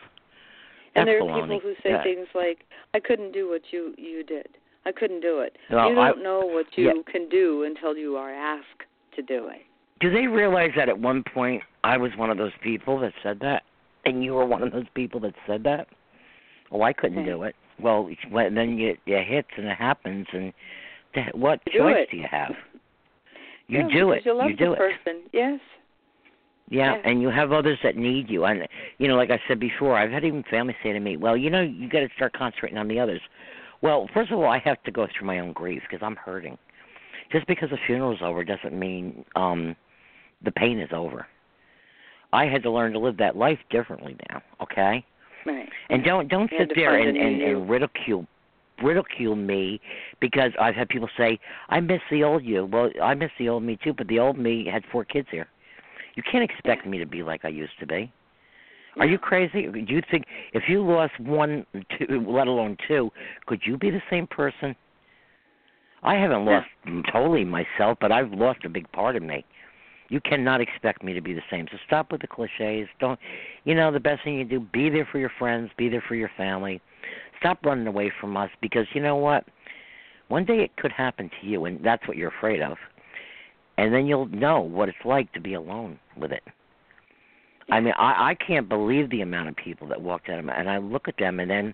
And 0.95 1.07
there 1.07 1.21
are 1.21 1.41
people 1.41 1.59
who 1.59 1.73
say 1.83 1.91
Yeah. 1.91 2.03
things 2.03 2.27
like, 2.33 2.65
"I 2.93 2.99
couldn't 2.99 3.31
do 3.31 3.49
what 3.49 3.71
you 3.73 3.93
you 3.97 4.23
did. 4.23 4.47
I 4.85 4.91
couldn't 4.91 5.19
do 5.21 5.39
it." 5.39 5.57
Well, 5.69 5.89
you 5.89 5.95
don't 5.95 6.23
know 6.23 6.39
what 6.45 6.77
you 6.77 6.85
yeah. 6.87 7.01
can 7.11 7.27
do 7.29 7.63
until 7.63 7.97
you 7.97 8.15
are 8.17 8.31
asked 8.31 8.83
to 9.15 9.21
do 9.21 9.47
it. 9.47 9.61
Do 9.99 10.09
they 10.09 10.27
realize 10.27 10.71
that 10.75 10.89
at 10.89 10.97
one 10.97 11.23
point 11.23 11.63
I 11.83 11.97
was 11.97 12.15
one 12.17 12.29
of 12.29 12.37
those 12.37 12.55
people 12.61 12.99
that 12.99 13.13
said 13.23 13.39
that, 13.41 13.63
and 14.05 14.23
you 14.23 14.33
were 14.33 14.45
one 14.45 14.61
of 14.63 14.71
those 14.71 14.87
people 14.93 15.19
that 15.21 15.35
said 15.47 15.63
that? 15.63 15.87
Oh, 16.71 16.81
I 16.81 16.93
couldn't 16.93 17.19
Okay. 17.19 17.29
do 17.29 17.43
it. 17.43 17.55
Well, 17.79 18.09
when 18.29 18.55
then 18.55 18.77
you 18.77 18.97
it 19.05 19.23
hits 19.25 19.49
and 19.57 19.67
it 19.67 19.77
happens, 19.77 20.27
and 20.31 20.53
th- 21.13 21.33
what 21.33 21.63
do 21.65 21.71
choice 21.79 21.97
it. 21.97 22.11
do 22.11 22.17
you 22.17 22.27
have? 22.27 22.55
You 23.67 23.79
Yeah, 23.79 23.87
do 23.89 24.11
it. 24.11 24.25
You 24.25 24.33
love 24.33 24.49
you 24.49 24.55
do 24.55 24.65
the 24.67 24.71
it. 24.73 24.77
person. 24.77 25.23
Yes. 25.33 25.59
Yeah, 26.69 26.95
Yeah. 26.95 27.01
and 27.05 27.21
you 27.21 27.29
have 27.29 27.51
others 27.51 27.77
that 27.83 27.95
need 27.95 28.29
you. 28.29 28.45
And 28.45 28.67
you 28.97 29.07
know, 29.07 29.15
like 29.15 29.29
I 29.29 29.39
said 29.47 29.59
before, 29.59 29.95
I've 29.97 30.11
had 30.11 30.25
even 30.25 30.43
family 30.43 30.75
say 30.81 30.93
to 30.93 30.99
me, 30.99 31.15
"Well, 31.17 31.37
you 31.37 31.49
know, 31.49 31.61
you 31.61 31.87
got 31.87 31.99
to 31.99 32.09
start 32.15 32.33
concentrating 32.33 32.77
on 32.77 32.87
the 32.87 32.99
others." 32.99 33.21
Well, 33.81 34.07
first 34.13 34.31
of 34.31 34.39
all, 34.39 34.47
I 34.47 34.57
have 34.59 34.81
to 34.83 34.91
go 34.91 35.07
through 35.07 35.27
my 35.27 35.39
own 35.39 35.53
grief 35.53 35.83
because 35.87 36.03
I'm 36.03 36.15
hurting. 36.15 36.57
Just 37.31 37.45
because 37.47 37.69
the 37.69 37.77
funeral's 37.85 38.21
over 38.21 38.43
doesn't 38.43 38.73
mean 38.77 39.25
um 39.35 39.75
the 40.43 40.51
pain 40.51 40.79
is 40.79 40.89
over. 40.91 41.27
I 42.33 42.45
had 42.45 42.63
to 42.63 42.71
learn 42.71 42.93
to 42.93 42.99
live 42.99 43.17
that 43.17 43.35
life 43.35 43.59
differently 43.69 44.15
now, 44.29 44.41
okay? 44.61 45.05
Right. 45.45 45.69
And 45.89 46.03
don't 46.03 46.27
don't 46.27 46.51
You 46.51 46.57
sit 46.59 46.71
there 46.75 46.97
and, 46.97 47.15
and, 47.17 47.41
and 47.41 47.69
ridicule 47.69 48.25
ridicule 48.83 49.35
me 49.35 49.79
because 50.19 50.51
I've 50.59 50.75
had 50.75 50.89
people 50.89 51.07
say, 51.17 51.39
I 51.69 51.79
miss 51.79 52.01
the 52.11 52.23
old 52.23 52.43
you. 52.43 52.65
Well, 52.65 52.89
I 53.01 53.13
miss 53.13 53.31
the 53.39 53.47
old 53.49 53.63
me 53.63 53.77
too, 53.81 53.93
but 53.93 54.07
the 54.07 54.19
old 54.19 54.37
me 54.37 54.67
had 54.71 54.83
four 54.91 55.05
kids 55.05 55.27
here. 55.31 55.47
You 56.15 56.23
can't 56.29 56.43
expect 56.43 56.85
me 56.85 56.97
to 56.97 57.05
be 57.05 57.23
like 57.23 57.45
I 57.45 57.49
used 57.49 57.77
to 57.79 57.85
be. 57.85 58.11
Are 58.97 59.05
you 59.05 59.17
crazy? 59.17 59.67
Do 59.67 59.93
you 59.93 60.01
think 60.09 60.25
if 60.53 60.63
you 60.69 60.81
lost 60.85 61.19
one, 61.19 61.65
two, 61.97 62.25
let 62.27 62.47
alone 62.47 62.77
two, 62.87 63.11
could 63.45 63.61
you 63.65 63.77
be 63.77 63.91
the 63.91 64.01
same 64.09 64.25
person? 64.27 64.75
I 66.01 66.15
haven't 66.15 66.45
lost 66.45 66.67
totally 67.11 67.43
myself, 67.43 67.97
but 67.99 68.11
I've 68.11 68.31
lost 68.31 68.63
a 68.63 68.69
big 68.69 68.89
part 68.91 69.15
of 69.15 69.23
me. 69.23 69.43
You 70.09 70.21
cannot 70.21 70.61
expect 70.61 71.03
me 71.03 71.13
to 71.13 71.21
be 71.21 71.33
the 71.33 71.41
same. 71.49 71.65
So 71.71 71.77
stop 71.87 72.11
with 72.11 72.21
the 72.21 72.27
cliches. 72.27 72.87
Don't, 72.99 73.19
you 73.63 73.73
know, 73.73 73.91
the 73.91 73.99
best 73.99 74.23
thing 74.23 74.35
you 74.35 74.45
can 74.45 74.59
do, 74.59 74.67
be 74.71 74.89
there 74.89 75.07
for 75.11 75.17
your 75.17 75.31
friends, 75.39 75.71
be 75.77 75.89
there 75.89 76.03
for 76.07 76.15
your 76.15 76.29
family. 76.37 76.79
Stop 77.39 77.65
running 77.65 77.87
away 77.87 78.11
from 78.21 78.37
us 78.37 78.49
because 78.61 78.85
you 78.93 79.01
know 79.01 79.15
what? 79.15 79.45
One 80.27 80.45
day 80.45 80.59
it 80.59 80.77
could 80.77 80.91
happen 80.91 81.29
to 81.41 81.47
you, 81.47 81.65
and 81.65 81.83
that's 81.83 82.07
what 82.07 82.17
you're 82.17 82.33
afraid 82.37 82.61
of. 82.61 82.77
And 83.77 83.93
then 83.93 84.05
you'll 84.05 84.27
know 84.27 84.61
what 84.61 84.89
it's 84.89 84.97
like 85.03 85.31
to 85.33 85.41
be 85.41 85.53
alone 85.53 85.99
with 86.17 86.31
it. 86.31 86.43
I 87.69 87.79
mean, 87.79 87.93
I 87.97 88.31
I 88.31 88.35
can't 88.35 88.69
believe 88.69 89.09
the 89.09 89.21
amount 89.21 89.49
of 89.49 89.55
people 89.55 89.87
that 89.87 90.01
walked 90.01 90.29
out 90.29 90.39
of 90.39 90.45
my, 90.45 90.53
and 90.53 90.69
I 90.69 90.77
look 90.77 91.07
at 91.07 91.17
them, 91.17 91.39
and 91.39 91.49
then 91.49 91.73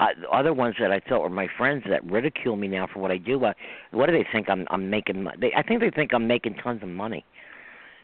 uh, 0.00 0.06
other 0.32 0.54
ones 0.54 0.76
that 0.80 0.92
I 0.92 1.00
thought 1.00 1.20
were 1.20 1.30
my 1.30 1.48
friends 1.58 1.84
that 1.90 2.04
ridicule 2.04 2.56
me 2.56 2.68
now 2.68 2.86
for 2.92 3.00
what 3.00 3.10
I 3.10 3.18
do. 3.18 3.44
Uh, 3.44 3.52
what 3.90 4.06
do 4.06 4.12
they 4.12 4.26
think 4.32 4.48
I'm 4.48 4.66
I'm 4.70 4.88
making? 4.88 5.26
They, 5.40 5.52
I 5.56 5.62
think 5.62 5.80
they 5.80 5.90
think 5.90 6.14
I'm 6.14 6.26
making 6.26 6.54
tons 6.62 6.82
of 6.82 6.88
money. 6.88 7.24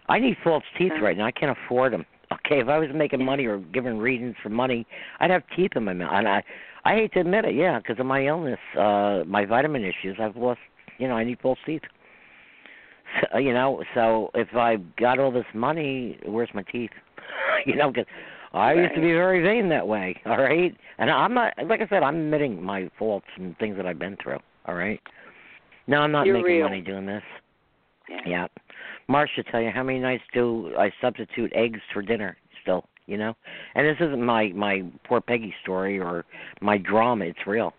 I 0.08 0.18
need 0.18 0.36
false 0.42 0.64
teeth 0.76 0.92
right 1.00 1.16
now. 1.16 1.26
I 1.26 1.30
can't 1.30 1.56
afford 1.56 1.92
them. 1.92 2.04
Okay, 2.32 2.60
if 2.60 2.68
I 2.68 2.78
was 2.78 2.88
making 2.94 3.24
money 3.24 3.46
or 3.46 3.58
giving 3.58 3.98
readings 3.98 4.34
for 4.42 4.48
money, 4.48 4.86
I'd 5.20 5.30
have 5.30 5.42
teeth 5.56 5.72
in 5.76 5.84
my 5.84 5.92
mouth. 5.92 6.12
And 6.12 6.28
I 6.28 6.42
I 6.84 6.94
hate 6.94 7.12
to 7.14 7.20
admit 7.20 7.44
it, 7.44 7.54
yeah, 7.54 7.78
because 7.78 7.98
of 8.00 8.06
my 8.06 8.26
illness, 8.26 8.58
uh 8.76 9.22
my 9.26 9.44
vitamin 9.44 9.84
issues. 9.84 10.16
I've 10.20 10.36
lost, 10.36 10.60
you 10.98 11.08
know, 11.08 11.14
I 11.14 11.24
need 11.24 11.38
false 11.40 11.58
teeth. 11.64 11.82
So, 13.32 13.38
you 13.38 13.52
know, 13.52 13.82
so 13.94 14.30
if 14.34 14.48
I 14.54 14.76
got 14.98 15.18
all 15.18 15.30
this 15.32 15.46
money, 15.54 16.18
where's 16.26 16.50
my 16.54 16.62
teeth? 16.62 16.90
you 17.66 17.76
know, 17.76 17.90
because 17.90 18.06
I 18.52 18.72
used 18.72 18.94
to 18.94 19.00
be 19.00 19.12
very 19.12 19.42
vain 19.42 19.68
that 19.70 19.86
way. 19.86 20.20
All 20.26 20.38
right, 20.38 20.74
and 20.98 21.10
I'm 21.10 21.34
not 21.34 21.54
like 21.66 21.80
I 21.80 21.88
said. 21.88 22.02
I'm 22.02 22.16
admitting 22.16 22.62
my 22.62 22.90
faults 22.98 23.26
and 23.36 23.56
things 23.58 23.76
that 23.76 23.86
I've 23.86 23.98
been 23.98 24.16
through. 24.22 24.38
All 24.66 24.74
right. 24.74 25.00
No, 25.86 25.98
I'm 25.98 26.12
not 26.12 26.26
You're 26.26 26.36
making 26.36 26.56
real. 26.56 26.68
money 26.68 26.80
doing 26.80 27.06
this. 27.06 27.22
Yeah. 28.08 28.20
Yeah. 28.26 28.46
Marsha, 29.10 29.48
tell 29.50 29.60
you 29.60 29.70
how 29.70 29.82
many 29.82 29.98
nights 29.98 30.22
do 30.34 30.74
I 30.78 30.90
substitute 31.00 31.52
eggs 31.54 31.80
for 31.92 32.02
dinner 32.02 32.36
still? 32.62 32.84
You 33.06 33.16
know, 33.16 33.34
and 33.74 33.86
this 33.86 33.96
isn't 34.00 34.22
my 34.22 34.48
my 34.54 34.82
poor 35.06 35.20
Peggy 35.20 35.54
story 35.62 35.98
or 35.98 36.24
my 36.60 36.78
drama. 36.78 37.24
It's 37.26 37.46
real. 37.46 37.72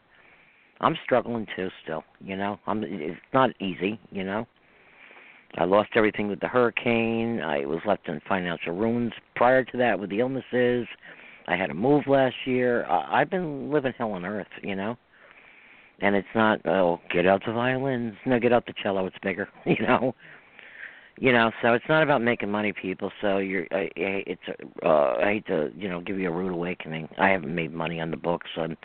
I'm 0.82 0.96
struggling 1.04 1.46
too 1.56 1.70
still. 1.84 2.04
You 2.20 2.36
know, 2.36 2.60
I'm. 2.68 2.84
It's 2.84 3.20
not 3.34 3.50
easy. 3.60 4.00
You 4.12 4.24
know. 4.24 4.48
I 5.58 5.66
lost 5.66 5.90
everything 5.96 6.28
with 6.28 6.40
the 6.40 6.48
hurricane. 6.48 7.42
I 7.42 7.66
was 7.66 7.80
left 7.86 8.08
in 8.08 8.22
financial 8.28 8.74
ruins 8.74 9.12
prior 9.36 9.64
to 9.64 9.78
that 9.78 10.00
with 10.00 10.10
the 10.10 10.20
illnesses. 10.20 10.88
I 11.48 11.56
had 11.56 11.68
to 11.68 11.74
move 11.74 12.04
last 12.08 12.36
year. 12.46 12.86
I, 12.86 13.22
I've 13.22 13.30
been 13.30 13.72
living 13.72 13.94
hell 13.98 14.12
on 14.12 14.26
earth, 14.26 14.48
you 14.62 14.76
know. 14.76 14.96
And 16.02 16.16
it's 16.16 16.28
not 16.34 16.66
oh 16.66 17.00
get 17.12 17.26
out 17.26 17.42
the 17.46 17.52
violins, 17.52 18.14
no 18.26 18.40
get 18.40 18.54
out 18.54 18.66
the 18.66 18.74
cello. 18.82 19.06
It's 19.06 19.18
bigger, 19.22 19.50
you 19.66 19.86
know. 19.86 20.16
You 21.22 21.34
know, 21.34 21.52
so 21.62 21.74
it's 21.74 21.84
not 21.90 22.02
about 22.02 22.22
making 22.22 22.50
money, 22.50 22.72
people. 22.72 23.12
So 23.20 23.40
you're, 23.40 23.68
I, 23.72 23.90
I- 23.98 24.24
it's, 24.26 24.42
uh, 24.86 25.16
I 25.22 25.34
hate 25.34 25.48
to, 25.48 25.70
you 25.76 25.90
know, 25.90 26.00
give 26.00 26.18
you 26.18 26.30
a 26.30 26.32
rude 26.32 26.54
awakening. 26.54 27.10
I 27.18 27.28
haven't 27.28 27.54
made 27.54 27.74
money 27.74 28.00
on 28.00 28.10
the 28.10 28.16
books. 28.16 28.48
I'm 28.56 28.78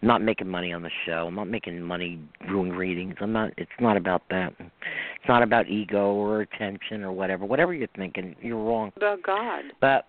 not 0.00 0.22
making 0.22 0.46
money 0.48 0.72
on 0.72 0.82
the 0.82 0.90
show. 1.04 1.26
I'm 1.26 1.34
not 1.34 1.48
making 1.48 1.82
money 1.82 2.20
doing 2.48 2.70
readings. 2.70 3.16
I'm 3.20 3.32
not. 3.32 3.50
It's 3.56 3.70
not 3.80 3.96
about 3.96 4.22
that. 4.30 4.54
It's 4.60 5.28
not 5.28 5.42
about 5.42 5.66
ego 5.68 6.12
or 6.12 6.42
attention 6.42 7.02
or 7.02 7.10
whatever. 7.10 7.44
Whatever 7.44 7.74
you're 7.74 7.88
thinking, 7.96 8.36
you're 8.40 8.62
wrong. 8.62 8.92
About 8.96 9.22
God 9.24 9.64
But 9.80 10.06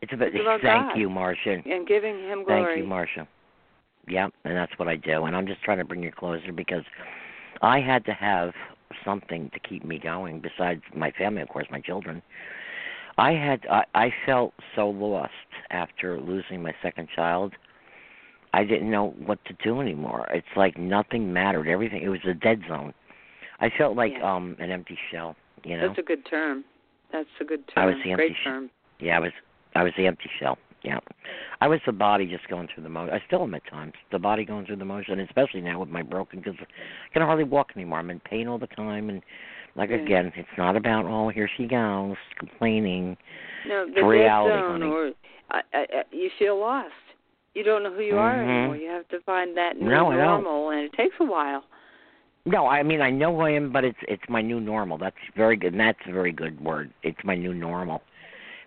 it's 0.00 0.14
about. 0.14 0.28
It's 0.28 0.40
about 0.40 0.62
thank 0.62 0.88
God. 0.92 0.96
you, 0.98 1.10
Marsha. 1.10 1.70
and 1.70 1.86
giving 1.86 2.20
Him 2.20 2.42
glory. 2.44 2.74
Thank 2.74 2.78
you, 2.78 2.90
Marsha. 2.90 3.28
Yeah, 4.08 4.28
and 4.44 4.56
that's 4.56 4.72
what 4.78 4.88
I 4.88 4.96
do. 4.96 5.24
And 5.26 5.36
I'm 5.36 5.46
just 5.46 5.62
trying 5.62 5.78
to 5.78 5.84
bring 5.84 6.02
you 6.02 6.10
closer 6.10 6.52
because 6.52 6.84
I 7.60 7.80
had 7.80 8.02
to 8.06 8.12
have 8.14 8.52
something 9.04 9.50
to 9.54 9.60
keep 9.60 9.84
me 9.84 9.98
going 9.98 10.40
besides 10.40 10.82
my 10.94 11.10
family, 11.12 11.42
of 11.42 11.48
course, 11.48 11.66
my 11.70 11.80
children. 11.80 12.22
I 13.18 13.32
had 13.32 13.66
I, 13.70 13.84
I 13.94 14.12
felt 14.24 14.54
so 14.74 14.88
lost 14.88 15.32
after 15.70 16.18
losing 16.20 16.62
my 16.62 16.74
second 16.82 17.08
child. 17.14 17.52
I 18.52 18.64
didn't 18.64 18.90
know 18.90 19.14
what 19.24 19.44
to 19.44 19.52
do 19.62 19.80
anymore. 19.80 20.26
It's 20.32 20.46
like 20.56 20.76
nothing 20.78 21.32
mattered. 21.32 21.68
Everything 21.68 22.02
it 22.02 22.08
was 22.08 22.20
a 22.28 22.34
dead 22.34 22.62
zone. 22.68 22.94
I 23.60 23.70
felt 23.76 23.96
like 23.96 24.12
Yeah. 24.12 24.34
um 24.34 24.56
an 24.58 24.70
empty 24.70 24.98
shell, 25.10 25.36
you 25.64 25.76
know. 25.76 25.88
That's 25.88 25.98
a 25.98 26.02
good 26.02 26.24
term. 26.26 26.64
That's 27.12 27.28
a 27.40 27.44
good 27.44 27.66
term. 27.68 27.82
I 27.82 27.86
was 27.86 27.96
the 28.04 28.12
empty 28.12 28.26
Great 28.28 28.36
sh- 28.40 28.44
term. 28.44 28.70
Yeah, 29.00 29.16
I 29.16 29.20
was 29.20 29.32
I 29.74 29.82
was 29.82 29.92
the 29.96 30.06
empty 30.06 30.30
shell. 30.38 30.58
Yeah. 30.82 30.98
I 31.60 31.68
was 31.68 31.80
the 31.84 31.92
body 31.92 32.26
just 32.26 32.48
going 32.48 32.68
through 32.72 32.84
the 32.84 32.88
motion. 32.88 33.14
I 33.14 33.22
still 33.26 33.42
am 33.42 33.54
at 33.54 33.66
times. 33.68 33.92
The 34.12 34.18
body 34.18 34.44
going 34.44 34.64
through 34.66 34.76
the 34.76 34.84
motion, 34.84 35.20
especially 35.20 35.60
now 35.60 35.78
with 35.78 35.90
my 35.90 36.02
broken 36.02 36.40
because 36.40 36.54
I 36.60 37.12
can 37.12 37.22
hardly 37.22 37.44
walk 37.44 37.68
anymore. 37.76 37.98
I'm 37.98 38.10
in 38.10 38.20
pain 38.20 38.48
all 38.48 38.58
the 38.58 38.66
time 38.68 39.10
and 39.10 39.22
like 39.76 39.90
Yeah. 39.90 39.96
again, 39.96 40.32
it's 40.34 40.48
not 40.58 40.76
about 40.76 41.04
oh 41.04 41.28
here 41.28 41.48
she 41.56 41.66
goes 41.66 42.16
complaining. 42.38 43.16
No, 43.68 43.86
the 43.94 44.02
reality, 44.04 44.54
zone, 44.60 44.80
honey. 44.80 44.86
or 44.92 45.12
I, 45.50 45.60
I, 45.74 45.86
you 46.10 46.30
feel 46.38 46.58
lost. 46.58 46.92
You 47.54 47.62
don't 47.64 47.82
know 47.82 47.92
who 47.92 48.02
you 48.02 48.16
are 48.16 48.36
Mhm. 48.36 48.48
anymore. 48.48 48.76
You 48.76 48.88
have 48.90 49.08
to 49.08 49.20
find 49.20 49.56
that 49.56 49.76
new 49.76 49.88
No, 49.88 50.10
normal, 50.10 50.70
and 50.70 50.80
it 50.80 50.92
takes 50.94 51.14
a 51.20 51.24
while. 51.24 51.64
No, 52.46 52.66
I 52.66 52.82
mean 52.82 53.02
I 53.02 53.10
know 53.10 53.34
who 53.34 53.42
I 53.42 53.50
am, 53.50 53.70
but 53.70 53.84
it's 53.84 53.98
it's 54.08 54.22
my 54.28 54.40
new 54.40 54.60
normal. 54.60 54.96
That's 54.96 55.16
very 55.36 55.56
good. 55.56 55.72
And 55.74 55.80
that's 55.80 55.98
a 56.08 56.12
very 56.12 56.32
good 56.32 56.58
word. 56.60 56.90
It's 57.02 57.22
my 57.22 57.34
new 57.34 57.52
normal. 57.52 58.02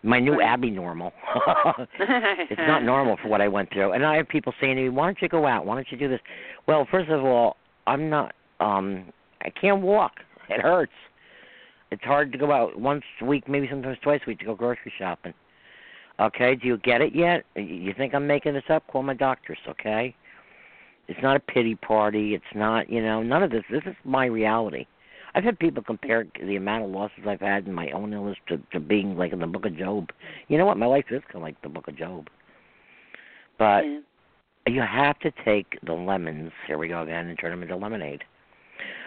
My 0.03 0.19
new. 0.19 0.41
Abby 0.41 0.69
normal. 0.69 1.13
it's 1.99 2.61
not 2.67 2.83
normal 2.83 3.17
for 3.21 3.29
what 3.29 3.41
I 3.41 3.47
went 3.47 3.71
through. 3.71 3.93
And 3.93 4.05
I 4.05 4.17
have 4.17 4.27
people 4.27 4.53
saying 4.59 4.75
to 4.75 4.83
me, 4.83 4.89
"Why 4.89 5.05
don't 5.05 5.21
you 5.21 5.29
go 5.29 5.47
out? 5.47 5.65
Why 5.65 5.75
don't 5.75 5.87
you 5.91 5.97
do 5.97 6.09
this?" 6.09 6.19
Well, 6.67 6.87
first 6.91 7.09
of 7.09 7.23
all, 7.23 7.57
I'm 7.87 8.09
not. 8.09 8.35
um 8.59 9.05
I 9.41 9.49
can't 9.49 9.81
walk. 9.81 10.13
It 10.49 10.61
hurts. 10.61 10.91
It's 11.91 12.03
hard 12.03 12.31
to 12.31 12.37
go 12.37 12.51
out 12.51 12.79
once 12.79 13.03
a 13.21 13.25
week, 13.25 13.47
maybe 13.47 13.67
sometimes 13.69 13.97
twice 14.01 14.21
a 14.25 14.29
week 14.29 14.39
to 14.39 14.45
go 14.45 14.55
grocery 14.55 14.91
shopping. 14.97 15.33
Okay, 16.19 16.55
do 16.55 16.67
you 16.67 16.77
get 16.77 17.01
it 17.01 17.13
yet? 17.15 17.43
You 17.55 17.93
think 17.95 18.13
I'm 18.13 18.25
making 18.25 18.53
this 18.53 18.63
up? 18.69 18.85
Call 18.87 19.03
my 19.03 19.13
doctors, 19.13 19.57
okay? 19.67 20.15
It's 21.07 21.19
not 21.21 21.35
a 21.35 21.39
pity 21.39 21.75
party. 21.75 22.33
It's 22.33 22.43
not, 22.55 22.89
you 22.89 23.01
know, 23.03 23.21
none 23.21 23.43
of 23.43 23.51
this. 23.51 23.63
This 23.69 23.83
is 23.85 23.95
my 24.05 24.25
reality. 24.25 24.85
I've 25.35 25.43
had 25.43 25.57
people 25.57 25.81
compare 25.81 26.25
the 26.39 26.55
amount 26.55 26.83
of 26.83 26.91
losses 26.91 27.25
I've 27.27 27.39
had 27.39 27.65
in 27.65 27.73
my 27.73 27.89
own 27.91 28.13
illness 28.13 28.37
to, 28.47 28.61
to 28.71 28.79
being 28.79 29.17
like 29.17 29.33
in 29.33 29.39
the 29.39 29.47
Book 29.47 29.65
of 29.65 29.75
Job. 29.77 30.09
You 30.47 30.57
know 30.57 30.65
what? 30.65 30.77
My 30.77 30.85
life 30.85 31.05
is 31.09 31.21
kind 31.23 31.37
of 31.37 31.41
like 31.41 31.59
the 31.61 31.69
Book 31.69 31.87
of 31.87 31.97
Job. 31.97 32.27
But 33.57 33.85
Yeah. 33.85 33.99
you 34.67 34.81
have 34.81 35.19
to 35.19 35.31
take 35.43 35.79
the 35.83 35.93
lemons, 35.93 36.51
here 36.67 36.77
we 36.77 36.87
go 36.87 37.01
again, 37.01 37.27
and 37.27 37.39
turn 37.39 37.51
them 37.51 37.63
into 37.63 37.75
lemonade. 37.75 38.23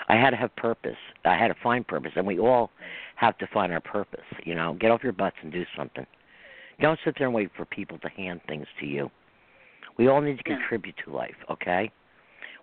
I 0.09 0.17
had 0.17 0.31
to 0.31 0.37
have 0.37 0.55
purpose. 0.57 0.99
I 1.25 1.37
had 1.37 1.49
to 1.49 1.55
find 1.63 1.87
purpose, 1.87 2.13
and 2.17 2.27
we 2.27 2.39
all 2.39 2.71
have 3.17 3.37
to 3.39 3.47
find 3.49 3.73
our 3.73 3.81
purpose. 3.81 4.25
You 4.45 4.55
know, 4.55 4.75
get 4.75 4.91
off 4.91 5.03
your 5.03 5.13
butts 5.13 5.37
and 5.43 5.53
do 5.53 5.65
something. 5.77 6.07
Don't 6.81 6.99
sit 7.05 7.15
there 7.19 7.27
and 7.27 7.35
wait 7.35 7.51
for 7.57 7.65
people 7.65 7.99
to 7.99 8.09
hand 8.11 8.41
things 8.47 8.67
to 8.81 8.87
you. 8.87 9.11
We 9.97 10.09
all 10.09 10.21
need 10.21 10.39
to 10.39 10.51
Yeah. 10.51 10.57
contribute 10.57 10.97
to 10.99 11.11
life, 11.11 11.37
okay? 11.51 11.91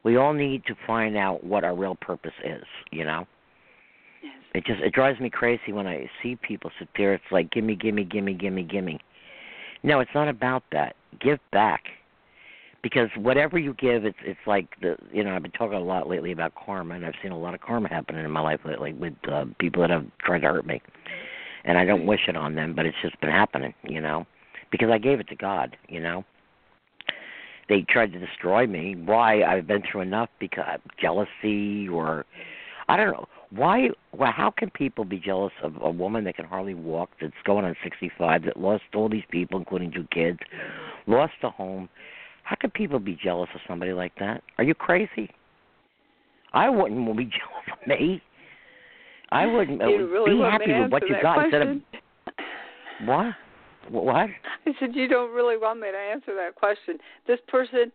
We 0.03 0.17
all 0.17 0.33
need 0.33 0.65
to 0.65 0.75
find 0.85 1.17
out 1.17 1.43
what 1.43 1.63
our 1.63 1.73
real 1.73 1.95
purpose 1.95 2.37
is, 2.43 2.65
you 2.91 3.05
know? 3.05 3.25
It 4.53 4.65
just 4.65 4.81
it 4.81 4.93
drives 4.93 5.19
me 5.19 5.29
crazy 5.29 5.71
when 5.71 5.87
I 5.87 6.09
see 6.21 6.35
people 6.35 6.71
sit 6.77 6.89
there. 6.95 7.13
It's 7.13 7.23
like 7.31 7.51
gimme, 7.51 7.75
gimme, 7.75 8.03
gimme, 8.03 8.33
gimme, 8.33 8.63
gimme. 8.63 8.99
No, 9.81 9.99
it's 9.99 10.11
not 10.13 10.27
about 10.27 10.63
that. 10.71 10.95
Give 11.19 11.39
back, 11.51 11.83
because 12.83 13.09
whatever 13.17 13.57
you 13.57 13.73
give, 13.73 14.05
it's 14.05 14.17
it's 14.23 14.39
like 14.45 14.67
the 14.81 14.95
you 15.11 15.23
know 15.23 15.35
I've 15.35 15.41
been 15.41 15.51
talking 15.51 15.77
a 15.77 15.81
lot 15.81 16.07
lately 16.07 16.31
about 16.31 16.53
karma, 16.55 16.95
and 16.95 17.05
I've 17.05 17.15
seen 17.21 17.31
a 17.31 17.37
lot 17.37 17.55
of 17.55 17.61
karma 17.61 17.89
happening 17.89 18.23
in 18.23 18.31
my 18.31 18.41
life 18.41 18.59
lately 18.63 18.93
with 18.93 19.13
uh, 19.31 19.45
people 19.59 19.81
that 19.81 19.89
have 19.89 20.05
tried 20.19 20.39
to 20.39 20.47
hurt 20.47 20.67
me, 20.67 20.81
and 21.65 21.77
I 21.77 21.85
don't 21.85 22.05
wish 22.05 22.21
it 22.27 22.37
on 22.37 22.53
them, 22.53 22.75
but 22.75 22.85
it's 22.85 22.97
just 23.01 23.19
been 23.21 23.31
happening, 23.31 23.73
you 23.83 24.01
know, 24.01 24.27
because 24.71 24.89
I 24.91 24.99
gave 24.99 25.19
it 25.19 25.27
to 25.29 25.35
God, 25.35 25.75
you 25.87 25.99
know. 25.99 26.23
They 27.69 27.85
tried 27.89 28.11
to 28.11 28.19
destroy 28.19 28.67
me. 28.67 28.93
Why? 28.93 29.41
I've 29.41 29.65
been 29.65 29.81
through 29.89 30.01
enough 30.01 30.29
because 30.37 30.65
jealousy 31.01 31.87
or 31.87 32.25
I 32.89 32.97
don't 32.97 33.13
know 33.13 33.25
why. 33.55 33.89
Well, 34.11 34.31
how 34.31 34.51
can 34.51 34.69
people 34.69 35.05
be 35.05 35.19
jealous 35.19 35.53
of 35.61 35.73
a 35.81 35.89
woman 35.89 36.23
that 36.25 36.35
can 36.35 36.45
hardly 36.45 36.73
walk, 36.73 37.09
that's 37.21 37.33
going 37.45 37.65
on 37.65 37.75
65, 37.83 38.43
that 38.45 38.57
lost 38.57 38.83
all 38.95 39.09
these 39.09 39.23
people, 39.29 39.59
including 39.59 39.91
two 39.91 40.07
kids, 40.11 40.39
lost 41.07 41.33
a 41.43 41.49
home? 41.49 41.89
How 42.43 42.55
can 42.55 42.71
people 42.71 42.99
be 42.99 43.17
jealous 43.21 43.49
of 43.53 43.61
somebody 43.67 43.93
like 43.93 44.13
that? 44.19 44.43
Are 44.57 44.63
you 44.63 44.73
crazy? 44.73 45.29
I 46.53 46.69
wouldn't 46.69 47.17
be 47.17 47.23
jealous 47.25 47.81
of 47.81 47.87
me. 47.87 48.21
I 49.31 49.45
wouldn't 49.45 49.81
uh, 49.81 49.85
really 49.85 50.35
be 50.35 50.41
happy 50.41 50.73
with 50.79 50.91
what 50.91 51.09
you 51.09 51.15
got 51.21 51.45
instead 51.45 51.61
of 51.61 51.67
question? 51.67 51.83
what? 53.05 53.33
What? 53.89 54.29
I 54.65 54.71
said, 54.79 54.95
You 54.95 55.07
don't 55.07 55.33
really 55.33 55.57
want 55.57 55.79
me 55.79 55.87
to 55.91 55.97
answer 55.97 56.35
that 56.35 56.55
question. 56.55 56.97
This 57.27 57.39
person 57.47 57.91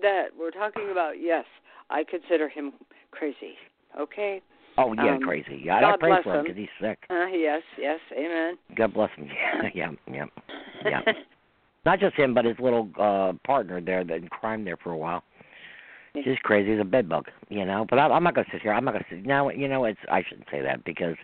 that 0.00 0.26
we're 0.38 0.50
talking 0.50 0.90
about, 0.90 1.14
yes, 1.20 1.44
I 1.90 2.04
consider 2.04 2.48
him 2.48 2.72
crazy. 3.10 3.54
Okay? 3.98 4.42
Oh 4.78 4.92
yeah, 4.94 5.14
Um, 5.14 5.22
crazy. 5.22 5.60
Yeah, 5.64 5.76
I 5.76 5.80
God 5.80 6.00
pray 6.00 6.10
bless 6.10 6.24
for 6.24 6.34
him 6.34 6.44
because 6.44 6.56
he's 6.56 6.68
sick. 6.80 6.98
Uh, 7.10 7.26
yes, 7.26 7.62
yes, 7.78 8.00
amen. 8.12 8.56
God 8.76 8.94
bless 8.94 9.10
him. 9.16 9.28
Yeah, 9.74 9.90
yeah, 10.08 10.24
yeah. 10.84 11.00
Yeah. 11.06 11.12
Not 11.84 11.98
just 11.98 12.14
him, 12.14 12.32
but 12.32 12.44
his 12.44 12.58
little 12.58 12.88
uh 12.98 13.32
partner 13.44 13.80
there 13.80 14.04
that 14.04 14.16
in 14.16 14.28
crime 14.28 14.64
there 14.64 14.76
for 14.76 14.92
a 14.92 14.96
while. 14.96 15.22
He's 16.14 16.38
crazy. 16.42 16.72
He's 16.72 16.80
a 16.80 16.84
bedbug, 16.84 17.28
you 17.48 17.64
know. 17.64 17.86
But 17.88 17.98
I, 17.98 18.06
I'm 18.06 18.22
not 18.22 18.34
gonna 18.34 18.46
sit 18.52 18.60
here. 18.60 18.72
I'm 18.72 18.84
not 18.84 18.92
gonna 18.92 19.06
sit. 19.08 19.24
Now, 19.24 19.48
you 19.48 19.66
know, 19.66 19.84
it's 19.84 19.98
I 20.10 20.22
shouldn't 20.22 20.48
say 20.50 20.60
that 20.60 20.84
because 20.84 21.16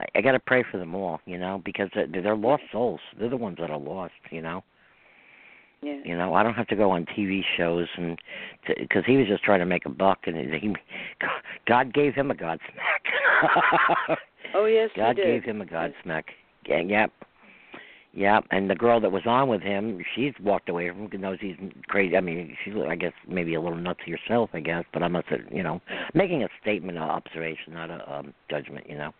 I, 0.00 0.06
I 0.16 0.20
got 0.22 0.32
to 0.32 0.40
pray 0.40 0.64
for 0.70 0.78
them 0.78 0.94
all, 0.94 1.20
you 1.26 1.38
know, 1.38 1.60
because 1.64 1.90
they're, 1.94 2.06
they're 2.06 2.36
lost 2.36 2.62
souls. 2.72 3.00
They're 3.18 3.28
the 3.28 3.36
ones 3.36 3.58
that 3.60 3.70
are 3.70 3.78
lost, 3.78 4.14
you 4.30 4.40
know. 4.40 4.64
Yeah. 5.82 6.00
You 6.04 6.16
know, 6.16 6.34
I 6.34 6.42
don't 6.42 6.54
have 6.54 6.66
to 6.68 6.76
go 6.76 6.90
on 6.90 7.06
TV 7.06 7.42
shows 7.56 7.86
and 7.96 8.18
because 8.66 9.04
he 9.06 9.16
was 9.16 9.28
just 9.28 9.44
trying 9.44 9.60
to 9.60 9.66
make 9.66 9.86
a 9.86 9.90
buck, 9.90 10.20
and 10.26 10.36
he, 10.36 10.74
God 11.66 11.94
gave 11.94 12.14
him 12.14 12.30
a 12.30 12.34
Godsmack. 12.34 12.58
Oh, 14.54 14.64
yes, 14.64 14.88
God 14.96 15.16
he 15.16 15.22
did. 15.22 15.42
gave 15.42 15.50
him 15.50 15.60
a 15.60 15.66
Godsmack. 15.66 16.24
Yeah, 16.66 16.80
yep. 16.80 17.12
Yep, 18.14 18.46
and 18.50 18.70
the 18.70 18.74
girl 18.74 19.00
that 19.00 19.12
was 19.12 19.22
on 19.26 19.48
with 19.48 19.60
him, 19.60 20.02
she's 20.14 20.32
walked 20.42 20.68
away 20.68 20.88
from 20.88 21.10
him. 21.10 21.20
Knows 21.20 21.38
he's 21.40 21.56
crazy. 21.88 22.16
I 22.16 22.20
mean, 22.20 22.56
she's, 22.64 22.74
I 22.88 22.96
guess, 22.96 23.12
maybe 23.28 23.54
a 23.54 23.60
little 23.60 23.76
nuts 23.78 24.00
herself. 24.06 24.50
I 24.54 24.60
guess, 24.60 24.84
but 24.92 25.02
I'm 25.02 25.12
not, 25.12 25.26
you 25.52 25.62
know, 25.62 25.82
making 26.14 26.42
a 26.42 26.48
statement, 26.62 26.96
an 26.96 27.04
observation, 27.04 27.74
not 27.74 27.90
a 27.90 28.12
um, 28.12 28.32
judgment. 28.50 28.88
You 28.88 28.96
know. 28.96 29.12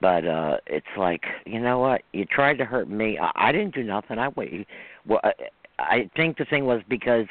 But 0.00 0.26
uh 0.26 0.56
it's 0.66 0.86
like, 0.96 1.22
you 1.46 1.60
know 1.60 1.78
what? 1.78 2.02
You 2.12 2.24
tried 2.24 2.58
to 2.58 2.64
hurt 2.64 2.88
me. 2.88 3.18
I, 3.18 3.30
I 3.34 3.52
didn't 3.52 3.74
do 3.74 3.82
nothing. 3.82 4.18
I 4.18 4.28
wait. 4.28 4.66
Well, 5.06 5.20
I, 5.22 5.32
I 5.78 6.10
think 6.16 6.38
the 6.38 6.44
thing 6.44 6.66
was 6.66 6.82
because 6.88 7.26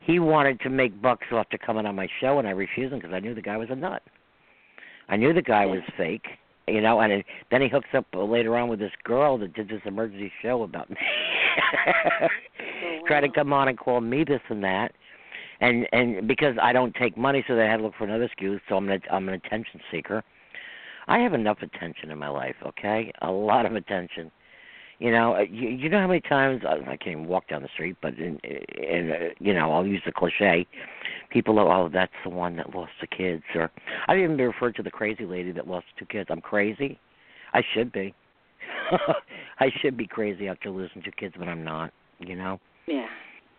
he 0.00 0.18
wanted 0.18 0.60
to 0.60 0.70
make 0.70 1.00
bucks 1.00 1.26
off 1.32 1.48
to 1.50 1.58
coming 1.58 1.86
on 1.86 1.94
my 1.94 2.08
show, 2.20 2.38
and 2.38 2.48
I 2.48 2.52
refused 2.52 2.92
him 2.92 2.98
because 2.98 3.14
I 3.14 3.20
knew 3.20 3.34
the 3.34 3.42
guy 3.42 3.56
was 3.56 3.68
a 3.70 3.76
nut. 3.76 4.02
I 5.08 5.16
knew 5.16 5.32
the 5.32 5.42
guy 5.42 5.66
was 5.66 5.80
fake, 5.96 6.26
you 6.66 6.80
know. 6.80 7.00
And 7.00 7.12
it, 7.12 7.26
then 7.50 7.62
he 7.62 7.68
hooks 7.68 7.88
up 7.94 8.06
later 8.14 8.56
on 8.56 8.68
with 8.68 8.78
this 8.78 8.92
girl 9.04 9.38
that 9.38 9.54
did 9.54 9.68
this 9.68 9.80
emergency 9.84 10.32
show 10.42 10.62
about 10.62 10.90
me. 10.90 10.96
Oh, 10.96 12.26
Try 13.06 13.20
to 13.20 13.28
come 13.28 13.52
on 13.52 13.68
and 13.68 13.78
call 13.78 14.00
me 14.00 14.24
this 14.24 14.40
and 14.48 14.62
that, 14.64 14.92
and 15.60 15.86
and 15.92 16.28
because 16.28 16.56
I 16.62 16.72
don't 16.72 16.94
take 16.94 17.16
money, 17.16 17.44
so 17.48 17.56
they 17.56 17.66
had 17.66 17.78
to 17.78 17.82
look 17.82 17.94
for 17.98 18.04
another 18.04 18.24
excuse. 18.24 18.60
So 18.68 18.76
I'm 18.76 18.88
an 18.88 19.00
I'm 19.10 19.28
an 19.28 19.34
attention 19.34 19.80
seeker. 19.90 20.22
I 21.08 21.18
have 21.18 21.32
enough 21.32 21.58
attention 21.62 22.10
in 22.10 22.18
my 22.18 22.28
life, 22.28 22.56
okay? 22.64 23.10
A 23.22 23.30
lot 23.30 23.66
of 23.66 23.74
attention. 23.74 24.30
You 24.98 25.12
know, 25.12 25.36
uh, 25.36 25.40
you, 25.50 25.68
you 25.68 25.88
know 25.88 26.00
how 26.00 26.08
many 26.08 26.20
times 26.20 26.62
I, 26.66 26.74
I 26.74 26.96
can't 26.96 27.08
even 27.08 27.26
walk 27.26 27.48
down 27.48 27.62
the 27.62 27.68
street, 27.72 27.96
but 28.02 28.14
in, 28.18 28.38
in 28.42 29.12
uh, 29.12 29.28
you 29.38 29.54
know, 29.54 29.72
I'll 29.72 29.86
use 29.86 30.02
the 30.04 30.12
cliche. 30.12 30.66
People 31.30 31.54
go, 31.54 31.70
"Oh, 31.70 31.88
that's 31.92 32.12
the 32.24 32.30
one 32.30 32.56
that 32.56 32.74
lost 32.74 32.90
the 33.00 33.06
kids," 33.06 33.44
or 33.54 33.70
I've 34.08 34.18
even 34.18 34.36
been 34.36 34.46
referred 34.46 34.74
to 34.74 34.82
the 34.82 34.90
crazy 34.90 35.24
lady 35.24 35.52
that 35.52 35.68
lost 35.68 35.86
two 35.98 36.04
kids. 36.06 36.28
I'm 36.32 36.40
crazy. 36.40 36.98
I 37.54 37.62
should 37.74 37.92
be. 37.92 38.12
I 39.60 39.70
should 39.80 39.96
be 39.96 40.06
crazy 40.06 40.48
after 40.48 40.68
losing 40.68 41.00
two 41.02 41.12
kids, 41.12 41.34
but 41.38 41.46
I'm 41.46 41.62
not. 41.62 41.92
You 42.18 42.34
know. 42.34 42.58
Yeah. 42.88 43.06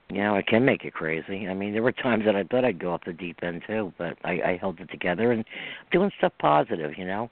You 0.09 0.23
know, 0.23 0.35
it 0.35 0.47
can 0.47 0.65
make 0.65 0.83
you 0.83 0.91
crazy. 0.91 1.47
I 1.47 1.53
mean, 1.53 1.71
there 1.71 1.83
were 1.83 1.91
times 1.91 2.25
that 2.25 2.35
I 2.35 2.43
thought 2.43 2.65
I'd 2.65 2.79
go 2.79 2.93
off 2.93 3.01
the 3.05 3.13
deep 3.13 3.37
end 3.43 3.61
too, 3.65 3.93
but 3.97 4.17
I, 4.23 4.31
I 4.41 4.57
held 4.59 4.79
it 4.79 4.89
together 4.89 5.31
and 5.31 5.45
doing 5.91 6.11
stuff 6.17 6.33
positive, 6.39 6.97
you 6.97 7.05
know. 7.05 7.29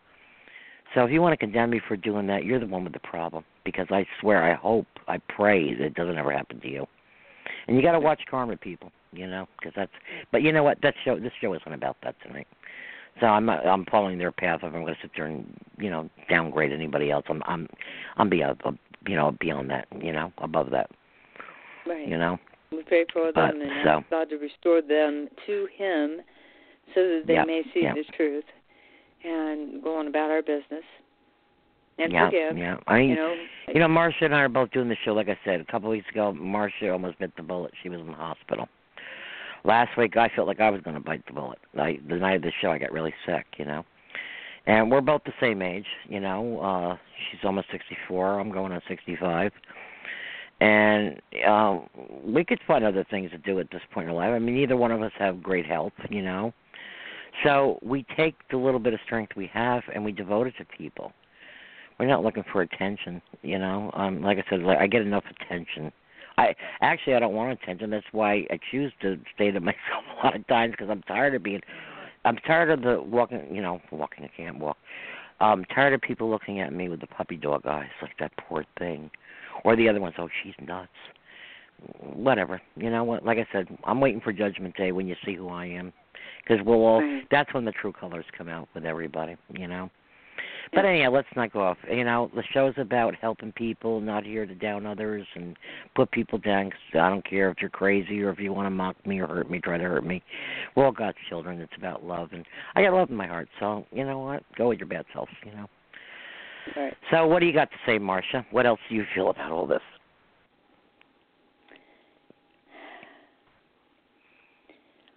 So 0.96 1.04
if 1.04 1.12
you 1.12 1.22
want 1.22 1.34
to 1.34 1.38
condemn 1.38 1.70
me 1.70 1.82
for 1.88 1.96
doing 1.98 2.28
that, 2.28 2.46
you're 2.46 2.60
the 2.60 2.66
one 2.68 2.84
with 2.84 2.94
the 2.94 3.00
problem. 3.00 3.44
Because 3.66 3.88
I 3.90 4.06
swear, 4.22 4.44
I 4.50 4.56
hope, 4.56 4.88
I 5.08 5.18
pray 5.18 5.74
that 5.74 5.84
it 5.84 5.94
doesn't 5.96 6.18
ever 6.18 6.32
happen 6.32 6.60
to 6.62 6.68
you. 6.70 6.86
And 7.68 7.76
you 7.76 7.84
got 7.84 7.92
to 7.92 8.00
watch 8.00 8.22
karma, 8.30 8.58
people. 8.58 8.92
You 9.14 9.26
know, 9.28 9.48
because 9.58 9.74
that's. 9.76 9.92
But 10.32 10.42
you 10.42 10.52
know 10.52 10.64
what? 10.64 10.80
That 10.82 10.94
show, 11.06 11.18
this 11.18 11.32
show 11.40 11.54
isn't 11.54 11.74
about 11.74 11.96
that 12.04 12.16
tonight. 12.22 12.48
So 13.22 13.26
I'm 13.26 13.50
I'm 13.50 13.86
following 13.86 14.18
their 14.18 14.32
path. 14.34 14.60
If 14.64 14.66
I'm 14.66 14.84
going 14.84 14.94
to 14.94 15.00
sit 15.02 15.12
there 15.16 15.26
and 15.28 15.46
you 15.78 15.90
know 15.90 16.10
downgrade 16.30 16.74
anybody 16.74 17.10
else, 17.10 17.24
I'm 17.30 17.42
I'm 17.46 17.68
I'm 18.18 18.30
beyond 18.30 18.62
uh, 18.66 18.70
uh, 18.70 18.72
you 19.08 19.16
know 19.16 19.36
beyond 19.40 19.70
that. 19.70 19.88
You 20.00 20.12
know, 20.12 20.32
above 20.40 20.70
that. 20.72 20.90
Right. 21.88 22.08
You 22.08 22.18
know. 22.18 22.38
We 22.72 22.84
pray 22.84 23.06
for 23.14 23.32
But, 23.34 23.54
them 23.54 23.62
and 23.62 23.72
so- 23.84 23.90
ask 23.90 24.10
God 24.10 24.30
to 24.30 24.36
restore 24.36 24.82
them 24.82 25.30
to 25.46 25.68
Him 25.78 26.18
so 26.94 27.02
that 27.02 27.24
they 27.28 27.34
Yep, 27.36 27.48
may 27.48 27.62
see 27.74 27.84
yep. 27.84 27.96
the 27.96 28.04
truth 28.16 28.44
and 29.24 29.84
go 29.84 29.98
on 30.00 30.08
about 30.08 30.30
our 30.30 30.42
business 30.42 30.84
and 32.00 32.12
yeah, 32.12 32.28
forgive. 32.28 32.58
yeah. 32.58 32.78
I 32.88 33.00
You 33.00 33.16
know, 33.16 33.36
You 33.74 33.80
know, 33.80 33.88
Marsha 33.88 34.24
and 34.24 34.36
I 34.36 34.40
are 34.42 34.50
both 34.50 34.72
doing 34.72 34.90
the 34.90 34.98
show. 35.04 35.14
Like 35.14 35.30
I 35.30 35.38
said, 35.44 35.60
a 35.60 35.66
couple 35.66 35.90
of 35.90 35.92
weeks 35.92 36.10
ago, 36.10 36.36
Marsha 36.38 36.92
almost 36.92 37.20
bit 37.20 37.36
the 37.36 37.44
bullet. 37.44 37.74
She 37.82 37.90
was 37.90 38.00
in 38.00 38.08
the 38.08 38.14
hospital. 38.14 38.68
Last 39.64 39.98
week, 39.98 40.16
I 40.16 40.30
felt 40.36 40.48
like 40.48 40.60
I 40.60 40.70
was 40.70 40.82
going 40.82 40.96
to 40.96 41.00
bite 41.02 41.26
the 41.26 41.34
bullet. 41.34 41.60
I, 41.78 42.00
the 42.08 42.16
night 42.16 42.36
of 42.36 42.42
the 42.44 42.52
show, 42.62 42.72
I 42.72 42.78
got 42.78 42.92
really 42.92 43.14
sick. 43.26 43.46
You 43.58 43.66
know, 43.66 43.84
and 44.68 44.92
we're 44.92 45.02
both 45.02 45.24
the 45.26 45.34
same 45.42 45.62
age. 45.62 45.88
You 46.08 46.20
know, 46.20 46.60
uh 46.60 46.98
she's 47.32 47.40
almost 47.44 47.68
64. 47.72 48.40
I'm 48.40 48.52
going 48.52 48.72
on 48.72 48.82
65. 48.88 49.52
And 50.60 51.22
uh, 51.48 51.80
we 52.24 52.44
could 52.44 52.60
find 52.66 52.84
other 52.84 53.06
things 53.12 53.30
to 53.30 53.38
do 53.38 53.60
at 53.60 53.70
this 53.72 53.82
point 53.94 54.06
in 54.06 54.16
our 54.16 54.16
life. 54.16 54.36
I 54.36 54.40
mean, 54.40 54.56
neither 54.56 54.76
one 54.76 54.92
of 54.92 55.04
us 55.04 55.12
have 55.20 55.44
great 55.44 55.66
health. 55.68 55.94
You 56.10 56.24
know, 56.24 56.54
so 57.44 57.80
we 57.82 58.06
take 58.16 58.36
the 58.50 58.58
little 58.58 58.80
bit 58.80 58.94
of 58.94 59.00
strength 59.06 59.34
we 59.36 59.50
have 59.54 59.84
and 59.94 60.04
we 60.04 60.12
devote 60.12 60.48
it 60.48 60.54
to 60.58 60.66
people. 60.66 61.12
We're 62.00 62.08
not 62.08 62.24
looking 62.24 62.44
for 62.52 62.62
attention 62.62 63.22
you 63.42 63.60
know? 63.60 63.92
Um 63.94 64.22
like 64.22 64.38
i 64.38 64.50
said 64.50 64.62
like 64.62 64.78
i 64.80 64.88
get 64.88 65.02
enough 65.02 65.24
attention. 65.42 65.92
I 66.38 66.56
actually 66.82 67.16
i 67.16 67.20
don't 67.20 67.34
want 67.34 67.60
attention. 67.62 67.90
That's 67.90 68.06
why 68.12 68.46
i 68.50 68.60
choose 68.72 68.92
to 69.02 69.18
stay 69.36 69.52
to 69.52 69.60
myself 69.72 70.04
a 70.22 70.26
lot 70.26 70.36
of 70.36 70.48
times 70.48 70.72
because 70.72 70.90
i'm 70.90 71.02
tired 71.04 71.36
of 71.36 71.44
being 71.44 71.62
i'm 72.26 72.38
tired 72.38 72.72
of 72.72 72.82
the 72.82 73.02
walking 73.02 73.48
you 73.54 73.62
know 73.62 73.82
walking 73.92 74.24
i 74.24 74.32
can't 74.36 74.60
walk. 74.60 74.78
I'm 75.40 75.66
tired 75.66 75.94
of 75.94 76.02
people 76.02 76.32
looking 76.32 76.62
at 76.62 76.74
me 76.74 76.90
with 76.90 77.00
the 77.00 77.08
puppy 77.08 77.36
dog 77.36 77.68
eyes 77.68 77.90
like 78.02 78.18
that 78.20 78.32
poor 78.38 78.66
thing. 78.80 79.12
Or 79.64 79.76
the 79.76 79.88
other 79.90 80.02
ones 80.02 80.16
oh 80.18 80.30
she's 80.44 80.54
nuts. 80.68 80.90
Whatever 82.00 82.60
you 82.76 82.90
know 82.90 83.04
what? 83.04 83.24
Like 83.26 83.38
i 83.38 83.48
said 83.52 83.68
i'm 83.86 84.00
waiting 84.02 84.22
for 84.22 84.34
judgment 84.34 84.76
day 84.76 84.92
when 84.92 85.08
you 85.08 85.16
see 85.26 85.36
who 85.36 85.50
i 85.50 85.66
am 85.66 85.94
because 86.48 86.64
we'll 86.66 86.86
all 86.86 87.02
Right. 87.02 87.28
that's 87.30 87.54
when 87.54 87.66
the 87.66 87.72
true 87.72 87.92
colors 87.94 88.26
come 88.38 88.48
out 88.48 88.68
with 88.74 88.86
everybody 88.86 89.36
you 89.54 89.68
know 89.68 89.90
but 90.74 90.84
Yeah. 90.84 90.90
anyhow, 90.92 91.12
let's 91.12 91.28
not 91.36 91.52
go 91.52 91.62
off. 91.62 91.78
You 91.90 92.04
know, 92.04 92.30
the 92.36 92.44
show's 92.54 92.78
about 92.78 93.16
helping 93.16 93.52
people, 93.54 94.02
not 94.02 94.24
here 94.26 94.46
to 94.46 94.54
down 94.56 94.86
others 94.86 95.26
and 95.36 95.58
put 95.96 96.12
people 96.12 96.38
down. 96.40 96.72
Cause 96.72 96.80
I 97.02 97.10
don't 97.10 97.26
care 97.26 97.50
if 97.50 97.58
you're 97.62 97.70
crazy 97.70 98.22
or 98.22 98.30
if 98.30 98.40
you 98.40 98.54
want 98.54 98.66
to 98.66 98.72
mock 98.72 98.96
me 99.06 99.20
or 99.20 99.28
hurt 99.28 99.50
me, 99.50 99.60
try 99.60 99.78
to 99.78 99.84
hurt 99.84 100.06
me. 100.06 100.22
We're 100.76 100.86
all 100.86 100.92
God's 100.92 101.18
children. 101.30 101.60
It's 101.62 101.74
about 101.78 102.04
love, 102.04 102.30
and 102.34 102.46
I 102.76 102.82
got 102.84 102.94
love 102.94 103.10
in 103.10 103.16
my 103.16 103.28
heart. 103.28 103.50
So 103.60 103.86
you 103.92 104.06
know 104.06 104.20
what? 104.20 104.44
Go 104.58 104.70
with 104.70 104.80
your 104.80 104.88
bad 104.88 105.06
self. 105.14 105.30
You 105.46 105.52
know. 105.54 105.70
right. 106.76 106.94
So 107.12 107.26
what 107.28 107.40
do 107.40 107.46
you 107.46 107.54
got 107.54 107.72
to 107.72 107.78
say, 107.86 107.98
Marsha? 107.98 108.46
What 108.52 108.66
else 108.66 108.80
do 108.90 108.96
you 108.96 109.06
feel 109.16 109.30
about 109.30 109.52
all 109.52 109.68
this? 109.68 109.82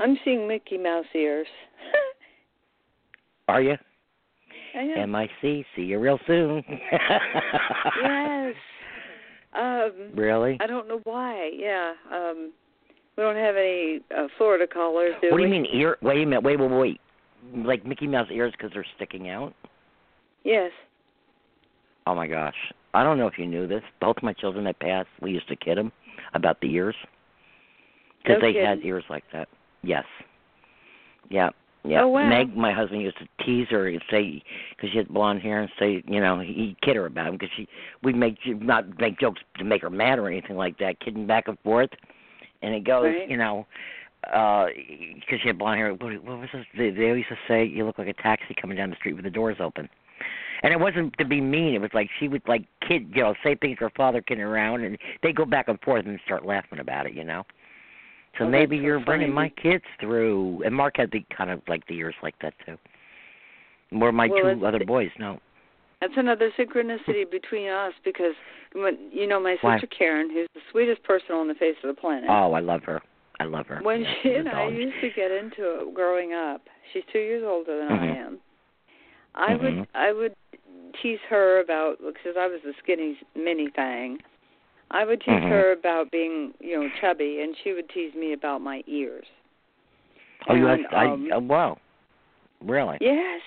I'm 0.00 0.16
seeing 0.24 0.48
Mickey 0.48 0.78
Mouse 0.78 1.04
ears. 1.14 1.46
Are 3.48 3.60
you? 3.60 3.74
I 4.74 4.84
know. 4.84 5.06
MIC. 5.06 5.66
See 5.76 5.82
you 5.82 5.98
real 5.98 6.18
soon. 6.26 6.62
yes. 8.02 8.54
Um, 9.52 9.92
Really? 10.14 10.56
I 10.60 10.66
don't 10.66 10.86
know 10.88 11.00
why. 11.04 11.50
Yeah. 11.54 11.92
Um, 12.12 12.52
we 13.16 13.22
don't 13.24 13.36
have 13.36 13.56
any 13.56 14.00
uh, 14.16 14.28
Florida 14.38 14.66
callers, 14.66 15.14
do 15.20 15.30
What 15.30 15.38
do 15.38 15.42
we? 15.42 15.48
you 15.48 15.48
mean 15.48 15.66
ear? 15.72 15.98
Wait 16.02 16.22
a 16.22 16.26
minute. 16.26 16.44
Wait, 16.44 16.58
wait, 16.58 16.70
wait. 16.70 17.00
Like 17.66 17.84
Mickey 17.84 18.06
Mouse 18.06 18.28
ears 18.32 18.52
because 18.56 18.70
they're 18.72 18.86
sticking 18.96 19.28
out? 19.28 19.54
Yes. 20.44 20.70
Oh 22.06 22.14
my 22.14 22.26
gosh. 22.28 22.54
I 22.94 23.02
don't 23.02 23.18
know 23.18 23.26
if 23.26 23.38
you 23.38 23.46
knew 23.46 23.66
this. 23.66 23.82
Both 24.00 24.16
my 24.22 24.32
children 24.32 24.64
that 24.64 24.78
passed, 24.80 25.08
we 25.20 25.32
used 25.32 25.48
to 25.48 25.56
kid 25.56 25.78
them 25.78 25.92
about 26.34 26.60
the 26.60 26.72
ears 26.72 26.94
because 28.22 28.40
No 28.40 28.52
they 28.52 28.58
had 28.60 28.78
ears 28.84 29.04
like 29.10 29.24
that. 29.32 29.48
Yes. 29.82 30.04
Yeah. 31.28 31.50
Yeah. 31.84 32.02
Oh, 32.02 32.08
wow. 32.08 32.28
Meg, 32.28 32.54
my 32.54 32.72
husband 32.72 33.00
used 33.00 33.16
to 33.18 33.44
tease 33.44 33.66
her 33.70 33.88
and 33.88 34.02
say 34.10 34.42
because 34.76 34.90
she 34.90 34.98
had 34.98 35.08
blonde 35.08 35.40
hair 35.40 35.60
and 35.60 35.70
say, 35.78 36.02
you 36.06 36.20
know, 36.20 36.38
he'd 36.38 36.76
kid 36.82 36.96
her 36.96 37.06
about 37.06 37.28
him 37.28 37.34
because 37.34 37.48
she 37.56 37.66
we'd 38.02 38.16
make 38.16 38.36
not 38.46 38.98
make 38.98 39.18
jokes 39.18 39.40
to 39.56 39.64
make 39.64 39.80
her 39.80 39.88
mad 39.90 40.18
or 40.18 40.28
anything 40.28 40.56
like 40.56 40.78
that, 40.78 41.00
kidding 41.00 41.26
back 41.26 41.48
and 41.48 41.58
forth. 41.60 41.90
And 42.62 42.74
it 42.74 42.84
goes, 42.84 43.06
Right. 43.06 43.30
you 43.30 43.38
know, 43.38 43.66
uh, 44.30 44.66
because 45.14 45.40
she 45.40 45.48
had 45.48 45.58
blonde 45.58 45.78
hair. 45.78 45.94
What, 45.94 46.22
what 46.22 46.38
was 46.38 46.48
this? 46.52 46.66
They, 46.76 46.90
they 46.90 47.08
always 47.08 47.24
used 47.28 47.28
to 47.30 47.36
say, 47.48 47.64
"You 47.64 47.86
look 47.86 47.98
like 47.98 48.08
a 48.08 48.22
taxi 48.22 48.54
coming 48.60 48.76
down 48.76 48.90
the 48.90 48.96
street 48.96 49.14
with 49.14 49.24
the 49.24 49.30
doors 49.30 49.56
open." 49.60 49.88
And 50.62 50.74
it 50.74 50.78
wasn't 50.78 51.16
to 51.16 51.24
be 51.24 51.40
mean. 51.40 51.74
It 51.74 51.80
was 51.80 51.90
like 51.94 52.10
she 52.18 52.28
would 52.28 52.42
like 52.46 52.66
kid, 52.86 53.10
you 53.14 53.22
know, 53.22 53.34
say 53.42 53.54
things 53.54 53.78
her 53.80 53.90
father, 53.96 54.20
kidding 54.20 54.44
around, 54.44 54.84
and 54.84 54.98
they 55.22 55.32
go 55.32 55.46
back 55.46 55.68
and 55.68 55.80
forth 55.80 56.04
and 56.04 56.20
start 56.26 56.44
laughing 56.44 56.80
about 56.80 57.06
it, 57.06 57.14
you 57.14 57.24
know. 57.24 57.44
So 58.38 58.44
Oh, 58.44 58.48
maybe 58.48 58.76
you're 58.76 59.00
bringing 59.00 59.32
my 59.32 59.48
kids 59.50 59.84
through. 60.00 60.62
And 60.64 60.74
Mark 60.74 60.96
had 60.96 61.10
the 61.10 61.24
kind 61.36 61.50
of 61.50 61.60
like 61.68 61.86
the 61.86 61.94
years 61.94 62.14
like 62.22 62.34
that 62.42 62.54
too. 62.64 62.76
Where 63.90 64.12
my 64.12 64.28
Well, 64.28 64.54
two 64.56 64.66
other 64.66 64.84
boys, 64.84 65.10
no. 65.18 65.40
That's 66.00 66.14
another 66.16 66.50
synchronicity 66.58 67.30
between 67.30 67.68
us 67.68 67.92
because 68.04 68.34
when 68.72 69.10
you 69.12 69.26
know 69.26 69.40
my 69.40 69.56
Why? 69.60 69.76
sister 69.76 69.88
Karen, 69.88 70.30
who's 70.30 70.48
the 70.54 70.60
sweetest 70.70 71.02
person 71.02 71.34
on 71.34 71.48
the 71.48 71.54
face 71.54 71.76
of 71.82 71.94
the 71.94 72.00
planet. 72.00 72.30
Oh, 72.30 72.52
I 72.52 72.60
love 72.60 72.82
her. 72.84 73.02
I 73.38 73.44
love 73.44 73.66
her. 73.66 73.80
when 73.82 74.02
Yeah, 74.02 74.14
she 74.22 74.34
and 74.34 74.48
I 74.48 74.68
used 74.68 75.00
to 75.00 75.10
get 75.10 75.30
into 75.30 75.80
it 75.80 75.94
growing 75.94 76.32
up, 76.32 76.62
she's 76.92 77.02
two 77.12 77.18
years 77.18 77.42
older 77.44 77.76
than 77.78 77.88
Mhm. 77.88 78.00
I 78.00 78.16
am. 78.16 78.40
I 79.34 79.54
Mhm. 79.54 79.60
would 79.62 79.88
I 79.94 80.12
would 80.12 80.34
tease 81.02 81.20
her 81.28 81.60
about 81.60 81.98
because 81.98 82.36
I 82.36 82.46
was 82.46 82.64
a 82.64 82.72
skinny 82.74 83.18
mini 83.34 83.68
thing. 83.70 84.22
I 84.90 85.04
would 85.04 85.20
tease 85.20 85.34
Mhm. 85.34 85.48
her 85.48 85.72
about 85.72 86.10
being 86.10 86.52
you 86.60 86.80
know 86.80 86.88
chubby, 87.00 87.40
and 87.42 87.56
she 87.62 87.72
would 87.72 87.88
tease 87.90 88.14
me 88.14 88.32
about 88.32 88.60
my 88.60 88.82
ears. 88.86 89.26
Oh, 90.48 90.54
you 90.54 90.66
And, 90.68 90.82
have, 90.86 90.92
I, 90.94 91.06
um, 91.06 91.32
uh, 91.32 91.38
wow. 91.40 91.78
Really? 92.62 92.98
Yes, 93.00 93.40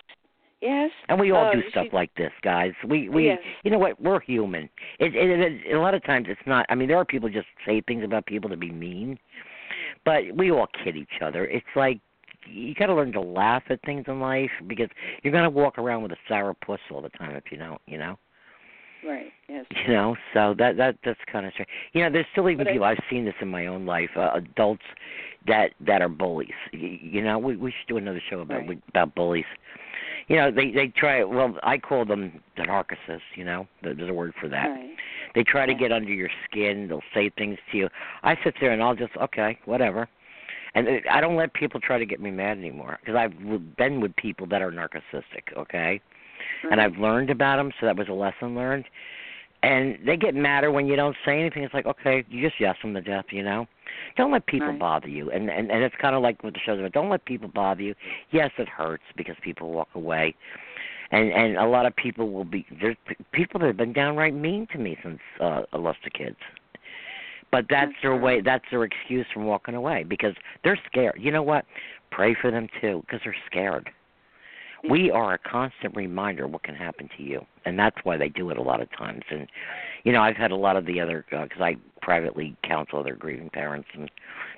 yes. 0.62 0.92
And 1.10 1.20
we 1.20 1.32
all 1.32 1.46
um, 1.46 1.60
do 1.60 1.70
stuff 1.70 1.88
she- 1.90 1.96
like 1.96 2.14
this, 2.16 2.32
guys. 2.42 2.74
We 2.88 3.10
we 3.10 3.26
Yes. 3.28 3.40
you 3.64 3.72
know 3.72 3.80
what? 3.80 4.00
We're 4.02 4.20
human. 4.20 4.70
It, 5.00 5.16
it, 5.16 5.40
it 5.68 5.76
a 5.76 5.80
lot 5.80 5.94
of 5.94 6.04
times 6.04 6.28
it's 6.30 6.46
not. 6.46 6.66
I 6.70 6.76
mean, 6.76 6.88
there 6.88 6.98
are 6.98 7.06
people 7.06 7.30
just 7.30 7.48
say 7.66 7.82
things 7.82 8.04
about 8.04 8.26
people 8.26 8.50
to 8.50 8.58
be 8.58 8.72
mean, 8.72 9.20
but 10.06 10.24
we 10.36 10.52
all 10.52 10.68
kid 10.84 10.96
each 10.96 11.22
other. 11.22 11.46
It's 11.46 11.66
like 11.76 12.00
you 12.48 12.74
got 12.76 12.88
to 12.88 12.94
learn 12.96 13.12
to 13.14 13.22
laugh 13.22 13.64
at 13.70 13.82
things 13.84 14.04
in 14.08 14.20
life 14.20 14.52
because 14.68 14.90
you're 15.24 15.32
going 15.32 15.46
to 15.46 15.50
walk 15.50 15.78
around 15.78 16.04
with 16.04 16.12
a 16.12 16.18
sour 16.28 16.54
puss 16.54 16.80
all 16.92 17.02
the 17.02 17.10
time 17.10 17.36
if 17.36 17.52
you 17.52 17.58
don't, 17.58 17.80
you 17.88 17.98
know. 17.98 18.18
Right. 19.06 19.32
Yes. 19.50 19.66
You 19.86 19.94
know, 19.94 20.16
so 20.34 20.56
that 20.58 20.78
that 20.78 20.98
that's 21.04 21.20
kind 21.32 21.46
of 21.46 21.54
strange. 21.54 21.70
You 21.94 22.04
know, 22.04 22.10
there's 22.12 22.26
still 22.32 22.50
even 22.50 22.66
But 22.66 22.74
people 22.74 22.86
I've 22.86 23.04
seen 23.10 23.26
this 23.26 23.34
in 23.42 23.48
my 23.50 23.68
own 23.68 23.86
life, 23.86 24.10
uh, 24.16 24.32
adults 24.34 24.84
that 25.48 25.72
that 25.82 26.02
are 26.02 26.10
bullies. 26.10 26.50
You, 26.72 26.88
you 27.02 27.22
know, 27.22 27.38
we 27.38 27.56
we 27.56 27.72
should 27.72 27.88
do 27.88 27.98
another 27.98 28.22
show 28.30 28.40
about 28.40 28.68
Right. 28.68 28.82
about 28.90 29.16
bullies. 29.16 29.46
You 30.28 30.38
know, 30.38 30.52
they 30.52 30.72
they 30.72 30.88
try. 30.88 31.24
Well, 31.24 31.58
I 31.64 31.78
call 31.78 32.06
them 32.06 32.42
the 32.56 32.64
narcissists. 32.64 33.22
You 33.36 33.44
know, 33.46 33.68
there's 33.82 34.10
a 34.10 34.14
word 34.14 34.34
for 34.40 34.48
that. 34.50 34.68
Right. 34.68 34.96
They 35.36 35.44
try 35.44 35.66
to 35.66 35.74
Yeah. 35.74 35.80
get 35.80 35.92
under 35.92 36.12
your 36.12 36.30
skin. 36.46 36.88
They'll 36.88 37.02
say 37.14 37.30
things 37.30 37.58
to 37.72 37.78
you. 37.78 37.90
I 38.24 38.38
sit 38.44 38.56
there 38.62 38.72
and 38.72 38.82
I'll 38.82 38.96
just 38.96 39.16
okay, 39.18 39.58
whatever. 39.66 40.08
And 40.76 40.88
uh, 40.88 40.92
I 41.12 41.22
don't 41.22 41.36
let 41.36 41.54
people 41.54 41.80
try 41.80 41.98
to 42.00 42.06
get 42.06 42.20
me 42.20 42.32
mad 42.32 42.58
anymore 42.58 43.00
because 43.02 43.16
I've 43.16 43.34
been 43.78 44.00
with 44.00 44.16
people 44.16 44.48
that 44.48 44.62
are 44.62 44.72
narcissistic. 44.72 45.56
Okay 45.58 46.02
and 46.72 46.82
I've 46.82 46.98
learned 46.98 47.30
about 47.30 47.58
them, 47.58 47.72
so 47.80 47.86
that 47.86 47.98
was 47.98 48.08
a 48.10 48.14
lesson 48.14 48.56
learned. 48.56 48.86
And 49.62 49.98
they 50.06 50.18
get 50.18 50.36
madder 50.36 50.72
when 50.72 50.88
you 50.88 50.98
don't 50.98 51.16
say 51.26 51.40
anything. 51.40 51.64
It's 51.64 51.74
like, 51.74 51.86
okay, 51.86 52.26
you 52.30 52.42
just 52.42 52.60
yes 52.60 52.76
them 52.82 52.94
to 52.96 53.02
death, 53.02 53.26
you 53.32 53.44
know. 53.44 53.66
Don't 54.18 54.32
let 54.32 54.46
people 54.46 54.68
Right. 54.68 54.80
bother 54.80 55.08
you, 55.08 55.32
and 55.32 55.50
and 55.50 55.72
and 55.72 55.84
it's 55.84 55.96
kind 56.02 56.16
of 56.16 56.22
like 56.22 56.44
what 56.44 56.54
the 56.54 56.60
show's 56.60 56.80
about. 56.80 56.92
Don't 56.92 57.10
let 57.10 57.24
people 57.26 57.48
bother 57.48 57.82
you. 57.82 57.96
Yes, 58.32 58.52
it 58.58 58.68
hurts 58.68 59.04
because 59.16 59.36
people 59.42 59.72
walk 59.72 59.88
away, 59.96 60.36
and 61.12 61.32
and 61.32 61.58
a 61.58 61.66
lot 61.66 61.86
of 61.86 61.96
people 61.96 62.32
will 62.32 62.44
be 62.44 62.66
there's 62.82 62.98
people 63.32 63.60
that 63.62 63.68
have 63.68 63.78
been 63.78 63.94
downright 63.94 64.34
mean 64.34 64.68
to 64.74 64.78
me 64.78 64.98
since 65.02 65.20
uh, 65.40 65.62
I 65.72 65.78
lost 65.78 66.00
the 66.04 66.10
kids. 66.10 66.38
But 67.52 67.66
that's 67.70 67.94
their 68.02 68.18
way. 68.18 68.42
That's 68.42 68.66
their 68.72 68.84
excuse 68.84 69.28
from 69.34 69.46
walking 69.46 69.76
away 69.76 70.04
because 70.04 70.34
they're 70.64 70.80
scared. 70.88 71.20
You 71.20 71.32
know 71.32 71.44
what? 71.44 71.66
Pray 72.12 72.36
for 72.40 72.52
them 72.52 72.68
too 72.82 73.04
because 73.06 73.22
they're 73.24 73.36
scared 73.46 73.90
we 74.90 75.10
are 75.12 75.34
a 75.34 75.38
constant 75.38 75.96
reminder 75.96 76.46
of 76.46 76.52
what 76.52 76.64
can 76.64 76.76
happen 76.76 77.10
to 77.18 77.24
you 77.24 77.46
and 77.66 77.80
that's 77.80 77.98
why 78.04 78.18
they 78.18 78.30
do 78.30 78.50
it 78.50 78.58
a 78.58 78.62
lot 78.62 78.82
of 78.82 78.92
times. 78.92 79.24
And 79.30 79.48
you 80.04 80.12
know 80.12 80.22
i've 80.22 80.36
had 80.36 80.52
a 80.52 80.56
lot 80.56 80.76
of 80.76 80.86
the 80.86 81.00
other 81.00 81.26
because 81.30 81.62
i 81.62 81.76
privately 82.02 82.56
counsel 82.64 83.00
other 83.00 83.16
grieving 83.16 83.50
parents 83.50 83.88
and 83.94 84.12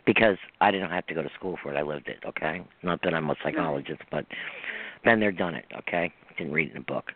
because 0.06 0.38
i 0.62 0.72
didn't 0.72 0.90
have 0.90 1.06
to 1.08 1.14
go 1.14 1.22
to 1.22 1.30
school 1.36 1.58
for 1.62 1.74
it 1.74 1.78
i 1.78 1.82
lived 1.82 2.08
it 2.08 2.20
okay? 2.26 2.62
Not 2.84 3.02
that 3.04 3.14
i'm 3.14 3.30
a 3.30 3.36
psychologist 3.44 4.02
but 4.12 4.26
been 5.04 5.20
there 5.20 5.32
done 5.32 5.56
it 5.56 5.66
okay? 5.78 6.12
Didn't 6.38 6.54
read 6.54 6.70
it 6.70 6.72
in 6.72 6.78
a 6.78 6.82
book. 6.82 7.12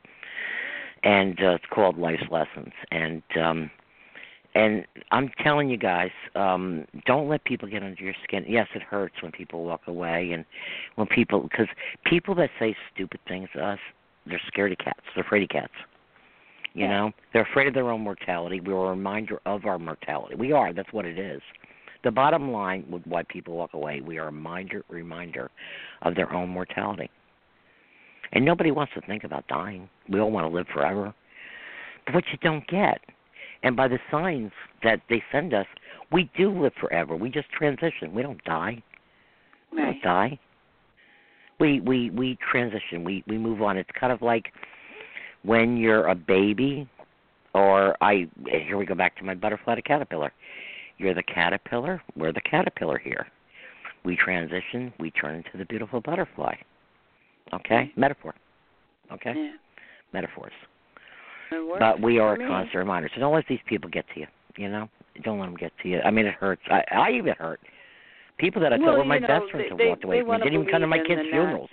And 1.04 1.40
uh, 1.42 1.56
it's 1.56 1.66
called 1.72 1.98
life's 1.98 2.30
lessons. 2.30 2.74
And 2.92 3.24
um 3.42 3.72
and 4.60 4.86
I'm 5.12 5.30
telling 5.42 5.70
you 5.70 5.78
guys, 5.78 6.12
um, 6.36 6.86
don't 7.06 7.30
let 7.30 7.46
people 7.46 7.70
get 7.70 7.82
under 7.82 8.04
your 8.04 8.14
skin. 8.26 8.44
Yes, 8.46 8.68
it 8.76 8.82
hurts 8.82 9.16
when 9.22 9.32
people 9.32 9.64
walk 9.64 9.82
away, 9.88 10.32
and 10.34 10.44
when 10.96 11.08
people, 11.08 11.44
because 11.44 11.68
people 12.06 12.36
that 12.36 12.50
say 12.60 12.76
stupid 12.94 13.22
things 13.26 13.48
to 13.56 13.64
us, 13.64 13.80
they're 14.26 14.42
scared 14.48 14.74
of 14.74 14.78
cats. 14.80 15.00
They're 15.16 15.24
afraid 15.24 15.44
of 15.44 15.50
cats. 15.50 15.72
You 16.74 16.86
Yeah. 16.86 16.90
know, 16.90 17.14
they're 17.32 17.44
afraid 17.44 17.68
of 17.68 17.74
their 17.74 17.90
own 17.90 18.02
mortality. 18.02 18.60
We're 18.60 18.86
a 18.86 18.90
reminder 18.90 19.40
of 19.46 19.66
our 19.66 19.80
mortality. 19.80 20.36
We 20.36 20.52
are. 20.52 20.74
That's 20.74 20.92
what 20.92 21.06
it 21.06 21.18
is. 21.18 21.42
The 22.04 22.12
bottom 22.12 22.52
line 22.52 22.86
with 22.90 23.08
why 23.08 23.24
people 23.24 23.56
walk 23.56 23.74
away, 23.74 24.02
we 24.02 24.18
are 24.20 24.24
a 24.24 24.26
reminder, 24.26 24.84
reminder 24.90 25.50
of 26.02 26.16
their 26.16 26.32
own 26.34 26.50
mortality. 26.50 27.10
And 28.34 28.44
nobody 28.44 28.72
wants 28.72 28.94
to 28.94 29.02
think 29.02 29.24
about 29.24 29.48
dying. 29.48 29.90
We 30.10 30.20
all 30.20 30.32
want 30.32 30.46
to 30.46 30.54
live 30.54 30.68
forever. 30.68 31.14
But 32.06 32.16
what 32.16 32.24
you 32.32 32.38
don't 32.42 32.68
get 32.68 33.00
and 33.64 33.76
by 33.76 33.88
the 33.88 34.00
signs 34.10 34.52
that 34.84 35.02
they 35.10 35.22
send 35.32 35.54
us, 35.54 35.66
we 36.12 36.30
do 36.38 36.50
live 36.50 36.74
forever. 36.80 37.16
We 37.16 37.30
just 37.30 37.50
transition. 37.52 38.14
We 38.14 38.22
don't 38.22 38.44
die. 38.44 38.82
We 39.72 39.82
don't 39.82 40.02
die. 40.02 40.40
We 41.60 41.82
we 41.82 42.10
we 42.12 42.38
transition. 42.52 43.04
We 43.04 43.24
we 43.28 43.38
move 43.38 43.62
on. 43.62 43.78
It's 43.78 43.90
kind 44.00 44.14
of 44.14 44.22
like 44.22 44.52
when 45.44 45.78
you're 45.78 46.08
a 46.08 46.16
baby, 46.16 46.90
or 47.54 47.96
I. 48.02 48.28
Here 48.48 48.78
we 48.78 48.86
go 48.86 48.96
back 48.96 49.18
to 49.18 49.24
my 49.24 49.36
butterfly 49.36 49.76
to 49.76 49.82
caterpillar. 49.82 50.32
You're 50.98 51.14
the 51.14 51.24
caterpillar. 51.24 52.02
We're 52.16 52.34
the 52.34 52.42
caterpillar 52.42 52.98
here. 52.98 53.28
We 54.06 54.16
transition. 54.16 54.94
We 55.00 55.12
turn 55.12 55.36
into 55.36 55.58
the 55.58 55.66
beautiful 55.66 56.02
butterfly. 56.02 56.56
Okay, 57.54 57.76
mm-hmm. 57.76 58.00
metaphor. 58.00 58.36
Okay, 59.12 59.34
Yeah. 59.36 59.52
metaphors. 60.14 60.54
But 61.80 62.02
we 62.02 62.20
are 62.20 62.34
a 62.34 62.38
constant 62.38 62.76
reminder. 62.76 63.10
So 63.14 63.20
don't 63.22 63.34
let 63.34 63.46
these 63.48 63.60
people 63.68 63.90
get 63.90 64.06
to 64.14 64.20
you. 64.22 64.28
You 64.58 64.70
know, 64.70 64.90
don't 65.24 65.40
let 65.40 65.46
them 65.46 65.56
get 65.56 65.72
to 65.84 65.90
you. 65.90 66.00
I 66.02 66.12
mean, 66.12 66.26
it 66.26 66.34
hurts. 66.36 66.62
I, 66.70 66.84
I 66.92 67.12
even 67.12 67.34
hurt. 67.38 67.60
People 68.38 68.62
that 68.62 68.72
I 68.74 68.78
Well, 68.78 68.88
thought 68.92 68.98
were 69.00 69.06
my 69.06 69.20
know, 69.20 69.28
best 69.28 69.52
friends 69.52 69.66
they- 69.78 69.86
have 69.86 69.90
walked 69.90 70.04
away 70.04 70.20
they 70.20 70.26
from 70.26 70.32
me. 70.34 70.38
Didn't 70.44 70.54
even 70.62 70.72
come 70.72 70.82
to 70.82 70.88
my 70.88 70.98
kids' 71.00 71.10
the 71.20 71.24
nat- 71.24 71.32
funerals. 71.32 71.70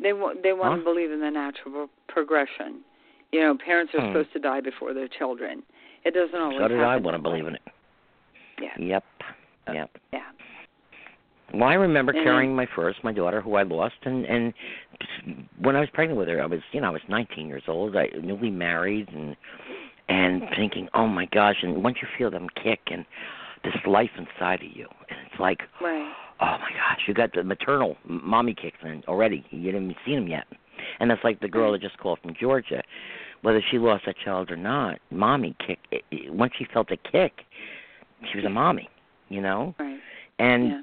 They 0.00 0.12
want 0.12 0.42
they 0.42 0.52
want 0.52 0.72
Huh? 0.72 0.78
to 0.78 0.84
believe 0.84 1.10
in 1.10 1.20
the 1.20 1.30
natural 1.30 1.88
progression. 2.08 2.82
You 3.32 3.40
know, 3.40 3.56
parents 3.56 3.94
are 3.94 4.00
Hmm. 4.00 4.08
supposed 4.08 4.32
to 4.34 4.38
die 4.38 4.60
before 4.60 4.92
their 4.94 5.08
children. 5.08 5.62
It 6.04 6.12
doesn't 6.14 6.38
always 6.38 6.58
So 6.58 6.68
did 6.68 6.76
happen 6.78 6.84
I 6.90 6.96
want 6.98 7.16
to 7.16 7.22
believe 7.22 7.46
in 7.46 7.54
it. 7.56 7.62
Yeah. 8.60 8.70
Yep. 8.78 9.04
Yep. 9.72 9.90
Yeah. 10.12 10.20
Well, 11.54 11.64
I 11.68 11.74
remember 11.74 12.12
And- 12.12 12.24
carrying 12.24 12.54
my 12.56 12.66
first, 12.66 13.02
my 13.04 13.12
daughter, 13.12 13.40
who 13.40 13.54
I 13.54 13.62
lost, 13.62 13.94
and 14.02 14.24
and 14.26 14.52
when 15.58 15.76
I 15.76 15.80
was 15.80 15.90
pregnant 15.90 16.18
with 16.18 16.28
her, 16.28 16.42
I 16.42 16.46
was, 16.46 16.60
you 16.72 16.80
know, 16.80 16.88
I 16.88 16.90
was 16.90 17.02
19 17.08 17.46
years 17.48 17.62
old, 17.68 17.96
I 17.96 18.10
newly 18.20 18.50
married, 18.50 19.08
and 19.12 19.36
and 20.08 20.48
thinking, 20.56 20.88
oh 20.94 21.06
my 21.06 21.26
gosh! 21.26 21.62
And 21.62 21.82
once 21.82 21.98
you 22.02 22.08
feel 22.16 22.30
them 22.30 22.48
kick 22.50 22.80
and 22.90 23.04
this 23.64 23.74
life 23.86 24.10
inside 24.16 24.62
of 24.62 24.76
you, 24.76 24.88
and 25.08 25.18
it's 25.30 25.40
like, 25.40 25.62
Right. 25.80 26.12
oh 26.40 26.58
my 26.58 26.70
gosh, 26.72 27.00
you 27.08 27.14
got 27.14 27.32
the 27.32 27.42
maternal 27.42 27.96
mommy 28.04 28.54
kicks 28.54 28.78
in 28.82 29.02
already. 29.08 29.44
You 29.50 29.72
didn't 29.72 29.90
even 29.90 29.96
see 30.04 30.14
them 30.14 30.28
yet, 30.28 30.46
and 31.00 31.10
that's 31.10 31.24
like 31.24 31.40
the 31.40 31.48
girl 31.48 31.72
that 31.72 31.80
just 31.80 31.98
called 31.98 32.18
from 32.20 32.34
Georgia. 32.34 32.82
Whether 33.42 33.62
she 33.70 33.78
lost 33.78 34.06
that 34.06 34.16
child 34.24 34.50
or 34.50 34.56
not, 34.56 34.98
mommy 35.10 35.54
kick. 35.64 35.78
It, 35.92 36.02
it, 36.10 36.32
once 36.32 36.52
she 36.58 36.64
felt 36.72 36.90
a 36.90 36.96
kick, 36.96 37.42
she 38.30 38.38
was 38.38 38.44
a 38.44 38.50
mommy, 38.50 38.88
you 39.28 39.40
know. 39.40 39.74
Right. 39.78 40.00
And 40.38 40.68
yeah. 40.68 40.80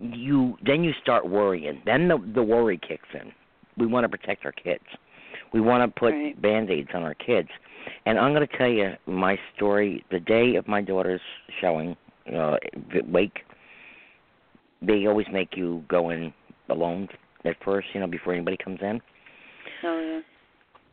You 0.00 0.56
then 0.64 0.82
you 0.84 0.92
start 1.02 1.28
worrying. 1.28 1.82
Then 1.84 2.08
the 2.08 2.18
the 2.34 2.42
worry 2.42 2.78
kicks 2.78 3.08
in. 3.14 3.32
We 3.76 3.86
want 3.86 4.04
to 4.04 4.08
protect 4.08 4.44
our 4.44 4.52
kids. 4.52 4.84
We 5.52 5.60
want 5.60 5.82
to 5.82 6.00
put 6.00 6.12
Right. 6.12 6.40
band-aids 6.40 6.90
on 6.94 7.02
our 7.02 7.14
kids. 7.14 7.48
And 8.06 8.18
I'm 8.18 8.32
going 8.34 8.46
to 8.46 8.58
tell 8.58 8.68
you 8.68 8.92
my 9.06 9.38
story. 9.54 10.04
The 10.10 10.20
day 10.20 10.54
of 10.56 10.68
my 10.68 10.80
daughter's 10.80 11.20
showing, 11.60 11.96
uh, 12.34 12.56
wake, 13.08 13.40
they 14.80 15.06
always 15.06 15.26
make 15.32 15.56
you 15.56 15.84
go 15.88 16.10
in 16.10 16.32
alone 16.68 17.08
at 17.44 17.56
first, 17.64 17.88
you 17.92 18.00
know, 18.00 18.06
before 18.06 18.34
anybody 18.34 18.56
comes 18.56 18.78
in. 18.82 19.00
Oh 19.84 20.00
yeah. 20.00 20.20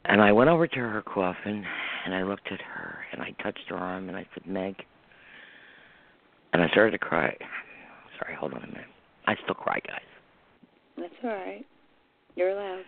And 0.06 0.22
I 0.22 0.32
went 0.32 0.50
over 0.50 0.66
to 0.68 0.76
her 0.80 1.02
coffin 1.02 1.66
and 2.06 2.16
I 2.16 2.24
looked 2.24 2.52
at 2.52 2.62
her 2.62 3.00
and 3.12 3.22
I 3.22 3.32
touched 3.44 3.66
her 3.70 3.76
arm 3.76 4.08
and 4.10 4.18
I 4.18 4.26
said, 4.34 4.46
Meg. 4.48 4.76
And 6.54 6.62
I 6.64 6.70
started 6.70 6.92
to 6.92 6.98
cry. 6.98 7.36
Sorry, 8.20 8.36
hold 8.36 8.54
on 8.54 8.64
a 8.64 8.68
minute. 8.68 8.86
I 9.28 9.36
still 9.44 9.56
cry, 9.56 9.80
guys. 9.88 10.02
That's 10.98 11.14
all 11.24 11.30
right. 11.30 11.66
You're 12.36 12.50
allowed. 12.50 12.84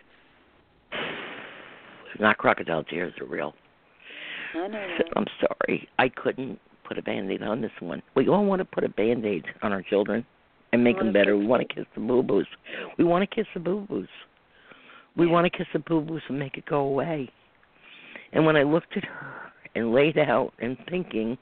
Not 2.19 2.37
crocodile 2.37 2.83
tears, 2.83 3.13
they're 3.17 3.27
real. 3.27 3.53
I 4.55 4.67
know. 4.67 4.87
Said, 4.97 5.07
I'm 5.15 5.25
sorry. 5.39 5.87
I 5.97 6.09
couldn't 6.09 6.59
put 6.87 6.97
a 6.97 7.01
band 7.01 7.31
aid 7.31 7.41
on 7.41 7.61
this 7.61 7.71
one. 7.79 8.01
We 8.15 8.27
all 8.27 8.45
want 8.45 8.59
to 8.59 8.65
put 8.65 8.83
a 8.83 8.89
band 8.89 9.25
aid 9.25 9.45
on 9.61 9.71
our 9.71 9.81
children 9.81 10.25
and 10.73 10.83
make 10.83 10.97
them 10.97 11.13
better. 11.13 11.37
We 11.37 11.45
want 11.45 11.67
to 11.67 11.73
kiss 11.73 11.85
the 11.95 12.01
boo 12.01 12.23
boos. 12.23 12.47
We 12.97 13.03
want 13.03 13.29
to 13.29 13.35
kiss 13.35 13.47
the 13.53 13.59
boo 13.59 13.85
boos. 13.89 14.07
We 15.15 15.25
Yeah. 15.25 15.31
want 15.33 15.45
to 15.45 15.57
kiss 15.57 15.67
the 15.73 15.79
boo 15.79 16.01
boos 16.01 16.21
and 16.27 16.39
make 16.39 16.57
it 16.57 16.65
go 16.65 16.79
away. 16.81 17.29
And 18.33 18.45
when 18.45 18.55
I 18.55 18.63
looked 18.63 18.95
at 18.95 19.03
her 19.03 19.51
and 19.75 19.93
laid 19.93 20.17
out 20.17 20.53
and 20.59 20.77
thinking, 20.89 21.37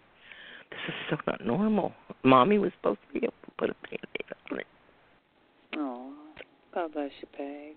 this 0.72 0.80
is 0.88 0.94
so 1.10 1.18
not 1.28 1.46
normal. 1.46 1.94
Mommy 2.24 2.58
was 2.58 2.72
supposed 2.74 3.00
to 3.08 3.20
be 3.20 3.26
able 3.26 3.34
put 3.60 3.70
a 3.70 3.74
band 3.90 4.08
aid 4.16 4.26
on 4.52 4.60
it. 4.60 4.68
Oh, 5.76 6.14
God 6.74 6.94
bless 6.94 7.12
you, 7.22 7.28
Peg. 7.36 7.76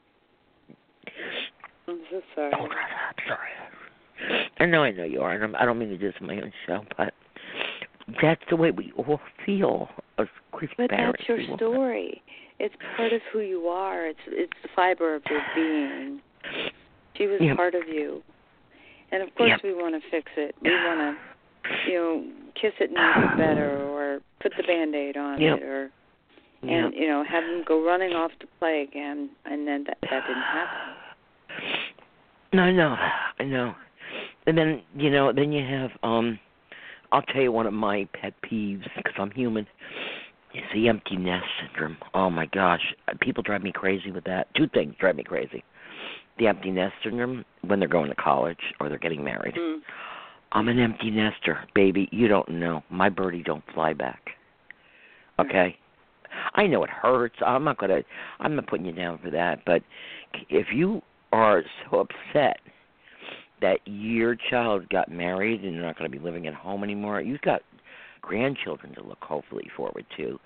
I'm 1.88 2.00
so 2.10 2.20
sorry. 2.34 2.52
Oh, 2.58 2.64
I'm 2.64 3.14
sorry. 3.26 4.48
I 4.60 4.66
know, 4.66 4.84
I 4.84 4.92
know 4.92 5.04
you 5.04 5.20
are, 5.20 5.32
and 5.32 5.42
I'm, 5.42 5.56
I 5.56 5.64
don't 5.64 5.78
mean 5.78 5.88
to 5.88 5.98
do 5.98 6.06
this 6.06 6.14
on 6.20 6.28
my 6.28 6.36
own 6.36 6.52
show, 6.66 6.84
but 6.96 7.12
that's 8.22 8.42
the 8.50 8.56
way 8.56 8.70
we 8.70 8.92
all 8.96 9.20
feel 9.44 9.88
as 10.18 10.26
But 10.52 10.90
that's 10.90 11.28
your 11.28 11.38
story. 11.56 12.22
It's 12.60 12.74
part 12.96 13.12
of 13.12 13.20
who 13.32 13.40
you 13.40 13.66
are. 13.66 14.06
It's 14.06 14.18
it's 14.28 14.52
the 14.62 14.68
fiber 14.76 15.16
of 15.16 15.22
your 15.28 15.40
being. 15.56 16.20
She 17.16 17.26
was 17.26 17.40
Yeah. 17.40 17.56
part 17.56 17.74
of 17.74 17.88
you, 17.88 18.22
and 19.10 19.22
of 19.22 19.34
course 19.34 19.50
Yeah. 19.50 19.58
we 19.64 19.74
want 19.74 20.00
to 20.00 20.10
fix 20.10 20.30
it. 20.36 20.54
We 20.62 20.70
want 20.70 21.18
to, 21.18 21.90
you 21.90 21.94
know, 21.98 22.24
kiss 22.54 22.74
it 22.78 22.90
and 22.90 22.94
make 22.94 23.32
it 23.32 23.36
better, 23.48 23.91
put 24.42 24.52
the 24.56 24.62
band-aid 24.62 25.16
on 25.16 25.40
Yeah. 25.40 25.54
it, 25.54 25.62
or 25.62 25.90
and 26.62 26.94
you 26.94 27.08
know 27.08 27.24
have 27.24 27.44
them 27.44 27.64
go 27.66 27.84
running 27.84 28.12
off 28.12 28.30
to 28.40 28.46
play 28.58 28.82
again. 28.82 29.30
And 29.44 29.66
then 29.66 29.84
that 29.84 29.98
that 30.02 30.26
didn't 30.26 30.42
happen. 30.42 30.94
No, 32.52 32.70
no 32.70 32.96
I 33.38 33.44
know. 33.44 33.74
And 34.46 34.58
then 34.58 34.82
you 34.96 35.10
know, 35.10 35.32
then 35.32 35.52
you 35.52 35.64
have 35.64 35.90
um, 36.02 36.38
I'll 37.12 37.22
tell 37.22 37.42
you 37.42 37.52
one 37.52 37.66
of 37.66 37.72
my 37.72 38.08
pet 38.20 38.34
peeves 38.42 38.84
because 38.96 39.14
I'm 39.18 39.30
human. 39.30 39.66
Is 40.54 40.62
the 40.74 40.88
empty 40.88 41.16
nest 41.16 41.46
syndrome. 41.62 41.96
Oh 42.12 42.28
my 42.28 42.44
gosh, 42.44 42.82
people 43.20 43.42
drive 43.42 43.62
me 43.62 43.72
crazy 43.72 44.10
with 44.10 44.24
that. 44.24 44.54
Two 44.54 44.68
things 44.68 44.94
drive 45.00 45.16
me 45.16 45.24
crazy: 45.24 45.64
the 46.38 46.46
empty 46.46 46.70
nest 46.70 46.92
syndrome 47.02 47.44
when 47.66 47.78
they're 47.80 47.88
going 47.88 48.10
to 48.10 48.14
college 48.16 48.58
or 48.78 48.90
they're 48.90 48.98
getting 48.98 49.24
married. 49.24 49.54
Mm. 49.54 49.78
I'm 50.52 50.68
an 50.68 50.78
empty 50.78 51.10
nester, 51.10 51.64
baby. 51.74 52.08
You 52.12 52.28
don't 52.28 52.48
know. 52.48 52.82
My 52.90 53.08
birdie 53.08 53.42
don't 53.42 53.64
fly 53.74 53.94
back. 53.94 54.20
Okay? 55.38 55.76
I 56.54 56.66
know 56.66 56.84
it 56.84 56.90
hurts. 56.90 57.36
I'm 57.44 57.64
not 57.64 57.78
gonna 57.78 58.02
I'm 58.40 58.56
not 58.56 58.66
putting 58.66 58.86
you 58.86 58.92
down 58.92 59.18
for 59.22 59.30
that, 59.30 59.64
but 59.64 59.82
if 60.48 60.66
you 60.74 61.02
are 61.32 61.62
so 61.90 62.00
upset 62.00 62.58
that 63.60 63.78
your 63.86 64.36
child 64.50 64.88
got 64.90 65.10
married 65.10 65.62
and 65.62 65.74
you're 65.74 65.84
not 65.84 65.96
going 65.96 66.10
to 66.10 66.16
be 66.16 66.22
living 66.22 66.46
at 66.46 66.54
home 66.54 66.82
anymore, 66.84 67.20
you've 67.20 67.40
got 67.42 67.62
grandchildren 68.20 68.94
to 68.94 69.02
look 69.02 69.22
hopefully 69.22 69.70
forward 69.76 70.04
to. 70.16 70.38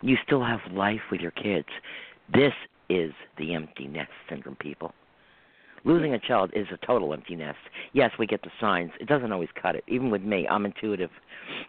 You 0.00 0.16
still 0.26 0.42
have 0.42 0.60
life 0.72 1.00
with 1.10 1.20
your 1.20 1.30
kids. 1.32 1.68
This 2.32 2.52
is 2.88 3.12
the 3.38 3.54
empty 3.54 3.86
nest 3.86 4.10
syndrome, 4.28 4.56
people. 4.56 4.92
Losing 5.84 6.14
a 6.14 6.18
child 6.18 6.50
is 6.54 6.66
a 6.72 6.86
total 6.86 7.12
empty 7.12 7.34
nest. 7.34 7.58
Yes, 7.92 8.12
we 8.18 8.26
get 8.26 8.42
the 8.42 8.50
signs. 8.60 8.92
It 9.00 9.08
doesn't 9.08 9.32
always 9.32 9.48
cut 9.60 9.74
it. 9.74 9.82
Even 9.88 10.10
with 10.10 10.22
me, 10.22 10.46
I'm 10.48 10.64
intuitive. 10.64 11.10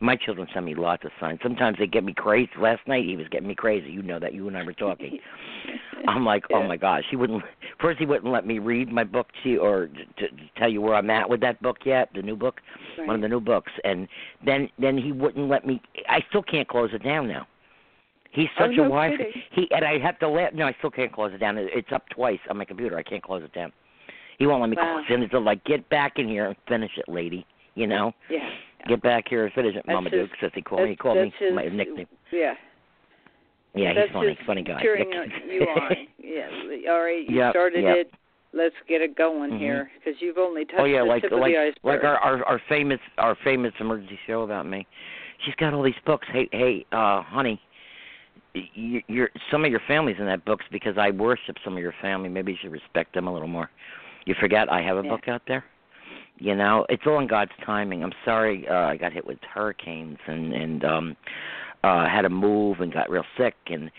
My 0.01 0.15
children 0.15 0.47
send 0.53 0.65
me 0.65 0.75
lots 0.75 1.03
of 1.03 1.11
signs. 1.19 1.39
Sometimes 1.41 1.77
they 1.79 1.87
get 1.87 2.03
me 2.03 2.13
crazy. 2.13 2.51
Last 2.59 2.87
night 2.87 3.05
he 3.05 3.15
was 3.15 3.27
getting 3.29 3.47
me 3.47 3.55
crazy. 3.55 3.89
You 3.89 4.03
know 4.03 4.19
that. 4.19 4.33
You 4.33 4.47
and 4.47 4.55
I 4.55 4.63
were 4.63 4.73
talking. 4.73 5.17
I'm 6.07 6.23
like, 6.25 6.43
oh 6.53 6.61
my 6.63 6.77
gosh. 6.77 7.03
He 7.09 7.15
wouldn't. 7.15 7.43
First, 7.81 7.99
he 7.99 8.05
wouldn't 8.05 8.31
let 8.31 8.45
me 8.45 8.59
read 8.59 8.91
my 8.91 9.03
book 9.03 9.27
to 9.43 9.49
you 9.49 9.59
or 9.61 9.87
to, 9.87 9.93
to 10.27 10.27
tell 10.57 10.69
you 10.69 10.79
where 10.81 10.93
I'm 10.95 11.09
at 11.09 11.27
with 11.29 11.41
that 11.41 11.61
book 11.61 11.77
yet, 11.85 12.09
the 12.13 12.21
new 12.21 12.35
book, 12.35 12.61
Right. 12.97 13.07
one 13.07 13.15
of 13.15 13.21
the 13.23 13.27
new 13.27 13.41
books. 13.41 13.71
And 13.83 14.07
then, 14.45 14.69
then 14.77 14.95
he 14.97 15.11
wouldn't 15.11 15.49
let 15.49 15.65
me. 15.65 15.81
I 16.07 16.19
still 16.29 16.43
can't 16.43 16.67
close 16.67 16.91
it 16.93 17.03
down 17.03 17.27
now. 17.27 17.47
He's 18.31 18.47
Oh, 18.59 18.65
such 18.67 18.75
no 18.77 18.83
a 18.85 18.89
wife. 18.89 19.17
kidding. 19.17 19.41
He 19.51 19.67
and 19.71 19.83
I 19.83 19.97
have 19.99 20.19
to 20.19 20.27
let. 20.27 20.53
No, 20.55 20.67
I 20.67 20.75
still 20.77 20.91
can't 20.91 21.11
close 21.11 21.31
it 21.33 21.39
down. 21.39 21.57
It's 21.57 21.91
up 21.91 22.07
twice 22.09 22.39
on 22.49 22.57
my 22.57 22.65
computer. 22.65 22.97
I 22.97 23.03
can't 23.03 23.23
close 23.23 23.43
it 23.43 23.53
down. 23.53 23.71
He 24.39 24.47
won't 24.47 24.61
let 24.61 24.69
me 24.69 24.75
Wow. 24.77 25.03
close 25.07 25.19
it. 25.19 25.23
It's 25.23 25.33
like, 25.33 25.63
get 25.65 25.87
back 25.89 26.13
in 26.19 26.27
here 26.27 26.45
and 26.47 26.55
finish 26.67 26.91
it, 26.97 27.05
lady. 27.07 27.45
You 27.75 27.87
know, 27.87 28.13
yeah. 28.29 28.47
get 28.87 29.01
back 29.01 29.27
here 29.27 29.45
and 29.45 29.53
finish 29.53 29.75
it, 29.75 29.85
Mama 29.87 30.09
Dukes, 30.11 30.37
as 30.43 30.51
he 30.53 30.61
called 30.61 30.83
me. 30.83 30.89
He 30.91 30.95
called 30.95 31.17
me 31.17 31.33
his, 31.39 31.53
my 31.55 31.63
nickname. 31.69 32.05
Yeah. 32.31 32.53
Yeah, 33.73 33.93
That's 33.95 34.07
he's 34.09 34.13
funny, 34.13 34.37
funny 34.45 34.61
guy. 34.61 34.79
cheering 34.81 35.11
you 35.49 35.61
on. 35.67 35.91
Yeah. 36.23 36.91
All 36.91 37.01
right. 37.01 37.27
You 37.27 37.37
Yep, 37.37 37.51
started 37.51 37.83
yep. 37.83 37.95
it. 37.97 38.11
Let's 38.55 38.75
get 38.87 39.01
it 39.01 39.15
going 39.17 39.49
Mhm. 39.53 39.57
here 39.57 39.89
because 39.97 40.21
you've 40.21 40.37
only 40.37 40.65
touched 40.65 40.79
oh 40.81 40.85
yeah, 40.85 40.99
the 40.99 41.05
like 41.05 41.23
tip 41.23 41.31
like 41.31 41.39
of 41.41 41.47
the 41.47 41.57
iceberg. 41.57 41.77
like 41.83 42.03
our, 42.03 42.17
our 42.19 42.45
our 42.45 42.61
famous 42.69 42.99
our 43.17 43.35
famous 43.43 43.73
emergency 43.79 44.19
show 44.27 44.43
about 44.43 44.67
me. 44.67 44.85
She's 45.43 45.55
got 45.55 45.73
all 45.73 45.81
these 45.81 45.95
books. 46.05 46.27
Hey 46.31 46.47
hey, 46.51 46.85
uh, 46.91 47.23
honey, 47.23 47.59
you, 48.53 49.01
you're 49.07 49.31
some 49.49 49.65
of 49.65 49.71
your 49.71 49.81
family's 49.87 50.17
in 50.19 50.27
that 50.27 50.45
books 50.45 50.65
because 50.71 50.99
I 50.99 51.09
worship 51.09 51.57
some 51.63 51.73
of 51.73 51.79
your 51.81 51.95
family. 51.99 52.29
Maybe 52.29 52.51
you 52.51 52.57
should 52.61 52.71
respect 52.71 53.15
them 53.15 53.27
a 53.27 53.33
little 53.33 53.47
more. 53.47 53.71
You 54.25 54.35
forget 54.39 54.71
I 54.71 54.81
have 54.81 54.97
a 54.97 55.03
Yeah. 55.03 55.09
book 55.09 55.27
out 55.27 55.41
there. 55.47 55.63
You 56.39 56.55
know, 56.55 56.85
it's 56.89 57.03
all 57.05 57.19
in 57.19 57.27
God's 57.27 57.51
timing. 57.65 58.03
I'm 58.03 58.13
sorry 58.25 58.67
uh, 58.67 58.73
I 58.87 58.97
got 58.97 59.13
hit 59.13 59.25
with 59.25 59.37
hurricanes 59.53 60.17
and 60.27 60.53
and 60.53 60.83
um 60.85 61.17
uh 61.83 62.07
had 62.07 62.21
to 62.23 62.29
move 62.29 62.79
and 62.81 62.91
got 62.93 63.09
real 63.09 63.25
sick 63.37 63.55
and 63.67 63.91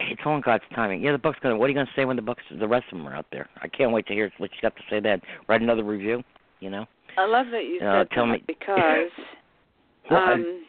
it's 0.00 0.20
all 0.24 0.34
in 0.34 0.40
God's 0.42 0.64
timing. 0.74 1.00
Yeah, 1.02 1.12
the 1.12 1.18
book's 1.18 1.38
gonna. 1.40 1.56
What 1.56 1.66
are 1.66 1.68
you 1.68 1.74
gonna 1.76 1.90
say 1.94 2.04
when 2.04 2.16
the 2.16 2.22
books, 2.22 2.42
the 2.58 2.66
rest 2.66 2.86
of 2.90 2.98
them 2.98 3.06
are 3.06 3.14
out 3.14 3.26
there? 3.30 3.48
I 3.62 3.68
can't 3.68 3.92
wait 3.92 4.06
to 4.08 4.14
hear 4.14 4.32
what 4.38 4.50
you 4.52 4.58
got 4.60 4.74
to 4.76 4.82
say. 4.90 4.98
Then 4.98 5.20
write 5.48 5.60
another 5.62 5.84
review. 5.84 6.24
You 6.60 6.70
know. 6.70 6.86
I 7.16 7.26
love 7.26 7.46
that 7.52 7.64
you 7.66 7.78
Uh, 7.80 8.00
said 8.00 8.10
tell 8.10 8.26
that 8.26 8.32
me- 8.32 8.42
because 8.46 9.10
What? 10.08 10.22
um 10.22 10.64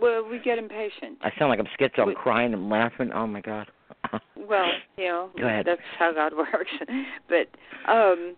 well 0.00 0.26
we 0.28 0.38
get 0.40 0.58
impatient. 0.58 1.18
I 1.22 1.30
sound 1.38 1.50
like 1.50 1.60
I'm 1.60 1.68
schizo. 1.78 2.00
I'm 2.00 2.08
we- 2.08 2.14
crying. 2.14 2.52
I'm 2.54 2.68
laughing. 2.70 3.12
Oh 3.12 3.26
my 3.28 3.40
God. 3.42 3.68
Well, 4.48 4.66
you 4.96 5.04
know, 5.04 5.30
that's 5.64 5.80
how 5.98 6.12
God 6.12 6.32
works. 6.36 6.70
but 7.28 7.48
um 7.90 8.34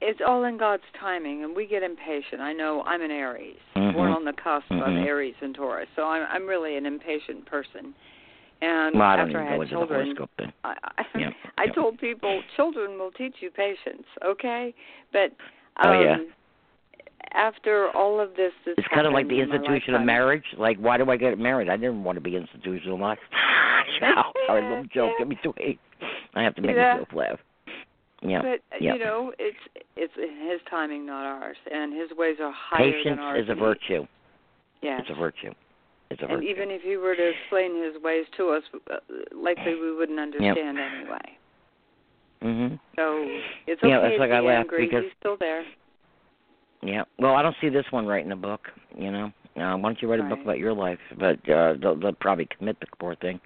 it's 0.00 0.20
all 0.26 0.44
in 0.44 0.56
God's 0.56 0.84
timing 0.98 1.42
and 1.42 1.56
we 1.56 1.66
get 1.66 1.82
impatient. 1.82 2.40
I 2.40 2.52
know 2.52 2.82
I'm 2.86 3.02
an 3.02 3.10
Aries, 3.10 3.56
born 3.74 3.94
Mhm. 3.94 4.14
on 4.14 4.24
the 4.24 4.32
cusp 4.32 4.70
of 4.70 4.78
Mhm. 4.78 5.04
Aries 5.04 5.34
and 5.40 5.54
Taurus. 5.54 5.88
So 5.96 6.06
I'm 6.06 6.26
I'm 6.30 6.46
really 6.46 6.76
an 6.76 6.86
impatient 6.86 7.46
person. 7.46 7.94
And 8.60 8.96
well, 8.96 9.08
after 9.08 9.38
I 9.40 9.44
had 9.44 9.68
children. 9.68 10.16
I, 10.64 10.74
I, 10.98 11.04
Yeah, 11.18 11.30
I 11.58 11.66
yeah. 11.66 11.72
told 11.72 11.98
people 11.98 12.42
children 12.56 12.98
will 12.98 13.12
teach 13.12 13.36
you 13.40 13.50
patience, 13.50 14.06
okay? 14.24 14.74
But 15.12 15.32
um, 15.76 15.90
Oh, 15.90 15.92
yeah. 15.92 16.16
After 17.32 17.88
all 17.94 18.20
of 18.20 18.34
this, 18.36 18.52
this 18.64 18.74
It's 18.78 18.88
kind 18.88 19.06
of 19.06 19.12
like 19.12 19.28
the 19.28 19.40
in 19.40 19.50
institution 19.50 19.94
of 19.94 20.02
marriage. 20.02 20.44
Like, 20.56 20.76
why 20.78 20.96
do 20.96 21.10
I 21.10 21.16
get 21.16 21.38
married? 21.38 21.68
I 21.68 21.76
didn't 21.76 22.04
want 22.04 22.16
to 22.16 22.20
be 22.20 22.36
institutionalized. 22.36 23.20
Ciao. 23.98 24.32
Sorry, 24.46 24.62
little 24.62 24.84
joke. 24.92 25.26
Me 25.26 25.38
sweet. 25.42 25.78
I 26.34 26.42
have 26.42 26.54
to 26.56 26.62
make 26.62 26.76
Yeah. 26.76 26.92
myself 26.94 27.08
laugh. 27.12 27.38
Yeah. 28.22 28.42
But 28.42 28.80
yeah. 28.80 28.94
you 28.94 28.98
know, 29.04 29.32
it's 29.38 29.56
it's 29.96 30.12
his 30.14 30.60
timing, 30.70 31.06
not 31.06 31.24
ours, 31.24 31.56
and 31.72 31.92
his 31.92 32.10
ways 32.16 32.36
are 32.40 32.52
higher 32.52 32.90
Patience 32.92 33.04
than 33.16 33.18
ours. 33.20 33.44
is 33.44 33.48
a 33.50 33.54
virtue. 33.54 34.06
Yeah, 34.82 34.98
It's 35.00 35.10
a 35.10 35.14
virtue. 35.14 35.52
It's 36.10 36.20
a 36.22 36.24
and 36.26 36.34
virtue. 36.34 36.48
even 36.48 36.70
if 36.70 36.82
he 36.82 36.96
were 36.96 37.14
to 37.14 37.28
explain 37.30 37.82
his 37.82 38.00
ways 38.02 38.26
to 38.36 38.50
us, 38.50 38.62
uh, 38.90 38.96
likely 39.34 39.74
we 39.74 39.92
wouldn't 39.94 40.18
understand 40.18 40.78
anyway. 40.78 41.38
mhm. 42.42 42.78
So 42.96 43.24
it's 43.66 43.82
okay 43.82 43.88
Yeah, 43.90 44.00
that's 44.00 44.14
to 44.14 44.20
like 44.20 44.30
be 44.30 44.36
I 44.36 44.40
laugh 44.40 44.60
angry. 44.60 44.86
because- 44.86 45.04
He's 45.04 45.12
still 45.18 45.36
there. 45.36 45.64
Yeah. 46.82 47.02
Well, 47.18 47.34
I 47.34 47.42
don't 47.42 47.56
see 47.60 47.68
this 47.68 47.84
one 47.90 48.06
writing 48.06 48.32
a 48.32 48.36
book. 48.36 48.68
You 48.96 49.10
know, 49.10 49.26
uh, 49.56 49.76
why 49.76 49.80
don't 49.80 50.00
you 50.00 50.10
write 50.10 50.20
a 50.20 50.24
book 50.24 50.38
about 50.42 50.58
your 50.58 50.72
life? 50.72 50.98
But 51.18 51.48
uh, 51.50 51.74
they'll, 51.80 51.98
they'll 51.98 52.12
probably 52.12 52.48
commit 52.56 52.78
the 52.80 52.86
poor 52.98 53.16
thing. 53.16 53.40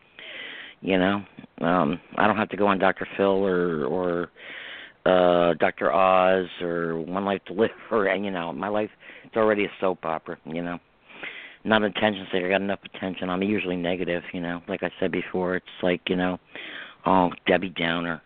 You 0.80 0.98
know, 0.98 1.22
um, 1.60 2.00
I 2.16 2.26
don't 2.26 2.36
have 2.36 2.48
to 2.50 2.56
go 2.56 2.66
on 2.66 2.78
Dr. 2.78 3.06
Phil 3.16 3.26
or 3.26 3.84
or 3.84 4.30
uh 5.04 5.54
Dr. 5.54 5.92
Oz 5.92 6.46
or 6.60 7.00
One 7.00 7.24
Life 7.24 7.40
to 7.46 7.52
Live 7.52 7.70
or 7.90 8.12
you 8.14 8.30
know, 8.30 8.52
my 8.52 8.68
life 8.68 8.90
it's 9.24 9.36
already 9.36 9.64
a 9.64 9.70
soap 9.80 10.04
opera. 10.04 10.36
You 10.44 10.62
know, 10.62 10.78
not 11.64 11.82
attention 11.82 12.26
seeker. 12.32 12.46
I 12.46 12.50
got 12.50 12.60
enough 12.60 12.80
attention. 12.94 13.30
I'm 13.30 13.42
usually 13.42 13.76
negative. 13.76 14.22
You 14.32 14.40
know, 14.40 14.60
like 14.68 14.82
I 14.82 14.90
said 15.00 15.12
before, 15.12 15.56
it's 15.56 15.66
like 15.82 16.02
you 16.08 16.16
know, 16.16 16.38
oh 17.06 17.30
Debbie 17.46 17.70
Downer. 17.70 18.20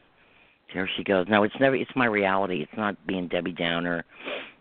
There 0.75 0.89
she 0.97 1.05
goes. 1.05 1.27
No, 1.29 1.43
it's 1.43 1.55
never. 1.61 1.77
It's 1.77 1.91
my 1.95 2.07
reality. 2.07 2.63
It's 2.63 2.77
not 2.77 2.97
being 3.07 3.29
Debbie 3.29 3.53
Downer. 3.53 4.05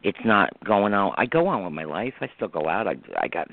It's 0.03 0.19
not 0.23 0.51
going 0.63 0.93
on. 0.93 1.13
I 1.17 1.25
go 1.25 1.47
on 1.47 1.63
with 1.63 1.73
my 1.73 1.83
life. 1.83 2.13
I 2.21 2.29
still 2.35 2.47
go 2.47 2.69
out. 2.69 2.87
I 2.87 2.95
I 3.19 3.27
got 3.27 3.49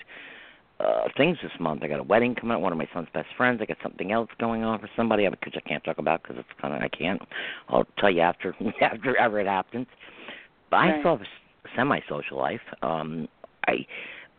uh 0.80 1.08
things 1.16 1.38
this 1.42 1.52
month. 1.58 1.82
I 1.82 1.88
got 1.88 2.00
a 2.00 2.04
wedding 2.04 2.34
coming 2.34 2.54
up. 2.54 2.60
One 2.60 2.72
of 2.72 2.78
my 2.78 2.88
son's 2.92 3.08
best 3.14 3.28
friends. 3.36 3.60
I 3.62 3.66
got 3.66 3.78
something 3.82 4.12
else 4.12 4.28
going 4.38 4.64
on 4.64 4.78
for 4.80 4.90
somebody, 4.96 5.26
which 5.26 5.54
I 5.56 5.60
can't 5.66 5.82
talk 5.82 5.98
about 5.98 6.22
because 6.22 6.36
it's 6.38 6.60
kind 6.60 6.74
of 6.74 6.82
I 6.82 6.88
can't. 6.88 7.22
I'll 7.68 7.86
tell 7.98 8.10
you 8.10 8.20
after 8.20 8.54
after 8.82 9.16
ever 9.16 9.40
it 9.40 9.46
happens. 9.46 9.86
But 10.70 10.76
Right. 10.76 10.94
I 10.94 10.98
still 11.00 11.16
have 11.16 11.22
a 11.22 11.68
semi-social 11.76 12.38
life. 12.38 12.60
Um, 12.82 13.28
I 13.66 13.86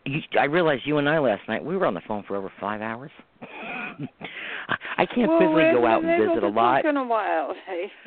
you, 0.06 0.20
I 0.40 0.46
realized 0.46 0.84
you 0.86 0.98
and 0.98 1.08
I 1.08 1.20
last 1.20 1.48
night 1.48 1.64
we 1.64 1.78
were 1.78 1.86
on 1.86 1.94
the 1.94 2.02
phone 2.08 2.24
for 2.28 2.36
over 2.36 2.52
five 2.60 2.82
hours. 2.82 3.12
I, 4.98 5.06
can't 5.06 5.30
well, 5.30 5.40
physically 5.40 5.72
go 5.74 5.86
out 5.86 6.04
and 6.04 6.18
been 6.18 6.30
visit 6.30 6.44
a 6.44 6.48
lot. 6.48 6.82
talk 6.82 6.90
in 6.90 6.98
a 6.98 7.06
while. 7.06 7.54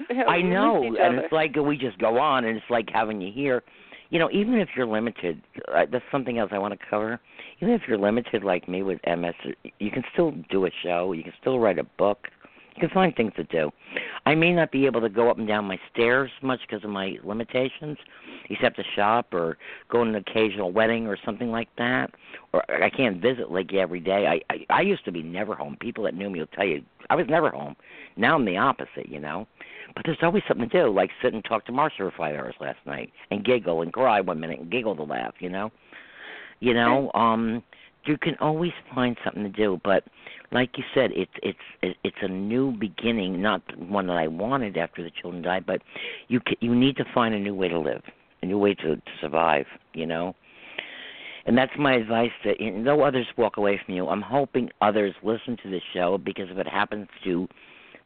Hey, 0.09 0.23
I 0.29 0.41
know, 0.43 0.83
and 0.99 1.19
it's 1.19 1.33
like 1.33 1.57
we 1.57 1.77
just 1.77 1.99
go 1.99 2.19
on, 2.19 2.45
and 2.45 2.57
it's 2.57 2.67
like 2.71 2.89
having 2.93 3.21
you 3.21 3.33
here. 3.33 3.63
You 4.11 4.19
know, 4.19 4.31
even 4.31 4.55
if 4.55 4.69
you're 4.77 4.87
limited, 4.87 5.43
uh, 5.69 5.87
that's 5.91 6.05
something 6.13 6.39
else 6.39 6.51
I 6.53 6.59
want 6.59 6.79
to 6.79 6.87
cover. 6.89 7.21
Even 7.61 7.75
if 7.75 7.83
you're 7.89 7.99
limited 7.99 8.45
like 8.45 8.69
me 8.69 8.83
with 8.83 9.01
MS, 9.07 9.35
you 9.79 9.91
can 9.91 10.05
still 10.13 10.33
do 10.51 10.67
a 10.67 10.71
show. 10.83 11.13
You 11.13 11.25
can 11.25 11.33
still 11.41 11.59
write 11.59 11.79
a 11.79 11.85
book. 11.99 12.29
You 12.77 12.81
can 12.81 12.91
find 12.91 13.17
things 13.17 13.33
to 13.37 13.45
do. 13.45 13.71
I 14.27 14.35
may 14.35 14.53
not 14.53 14.71
be 14.71 14.85
able 14.85 15.01
to 15.01 15.09
go 15.09 15.31
up 15.31 15.39
and 15.39 15.49
down 15.49 15.65
my 15.65 15.79
stairs 15.93 16.31
much 16.43 16.61
because 16.69 16.85
of 16.85 16.91
my 16.91 17.17
limitations, 17.25 17.97
except 18.51 18.77
to 18.77 18.85
shop 18.95 19.33
or 19.33 19.57
go 19.89 20.05
to 20.05 20.11
an 20.11 20.17
occasional 20.17 20.73
wedding 20.73 21.07
or 21.07 21.17
something 21.25 21.51
like 21.51 21.69
that. 21.79 22.11
Or 22.53 22.63
I 22.71 22.91
can't 22.91 23.23
visit 23.23 23.51
like 23.51 23.73
every 23.73 24.01
day. 24.01 24.27
I, 24.27 24.53
I 24.53 24.67
I 24.69 24.81
used 24.83 25.07
to 25.07 25.13
be 25.13 25.23
never 25.23 25.55
home. 25.55 25.79
People 25.81 26.05
that 26.05 26.15
knew 26.15 26.29
me 26.29 26.41
will 26.41 26.49
tell 26.49 26.67
you 26.67 26.83
I 27.09 27.15
was 27.15 27.27
never 27.29 27.51
home. 27.51 27.77
Now 28.17 28.35
I'm 28.35 28.45
the 28.45 28.59
opposite, 28.59 29.09
you 29.09 29.21
know. 29.21 29.47
But 29.95 30.05
there's 30.05 30.19
always 30.21 30.43
something 30.47 30.69
to 30.69 30.83
do, 30.83 30.93
like 30.93 31.11
sit 31.23 31.33
and 31.33 31.43
talk 31.45 31.65
to 31.67 31.73
Marsha 31.73 31.99
for 31.99 32.13
five 32.15 32.37
hours 32.37 32.57
last 32.61 32.79
night 32.85 33.11
and 33.31 33.43
giggle 33.43 33.81
and 33.81 33.93
cry 33.93 34.21
one 34.21 34.39
minute 34.39 34.61
and 34.61 34.71
giggle 34.71 34.97
to 34.97 35.03
laugh, 35.03 35.35
you 35.39 35.49
know. 35.49 35.73
You 36.61 36.75
know, 36.75 37.11
um 37.15 37.63
you 38.07 38.19
can 38.19 38.37
always 38.41 38.73
find 38.95 39.17
something 39.25 39.43
to 39.43 39.49
do, 39.49 39.81
but 39.85 40.05
like 40.53 40.71
you 40.77 40.85
said, 40.95 41.11
it's 41.15 41.33
it's 41.43 41.97
it's 42.05 42.17
a 42.23 42.29
new 42.29 42.73
beginning, 42.73 43.43
not 43.43 43.63
one 43.79 44.07
that 44.07 44.17
I 44.17 44.29
wanted 44.29 44.77
after 44.77 45.03
the 45.03 45.11
children 45.11 45.43
died, 45.43 45.65
but 45.67 45.83
you 46.29 46.41
ca 46.41 46.57
you 46.61 46.75
need 46.75 46.97
to 46.97 47.05
find 47.15 47.35
a 47.35 47.39
new 47.39 47.55
way 47.55 47.69
to 47.69 47.79
live, 47.79 48.03
a 48.43 48.47
new 48.47 48.59
way 48.59 48.75
to 48.75 48.97
to 48.97 49.13
survive, 49.21 49.67
you 49.93 50.07
know. 50.07 50.35
And 51.47 51.57
that's 51.57 51.73
my 51.79 51.95
advice 51.95 52.33
to 52.43 52.55
and 52.65 52.87
though 52.87 53.03
others 53.03 53.27
walk 53.37 53.57
away 53.57 53.81
from 53.85 53.95
you, 53.95 54.09
I'm 54.09 54.23
hoping 54.23 54.71
others 54.81 55.15
listen 55.23 55.57
to 55.63 55.71
this 55.71 55.83
show 55.93 56.19
because 56.19 56.49
if 56.51 56.59
it 56.59 56.69
happens 56.69 57.09
to 57.25 57.49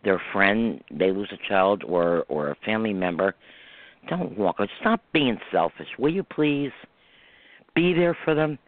their 0.05 0.21
friend, 0.33 0.83
they 0.91 1.11
lose 1.11 1.33
a 1.33 1.49
child 1.49 1.85
or 1.87 2.25
or 2.29 2.51
a 2.51 2.57
family 2.65 2.93
member, 2.93 3.35
don't 4.09 4.37
walk 4.39 4.59
away. 4.59 4.69
Stop 4.81 5.01
being 5.13 5.39
selfish, 5.53 5.89
will 5.99 6.13
you 6.13 6.23
please? 6.23 6.73
Be 7.75 7.93
there 7.93 8.17
for 8.25 8.35
them. 8.35 8.59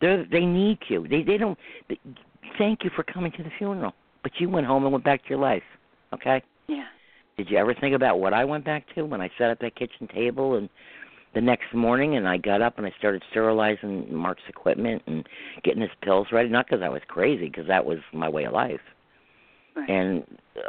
They 0.00 0.24
they 0.30 0.44
need 0.44 0.78
you. 0.88 1.06
They 1.08 1.22
they 1.22 1.38
don't. 1.38 1.58
They, 1.88 1.98
thank 2.58 2.84
you 2.84 2.90
for 2.94 3.02
coming 3.02 3.32
to 3.32 3.42
the 3.42 3.50
funeral, 3.58 3.92
but 4.22 4.32
you 4.38 4.48
went 4.48 4.66
home 4.66 4.84
and 4.84 4.92
went 4.92 5.04
back 5.04 5.22
to 5.24 5.30
your 5.30 5.38
life. 5.38 5.62
Okay. 6.12 6.42
yeah. 6.68 6.84
Did 7.36 7.50
you 7.50 7.58
ever 7.58 7.74
think 7.74 7.94
about 7.94 8.18
what 8.18 8.32
I 8.32 8.44
went 8.44 8.64
back 8.64 8.84
to 8.94 9.02
when 9.02 9.20
I 9.20 9.30
sat 9.36 9.50
at 9.50 9.60
that 9.60 9.76
kitchen 9.76 10.08
table 10.08 10.56
and 10.56 10.70
the 11.34 11.40
next 11.40 11.74
morning 11.74 12.16
and 12.16 12.26
I 12.26 12.38
got 12.38 12.62
up 12.62 12.78
and 12.78 12.86
I 12.86 12.92
started 12.98 13.22
sterilizing 13.30 14.12
Mark's 14.14 14.42
equipment 14.48 15.02
and 15.06 15.26
getting 15.62 15.82
his 15.82 15.90
pills 16.02 16.28
ready? 16.32 16.48
Not 16.48 16.66
because 16.66 16.82
I 16.82 16.88
was 16.88 17.02
crazy, 17.08 17.46
because 17.46 17.66
that 17.66 17.84
was 17.84 17.98
my 18.14 18.28
way 18.28 18.44
of 18.44 18.54
life. 18.54 18.80
Right. 19.76 19.90
And 19.90 20.24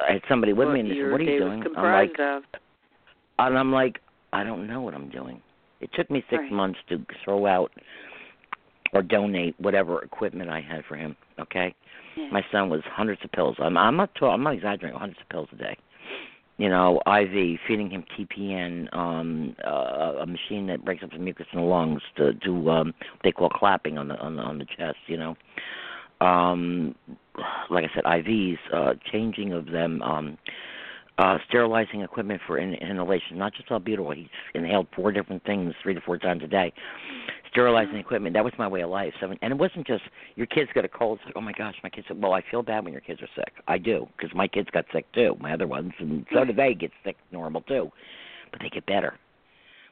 I 0.09 0.13
had 0.13 0.21
somebody 0.27 0.51
with 0.51 0.67
what 0.67 0.73
me 0.73 0.81
and 0.81 0.91
they 0.91 0.95
said, 0.95 1.11
"What 1.11 1.21
are 1.21 1.23
you 1.23 1.39
doing?" 1.39 1.63
I'm 1.77 1.83
like, 1.83 2.19
of. 2.19 2.43
and 3.39 3.57
I'm 3.57 3.71
like, 3.71 3.99
I 4.33 4.43
don't 4.43 4.67
know 4.67 4.81
what 4.81 4.93
I'm 4.93 5.09
doing. 5.09 5.41
It 5.79 5.89
took 5.93 6.11
me 6.11 6.21
six 6.29 6.41
Right. 6.41 6.51
months 6.51 6.79
to 6.89 7.05
throw 7.23 7.45
out 7.45 7.71
or 8.93 9.01
donate 9.01 9.55
whatever 9.59 10.01
equipment 10.03 10.49
I 10.49 10.61
had 10.61 10.83
for 10.85 10.95
him. 10.95 11.15
Okay, 11.39 11.73
Yeah. 12.15 12.29
my 12.31 12.43
son 12.51 12.69
was 12.69 12.81
hundreds 12.85 13.23
of 13.23 13.31
pills. 13.31 13.55
I'm 13.59 13.77
I'm 13.77 13.95
not 13.97 14.09
I'm 14.21 14.43
not 14.43 14.53
exaggerating. 14.53 14.97
Hundreds 14.99 15.19
of 15.21 15.29
pills 15.29 15.49
a 15.53 15.55
day. 15.55 15.77
You 16.59 16.69
know, 16.69 16.99
IV, 17.05 17.59
feeding 17.67 17.91
him 17.91 18.03
TPN, 18.17 18.91
um, 18.97 19.55
uh, 19.63 20.15
a 20.21 20.25
machine 20.25 20.65
that 20.67 20.83
breaks 20.83 21.03
up 21.03 21.11
the 21.11 21.19
mucus 21.19 21.45
in 21.53 21.59
the 21.59 21.65
lungs 21.65 22.01
to 22.15 22.33
do 22.33 22.67
um, 22.69 22.87
what 22.87 23.21
they 23.23 23.31
call 23.31 23.49
clapping 23.49 23.99
on 23.99 24.07
the 24.07 24.15
on 24.15 24.35
the 24.37 24.41
on 24.41 24.57
the 24.57 24.65
chest. 24.65 24.97
You 25.05 25.17
know, 25.17 25.35
um, 26.19 26.95
like 27.69 27.83
I 27.83 27.93
said, 27.93 28.03
IVs, 28.05 28.57
uh, 28.73 28.93
changing 29.11 29.53
of 29.53 29.67
them, 29.67 30.01
um, 30.01 30.37
uh, 31.17 31.37
sterilizing 31.47 32.01
equipment 32.01 32.41
for 32.45 32.57
in- 32.57 32.75
inhalation, 32.75 33.37
not 33.37 33.53
just 33.53 33.69
albuterol. 33.69 34.15
He's 34.15 34.27
inhaled 34.53 34.87
four 34.95 35.11
different 35.11 35.43
things 35.45 35.73
three 35.81 35.93
to 35.93 36.01
four 36.01 36.17
times 36.17 36.43
a 36.43 36.47
day. 36.47 36.71
Sterilizing 37.49 37.95
equipment, 37.95 38.33
that 38.33 38.43
was 38.43 38.53
my 38.59 38.67
way 38.67 38.81
of 38.81 38.89
life. 38.89 39.13
So, 39.19 39.33
and 39.41 39.51
it 39.51 39.57
wasn't 39.57 39.87
just 39.87 40.03
your 40.35 40.45
kids 40.45 40.69
got 40.75 40.85
a 40.85 40.89
cold. 40.89 41.19
It's 41.19 41.25
like, 41.25 41.37
oh 41.37 41.41
my 41.41 41.53
gosh, 41.53 41.75
my 41.83 41.89
kids. 41.89 42.07
Well, 42.13 42.33
I 42.33 42.43
feel 42.51 42.61
bad 42.61 42.83
when 42.83 42.93
your 42.93 43.01
kids 43.01 43.21
are 43.21 43.29
sick. 43.35 43.53
I 43.67 43.77
do 43.77 44.07
because 44.15 44.35
my 44.35 44.47
kids 44.47 44.69
got 44.71 44.85
sick 44.93 45.11
too, 45.13 45.35
my 45.39 45.53
other 45.53 45.67
ones, 45.67 45.93
and 45.99 46.25
so 46.33 46.45
do 46.45 46.53
they 46.53 46.73
get 46.73 46.91
sick 47.03 47.15
normal 47.31 47.61
too, 47.61 47.89
but 48.51 48.61
they 48.61 48.69
get 48.69 48.85
better. 48.85 49.17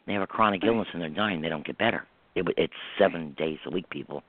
They 0.05 0.13
have 0.13 0.21
a 0.21 0.27
chronic 0.27 0.63
illness 0.63 0.87
and 0.93 1.01
they're 1.01 1.09
dying. 1.09 1.41
They 1.41 1.49
don't 1.49 1.65
get 1.65 1.77
better. 1.77 2.05
It, 2.35 2.45
it's 2.57 2.73
seven 2.99 3.33
days 3.37 3.57
a 3.65 3.71
week, 3.71 3.89
people. 3.89 4.21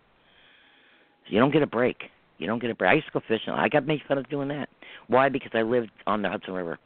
So 1.27 1.33
you 1.33 1.41
don't 1.41 1.53
get 1.53 1.63
a 1.63 1.67
break. 1.67 2.05
You 2.39 2.47
don't 2.47 2.61
get 2.61 2.71
a 2.71 2.75
break. 2.75 2.91
I 2.91 2.95
used 2.95 3.07
to 3.07 3.13
go 3.13 3.23
fishing. 3.27 3.53
I 3.53 3.69
got 3.69 3.87
made 3.87 4.01
fun 4.07 4.19
of 4.19 4.29
doing 4.29 4.49
that. 4.49 4.69
Why? 5.09 5.29
Because 5.29 5.53
I 5.55 5.63
lived 5.63 5.91
on 6.07 6.23
the 6.23 6.29
Hudson 6.29 6.55
River. 6.55 6.79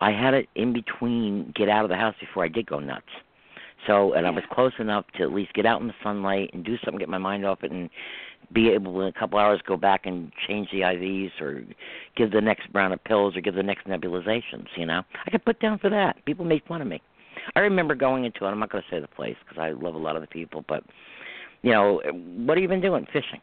I 0.00 0.10
had 0.12 0.34
it 0.34 0.48
in 0.54 0.72
between 0.72 1.52
get 1.54 1.68
out 1.68 1.84
of 1.84 1.90
the 1.90 1.96
house 1.96 2.14
before 2.18 2.44
I 2.44 2.48
did 2.48 2.66
go 2.66 2.78
nuts. 2.78 3.04
So, 3.86 4.12
and 4.12 4.26
I 4.26 4.30
was 4.30 4.44
close 4.52 4.72
enough 4.78 5.06
to 5.16 5.22
at 5.22 5.32
least 5.32 5.54
get 5.54 5.66
out 5.66 5.80
in 5.80 5.86
the 5.86 5.94
sunlight 6.02 6.50
and 6.52 6.64
do 6.64 6.76
something, 6.84 6.98
get 6.98 7.08
my 7.08 7.18
mind 7.18 7.46
off 7.46 7.62
it, 7.62 7.70
and 7.70 7.88
be 8.52 8.68
able 8.70 9.00
in 9.00 9.08
a 9.08 9.12
couple 9.12 9.38
hours 9.38 9.60
go 9.66 9.76
back 9.76 10.06
and 10.06 10.32
change 10.46 10.68
the 10.70 10.80
IVs 10.80 11.40
or 11.40 11.62
give 12.16 12.30
the 12.32 12.40
next 12.40 12.64
round 12.74 12.92
of 12.92 13.02
pills 13.04 13.36
or 13.36 13.40
give 13.40 13.54
the 13.54 13.62
next 13.62 13.86
nebulizations. 13.86 14.66
You 14.76 14.86
know, 14.86 15.02
I 15.26 15.30
got 15.30 15.44
put 15.44 15.60
down 15.60 15.78
for 15.78 15.88
that. 15.90 16.22
People 16.24 16.44
made 16.44 16.62
fun 16.66 16.82
of 16.82 16.88
me. 16.88 17.00
I 17.54 17.60
remember 17.60 17.94
going 17.94 18.24
into 18.24 18.44
it. 18.44 18.48
I'm 18.48 18.58
not 18.58 18.70
going 18.70 18.84
to 18.88 18.94
say 18.94 19.00
the 19.00 19.08
place 19.08 19.36
because 19.44 19.60
I 19.60 19.70
love 19.70 19.94
a 19.94 19.98
lot 19.98 20.16
of 20.16 20.22
the 20.22 20.28
people, 20.28 20.64
but 20.68 20.84
you 21.62 21.72
know, 21.72 22.00
what 22.44 22.56
have 22.56 22.62
you 22.62 22.68
been 22.68 22.80
doing? 22.80 23.06
Fishing. 23.12 23.40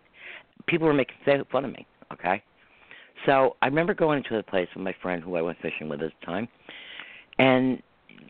People 0.65 0.87
were 0.87 0.93
making 0.93 1.15
fun 1.51 1.65
of 1.65 1.71
me. 1.71 1.85
Okay, 2.13 2.41
so 3.25 3.55
I 3.61 3.67
remember 3.67 3.93
going 3.93 4.17
into 4.23 4.35
the 4.37 4.43
place 4.43 4.67
with 4.75 4.83
my 4.83 4.95
friend 5.01 5.21
who 5.23 5.35
I 5.35 5.41
went 5.41 5.57
fishing 5.61 5.89
with 5.89 6.01
at 6.01 6.11
the 6.19 6.25
time, 6.25 6.47
and 7.39 7.81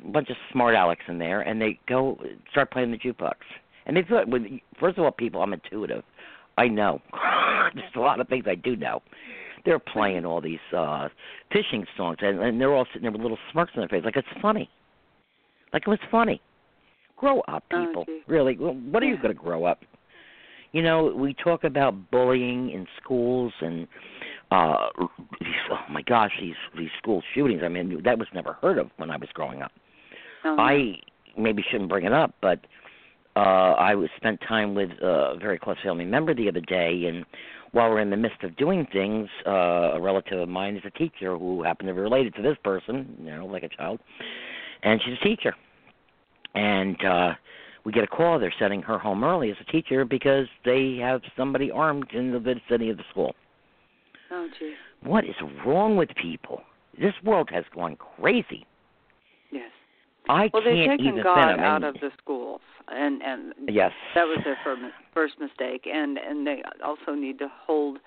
a 0.03 0.09
bunch 0.11 0.29
of 0.29 0.35
smart 0.51 0.75
Alex 0.75 1.01
in 1.07 1.17
there, 1.17 1.41
and 1.41 1.61
they 1.61 1.79
go 1.87 2.19
start 2.51 2.71
playing 2.71 2.91
the 2.91 2.97
jukebox. 2.97 3.35
And 3.85 3.95
they 3.95 4.03
thought, 4.03 4.27
with 4.27 4.43
first 4.79 4.97
of 4.97 5.03
all, 5.05 5.11
people, 5.11 5.41
I'm 5.41 5.53
intuitive. 5.53 6.03
I 6.57 6.67
know. 6.67 7.01
There's 7.75 7.91
a 7.95 7.99
lot 7.99 8.19
of 8.19 8.27
things 8.27 8.45
I 8.47 8.55
do 8.55 8.75
know. 8.75 9.01
They're 9.65 9.79
playing 9.79 10.25
all 10.25 10.41
these 10.41 10.59
uh 10.75 11.09
fishing 11.51 11.85
songs, 11.95 12.17
and, 12.21 12.39
and 12.39 12.59
they're 12.59 12.73
all 12.73 12.85
sitting 12.87 13.03
there 13.03 13.11
with 13.11 13.21
little 13.21 13.37
smirks 13.51 13.71
on 13.75 13.81
their 13.81 13.89
face, 13.89 14.03
like 14.05 14.17
it's 14.17 14.27
funny. 14.41 14.69
Like 15.73 15.83
it 15.85 15.89
was 15.89 15.99
funny. 16.09 16.41
Grow 17.15 17.41
up, 17.41 17.63
Oh, 17.73 17.85
people. 17.85 18.05
gee. 18.05 18.21
really, 18.27 18.57
Well, 18.57 18.73
what 18.91 19.01
are 19.03 19.07
you 19.07 19.17
going 19.17 19.33
to 19.35 19.41
grow 19.41 19.65
up? 19.65 19.79
You 20.71 20.81
know, 20.81 21.13
we 21.15 21.33
talk 21.33 21.63
about 21.63 22.11
bullying 22.11 22.71
in 22.71 22.87
schools 23.01 23.53
and 23.61 23.87
uh 24.51 24.87
these, 25.39 25.49
oh 25.71 25.91
my 25.91 26.01
gosh, 26.01 26.31
these 26.39 26.55
these 26.77 26.89
school 26.97 27.21
shootings. 27.33 27.61
I 27.63 27.67
mean, 27.67 28.01
that 28.03 28.17
was 28.17 28.27
never 28.33 28.53
heard 28.53 28.77
of 28.77 28.89
when 28.97 29.09
I 29.11 29.17
was 29.17 29.29
growing 29.33 29.61
up. 29.61 29.71
Oh. 30.45 30.55
I 30.57 30.95
maybe 31.37 31.63
shouldn't 31.69 31.89
bring 31.89 32.05
it 32.05 32.13
up, 32.13 32.33
but 32.41 32.59
uh 33.35 33.73
I 33.79 33.95
was 33.95 34.09
spent 34.17 34.39
time 34.47 34.75
with 34.75 34.91
uh, 35.01 35.35
a 35.35 35.37
very 35.37 35.59
close 35.59 35.77
family 35.83 36.05
member 36.05 36.33
the 36.33 36.47
other 36.49 36.61
day 36.61 37.05
and 37.07 37.25
while 37.73 37.89
we're 37.89 37.99
in 37.99 38.09
the 38.09 38.17
midst 38.17 38.43
of 38.43 38.55
doing 38.55 38.87
things, 38.91 39.27
uh 39.45 39.95
a 39.95 40.01
relative 40.01 40.39
of 40.39 40.49
mine 40.49 40.77
is 40.77 40.83
a 40.85 40.91
teacher 40.91 41.37
who 41.37 41.63
happened 41.63 41.87
to 41.87 41.93
be 41.93 41.99
related 41.99 42.33
to 42.35 42.41
this 42.41 42.57
person, 42.63 43.17
you 43.21 43.31
know, 43.31 43.45
like 43.45 43.63
a 43.63 43.69
child. 43.69 43.99
And 44.83 45.01
she's 45.03 45.15
a 45.21 45.23
teacher. 45.23 45.53
And 46.55 47.03
uh 47.03 47.33
we 47.87 47.93
get 47.93 48.03
a 48.03 48.07
call 48.07 48.37
they're 48.37 48.53
sending 48.59 48.81
her 48.81 48.99
home 48.99 49.23
early 49.23 49.49
as 49.49 49.55
a 49.61 49.71
teacher 49.71 50.03
because 50.03 50.45
they 50.65 50.97
have 51.01 51.21
somebody 51.37 51.71
armed 51.71 52.11
in 52.11 52.33
the 52.33 52.37
vicinity 52.39 52.89
of 52.89 52.97
the 52.97 53.03
school. 53.09 53.33
Oh, 54.29 54.49
gee. 54.59 54.73
What 55.03 55.23
is 55.23 55.35
wrong 55.65 55.95
with 55.95 56.09
people? 56.21 56.63
This 56.99 57.13
world 57.23 57.47
has 57.53 57.63
gone 57.73 57.95
crazy. 57.95 58.65
Yes. 59.51 59.71
I 60.27 60.49
Well, 60.51 60.63
they've 60.63 60.85
can't 60.85 60.99
taken 60.99 61.13
even 61.13 61.23
God 61.23 61.59
out 61.61 61.85
of 61.85 61.93
the 62.01 62.11
schools, 62.21 62.59
and 62.89 63.21
and 63.21 63.53
Yes. 63.69 63.93
that 64.15 64.27
was 64.27 64.39
their 64.43 64.57
first 64.65 64.81
first 65.13 65.39
mistake. 65.39 65.87
And 65.87 66.17
and 66.17 66.45
they 66.45 66.63
also 66.83 67.13
need 67.15 67.39
to 67.39 67.47
hold 67.47 67.99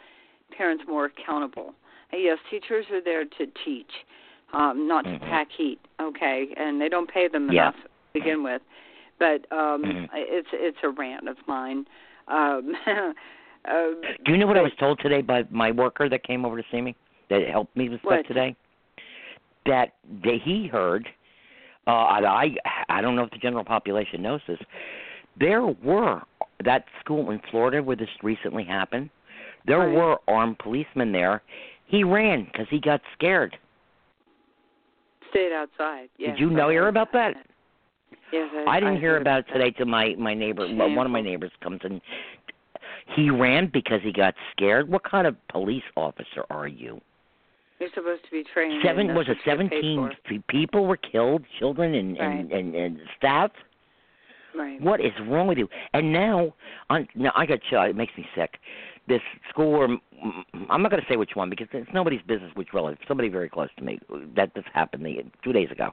parents 0.50 0.84
more 0.86 1.06
accountable. 1.06 1.74
And 2.12 2.20
yes, 2.20 2.36
teachers 2.50 2.84
are 2.90 3.00
there 3.00 3.24
to 3.24 3.46
teach, 3.64 4.04
um, 4.52 4.86
not 4.86 5.04
to 5.04 5.12
Mhm. 5.12 5.20
pack 5.20 5.50
heat. 5.50 5.80
Okay, 5.98 6.52
and 6.58 6.78
they 6.78 6.90
don't 6.90 7.08
pay 7.08 7.28
them 7.28 7.50
Yeah. 7.50 7.62
enough 7.62 7.76
to 7.82 7.88
begin 8.12 8.42
with. 8.42 8.60
But 9.20 9.46
um 9.52 9.84
Mhm. 9.84 10.08
it's 10.14 10.48
it's 10.52 10.78
a 10.82 10.88
rant 10.88 11.28
of 11.28 11.36
mine. 11.46 11.86
Um, 12.26 12.74
uh, 12.86 13.12
Do 14.24 14.32
you 14.32 14.38
know 14.38 14.46
what 14.46 14.56
I 14.56 14.62
was 14.62 14.74
told 14.80 14.98
today 14.98 15.20
by 15.20 15.44
my 15.50 15.70
worker 15.70 16.08
that 16.08 16.24
came 16.24 16.44
over 16.44 16.60
to 16.60 16.68
see 16.72 16.80
me 16.80 16.96
that 17.28 17.46
helped 17.48 17.76
me 17.76 17.88
with 17.88 18.00
stuff 18.00 18.26
today? 18.26 18.56
that 19.66 19.92
that 20.24 20.40
he 20.42 20.66
heard. 20.66 21.08
Uh, 21.86 21.90
I 21.90 22.56
I 22.88 23.00
don't 23.00 23.14
know 23.14 23.24
if 23.24 23.30
the 23.30 23.38
general 23.38 23.64
population 23.64 24.22
knows 24.22 24.40
this. 24.48 24.58
There 25.38 25.66
were 25.66 26.22
that 26.64 26.86
school 27.00 27.30
in 27.30 27.40
Florida 27.50 27.82
where 27.82 27.96
this 27.96 28.08
recently 28.22 28.64
happened. 28.64 29.10
There 29.66 29.80
Right. 29.80 29.94
were 29.94 30.18
armed 30.28 30.58
policemen 30.58 31.12
there. 31.12 31.42
He 31.86 32.04
ran 32.04 32.44
because 32.44 32.68
he 32.70 32.80
got 32.80 33.02
scared. 33.12 33.58
Stayed 35.30 35.52
outside. 35.52 36.08
Yes, 36.16 36.36
Did 36.36 36.40
you 36.40 36.50
know 36.50 36.70
hear 36.70 36.88
about 36.88 37.12
that? 37.12 37.36
Yes, 38.32 38.48
I, 38.54 38.76
I 38.76 38.80
didn't 38.80 39.00
hear 39.00 39.16
about 39.16 39.40
it 39.40 39.52
today 39.52 39.70
till 39.70 39.86
my 39.86 40.14
my 40.18 40.34
neighbor, 40.34 40.66
one 40.68 41.06
of 41.06 41.12
my 41.12 41.20
neighbors 41.20 41.52
comes 41.62 41.80
in. 41.84 42.00
He 43.16 43.30
ran 43.30 43.70
because 43.72 44.00
he 44.02 44.12
got 44.12 44.34
scared. 44.52 44.88
What 44.88 45.02
kind 45.02 45.26
of 45.26 45.36
police 45.48 45.82
officer 45.96 46.44
are 46.48 46.68
you? 46.68 47.00
You're 47.80 47.88
supposed 47.94 48.24
to 48.24 48.30
be 48.30 48.44
trained. 48.52 48.82
Seven 48.84 49.14
was 49.14 49.26
it 49.26 49.36
that's 49.36 49.46
what 49.46 49.58
you're 49.58 49.68
paid 49.68 49.96
seventeen 50.28 50.42
people 50.48 50.86
were 50.86 50.98
killed, 50.98 51.44
children 51.58 51.94
and 51.94 52.16
and, 52.18 52.50
Right. 52.50 52.60
and 52.60 52.74
and 52.74 53.00
staff. 53.16 53.50
Right. 54.54 54.80
What 54.80 55.00
is 55.00 55.12
wrong 55.26 55.46
with 55.46 55.58
you? 55.58 55.68
And 55.94 56.12
now, 56.12 56.54
on 56.90 57.08
now 57.14 57.32
I 57.36 57.46
got 57.46 57.60
chill. 57.68 57.82
It 57.82 57.96
makes 57.96 58.12
me 58.16 58.26
sick. 58.34 58.58
This 59.08 59.20
school, 59.48 59.72
where, 59.72 59.88
I'm 60.68 60.82
not 60.82 60.90
going 60.90 61.02
to 61.02 61.08
say 61.08 61.16
which 61.16 61.30
one 61.34 61.50
because 61.50 61.68
it's 61.72 61.88
nobody's 61.94 62.20
business 62.22 62.50
which 62.54 62.68
relative. 62.74 62.98
Somebody 63.08 63.28
very 63.28 63.48
close 63.48 63.68
to 63.78 63.84
me 63.84 63.98
that 64.36 64.52
this 64.54 64.64
happened 64.72 65.04
the, 65.04 65.24
two 65.42 65.52
days 65.52 65.70
ago. 65.70 65.90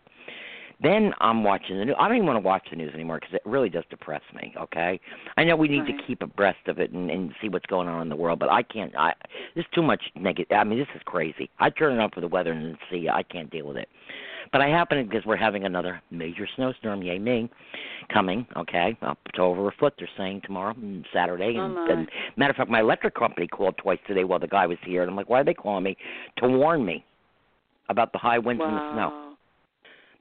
Then 0.81 1.11
I'm 1.19 1.43
watching 1.43 1.77
the 1.79 1.85
news. 1.85 1.95
I 1.99 2.07
don't 2.07 2.17
even 2.17 2.27
want 2.27 2.37
to 2.37 2.47
watch 2.47 2.67
the 2.69 2.75
news 2.75 2.93
anymore 2.93 3.19
because 3.19 3.33
it 3.33 3.41
really 3.45 3.69
does 3.69 3.83
depress 3.89 4.21
me. 4.35 4.53
Okay, 4.61 4.99
I 5.35 5.43
know 5.43 5.55
we 5.55 5.67
need 5.67 5.79
Right. 5.81 5.97
to 5.97 6.03
keep 6.05 6.21
abreast 6.21 6.67
of 6.67 6.77
it 6.79 6.91
and, 6.91 7.09
and 7.09 7.33
see 7.41 7.49
what's 7.49 7.65
going 7.65 7.87
on 7.87 8.01
in 8.03 8.09
the 8.09 8.15
world, 8.15 8.37
but 8.37 8.49
I 8.51 8.61
can't. 8.61 8.95
I 8.95 9.13
there's 9.55 9.65
too 9.73 9.81
much 9.81 10.03
negative. 10.15 10.55
I 10.55 10.63
mean, 10.63 10.77
this 10.77 10.87
is 10.95 11.01
crazy. 11.05 11.49
I 11.59 11.71
turn 11.71 11.93
it 11.93 11.99
on 12.01 12.11
for 12.11 12.21
the 12.21 12.27
weather 12.27 12.51
and 12.51 12.77
see. 12.91 13.09
I 13.09 13.23
can't 13.23 13.49
deal 13.49 13.65
with 13.67 13.77
it. 13.77 13.89
But 14.51 14.61
I 14.61 14.67
happen 14.69 15.05
because 15.05 15.25
we're 15.25 15.35
having 15.35 15.65
another 15.65 16.01
major 16.09 16.47
snowstorm, 16.55 17.01
yay 17.01 17.19
me, 17.19 17.49
coming. 18.13 18.45
Okay, 18.55 18.95
up 19.01 19.17
to 19.33 19.41
over 19.41 19.67
a 19.67 19.71
foot. 19.73 19.95
They're 19.97 20.07
saying 20.15 20.41
tomorrow, 20.45 20.73
and 20.79 21.05
Saturday. 21.11 21.55
Oh, 21.57 21.65
And, 21.65 21.75
my. 21.75 21.89
and 21.91 22.07
matter 22.37 22.51
of 22.51 22.55
fact, 22.57 22.69
my 22.69 22.79
electric 22.81 23.15
company 23.15 23.47
called 23.47 23.75
twice 23.77 23.99
today 24.07 24.23
while 24.23 24.39
the 24.39 24.47
guy 24.47 24.65
was 24.67 24.77
here, 24.85 25.01
and 25.01 25.09
I'm 25.09 25.17
like, 25.17 25.27
why 25.29 25.41
are 25.41 25.43
they 25.43 25.53
calling 25.55 25.83
me 25.83 25.97
to 26.37 26.47
warn 26.47 26.85
me 26.85 27.03
about 27.89 28.13
the 28.13 28.19
high 28.19 28.37
winds 28.37 28.61
and 28.63 28.77
the 28.77 28.93
snow? 28.93 29.26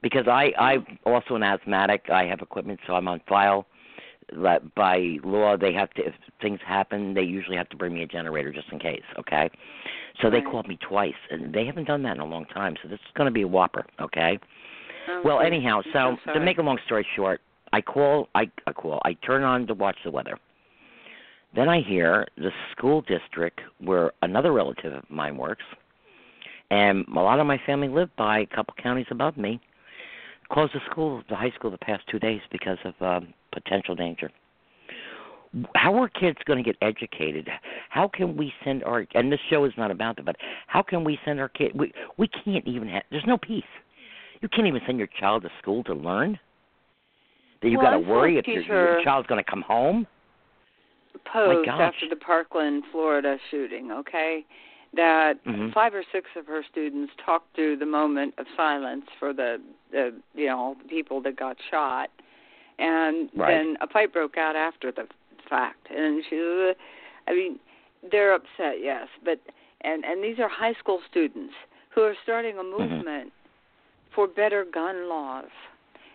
Because 0.01 0.27
I 0.27 0.51
I'm 0.57 0.85
also 1.05 1.35
an 1.35 1.43
asthmatic. 1.43 2.09
I 2.11 2.25
have 2.25 2.41
equipment, 2.41 2.79
so 2.87 2.93
I'm 2.93 3.07
on 3.07 3.21
file. 3.27 3.65
That 4.35 4.75
by 4.75 5.17
law, 5.23 5.55
they 5.55 5.71
have 5.73 5.89
to. 5.91 6.07
If 6.07 6.13
things 6.41 6.59
happen, 6.65 7.13
they 7.13 7.21
usually 7.21 7.55
have 7.55 7.69
to 7.69 7.77
bring 7.77 7.93
me 7.93 8.03
a 8.03 8.07
generator 8.07 8.51
just 8.51 8.67
in 8.71 8.79
case. 8.79 9.03
Okay, 9.17 9.49
so 10.21 10.29
they 10.29 10.41
called 10.41 10.67
me 10.67 10.77
twice, 10.81 11.13
and 11.31 11.53
they 11.53 11.65
haven't 11.65 11.85
done 11.85 12.03
that 12.03 12.15
in 12.15 12.21
a 12.21 12.25
long 12.25 12.45
time. 12.45 12.75
So 12.81 12.89
this 12.89 12.99
is 12.99 13.11
going 13.15 13.27
to 13.27 13.31
be 13.31 13.43
a 13.43 13.47
whopper. 13.47 13.85
Okay. 14.01 14.37
Oh, 15.09 15.21
Well, 15.23 15.39
anyhow, 15.39 15.81
I'm 15.95 16.17
so 16.25 16.33
to 16.33 16.39
make 16.41 16.57
a 16.57 16.61
long 16.61 16.77
story 16.85 17.07
short, 17.15 17.39
I 17.71 17.79
call. 17.79 18.27
I, 18.35 18.51
I 18.65 18.73
call. 18.73 19.01
I 19.05 19.13
turn 19.13 19.43
on 19.43 19.65
to 19.67 19.73
watch 19.73 19.97
the 20.03 20.11
weather. 20.11 20.37
Then 21.55 21.69
I 21.69 21.81
hear 21.81 22.27
the 22.37 22.51
school 22.71 23.01
district 23.01 23.61
where 23.79 24.11
another 24.21 24.51
relative 24.51 24.93
of 24.93 25.09
mine 25.09 25.37
works, 25.37 25.63
and 26.69 27.05
a 27.07 27.19
lot 27.19 27.39
of 27.39 27.47
my 27.47 27.57
family 27.65 27.87
live 27.87 28.13
by 28.17 28.39
a 28.39 28.45
couple 28.45 28.73
counties 28.81 29.07
above 29.09 29.37
me, 29.37 29.61
closed 30.51 30.73
the 30.73 30.79
school, 30.89 31.21
the 31.29 31.35
high 31.35 31.51
school, 31.51 31.71
the 31.71 31.77
past 31.77 32.03
two 32.09 32.19
days 32.19 32.41
because 32.51 32.77
of 32.83 32.93
um, 33.01 33.33
potential 33.51 33.95
danger. 33.95 34.29
How 35.75 35.95
are 36.01 36.09
kids 36.09 36.37
going 36.45 36.61
to 36.61 36.63
get 36.63 36.75
educated? 36.81 37.47
How 37.89 38.07
can 38.07 38.35
we 38.35 38.51
send 38.63 38.83
our 38.83 39.05
and 39.15 39.31
this 39.31 39.39
show 39.49 39.65
is 39.65 39.73
not 39.77 39.91
about 39.91 40.17
that, 40.17 40.25
but 40.25 40.35
how 40.67 40.81
can 40.81 41.03
we 41.03 41.17
send 41.25 41.39
our 41.39 41.49
kid? 41.49 41.71
We 41.73 41.93
we 42.17 42.27
can't 42.27 42.67
even 42.67 42.87
have. 42.89 43.03
There's 43.11 43.23
no 43.25 43.37
peace. 43.37 43.63
You 44.41 44.49
can't 44.49 44.67
even 44.67 44.81
send 44.85 44.97
your 44.97 45.07
child 45.19 45.43
to 45.43 45.49
school 45.61 45.83
to 45.85 45.93
learn. 45.93 46.37
That 47.61 47.69
you've 47.69 47.79
Well, 47.81 47.91
got 47.91 47.97
to 47.97 47.99
worry 47.99 48.37
if 48.37 48.45
your, 48.45 48.61
your 48.61 49.03
child's 49.03 49.27
going 49.27 49.43
to 49.43 49.49
come 49.49 49.61
home. 49.61 50.05
post 51.33 51.67
after 51.67 52.07
the 52.09 52.15
Parkland, 52.17 52.83
Florida 52.91 53.37
shooting, 53.49 53.91
okay? 53.91 54.45
That 54.93 55.43
Mhm. 55.43 55.73
five 55.73 55.93
or 55.93 56.03
six 56.11 56.29
of 56.35 56.47
her 56.47 56.63
students 56.63 57.13
talked 57.17 57.53
through 57.55 57.77
the 57.77 57.85
moment 57.85 58.33
of 58.37 58.47
silence 58.55 59.05
for 59.19 59.33
the, 59.33 59.61
the 59.91 60.13
you 60.33 60.47
know, 60.47 60.75
people 60.87 61.21
that 61.21 61.35
got 61.35 61.57
shot. 61.69 62.09
And 62.79 63.29
Right. 63.35 63.53
then 63.53 63.77
a 63.81 63.87
fight 63.87 64.13
broke 64.13 64.37
out 64.37 64.55
after 64.55 64.91
the 64.91 65.07
fact. 65.49 65.89
And 65.89 66.23
she 66.25 66.73
I 67.27 67.33
mean, 67.33 67.59
they're 68.09 68.33
upset, 68.33 68.79
yes, 68.79 69.07
but 69.23 69.39
and 69.81 70.05
and 70.05 70.23
these 70.23 70.39
are 70.39 70.47
high 70.47 70.73
school 70.73 71.01
students 71.09 71.53
who 71.89 72.03
are 72.03 72.15
starting 72.23 72.57
a 72.57 72.63
Mm-hmm. 72.63 72.77
movement 72.77 73.33
for 74.11 74.27
better 74.27 74.63
gun 74.63 75.09
laws. 75.09 75.49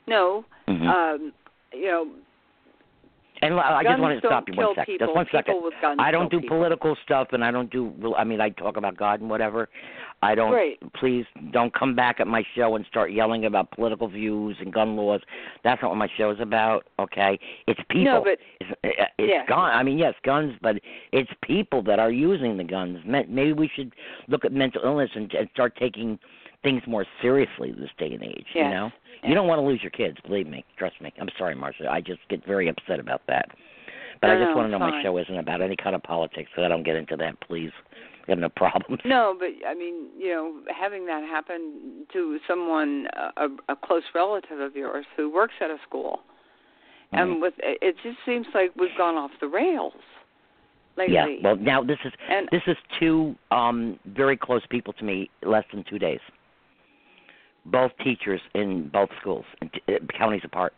No, 0.07 0.45
Mhm. 0.69 0.89
um, 0.89 1.33
you 1.73 1.87
know, 1.87 2.09
and 3.43 3.55
I 3.59 3.83
just 3.83 3.91
guns 3.91 4.01
want 4.01 4.21
to 4.23 4.27
stop 4.27 4.45
you 4.49 4.55
one 4.55 4.75
kill. 4.75 4.85
People. 4.85 5.07
Just 5.07 5.17
one 5.17 5.27
second. 5.33 5.61
I 5.99 6.11
don't 6.11 6.31
do 6.31 6.41
people. 6.41 6.57
political 6.59 6.97
stuff, 7.05 7.29
and 7.33 7.45
I 7.45 7.51
don't 7.51 7.71
do. 7.71 8.15
I 8.17 8.25
mean, 8.25 8.41
I 8.41 8.51
talk 8.51 8.77
about 8.77 8.97
God 8.97 9.21
and 9.21 9.29
whatever. 9.29 9.69
I 10.23 10.37
don't. 10.37 10.53
Right. 10.53 10.79
Please 10.95 11.27
don't 11.51 11.75
come 11.75 11.97
back 11.97 12.21
at 12.21 12.29
my 12.29 12.45
show 12.55 12.77
and 12.77 12.87
start 12.87 13.11
yelling 13.11 13.47
about 13.47 13.71
political 13.73 14.07
views 14.09 14.57
and 14.61 14.73
gun 14.73 14.97
laws. 14.97 15.21
That's 15.65 15.83
not 15.83 15.89
what 15.89 15.99
my 15.99 16.09
show 16.17 16.31
is 16.31 16.39
about. 16.41 16.87
Okay, 17.01 17.39
it's 17.67 17.81
people. 17.91 18.05
No, 18.05 18.23
but 18.25 18.39
it's, 18.61 18.71
it's 19.19 19.33
Yeah. 19.33 19.45
gun. 19.47 19.73
I 19.73 19.83
mean, 19.83 19.99
yes, 19.99 20.15
guns, 20.25 20.55
but 20.63 20.77
it's 21.13 21.31
people 21.43 21.83
that 21.83 21.99
are 21.99 22.13
using 22.13 22.57
the 22.57 22.65
guns. 22.65 22.99
Maybe 23.05 23.53
we 23.53 23.69
should 23.75 23.93
look 24.29 24.45
at 24.45 24.53
mental 24.53 24.83
illness 24.85 25.11
and, 25.15 25.33
and 25.35 25.49
start 25.53 25.77
taking 25.77 26.19
things 26.63 26.83
more 26.87 27.05
seriously 27.21 27.73
this 27.73 27.91
day 27.99 28.13
and 28.15 28.23
age. 28.23 28.47
You 28.55 28.63
know, 28.69 28.85
Yes. 28.85 29.02
You 29.23 29.35
don't 29.35 29.47
want 29.47 29.59
to 29.61 29.65
lose 29.67 29.81
your 29.83 29.91
kids. 29.91 30.17
Believe 30.27 30.47
me. 30.47 30.65
Trust 30.77 31.01
me. 31.01 31.13
I'm 31.21 31.29
sorry, 31.39 31.55
Marsha. 31.55 31.89
I 31.89 32.01
just 32.01 32.21
get 32.29 32.45
very 32.45 32.69
upset 32.69 32.99
about 32.99 33.23
that. 33.29 33.51
But 34.21 34.31
I 34.31 34.37
just 34.37 34.51
no, 34.51 34.57
want 34.57 34.67
to 34.67 34.71
know 34.71 34.79
my 34.79 35.03
show 35.03 35.17
isn't 35.19 35.37
about 35.37 35.61
any 35.61 35.77
kind 35.77 35.97
of 35.97 36.03
politics, 36.03 36.51
so 36.55 36.63
I 36.63 36.69
don't 36.69 36.85
get 36.85 36.95
into 36.97 37.17
that, 37.17 37.41
please. 37.41 37.71
I 38.29 38.31
have 38.31 38.39
no 38.39 38.49
problems. 38.49 39.01
no, 39.05 39.35
but 39.37 39.49
I 39.67 39.75
mean, 39.75 40.07
you 40.17 40.29
know, 40.29 40.61
having 40.73 41.07
that 41.07 41.25
happen 41.25 42.07
to 42.13 42.39
someone 42.47 43.09
a, 43.37 43.49
a 43.69 43.77
close 43.77 44.05
relative 44.15 44.61
of 44.61 44.77
yours 44.77 45.05
who 45.17 45.33
works 45.33 45.55
at 45.61 45.71
a 45.71 45.79
school, 45.87 46.21
Mhm. 47.13 47.21
and 47.21 47.43
with 47.43 47.55
it 47.59 47.97
just 48.05 48.19
seems 48.25 48.47
like 48.55 48.71
we've 48.77 48.97
gone 48.97 49.17
off 49.17 49.33
the 49.41 49.49
rails 49.49 49.95
lately. 50.97 51.15
Yeah. 51.15 51.27
Well, 51.43 51.57
now 51.57 51.83
this 51.83 51.99
is 52.05 52.13
and 52.29 52.49
this 52.53 52.63
is 52.69 52.77
two 53.01 53.35
um 53.51 53.99
very 54.07 54.37
close 54.37 54.63
people 54.71 54.93
to 54.95 55.05
me, 55.05 55.31
less 55.43 55.65
than 55.73 55.83
two 55.83 55.99
days. 55.99 56.21
Both 57.67 57.93
teachers 58.03 58.41
in 58.55 58.89
both 58.89 59.11
schools, 59.21 59.45
in 59.61 59.69
t- 59.71 59.81
uh, 59.89 59.99
counties 60.19 60.43
apart. 60.45 60.75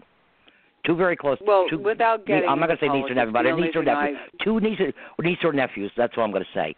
Two 0.85 0.95
very 0.95 1.17
close. 1.17 1.39
well, 1.47 1.67
two, 1.69 1.79
without 1.79 2.27
getting 2.27 2.47
I'm 2.49 2.61
not 2.61 2.67
going 2.67 2.79
to 2.79 2.85
say 2.85 2.89
niece 2.91 3.11
or 3.11 3.15
nephew, 3.15 3.33
but 3.33 3.47
a 3.47 3.57
niece 3.57 3.75
or 3.75 3.83
nephew. 3.83 4.17
I- 4.17 4.45
Two 4.45 4.61
niece 4.61 4.79
or, 4.81 5.25
niece 5.25 5.39
or 5.43 5.53
nephews. 5.55 5.91
That's 5.97 6.15
what 6.17 6.25
I'm 6.25 6.31
going 6.31 6.45
to 6.45 6.51
say. 6.59 6.77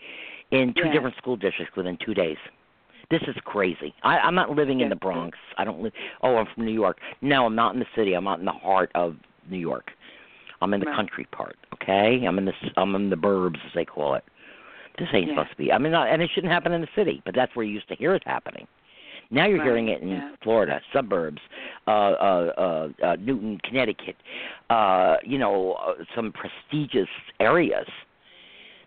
In 0.53 0.73
two 0.74 0.83
Yeah. 0.87 0.93
different 0.93 1.16
school 1.16 1.37
districts 1.37 1.77
within 1.77 1.99
two 2.05 2.15
days. 2.15 2.37
This 3.11 3.23
is 3.23 3.35
crazy. 3.45 3.93
I, 4.05 4.19
I'm 4.19 4.35
not 4.37 4.51
living 4.51 4.81
in 4.81 4.89
the 4.89 4.97
Bronx. 4.97 5.37
I 5.59 5.65
don't 5.65 5.81
live. 5.81 5.93
Oh, 6.23 6.37
I'm 6.37 6.47
from 6.55 6.65
New 6.66 6.73
York. 6.73 6.99
No, 7.20 7.47
I'm 7.47 7.55
not 7.57 7.74
in 7.74 7.81
the 7.81 7.87
city. 7.97 8.15
I'm 8.15 8.24
not 8.24 8.39
in 8.39 8.45
the 8.45 8.53
heart 8.53 8.91
of 8.95 9.16
New 9.51 9.59
York. 9.59 9.91
I'm 10.62 10.73
in 10.73 10.81
the 10.81 10.87
Right. 10.87 10.97
country 10.97 11.27
part. 11.33 11.57
Okay, 11.74 12.24
I'm 12.27 12.39
in 12.39 12.45
the 12.47 12.53
I'm 12.77 12.95
in 12.95 13.11
the 13.11 13.16
burbs 13.16 13.57
as 13.66 13.73
they 13.74 13.85
call 13.85 14.15
it. 14.15 14.24
This 14.99 15.09
ain't 15.12 15.28
Yeah. 15.28 15.35
supposed 15.35 15.51
to 15.51 15.57
be. 15.57 15.73
I 15.73 15.78
mean, 15.78 15.93
not, 15.93 16.09
and 16.09 16.23
it 16.23 16.31
shouldn't 16.33 16.53
happen 16.53 16.73
in 16.73 16.81
the 16.81 16.89
city, 16.95 17.20
but 17.24 17.35
that's 17.35 17.55
where 17.55 17.66
you 17.66 17.73
used 17.74 17.89
to 17.89 17.95
hear 17.97 18.15
it 18.15 18.23
happening. 18.24 18.66
Now 19.31 19.47
you're 19.47 19.59
Right, 19.59 19.65
hearing 19.66 19.89
it 19.89 20.03
in 20.03 20.09
yeah. 20.11 20.31
Florida, 20.43 20.81
suburbs, 20.93 21.40
uh, 21.86 21.90
uh, 21.90 22.53
uh, 23.03 23.07
uh, 23.07 23.16
Newtown, 23.16 23.59
Connecticut, 23.65 24.16
uh, 24.70 25.16
you 25.24 25.39
know, 25.39 25.73
uh, 25.74 26.05
some 26.15 26.32
prestigious 26.32 27.09
areas. 27.40 27.86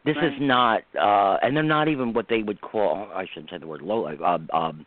This 0.05 0.15
is 0.17 0.31
not, 0.39 0.83
uh, 0.99 1.37
and 1.41 1.55
they're 1.55 1.61
not 1.63 1.87
even 1.89 2.13
what 2.13 2.27
they 2.29 2.41
would 2.41 2.61
call, 2.61 3.09
I 3.13 3.25
shouldn't 3.33 3.51
say 3.51 3.57
the 3.57 3.67
word 3.67 3.81
low, 3.81 4.05
uh, 4.07 4.37
um, 4.55 4.85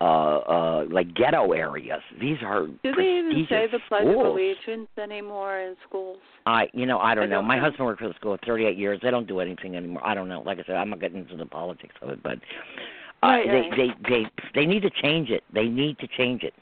uh, 0.00 0.04
uh, 0.04 0.84
like 0.90 1.14
ghetto 1.14 1.52
areas. 1.52 2.02
These 2.20 2.36
are 2.44 2.66
do 2.66 2.92
they 2.96 3.02
even 3.18 3.46
say 3.48 3.66
the 3.70 3.78
Pledge 3.88 4.06
of. 4.06 4.14
Allegiance 4.26 4.88
anymore 5.02 5.60
in 5.60 5.76
schools? 5.88 6.18
I, 6.44 6.68
you 6.74 6.86
know, 6.86 6.98
I 6.98 7.14
don't 7.14 7.24
I 7.24 7.26
know. 7.28 7.36
don't 7.36 7.46
My 7.46 7.56
know. 7.56 7.62
husband 7.62 7.86
worked 7.86 8.00
for 8.02 8.08
the 8.08 8.14
school 8.14 8.36
38 8.44 8.76
years. 8.76 8.98
They 9.02 9.10
don't 9.10 9.26
do 9.28 9.40
anything 9.40 9.76
anymore. 9.76 10.04
I 10.04 10.14
don't 10.14 10.28
know. 10.28 10.42
Like 10.42 10.58
I 10.58 10.64
said, 10.66 10.74
I'm 10.76 10.90
not 10.90 11.00
getting 11.00 11.18
into 11.18 11.36
the 11.36 11.46
politics 11.46 11.94
of 12.02 12.10
it, 12.10 12.22
but 12.22 12.38
uh, 13.22 13.26
Right, 13.26 13.70
they, 13.76 13.76
they, 13.76 14.08
they, 14.08 14.30
they 14.54 14.66
need 14.66 14.82
to 14.82 14.90
change 14.90 15.30
it. 15.30 15.44
They 15.54 15.66
need 15.66 15.98
to 15.98 16.08
change 16.08 16.42
it. 16.42 16.54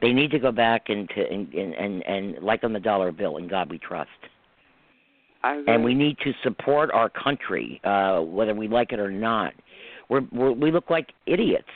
They 0.00 0.12
need 0.12 0.30
to 0.30 0.38
go 0.38 0.50
back 0.50 0.88
and 0.88 1.08
to 1.10 1.30
and 1.30 1.52
and 1.52 1.74
and, 1.74 2.02
and 2.06 2.42
like 2.42 2.64
on 2.64 2.72
the 2.72 2.80
dollar 2.80 3.12
bill, 3.12 3.36
in 3.36 3.48
God 3.48 3.70
we 3.70 3.78
trust. 3.78 4.08
And 5.42 5.82
we 5.82 5.94
need 5.94 6.18
to 6.18 6.32
support 6.42 6.90
our 6.92 7.08
country, 7.08 7.80
uh, 7.84 8.20
whether 8.20 8.54
we 8.54 8.68
like 8.68 8.92
it 8.92 9.00
or 9.00 9.10
not. 9.10 9.54
We're, 10.08 10.22
we're 10.32 10.52
we 10.52 10.70
look 10.70 10.90
like 10.90 11.08
idiots. 11.26 11.68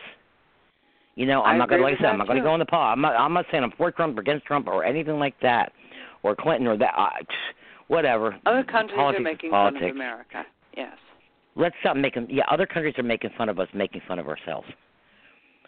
You 1.16 1.26
know, 1.26 1.42
I'm 1.42 1.56
I 1.56 1.58
not 1.58 1.68
going 1.68 1.80
to 1.80 1.86
agree 1.86 1.92
like 1.92 2.00
I 2.00 2.04
said, 2.04 2.10
I'm 2.10 2.18
not 2.18 2.26
going 2.26 2.38
to 2.38 2.42
go 2.42 2.54
in 2.54 2.58
the 2.58 2.66
paw. 2.66 2.92
I'm 2.92 3.00
not. 3.00 3.14
I'm 3.14 3.32
not 3.32 3.46
saying 3.50 3.62
I'm 3.62 3.72
for 3.76 3.90
Trump 3.90 4.18
or 4.18 4.20
against 4.20 4.46
Trump 4.46 4.66
or 4.66 4.84
anything 4.84 5.18
like 5.18 5.38
that, 5.40 5.72
or 6.22 6.34
Clinton 6.34 6.66
or 6.66 6.76
that. 6.76 6.94
I, 6.96 7.20
whatever. 7.88 8.36
Other 8.46 8.64
countries 8.64 8.96
politics 8.96 9.20
are 9.20 9.22
making 9.22 9.50
fun 9.50 9.76
of 9.76 9.82
America. 9.82 10.44
Yes. 10.76 10.96
Let's 11.56 11.74
stop 11.80 11.96
making. 11.96 12.28
Yeah, 12.30 12.44
other 12.50 12.66
countries 12.66 12.94
are 12.98 13.04
making 13.04 13.30
fun 13.36 13.48
of 13.48 13.58
us, 13.58 13.68
making 13.74 14.02
fun 14.06 14.18
of 14.18 14.28
ourselves. 14.28 14.66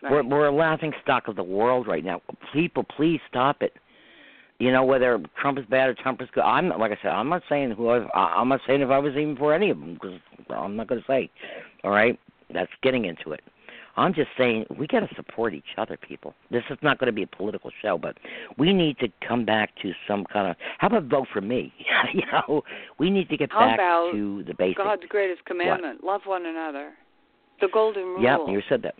Right. 0.02 0.12
We're 0.12 0.24
we're 0.24 0.46
a 0.46 0.54
laughing 0.54 0.92
stock 1.02 1.28
of 1.28 1.36
the 1.36 1.42
world 1.42 1.86
right 1.86 2.04
now. 2.04 2.20
People, 2.52 2.84
please 2.84 3.20
stop 3.28 3.62
it. 3.62 3.72
You 4.58 4.72
know 4.72 4.84
whether 4.84 5.20
Trump 5.40 5.58
is 5.58 5.64
bad 5.66 5.88
or 5.88 5.94
Trump 5.94 6.22
is 6.22 6.28
good. 6.32 6.42
I'm 6.42 6.68
like 6.70 6.90
I 6.90 6.98
said. 7.02 7.10
I'm 7.10 7.28
not 7.28 7.42
saying 7.48 7.72
who 7.72 7.90
I, 7.90 8.06
I'm 8.14 8.48
not 8.48 8.60
saying 8.66 8.80
if 8.80 8.90
I 8.90 8.98
was 8.98 9.12
even 9.12 9.36
for 9.36 9.54
any 9.54 9.70
of 9.70 9.78
them 9.78 9.94
because 9.94 10.18
I'm 10.50 10.76
not 10.76 10.88
going 10.88 11.00
to 11.00 11.06
say. 11.06 11.30
All 11.84 11.90
right, 11.90 12.18
that's 12.52 12.70
getting 12.82 13.04
into 13.04 13.32
it. 13.32 13.40
I'm 13.96 14.12
just 14.12 14.28
saying 14.36 14.66
we 14.78 14.86
got 14.86 15.00
to 15.00 15.14
support 15.14 15.54
each 15.54 15.76
other, 15.78 15.96
people. 15.96 16.34
This 16.50 16.62
is 16.70 16.78
not 16.82 16.98
going 16.98 17.06
to 17.06 17.12
be 17.12 17.22
a 17.22 17.26
political 17.26 17.70
show, 17.82 17.96
but 17.96 18.18
we 18.58 18.72
need 18.72 18.98
to 18.98 19.08
come 19.26 19.44
back 19.44 19.70
to 19.82 19.92
some 20.06 20.24
kind 20.24 20.50
of. 20.50 20.56
How 20.78 20.88
about 20.88 21.04
vote 21.04 21.28
for 21.32 21.40
me? 21.40 21.72
you 22.12 22.22
know, 22.32 22.62
we 22.98 23.10
need 23.10 23.28
to 23.30 23.36
get 23.36 23.50
How 23.50 23.76
back 23.76 23.78
to 24.12 24.44
the 24.46 24.54
basics. 24.54 24.82
God's 24.82 25.02
greatest 25.08 25.44
commandment: 25.44 26.04
love 26.04 26.22
one 26.24 26.46
another. 26.46 26.92
The 27.60 27.68
golden 27.72 28.04
rule. 28.04 28.22
Yep, 28.22 28.40
you 28.48 28.62
said 28.68 28.82
that. 28.82 28.94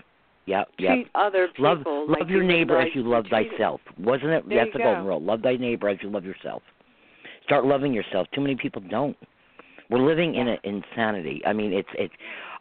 Yeah, 0.47 0.65
yeah. 0.79 0.95
Treat 0.95 1.09
other 1.15 1.49
people 1.49 1.65
Love, 1.65 2.09
like 2.09 2.21
love 2.21 2.31
your 2.31 2.45
neighbor 2.45 2.81
as 2.81 2.89
you 2.95 3.03
love 3.03 3.27
thyself. 3.29 3.81
Wasn't 3.99 4.31
it? 4.31 4.49
There 4.49 4.59
That's 4.65 4.73
the 4.73 4.79
golden 4.79 5.05
rule. 5.05 5.21
Love 5.21 5.43
thy 5.43 5.57
neighbor 5.57 5.89
as 5.89 5.99
you 6.03 6.09
love 6.09 6.25
yourself. 6.25 6.63
Start 7.45 7.67
loving 7.67 7.93
yourself. 7.93 8.29
Too 8.33 8.41
many 8.41 8.55
people 8.55 8.81
don't. 8.89 9.17
We're 9.91 10.07
living 10.07 10.37
in 10.37 10.49
an 10.49 10.59
insanity. 10.65 11.43
I 11.45 11.53
mean, 11.53 11.73
it's 11.73 11.89
it's. 11.95 12.15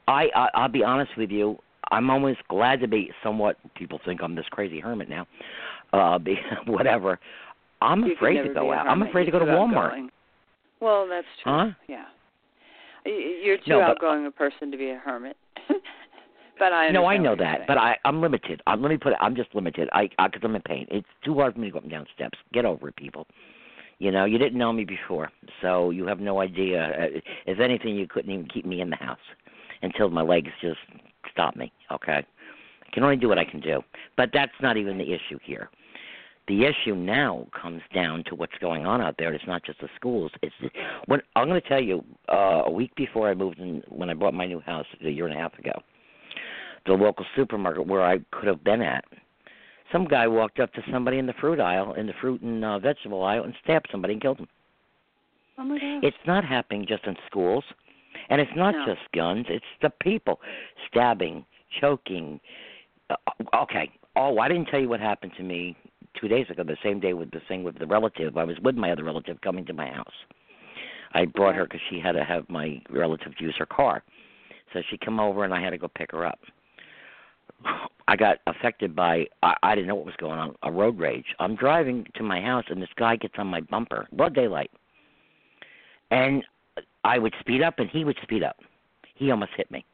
I, 0.08 0.28
I 0.36 0.50
I'll 0.56 0.70
be 0.70 0.84
honest 0.84 1.12
with 1.16 1.32
you. 1.32 1.58
I'm 1.92 2.10
almost 2.10 2.40
glad 2.50 2.80
to 2.82 2.88
be 2.88 3.12
somewhat. 3.24 3.58
People 3.76 4.00
think 4.06 4.22
I'm 4.24 4.36
this 4.36 4.46
crazy 4.52 4.80
hermit 4.80 5.10
now. 5.10 5.28
Uh, 5.94 6.18
be, 6.18 6.38
whatever. 6.68 7.20
I'm 7.82 8.04
You 8.06 8.14
afraid 8.16 8.42
to 8.44 8.54
go 8.54 8.74
out. 8.74 8.88
I'm 8.88 9.02
afraid 9.02 9.26
to 9.26 9.32
You're 9.32 9.40
go 9.42 9.46
to 9.46 9.52
Walmart. 9.52 9.86
outgoing. 9.88 10.10
Well, 10.80 11.08
that's 11.10 11.28
true. 11.44 11.52
Huh? 11.52 11.68
Yeah. 11.88 12.06
You're 13.06 13.58
too 13.58 13.64
No, 13.68 13.80
but- 13.80 13.90
outgoing 13.92 14.26
a 14.26 14.32
person 14.32 14.72
to 14.72 14.78
be 14.78 14.90
a 14.90 14.96
hermit. 14.98 15.38
but 16.60 16.74
I 16.74 16.90
No, 16.90 17.06
I 17.06 17.18
know 17.18 17.36
that, 17.36 17.68
but 17.68 17.78
I 17.78 17.98
I'm 18.06 18.22
limited. 18.22 18.62
I'm, 18.66 18.82
let 18.82 18.90
me 18.90 18.98
put 18.98 19.12
it. 19.14 19.18
I'm 19.22 19.36
just 19.36 19.54
limited. 19.54 19.90
I 19.94 20.08
because 20.26 20.42
I'm 20.44 20.56
in 20.56 20.62
pain. 20.64 20.88
It's 20.90 21.08
too 21.24 21.36
hard 21.36 21.54
for 21.54 21.60
me 21.60 21.68
to 21.68 21.72
go 21.72 21.78
up 21.78 21.84
and 21.84 21.92
down 21.92 22.06
steps. 22.16 22.38
Get 22.54 22.66
over 22.66 22.90
it, 22.90 22.96
people. 22.96 23.28
You 24.00 24.12
know, 24.12 24.26
you 24.26 24.38
didn't 24.38 24.58
know 24.58 24.74
me 24.74 24.84
before, 24.84 25.32
so 25.62 25.90
you 25.92 26.06
have 26.08 26.20
no 26.20 26.42
idea. 26.42 26.84
Uh, 27.16 27.20
If 27.46 27.60
anything, 27.60 27.96
you 27.96 28.08
couldn't 28.08 28.32
even 28.32 28.48
keep 28.48 28.66
me 28.66 28.82
in 28.82 28.90
the 28.90 28.98
house 28.98 29.20
until 29.84 30.10
my 30.10 30.22
legs 30.22 30.50
just 30.62 30.80
stopped 31.36 31.58
me. 31.58 31.72
Okay, 31.92 32.14
I 32.14 32.92
can 32.94 33.04
only 33.04 33.18
do 33.18 33.28
what 33.28 33.38
I 33.38 33.46
can 33.46 33.60
do, 33.60 33.82
but 34.18 34.30
that's 34.34 34.54
not 34.62 34.78
even 34.78 34.98
the 34.98 35.14
issue 35.14 35.38
here. 35.44 35.70
The 36.48 36.64
issue 36.64 36.96
now 36.96 37.48
comes 37.60 37.82
down 37.94 38.24
to 38.28 38.36
what's 38.36 38.58
going 38.62 38.86
on 38.86 39.02
out 39.02 39.16
there. 39.18 39.34
It's 39.34 39.48
not 39.48 39.64
just 39.66 39.82
the 39.82 39.90
schools. 39.96 40.32
It's 40.44 40.54
when 41.08 41.20
I'm 41.36 41.48
going 41.48 41.60
to 41.60 41.68
tell 41.68 41.82
you. 41.82 42.04
Uh, 42.32 42.64
a 42.66 42.72
week 42.72 42.94
before 42.96 43.30
I 43.30 43.34
moved 43.34 43.60
in, 43.60 43.82
when 43.90 44.10
I 44.10 44.14
bought 44.14 44.34
my 44.34 44.46
new 44.46 44.60
house 44.60 44.86
a 45.04 45.10
year 45.10 45.26
and 45.26 45.36
a 45.36 45.40
half 45.40 45.58
ago, 45.58 45.72
the 46.86 46.94
local 46.94 47.26
supermarket 47.36 47.88
where 47.88 48.04
I 48.04 48.20
could 48.32 48.48
have 48.48 48.64
been 48.64 48.82
at. 48.82 49.06
Some 49.92 50.06
guy 50.06 50.28
walked 50.28 50.60
up 50.60 50.74
to 50.74 50.82
somebody 50.92 51.18
in 51.18 51.26
the 51.26 51.34
fruit 51.34 51.60
aisle, 51.60 51.94
in 51.94 52.08
the 52.08 52.14
fruit 52.20 52.42
and 52.42 52.64
uh, 52.64 52.80
vegetable 52.80 53.24
aisle, 53.24 53.44
and 53.44 53.54
stabbed 53.64 53.88
somebody 53.92 54.14
and 54.14 54.22
killed 54.22 54.40
him. 54.40 54.48
oh 55.58 55.64
my 55.64 55.80
God. 55.80 56.04
It's 56.04 56.18
not 56.26 56.44
happening 56.44 56.86
just 56.88 57.06
in 57.06 57.16
schools, 57.28 57.64
and 58.30 58.42
it's 58.42 58.56
not 58.56 58.74
No. 58.76 58.86
just 58.86 59.12
guns. 59.14 59.46
It's 59.50 59.66
the 59.82 59.90
people 59.90 60.42
stabbing, 60.88 61.46
choking. 61.80 62.40
Uh, 63.10 63.16
okay. 63.54 63.92
Oh, 64.16 64.40
I 64.40 64.48
didn't 64.48 64.66
tell 64.68 64.80
you 64.80 64.90
what 64.90 65.00
happened 65.00 65.34
to 65.38 65.44
me 65.44 65.76
two 66.20 66.28
days 66.28 66.50
ago. 66.50 66.64
The 66.64 66.78
same 66.84 67.00
day 67.00 67.14
with 67.14 67.32
the 67.32 67.42
thing 67.42 67.64
with 67.64 67.78
the 67.78 67.86
relative. 67.86 68.38
I 68.38 68.44
was 68.44 68.60
with 68.60 68.76
my 68.76 68.92
other 68.92 69.04
relative 69.04 69.40
coming 69.42 69.66
to 69.66 69.74
my 69.74 69.88
house. 69.88 70.14
I 71.14 71.26
brought 71.26 71.56
her 71.56 71.64
because 71.64 71.82
she 71.90 72.00
had 72.00 72.14
to 72.14 72.24
have 72.24 72.50
my 72.50 72.82
relative 72.90 73.34
use 73.40 73.56
her 73.58 73.66
car. 73.66 74.04
So 74.74 74.82
she 74.90 74.98
come 74.98 75.20
over 75.20 75.44
and 75.44 75.54
I 75.54 75.62
had 75.62 75.70
to 75.72 75.78
go 75.78 75.88
pick 75.88 76.12
her 76.12 76.26
up. 76.26 76.40
I 78.08 78.16
got 78.16 78.40
affected 78.48 78.96
by 78.96 79.26
I, 79.42 79.56
I 79.64 79.76
didn't 79.76 79.88
know 79.88 79.96
what 79.96 80.06
was 80.06 80.16
going 80.18 80.38
on 80.38 80.56
a 80.64 80.72
road 80.72 81.00
rage. 81.00 81.26
I'm 81.40 81.56
driving 81.56 82.06
to 82.16 82.24
my 82.24 82.42
house 82.42 82.66
and 82.70 82.82
this 82.82 82.90
guy 82.98 83.16
gets 83.16 83.36
on 83.38 83.48
my 83.48 83.62
bumper, 83.62 84.08
broad 84.14 84.36
daylight, 84.36 84.72
and 86.12 86.44
I 87.06 87.20
would 87.20 87.34
speed 87.40 87.62
up 87.62 87.76
and 87.80 87.90
he 87.90 88.04
would 88.04 88.18
speed 88.24 88.44
up. 88.44 88.58
He 89.14 89.32
almost 89.32 89.52
hit 89.56 89.72
me. 89.72 89.86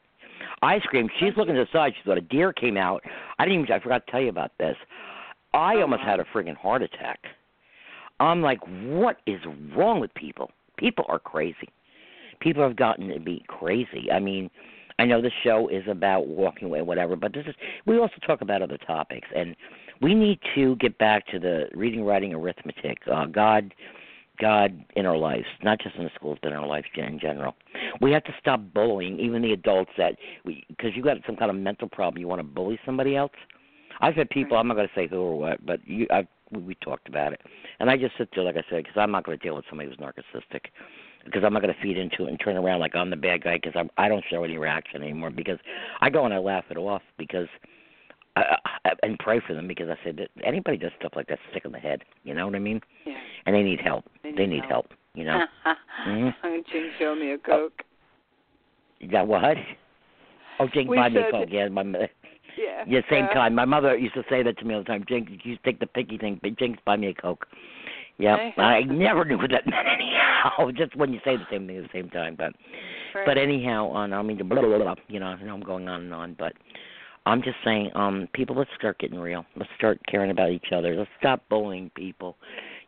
I 0.63 0.79
screamed. 0.79 1.11
She's 1.19 1.33
looking 1.37 1.55
to 1.55 1.61
the 1.61 1.67
side. 1.71 1.93
She 1.95 2.03
thought 2.07 2.17
a 2.17 2.21
deer 2.21 2.53
came 2.53 2.77
out. 2.77 3.03
I 3.37 3.45
didn't 3.45 3.61
even. 3.61 3.71
I 3.73 3.79
forgot 3.79 4.05
to 4.05 4.11
tell 4.11 4.21
you 4.21 4.29
about 4.29 4.51
this. 4.57 4.75
I 5.53 5.75
Oh, 5.75 5.81
almost 5.81 6.01
my. 6.03 6.09
had 6.09 6.19
a 6.19 6.25
friggin' 6.33 6.55
heart 6.55 6.81
attack. 6.81 7.19
I'm 8.19 8.41
like, 8.41 8.59
what 8.85 9.17
is 9.27 9.39
wrong 9.75 9.99
with 9.99 10.13
people? 10.13 10.51
People 10.77 11.05
are 11.09 11.19
crazy. 11.19 11.69
People 12.39 12.63
have 12.63 12.75
gotten 12.75 13.09
to 13.09 13.19
be 13.19 13.43
crazy. 13.47 14.09
I 14.11 14.19
mean, 14.19 14.49
I 14.99 15.05
know 15.05 15.21
the 15.21 15.31
show 15.43 15.67
is 15.67 15.83
about 15.87 16.27
walking 16.27 16.67
away, 16.67 16.81
whatever, 16.81 17.15
but 17.15 17.33
this 17.33 17.45
is. 17.47 17.55
We 17.85 17.97
also 17.99 18.15
talk 18.25 18.41
about 18.41 18.61
other 18.61 18.77
topics, 18.77 19.27
and 19.35 19.55
we 20.01 20.13
need 20.13 20.39
to 20.55 20.75
get 20.77 20.97
back 20.97 21.27
to 21.27 21.39
the 21.39 21.67
reading, 21.73 22.03
writing, 22.03 22.33
arithmetic. 22.33 22.99
Uh, 23.11 23.25
God, 23.25 23.73
God 24.41 24.83
in 24.95 25.05
our 25.05 25.15
lives, 25.15 25.45
not 25.63 25.79
just 25.79 25.95
in 25.95 26.03
the 26.03 26.09
schools, 26.15 26.39
but 26.41 26.51
in 26.51 26.57
our 26.57 26.67
lives 26.67 26.87
in 26.95 27.19
general. 27.19 27.55
We 28.01 28.11
have 28.11 28.23
to 28.25 28.33
stop 28.39 28.59
bullying, 28.73 29.19
even 29.19 29.41
the 29.43 29.53
adults 29.53 29.91
that, 29.97 30.15
because 30.45 30.91
you 30.95 31.03
got 31.03 31.17
some 31.25 31.35
kind 31.35 31.51
of 31.51 31.55
mental 31.55 31.87
problem, 31.87 32.19
you 32.19 32.27
want 32.27 32.39
to 32.39 32.43
bully 32.43 32.79
somebody 32.85 33.15
else. 33.15 33.31
I've 34.01 34.15
had 34.15 34.29
people. 34.31 34.57
I'm 34.57 34.67
not 34.67 34.73
going 34.73 34.87
to 34.87 34.95
say 34.95 35.07
who 35.07 35.17
or 35.17 35.39
what, 35.39 35.65
but 35.65 35.79
you, 35.85 36.07
I've 36.09 36.27
we, 36.51 36.61
we 36.61 36.75
talked 36.75 37.07
about 37.07 37.33
it, 37.33 37.41
and 37.79 37.89
I 37.89 37.95
just 37.97 38.17
sit 38.17 38.29
there, 38.35 38.43
like 38.43 38.57
I 38.57 38.63
said, 38.69 38.83
because 38.83 38.97
I'm 38.97 39.11
not 39.11 39.23
going 39.25 39.37
to 39.37 39.43
deal 39.43 39.55
with 39.55 39.65
somebody 39.69 39.89
who's 39.89 39.97
narcissistic, 39.99 40.65
because 41.23 41.43
I'm 41.45 41.53
not 41.53 41.61
going 41.61 41.73
to 41.73 41.81
feed 41.81 41.97
into 41.97 42.25
it 42.25 42.29
and 42.29 42.39
turn 42.39 42.57
around 42.57 42.79
like 42.79 42.95
I'm 42.95 43.09
the 43.09 43.15
bad 43.15 43.43
guy, 43.43 43.59
because 43.61 43.85
I 43.97 44.07
don't 44.09 44.25
show 44.29 44.43
any 44.43 44.57
reaction 44.57 45.03
anymore, 45.03 45.29
because 45.29 45.59
I 46.01 46.09
go 46.09 46.25
and 46.25 46.33
I 46.33 46.39
laugh 46.39 46.65
it 46.69 46.77
off, 46.77 47.03
because. 47.17 47.47
I, 48.35 48.57
I, 48.85 48.91
and 49.03 49.19
pray 49.19 49.41
for 49.45 49.53
them 49.53 49.67
because 49.67 49.89
I 49.89 49.97
said 50.03 50.17
that 50.17 50.29
anybody 50.45 50.77
does 50.77 50.91
stuff 50.99 51.13
like 51.15 51.27
that 51.27 51.39
sick 51.53 51.65
in 51.65 51.71
the 51.71 51.79
head. 51.79 52.03
You 52.23 52.33
know 52.33 52.45
what 52.45 52.55
I 52.55 52.59
mean? 52.59 52.79
Yeah. 53.05 53.15
And 53.45 53.55
they 53.55 53.61
need 53.63 53.79
help. 53.81 54.05
They 54.23 54.31
They 54.31 54.45
need 54.45 54.61
need 54.61 54.65
help. 54.65 54.87
help. 54.89 54.93
You 55.13 55.25
know? 55.25 55.45
Mhm. 56.07 56.33
Jing, 56.71 56.91
show 56.97 57.13
me 57.15 57.31
a 57.33 57.37
coke. 57.37 57.83
That 59.11 59.27
what? 59.27 59.57
Oh, 60.59 60.67
Jink, 60.73 60.89
We 60.89 60.95
buy 60.97 61.09
me 61.09 61.21
a 61.21 61.31
coke. 61.31 61.49
Yeah, 61.51 61.67
my, 61.69 61.81
Yeah. 61.83 62.83
yeah, 62.87 63.01
same 63.09 63.25
Yeah. 63.25 63.33
time. 63.33 63.55
My 63.55 63.65
mother 63.65 63.97
used 63.97 64.13
to 64.13 64.23
say 64.29 64.43
that 64.43 64.57
to 64.59 64.65
me 64.65 64.75
all 64.75 64.81
the 64.81 64.85
time. 64.87 65.03
Jink, 65.07 65.29
you 65.43 65.57
take 65.65 65.79
the 65.79 65.87
picky 65.87 66.17
thing, 66.17 66.39
but 66.41 66.55
Jinx, 66.57 66.79
buy 66.85 66.95
me 66.95 67.07
a 67.07 67.13
coke. 67.13 67.47
Yeah, 68.17 68.37
Hey. 68.37 68.53
I 68.61 68.83
never 68.83 69.25
knew 69.25 69.37
what 69.37 69.49
that 69.51 69.65
meant 69.65 69.87
anyhow. 69.99 70.69
Just 70.71 70.95
when 70.95 71.11
you 71.11 71.19
say 71.25 71.35
the 71.37 71.47
same 71.49 71.65
thing 71.67 71.77
at 71.77 71.83
the 71.83 71.89
same 71.91 72.09
time, 72.09 72.35
but 72.35 72.53
Right. 73.13 73.25
but 73.25 73.37
anyhow, 73.37 73.87
on 73.89 74.13
I 74.13 74.21
mean, 74.21 74.37
blah, 74.47 74.61
blah, 74.61 74.77
blah, 74.77 74.95
you 75.07 75.19
know, 75.19 75.25
I 75.27 75.41
know 75.41 75.53
I'm 75.53 75.61
going 75.61 75.89
on 75.89 76.01
and 76.01 76.13
on, 76.13 76.33
but 76.37 76.53
I'm 77.31 77.41
just 77.41 77.55
saying, 77.63 77.91
um, 77.95 78.27
people, 78.33 78.57
let's 78.57 78.69
start 78.77 78.99
getting 78.99 79.17
real. 79.17 79.45
Let's 79.55 79.71
start 79.77 80.01
caring 80.05 80.31
about 80.31 80.51
each 80.51 80.73
other. 80.75 80.95
Let's 80.95 81.09
stop 81.17 81.41
bullying 81.49 81.89
people, 81.95 82.35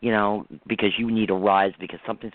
you 0.01 0.11
know, 0.11 0.45
because 0.67 0.89
you 0.97 1.09
need 1.09 1.29
a 1.29 1.33
rise. 1.33 1.71
Because 1.79 1.99
something's 2.05 2.33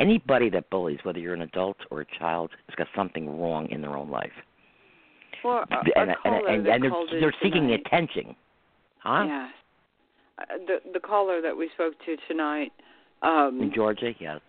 anybody 0.00 0.50
that 0.50 0.68
bullies, 0.70 0.98
whether 1.04 1.20
you're 1.20 1.34
an 1.34 1.42
adult 1.42 1.76
or 1.92 2.00
a 2.00 2.06
child, 2.18 2.50
has 2.68 2.74
got 2.74 2.88
something 2.96 3.40
wrong 3.40 3.68
in 3.70 3.80
their 3.80 3.96
own 3.96 4.10
life, 4.10 4.32
Well, 5.44 5.64
a, 5.70 6.00
and 6.00 6.10
and 6.10 6.16
caller 6.20 6.48
and, 6.48 6.66
that 6.66 6.72
and 6.72 6.82
they're 6.82 7.20
they're 7.20 7.34
seeking 7.40 7.68
tonight. 7.68 7.82
attention, 7.86 8.34
huh? 8.98 9.24
Yes. 9.28 9.50
Uh, 10.38 10.44
the 10.66 10.92
the 10.94 11.00
caller 11.00 11.40
that 11.40 11.56
we 11.56 11.70
spoke 11.74 11.94
to 12.06 12.16
tonight. 12.26 12.72
Um, 13.22 13.60
In 13.62 13.72
Georgia, 13.72 14.10
yes. 14.18 14.40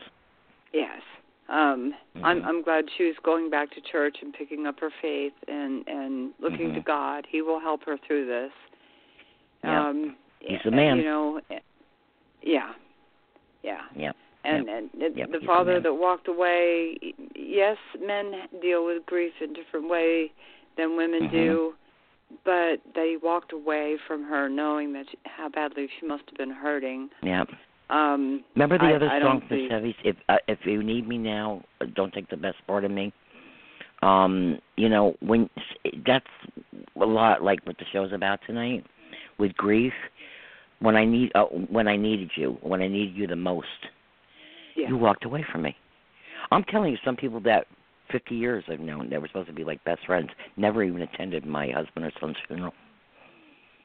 Yes. 0.73 1.01
Um 1.49 1.95
I'm 2.23 2.41
Mhm. 2.41 2.45
I'm 2.45 2.61
glad 2.61 2.85
she 2.97 3.05
was 3.05 3.15
going 3.23 3.49
back 3.49 3.71
to 3.71 3.81
church 3.81 4.17
and 4.21 4.33
picking 4.33 4.67
up 4.67 4.79
her 4.79 4.91
faith 5.01 5.33
and 5.47 5.87
and 5.87 6.33
looking 6.39 6.73
to 6.73 6.81
Mhm. 6.81 6.85
God. 6.85 7.25
He 7.27 7.41
will 7.41 7.59
help 7.59 7.83
her 7.85 7.97
through 7.97 8.25
this. 8.25 8.51
Yeah. 9.63 9.87
Um 9.87 10.15
He's 10.39 10.61
the 10.63 10.71
man. 10.71 10.97
You 10.97 11.03
know, 11.03 11.41
eh, 11.49 11.59
yeah. 12.41 12.73
Yeah. 13.63 14.13
And 14.43 14.67
Yep. 14.67 14.89
and 14.93 15.17
Yep, 15.17 15.31
the 15.31 15.39
he's 15.39 15.47
father 15.47 15.79
that 15.79 15.93
walked 15.93 16.27
away, 16.27 16.97
yes, 17.35 17.77
men 17.99 18.47
deal 18.61 18.85
with 18.85 19.05
grief 19.05 19.33
in 19.41 19.49
a 19.51 19.53
different 19.53 19.89
way 19.89 20.31
than 20.77 20.95
women 20.95 21.23
Mhm. 21.27 21.31
do, 21.31 21.75
but 22.43 22.79
they 22.93 23.17
walked 23.17 23.51
away 23.51 23.97
from 23.97 24.23
her 24.23 24.47
knowing 24.47 24.93
that 24.93 25.09
she, 25.09 25.17
how 25.25 25.49
badly 25.49 25.87
she 25.99 26.05
must 26.05 26.23
have 26.29 26.37
been 26.37 26.51
hurting. 26.51 27.09
Yep. 27.23 27.49
Um 27.89 28.43
Remember 28.55 28.77
the 28.77 28.85
I- 28.85 28.95
other 28.95 29.09
I 29.09 29.22
song 29.22 29.39
from 29.47 29.49
see- 29.57 29.68
Chevy's? 29.69 29.95
If 30.03 30.15
uh, 30.30 30.38
if 30.47 30.59
you 30.65 30.84
need 30.84 31.07
me 31.07 31.18
now, 31.18 31.64
uh, 31.81 31.85
don't 31.95 32.14
take 32.14 32.30
the 32.30 32.38
best 32.38 32.57
part 32.68 32.84
of 32.85 32.91
me. 32.91 33.14
Um, 34.01 34.59
you 34.76 34.89
know 34.89 35.15
when 35.22 35.49
that's 36.05 36.26
a 37.01 37.05
lot 37.05 37.41
like 37.43 37.65
what 37.65 37.77
the 37.77 37.85
show's 37.91 38.11
about 38.14 38.39
tonight 38.45 38.85
with 39.39 39.53
grief. 39.55 39.93
When 40.80 40.95
I 40.95 41.05
need 41.05 41.31
uh, 41.34 41.45
when 41.45 41.88
I 41.88 41.95
needed 41.95 42.30
you, 42.35 42.57
when 42.61 42.81
I 42.81 42.88
needed 42.88 43.15
you 43.15 43.26
the 43.26 43.35
most, 43.35 43.68
Yeah. 44.76 44.89
you 44.89 44.97
walked 44.97 45.26
away 45.26 45.43
from 45.51 45.64
me. 45.64 45.76
I'm 46.51 46.64
telling 46.65 46.91
you, 46.91 46.97
some 47.03 47.15
people 47.15 47.39
that 47.41 47.65
50 48.11 48.35
years 48.35 48.64
I've 48.69 48.80
known 48.80 49.09
that 49.09 49.19
were 49.19 49.27
supposed 49.27 49.47
to 49.47 49.53
be 49.53 49.64
like 49.64 49.84
best 49.85 50.05
friends 50.05 50.30
never 50.55 50.84
even 50.84 51.01
attended 51.01 51.45
my 51.45 51.69
husband 51.72 52.05
or 52.05 52.11
son's 52.19 52.38
funeral. 52.47 52.73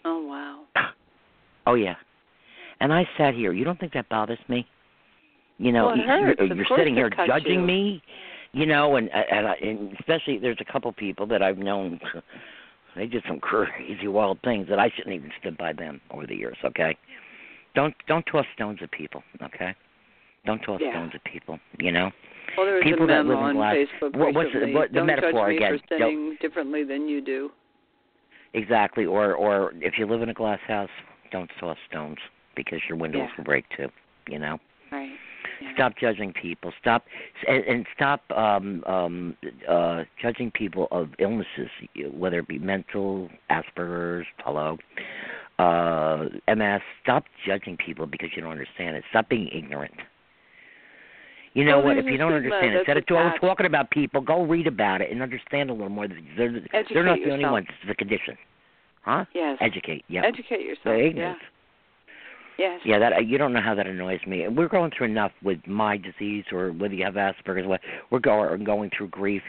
Oh 0.05 0.27
wow. 0.27 0.65
Oh 1.67 1.75
yeah. 1.75 1.95
And 2.83 2.93
I 2.93 3.09
sat 3.17 3.35
here. 3.35 3.53
You 3.53 3.65
don't 3.65 3.79
think 3.79 3.93
that 3.93 4.09
bothers 4.09 4.41
me? 4.49 4.67
You 5.59 5.71
know, 5.71 5.87
Well, 5.87 5.97
hurts. 5.97 6.41
you're, 6.41 6.55
you're 6.57 6.67
sitting 6.77 6.95
here 6.97 7.09
judging 7.27 7.61
you. 7.61 7.67
me. 7.67 8.03
You 8.53 8.67
know, 8.67 8.97
and 8.97 9.09
and, 9.15 9.47
I, 9.47 9.55
and 9.63 9.97
especially 10.01 10.37
there's 10.39 10.59
a 10.61 10.71
couple 10.71 10.93
people 10.93 11.27
that 11.29 11.43
I've 11.43 11.59
known 11.59 11.99
They 12.95 13.07
did 13.07 13.23
some 13.27 13.41
crazy 13.41 14.07
wild 14.09 14.39
things 14.45 14.67
that 14.69 14.79
I 14.79 14.91
shouldn't 14.95 15.15
even 15.15 15.31
stood 15.41 15.57
by 15.57 15.73
them 15.73 15.99
over 16.11 16.27
the 16.27 16.35
years. 16.35 16.59
Okay, 16.63 16.95
don't 17.75 17.95
don't 18.09 18.25
toss 18.31 18.45
stones 18.55 18.81
at 18.83 18.91
people. 18.91 19.23
Okay, 19.43 19.75
don't 20.45 20.59
toss 20.61 20.81
Yeah. 20.83 20.91
stones 20.91 21.13
at 21.15 21.25
people. 21.25 21.59
You 21.79 21.93
know, 21.93 22.11
Well, 22.57 22.67
there 22.67 22.75
was 22.75 22.83
People 22.85 23.05
a 23.05 23.07
that 23.07 23.25
memo 23.25 23.29
live 23.31 23.39
in 23.39 23.45
on 23.45 23.55
glass- 23.57 23.77
Facebook 24.03 24.17
what- 24.17 24.35
what's 24.35 24.53
the- 24.53 24.73
what- 24.75 24.89
the 24.91 24.97
Don't 24.99 25.07
metaphor 25.07 25.33
judge 25.33 25.49
me 25.49 25.57
again? 25.57 25.79
for 25.79 25.85
sinning 25.97 26.37
differently 26.43 26.83
than 26.85 27.09
you 27.09 27.23
do. 27.23 27.51
exactly. 28.53 29.07
Or 29.07 29.35
or 29.35 29.73
if 29.81 29.95
you 29.99 30.05
live 30.07 30.21
in 30.21 30.29
a 30.29 30.35
glass 30.35 30.61
house, 30.67 30.91
don't 31.31 31.51
toss 31.59 31.79
stones 31.89 32.19
because 32.57 32.81
your 32.89 32.99
windows 32.99 33.23
Yeah. 33.29 33.37
will 33.37 33.45
break 33.45 33.65
too. 33.77 33.89
You 34.29 34.39
know. 34.39 34.59
Right. 34.91 35.11
Yeah. 35.61 35.75
Stop 35.75 35.93
judging 36.01 36.33
people. 36.33 36.73
Stop 36.81 37.05
and, 37.49 37.65
and 37.65 37.87
stop 37.95 38.23
um, 38.33 38.83
um, 38.85 39.37
uh, 39.69 40.05
judging 40.21 40.51
people 40.51 40.89
of 40.91 41.09
illnesses, 41.19 41.69
whether 42.13 42.39
it 42.41 42.49
be 42.49 42.59
mental, 42.59 43.29
Asperger's, 43.51 44.27
hello, 44.45 44.77
uh, 45.59 46.25
MS. 46.53 46.81
Stop 47.03 47.25
judging 47.47 47.77
people 47.77 48.07
because 48.07 48.31
you 48.35 48.43
don't 48.43 48.51
understand 48.53 48.97
it. 48.97 49.05
Stop 49.11 49.29
being 49.29 49.49
ignorant. 49.53 49.95
You 51.55 51.65
know 51.65 51.79
Well, 51.79 51.89
what? 51.89 51.99
If 51.99 52.07
you 52.07 52.17
don't 52.17 52.33
understand 52.33 52.75
it, 52.75 52.79
instead 52.79 52.97
of 52.97 53.05
attached. 53.05 53.41
talking 53.43 53.67
about 53.67 53.91
people, 53.91 54.21
go 54.23 54.43
read 54.45 54.67
about 54.67 55.03
it 55.03 55.11
and 55.13 55.21
understand 55.23 55.69
a 55.69 55.73
little 55.75 55.91
more. 55.91 56.09
They're 56.09 56.63
they're 56.93 57.05
not 57.05 57.19
the 57.23 57.31
only 57.31 57.45
ones. 57.45 57.67
It's 57.83 57.91
a 57.91 57.95
condition, 57.95 58.39
huh? 59.03 59.27
Yes. 59.35 59.59
Educate. 59.61 60.03
Yeah. 60.09 60.23
Educate 60.25 60.61
yourself. 60.63 60.85
They're 60.85 61.07
Yeah. 61.09 61.35
Yes. 62.59 62.81
Yeah, 62.85 62.99
that 62.99 63.27
you 63.27 63.39
don't 63.39 63.53
know 63.53 63.61
how 63.61 63.75
that 63.75 63.87
annoys 63.87 64.21
me. 64.27 64.47
We're 64.49 64.69
going 64.69 64.91
through 64.97 65.07
enough 65.07 65.33
with 65.43 65.59
my 65.67 65.97
disease 65.97 66.45
or 66.53 66.71
whether 66.73 66.95
you 66.95 67.05
have 67.05 67.15
Asperger's. 67.15 67.67
What 67.67 67.81
we're 68.11 68.19
going 68.19 68.65
going 68.65 68.91
through 68.97 69.09
grief. 69.09 69.43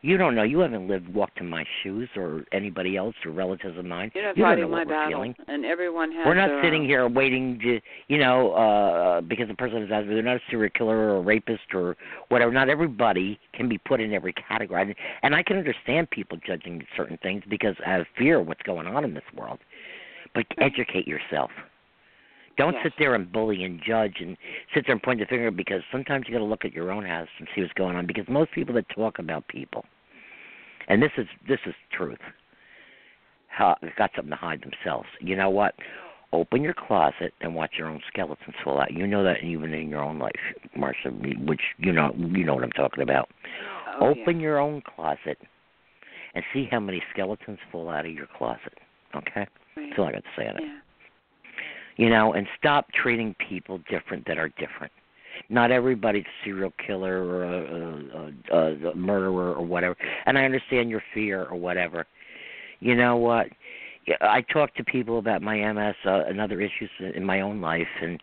You 0.00 0.16
don't 0.16 0.36
know. 0.36 0.44
You 0.44 0.60
haven't 0.60 0.86
lived, 0.86 1.12
walked 1.12 1.40
in 1.40 1.48
my 1.48 1.64
shoes, 1.82 2.08
or 2.14 2.44
anybody 2.52 2.96
else, 2.96 3.16
or 3.24 3.32
relatives 3.32 3.76
of 3.76 3.84
mine. 3.84 4.12
You're 4.14 4.26
not 4.26 4.36
you 4.36 4.44
don't 4.44 4.60
know 4.60 4.68
my 4.68 4.78
what 4.78 4.86
we're 4.86 4.92
battle, 4.92 5.10
feeling. 5.10 5.34
and 5.48 5.64
everyone 5.64 6.12
has. 6.12 6.24
We're 6.24 6.34
not 6.34 6.62
sitting 6.62 6.82
own. 6.82 6.88
here 6.88 7.08
waiting 7.08 7.58
to, 7.60 7.80
you 8.06 8.18
know, 8.18 8.52
uh 8.52 9.20
because 9.22 9.48
the 9.48 9.54
person 9.54 9.82
is 9.82 9.90
Asperger's. 9.90 10.08
They're 10.08 10.22
not 10.22 10.36
a 10.36 10.42
serial 10.50 10.70
killer 10.74 10.96
or 10.96 11.16
a 11.16 11.20
rapist 11.20 11.74
or 11.74 11.96
whatever. 12.28 12.52
Not 12.52 12.68
everybody 12.68 13.40
can 13.54 13.68
be 13.68 13.78
put 13.78 14.00
in 14.00 14.12
every 14.12 14.32
category, 14.32 14.82
and, 14.82 14.94
and 15.22 15.34
I 15.34 15.42
can 15.42 15.56
understand 15.56 16.10
people 16.10 16.38
judging 16.46 16.84
certain 16.96 17.18
things 17.22 17.42
because 17.48 17.74
I 17.84 17.90
have 17.90 18.06
fear 18.16 18.40
of 18.40 18.46
what's 18.46 18.62
going 18.62 18.86
on 18.86 19.04
in 19.04 19.14
this 19.14 19.24
world. 19.36 19.58
But 20.34 20.46
educate 20.58 21.08
yourself. 21.08 21.50
Don't 22.58 22.74
Yes. 22.74 22.82
sit 22.82 22.94
there 22.98 23.14
and 23.14 23.30
bully 23.30 23.62
and 23.62 23.80
judge 23.80 24.20
and 24.20 24.36
sit 24.74 24.84
there 24.84 24.92
and 24.92 25.02
point 25.02 25.20
the 25.20 25.26
finger 25.26 25.50
because 25.52 25.82
sometimes 25.92 26.26
you 26.26 26.32
got 26.32 26.40
to 26.40 26.44
look 26.44 26.64
at 26.64 26.72
your 26.72 26.90
own 26.90 27.04
house 27.04 27.28
and 27.38 27.48
see 27.54 27.60
what's 27.60 27.72
going 27.74 27.96
on. 27.96 28.04
Because 28.04 28.28
most 28.28 28.50
people 28.50 28.74
that 28.74 28.88
talk 28.88 29.20
about 29.20 29.46
people, 29.46 29.84
and 30.88 31.00
this 31.00 31.12
is 31.16 31.28
this 31.46 31.60
is 31.66 31.74
truth, 31.92 32.18
ha, 33.48 33.76
got 33.96 34.10
something 34.16 34.30
to 34.30 34.36
hide 34.36 34.62
themselves. 34.62 35.08
You 35.20 35.36
know 35.36 35.50
what? 35.50 35.74
Open 36.32 36.62
your 36.62 36.74
closet 36.74 37.32
and 37.40 37.54
watch 37.54 37.74
your 37.78 37.88
own 37.88 38.02
skeletons 38.08 38.56
fall 38.62 38.80
out. 38.80 38.92
You 38.92 39.06
know 39.06 39.22
that 39.22 39.42
even 39.42 39.72
in 39.72 39.88
your 39.88 40.02
own 40.02 40.18
life, 40.18 40.32
Marsha, 40.76 41.46
which 41.46 41.62
you 41.78 41.92
know 41.92 42.12
you 42.16 42.44
know 42.44 42.54
what 42.54 42.64
I'm 42.64 42.72
talking 42.72 43.02
about. 43.02 43.30
Oh, 44.00 44.08
Open 44.08 44.40
your 44.40 44.58
own 44.58 44.82
closet 44.82 45.38
and 46.34 46.44
see 46.52 46.66
how 46.68 46.80
many 46.80 47.02
skeletons 47.12 47.60
fall 47.70 47.88
out 47.88 48.04
of 48.04 48.12
your 48.12 48.26
closet. 48.36 48.78
Okay, 49.14 49.46
yeah. 49.76 49.84
that's 49.88 49.98
all 49.98 50.06
I 50.06 50.12
got 50.12 50.24
to 50.24 50.30
say 50.36 50.48
on 50.48 50.56
it 50.56 50.62
yeah. 50.64 50.78
You 51.98 52.08
know, 52.08 52.32
and 52.32 52.46
stop 52.56 52.86
treating 52.92 53.34
people 53.48 53.80
different 53.90 54.26
that 54.26 54.38
are 54.38 54.48
different. 54.50 54.92
Not 55.50 55.70
everybody's 55.70 56.24
a 56.24 56.44
serial 56.44 56.72
killer 56.84 57.22
or 57.22 57.44
a, 57.44 58.32
a, 58.52 58.56
a, 58.56 58.90
a 58.90 58.94
murderer 58.94 59.52
or 59.52 59.64
whatever. 59.64 59.96
And 60.24 60.38
I 60.38 60.44
understand 60.44 60.90
your 60.90 61.02
fear 61.12 61.44
or 61.44 61.56
whatever. 61.56 62.06
You 62.80 62.94
know 62.94 63.16
what? 63.16 63.48
I 64.20 64.42
talk 64.52 64.74
to 64.76 64.84
people 64.84 65.18
about 65.18 65.42
my 65.42 65.56
MS 65.72 65.94
uh, 66.06 66.22
and 66.26 66.40
other 66.40 66.60
issues 66.60 66.90
in 67.14 67.24
my 67.24 67.42
own 67.42 67.60
life, 67.60 67.86
and 68.00 68.18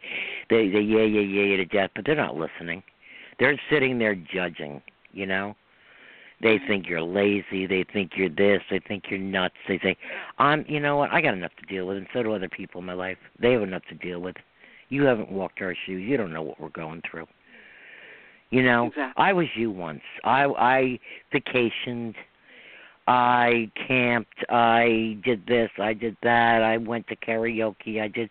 they 0.49 0.68
they 0.69 0.80
yeah 0.80 1.03
yeah 1.03 1.22
yeah 1.22 1.57
to 1.57 1.65
death, 1.65 1.91
but 1.95 2.06
they're 2.06 2.15
not 2.15 2.35
listening. 2.35 2.81
They're 3.39 3.60
sitting 3.69 3.99
there 3.99 4.15
judging. 4.15 4.81
You 5.11 5.27
know, 5.27 5.56
they 6.45 6.59
think 6.67 6.88
you're 6.88 7.01
lazy. 7.01 7.65
They 7.65 7.84
think 7.91 8.11
you're 8.15 8.30
this. 8.30 8.61
They 8.69 8.80
think 8.88 9.05
you're 9.09 9.17
nuts. 9.19 9.55
They 9.67 9.80
think 9.80 9.97
I'm. 10.38 10.63
You 10.67 10.80
know 10.80 10.95
what? 10.95 11.11
I 11.11 11.19
got 11.19 11.34
enough 11.34 11.53
to 11.59 11.65
deal 11.65 11.88
with, 11.88 11.97
and 11.97 12.05
so 12.13 12.22
do 12.22 12.34
other 12.34 12.47
people 12.47 12.80
in 12.81 12.85
my 12.85 12.93
life. 12.93 13.17
They 13.41 13.53
have 13.53 13.63
enough 13.63 13.81
to 13.89 13.95
deal 13.95 14.19
with. 14.19 14.35
You 14.89 15.05
haven't 15.05 15.31
walked 15.31 15.59
our 15.61 15.76
shoes. 15.85 16.07
You 16.07 16.17
don't 16.17 16.31
know 16.31 16.43
what 16.43 16.59
we're 16.61 16.69
going 16.69 17.01
through. 17.09 17.26
You 18.51 18.61
know, 18.61 18.88
Exactly. 18.88 19.23
I 19.23 19.34
was 19.34 19.47
you 19.55 19.72
once. 19.72 20.03
I 20.23 20.43
I 20.43 20.99
vacationed. 21.34 22.13
I 23.07 23.72
camped. 23.88 24.45
I 24.49 25.17
did 25.26 25.47
this. 25.47 25.72
I 25.80 25.93
did 25.93 26.15
that. 26.22 26.61
I 26.61 26.77
went 26.77 27.07
to 27.07 27.15
karaoke. 27.15 27.99
I 27.99 28.07
did. 28.07 28.30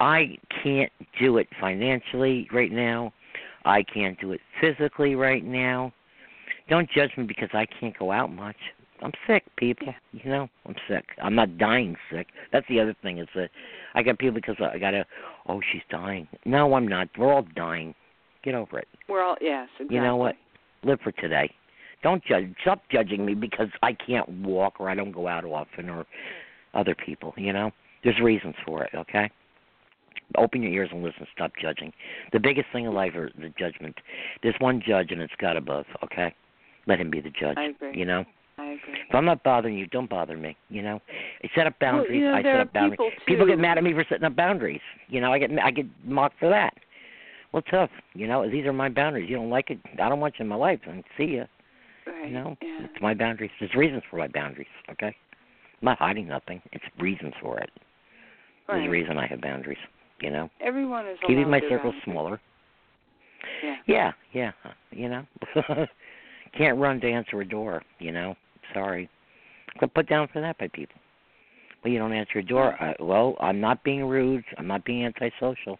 I 0.00 0.38
can't 0.62 0.92
do 1.20 1.36
it 1.36 1.48
financially 1.60 2.48
right 2.54 2.72
now. 2.72 3.12
I 3.66 3.82
can't 3.82 4.18
do 4.18 4.32
it 4.32 4.40
physically 4.62 5.14
right 5.14 5.44
now. 5.44 5.92
Don't 6.68 6.88
judge 6.90 7.10
me 7.16 7.24
because 7.24 7.48
I 7.52 7.66
can't 7.66 7.98
go 7.98 8.12
out 8.12 8.32
much. 8.32 8.56
I'm 9.02 9.12
sick, 9.26 9.44
people. 9.56 9.94
You 10.12 10.30
know, 10.30 10.48
I'm 10.66 10.74
sick. 10.88 11.04
I'm 11.22 11.34
not 11.34 11.56
dying 11.56 11.96
sick. 12.10 12.28
That's 12.52 12.66
the 12.68 12.80
other 12.80 12.94
thing 13.02 13.18
is 13.18 13.28
that 13.34 13.50
I 13.94 14.02
got 14.02 14.18
people 14.18 14.34
because 14.34 14.56
I 14.60 14.78
got 14.78 14.90
to. 14.90 15.04
Oh, 15.48 15.60
she's 15.72 15.82
dying. 15.90 16.26
No, 16.44 16.74
I'm 16.74 16.86
not. 16.86 17.08
We're 17.16 17.32
all 17.32 17.46
dying. 17.54 17.94
Get 18.42 18.54
over 18.54 18.78
it. 18.78 18.88
We're 19.08 19.22
all 19.22 19.36
yes. 19.40 19.68
Exactly. 19.74 19.96
You 19.96 20.02
know 20.02 20.16
what? 20.16 20.36
Live 20.84 21.00
for 21.02 21.12
today. 21.12 21.50
Don't 22.02 22.24
judge. 22.24 22.54
Stop 22.60 22.82
judging 22.90 23.24
me 23.24 23.34
because 23.34 23.68
I 23.82 23.92
can't 23.92 24.28
walk 24.28 24.80
or 24.80 24.88
I 24.88 24.94
don't 24.94 25.12
go 25.12 25.26
out 25.26 25.44
often 25.44 25.88
or 25.88 26.06
other 26.74 26.94
people. 26.94 27.34
You 27.36 27.52
know, 27.52 27.70
there's 28.04 28.20
reasons 28.20 28.54
for 28.64 28.84
it. 28.84 28.90
Okay. 28.94 29.30
Open 30.36 30.62
your 30.62 30.72
ears 30.72 30.90
and 30.92 31.02
listen. 31.02 31.26
Stop 31.34 31.52
judging. 31.60 31.92
The 32.32 32.40
biggest 32.40 32.66
thing 32.72 32.84
in 32.84 32.94
life 32.94 33.12
is 33.16 33.30
the 33.38 33.48
judgment. 33.58 33.96
There's 34.42 34.54
one 34.58 34.82
judge 34.86 35.10
and 35.10 35.20
it's 35.20 35.32
God 35.40 35.56
above. 35.56 35.86
Okay. 36.04 36.34
Let 36.88 36.98
him 37.00 37.10
be 37.10 37.20
the 37.20 37.30
judge. 37.30 37.56
I 37.58 37.64
agree. 37.66 37.92
You 37.96 38.04
know. 38.06 38.24
I 38.58 38.70
agree. 38.72 38.94
If 39.08 39.14
I'm 39.14 39.24
not 39.24 39.44
bothering 39.44 39.78
you, 39.78 39.86
don't 39.86 40.10
bother 40.10 40.36
me. 40.36 40.56
You 40.68 40.82
know, 40.82 41.00
I 41.44 41.48
set 41.54 41.68
up 41.68 41.78
boundaries. 41.78 42.08
Well, 42.10 42.18
you 42.18 42.24
know, 42.24 42.34
I 42.34 42.42
set 42.42 42.60
up 42.60 42.72
boundaries. 42.72 43.12
people, 43.26 43.46
too- 43.46 43.52
get 43.52 43.58
mad 43.60 43.78
at 43.78 43.84
me 43.84 43.92
for 43.92 44.04
setting 44.08 44.24
up 44.24 44.34
boundaries. 44.34 44.80
You 45.06 45.20
know, 45.20 45.32
I 45.32 45.38
get 45.38 45.50
I 45.62 45.70
get 45.70 45.86
mocked 46.04 46.40
for 46.40 46.48
that. 46.48 46.74
Well, 47.52 47.62
tough. 47.70 47.90
You 48.14 48.26
know, 48.26 48.50
these 48.50 48.66
are 48.66 48.72
my 48.72 48.88
boundaries. 48.88 49.30
You 49.30 49.36
don't 49.36 49.48
like 49.50 49.70
it, 49.70 49.78
I 50.02 50.08
don't 50.08 50.18
want 50.20 50.34
you 50.38 50.42
in 50.42 50.48
my 50.48 50.56
life. 50.56 50.80
And 50.88 51.04
see 51.16 51.36
ya. 51.36 51.44
Right. 52.06 52.26
You 52.28 52.32
know, 52.34 52.56
Yeah. 52.60 52.84
it's 52.84 53.00
my 53.00 53.14
boundaries. 53.14 53.50
There's 53.60 53.74
reasons 53.74 54.02
for 54.10 54.16
my 54.16 54.28
boundaries. 54.28 54.66
Okay, 54.90 55.06
I'm 55.06 55.14
not 55.82 55.98
hiding 55.98 56.26
nothing. 56.26 56.60
It's 56.72 56.84
reasons 56.98 57.34
for 57.40 57.58
it. 57.60 57.70
There's 58.66 58.86
a 58.86 58.90
reason 58.90 59.18
I 59.18 59.26
have 59.28 59.40
boundaries. 59.40 59.78
You 60.20 60.30
know, 60.30 60.50
Everyone 60.60 61.06
is 61.06 61.16
keeping 61.26 61.48
my 61.48 61.60
circle 61.60 61.92
boundaries. 61.92 62.02
smaller. 62.04 62.40
Yeah. 63.62 63.76
Yeah, 63.86 64.12
yeah. 64.32 64.52
You 64.90 65.08
know, 65.08 65.26
can't 66.56 66.78
run 66.78 67.00
to 67.00 67.10
answer 67.10 67.40
a 67.40 67.44
door. 67.48 67.82
You 67.98 68.12
know, 68.12 68.34
sorry. 68.74 69.08
Got 69.80 69.94
put 69.94 70.08
down 70.08 70.28
for 70.32 70.40
that 70.40 70.58
by 70.58 70.68
people. 70.68 70.96
Well, 71.84 71.92
you 71.92 71.98
don't 71.98 72.12
answer 72.12 72.40
a 72.40 72.42
door. 72.42 72.74
I, 72.82 72.94
well, 73.00 73.36
I'm 73.40 73.60
not 73.60 73.84
being 73.84 74.04
rude. 74.04 74.44
I'm 74.56 74.66
not 74.66 74.84
being 74.84 75.04
antisocial. 75.06 75.78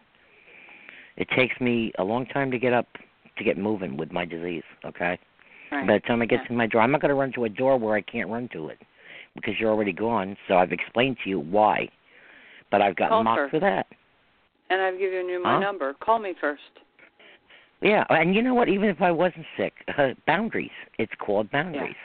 It 1.17 1.27
takes 1.35 1.59
me 1.59 1.91
a 1.99 2.03
long 2.03 2.25
time 2.27 2.49
to 2.51 2.57
get 2.59 2.71
up 2.73 2.87
to 3.37 3.43
get 3.43 3.57
moving 3.57 3.97
with 3.97 4.11
my 4.11 4.25
disease. 4.25 4.63
Okay. 4.85 5.17
Right. 5.71 5.85
By 5.87 5.93
the 5.93 5.99
time 6.01 6.21
I 6.21 6.25
get 6.25 6.41
Yeah. 6.43 6.47
to 6.47 6.53
my 6.53 6.67
door, 6.67 6.81
I'm 6.81 6.91
not 6.91 7.01
going 7.01 7.09
to 7.09 7.15
run 7.15 7.31
to 7.33 7.45
a 7.45 7.49
door 7.49 7.77
where 7.77 7.95
I 7.95 8.01
can't 8.01 8.29
run 8.29 8.49
to 8.53 8.69
it 8.69 8.79
because 9.35 9.53
you're 9.59 9.69
already 9.71 9.93
gone. 9.93 10.35
So 10.47 10.55
I've 10.57 10.71
explained 10.71 11.17
to 11.23 11.29
you 11.29 11.39
why, 11.39 11.87
but 12.71 12.81
I've 12.81 12.95
gotten 12.95 13.09
Call 13.17 13.23
mocked 13.23 13.39
her. 13.39 13.49
for 13.49 13.59
that. 13.59 13.85
And 14.69 14.81
I've 14.81 14.97
given 14.99 15.27
you 15.29 15.41
my 15.43 15.53
Huh? 15.53 15.59
number. 15.59 15.93
Call 15.95 16.19
me 16.19 16.33
first. 16.39 16.61
Yeah, 17.81 18.03
and 18.09 18.35
you 18.35 18.41
know 18.41 18.53
what? 18.53 18.67
Even 18.67 18.89
if 18.89 19.01
I 19.01 19.11
wasn't 19.11 19.45
sick, 19.57 19.73
uh, 19.97 20.09
boundaries. 20.27 20.71
It's 20.97 21.11
called 21.19 21.49
boundaries. 21.51 21.95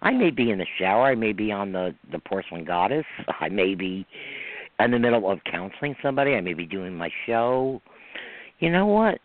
I 0.00 0.12
may 0.12 0.30
be 0.30 0.50
in 0.50 0.58
the 0.58 0.66
shower. 0.78 1.06
I 1.06 1.14
may 1.16 1.32
be 1.32 1.50
on 1.50 1.72
the 1.72 1.94
the 2.12 2.20
porcelain 2.20 2.64
goddess. 2.64 3.04
I 3.40 3.48
may 3.48 3.74
be 3.74 4.06
in 4.78 4.90
the 4.92 4.98
middle 4.98 5.30
of 5.30 5.40
counseling 5.50 5.96
somebody. 6.02 6.34
I 6.34 6.40
may 6.40 6.54
be 6.54 6.66
doing 6.66 6.94
my 6.94 7.10
show. 7.26 7.82
You 8.60 8.70
know 8.70 8.86
what? 8.86 9.18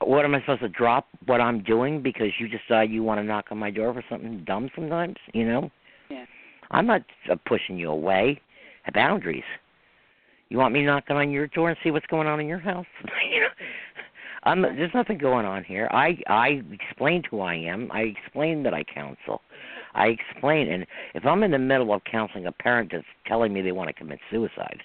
What 0.00 0.26
am 0.26 0.34
I 0.34 0.40
supposed 0.40 0.60
to 0.60 0.68
drop 0.68 1.08
what 1.24 1.40
I'm 1.40 1.62
doing 1.62 2.02
because 2.02 2.28
you 2.38 2.48
decide 2.48 2.90
you 2.90 3.02
want 3.02 3.18
to 3.18 3.24
knock 3.24 3.46
on 3.50 3.56
my 3.56 3.70
door 3.70 3.94
for 3.94 4.04
something 4.10 4.44
dumb 4.46 4.70
sometimes? 4.74 5.16
You 5.32 5.46
know. 5.46 5.70
Yeah. 6.10 6.26
I'm 6.70 6.86
not 6.86 7.02
uh, 7.30 7.36
pushing 7.46 7.78
you 7.78 7.90
away. 7.90 8.40
Boundaries. 8.92 9.42
You 10.48 10.58
want 10.58 10.74
me 10.74 10.82
knocking 10.82 11.16
on 11.16 11.30
your 11.30 11.48
door 11.48 11.70
and 11.70 11.78
see 11.82 11.90
what's 11.90 12.06
going 12.06 12.28
on 12.28 12.38
in 12.38 12.46
your 12.46 12.60
house? 12.60 12.86
you 13.32 13.40
know, 13.40 13.48
I'm, 14.46 14.62
there's 14.62 14.94
nothing 14.94 15.18
going 15.18 15.44
on 15.44 15.64
here. 15.64 15.88
I 15.90 16.16
I 16.28 16.62
explained 16.72 17.26
who 17.30 17.40
I 17.40 17.56
am. 17.56 17.90
I 17.92 18.02
explained 18.02 18.64
that 18.64 18.72
I 18.72 18.84
counsel. 18.84 19.42
I 19.94 20.06
explain, 20.08 20.70
and 20.70 20.86
if 21.14 21.24
I'm 21.26 21.42
in 21.42 21.50
the 21.50 21.58
middle 21.58 21.92
of 21.92 22.02
counseling 22.04 22.46
a 22.46 22.52
parent 22.52 22.90
that's 22.92 23.04
telling 23.26 23.52
me 23.52 23.62
they 23.62 23.72
want 23.72 23.88
to 23.88 23.94
commit 23.94 24.20
suicide, 24.30 24.82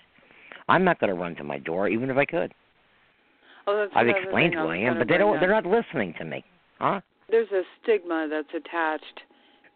I'm 0.68 0.84
not 0.84 1.00
going 1.00 1.10
to 1.10 1.20
run 1.20 1.36
to 1.36 1.44
my 1.44 1.60
door, 1.60 1.90
even 1.90 2.10
if 2.10 2.18
I 2.18 2.26
could. 2.26 2.54
Oh, 3.68 3.88
I've 3.94 4.08
explained 4.08 4.56
who 4.56 4.62
I 4.62 4.78
am, 4.78 4.98
but 4.98 5.08
they 5.08 5.18
don't. 5.18 5.40
They're 5.40 5.50
not 5.50 5.66
listening 5.66 6.16
to 6.18 6.26
me, 6.26 6.44
huh? 6.80 7.02
There's 7.30 7.52
a 7.52 7.62
stigma 7.82 8.28
that's 8.30 8.50
attached 8.50 9.22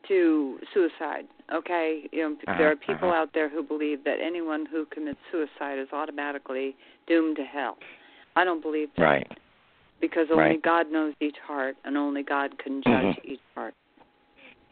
to 0.07 0.59
suicide. 0.73 1.25
Okay, 1.53 2.09
you 2.11 2.21
know 2.21 2.35
Uh-huh, 2.47 2.57
there 2.57 2.71
are 2.71 2.75
people 2.75 3.09
uh-huh. 3.09 3.21
out 3.21 3.29
there 3.33 3.49
who 3.49 3.61
believe 3.61 4.03
that 4.03 4.17
anyone 4.19 4.65
who 4.65 4.85
commits 4.85 5.19
suicide 5.31 5.77
is 5.77 5.87
automatically 5.93 6.75
doomed 7.07 7.35
to 7.37 7.43
hell. 7.43 7.77
I 8.35 8.43
don't 8.43 8.61
believe 8.61 8.89
that 8.97 9.03
Right. 9.03 9.27
Because 10.01 10.27
only 10.31 10.43
Right. 10.43 10.61
God 10.61 10.91
knows 10.91 11.13
each 11.19 11.37
heart, 11.39 11.75
and 11.85 11.97
only 11.97 12.23
God 12.23 12.57
can 12.57 12.81
judge 12.81 13.15
Mhm. 13.17 13.25
each 13.25 13.41
heart. 13.53 13.73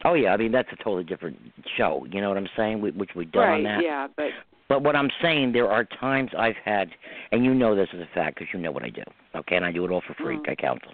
Oh 0.04 0.14
yeah, 0.14 0.34
I 0.34 0.36
mean 0.36 0.52
that's 0.52 0.70
a 0.72 0.76
totally 0.76 1.04
different 1.04 1.38
show. 1.76 2.06
You 2.10 2.20
know 2.20 2.28
what 2.28 2.36
I'm 2.36 2.48
saying? 2.56 2.80
We, 2.80 2.90
which 2.90 3.14
we've 3.14 3.30
done 3.32 3.48
right? 3.48 3.54
on 3.54 3.62
that. 3.64 3.82
Yeah, 3.82 4.08
but 4.16 4.32
But 4.66 4.82
what 4.82 4.96
I'm 4.96 5.10
saying, 5.20 5.52
there 5.52 5.70
are 5.70 5.84
times 5.84 6.30
I've 6.38 6.56
had, 6.56 6.90
and 7.32 7.44
you 7.44 7.52
know 7.52 7.74
this 7.74 7.88
is 7.92 8.00
a 8.00 8.06
fact 8.14 8.38
because 8.38 8.52
you 8.54 8.58
know 8.60 8.72
what 8.72 8.82
I 8.82 8.88
do. 8.88 9.02
Okay, 9.34 9.56
and 9.56 9.64
I 9.64 9.70
do 9.70 9.84
it 9.84 9.90
all 9.90 10.00
for 10.00 10.14
free. 10.14 10.36
Mhm. 10.36 10.48
I 10.48 10.54
counsel, 10.54 10.92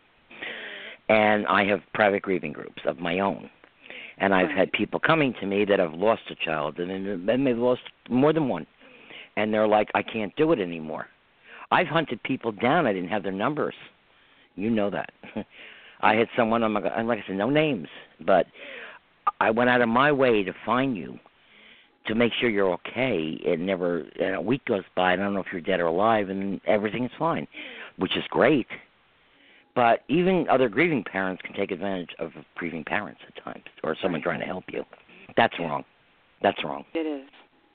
and 1.09 1.47
I 1.47 1.65
have 1.65 1.81
private 1.93 2.23
grieving 2.23 2.53
groups 2.53 2.85
of 2.85 2.99
my 2.99 3.21
own. 3.21 3.49
And 4.19 4.35
I've 4.35 4.49
Right. 4.49 4.57
had 4.57 4.73
people 4.73 5.01
coming 5.01 5.33
to 5.35 5.47
me 5.47 5.65
that 5.65 5.79
have 5.79 5.95
lost 5.95 6.31
a 6.31 6.35
child, 6.35 6.79
and 6.79 6.91
then 7.27 7.45
they've 7.45 7.57
lost 7.59 7.83
more 8.09 8.33
than 8.33 8.49
one, 8.49 8.67
and 9.37 9.55
they're 9.55 9.69
like, 9.69 9.91
I 9.95 10.03
can't 10.03 10.35
do 10.37 10.53
it 10.53 10.59
anymore. 10.59 11.09
I've 11.71 11.87
hunted 11.87 12.23
people 12.23 12.53
down. 12.53 12.87
I 12.87 12.93
didn't 12.93 13.09
have 13.09 13.23
their 13.23 13.33
numbers. 13.33 13.75
You 14.57 14.71
know 14.71 14.91
that. 14.91 15.11
I 16.01 16.15
had 16.15 16.29
someone. 16.37 16.63
I'm 16.63 16.75
like, 16.75 16.85
like 16.85 17.19
I 17.19 17.25
said, 17.27 17.37
no 17.37 17.51
names, 17.51 17.89
but 18.25 18.47
I 19.41 19.51
went 19.51 19.71
out 19.71 19.81
of 19.83 19.89
my 19.89 20.11
way 20.13 20.43
to 20.43 20.53
find 20.65 20.97
you 20.97 21.19
to 22.07 22.15
make 22.15 22.33
sure 22.41 22.49
you're 22.49 22.73
okay. 22.73 23.39
It 23.45 23.61
never 23.61 24.01
and 24.21 24.35
a 24.35 24.41
week 24.41 24.65
goes 24.65 24.85
by, 24.97 25.13
and 25.13 25.21
I 25.21 25.25
don't 25.25 25.35
know 25.35 25.41
if 25.41 25.47
you're 25.53 25.61
dead 25.61 25.81
or 25.81 25.87
alive, 25.87 26.31
and 26.31 26.61
everything's 26.67 27.11
fine, 27.19 27.47
which 27.97 28.17
is 28.17 28.25
great. 28.31 28.67
But 29.75 30.01
even 30.09 30.47
other 30.51 30.69
grieving 30.69 31.05
parents 31.05 31.43
can 31.43 31.55
take 31.55 31.71
advantage 31.71 32.11
of 32.19 32.33
grieving 32.57 32.85
parents 32.85 33.21
at 33.29 33.45
times, 33.45 33.65
or 33.85 33.97
someone 34.03 34.23
trying 34.23 34.41
to 34.41 34.47
help 34.47 34.65
you. 34.73 34.85
That's 35.37 35.59
wrong. 35.59 35.85
That's 36.43 36.63
wrong. 36.65 36.85
it 36.95 37.07
is. 37.07 37.29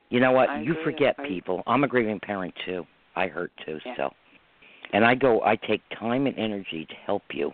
You 0.10 0.20
know 0.20 0.32
what? 0.32 0.50
I 0.50 0.62
you 0.62 0.76
forget 0.84 1.18
people. 1.24 1.64
I'm 1.68 1.84
a 1.84 1.88
grieving 1.88 2.20
parent 2.20 2.54
too. 2.66 2.86
I 3.16 3.28
hurt 3.28 3.52
too 3.66 3.80
Yeah. 3.86 3.94
still. 3.94 4.14
And 4.94 5.06
I 5.06 5.16
go 5.16 5.42
I 5.44 5.56
take 5.56 5.82
time 5.98 6.28
and 6.28 6.38
energy 6.38 6.86
to 6.86 6.96
help 7.06 7.24
you. 7.34 7.52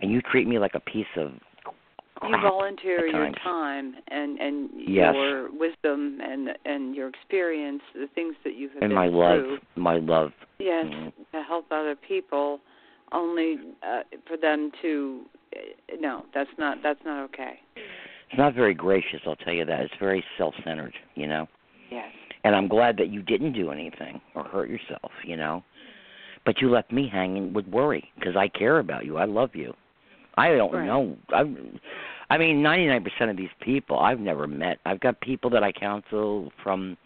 And 0.00 0.10
you 0.10 0.20
treat 0.22 0.46
me 0.48 0.58
like 0.58 0.74
a 0.74 0.80
piece 0.80 1.06
of 1.16 1.32
You 2.22 2.36
volunteer 2.40 3.06
your 3.06 3.30
time 3.42 3.96
and 4.08 4.38
and 4.38 4.70
Yes. 4.76 5.14
your 5.14 5.50
wisdom 5.52 6.20
and 6.22 6.56
and 6.64 6.94
your 6.94 7.08
experience, 7.08 7.82
the 7.94 8.06
things 8.14 8.34
that 8.44 8.54
you 8.54 8.68
have 8.68 8.82
and 8.82 8.90
been 8.90 8.94
my 8.94 9.08
love, 9.08 9.40
through. 9.40 9.58
my 9.76 9.96
love. 9.98 10.32
Yes, 10.58 10.86
Mhm. 10.86 11.12
to 11.32 11.42
help 11.42 11.66
other 11.72 11.96
people, 11.96 12.60
only 13.12 13.58
uh, 13.82 14.02
for 14.26 14.36
them 14.36 14.70
to. 14.82 15.26
Uh, 15.54 15.96
no, 16.00 16.24
that's 16.32 16.50
not 16.58 16.82
that's 16.82 17.04
not 17.04 17.24
okay. 17.24 17.60
It's 17.76 18.38
not 18.38 18.54
very 18.54 18.72
gracious, 18.72 19.20
I'll 19.26 19.36
tell 19.36 19.52
you 19.52 19.66
that. 19.66 19.80
It's 19.80 19.94
very 19.96 20.24
self-centered, 20.38 20.94
you 21.16 21.26
know. 21.26 21.46
Yes. 21.90 22.10
And 22.44 22.56
I'm 22.56 22.66
glad 22.66 22.96
that 22.96 23.08
you 23.08 23.20
didn't 23.20 23.52
do 23.52 23.70
anything 23.70 24.20
or 24.34 24.42
hurt 24.44 24.70
yourself, 24.70 25.12
you 25.24 25.36
know. 25.36 25.62
But 26.44 26.60
you 26.60 26.70
left 26.70 26.92
me 26.92 27.08
hanging 27.08 27.52
with 27.52 27.66
worry 27.68 28.10
because 28.18 28.36
I 28.36 28.48
care 28.48 28.78
about 28.78 29.04
you. 29.04 29.16
I 29.16 29.24
love 29.26 29.50
you. 29.54 29.74
I 30.36 30.48
don't 30.56 30.72
Right. 30.72 30.86
know. 30.86 31.16
I 31.32 31.44
I 32.30 32.38
mean, 32.38 32.62
99% 32.62 33.30
of 33.30 33.36
these 33.36 33.50
people 33.60 33.98
I've 33.98 34.18
never 34.18 34.46
met. 34.46 34.78
I've 34.86 35.00
got 35.00 35.20
people 35.20 35.50
that 35.50 35.62
I 35.62 35.72
counsel 35.72 36.52
from 36.62 36.96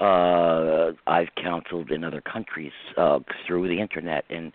uh 0.00 0.92
I've 1.06 1.28
counseled 1.36 1.90
in 1.90 2.04
other 2.04 2.20
countries 2.22 2.72
uh 2.96 3.20
through 3.46 3.68
the 3.68 3.78
internet 3.80 4.24
and 4.30 4.52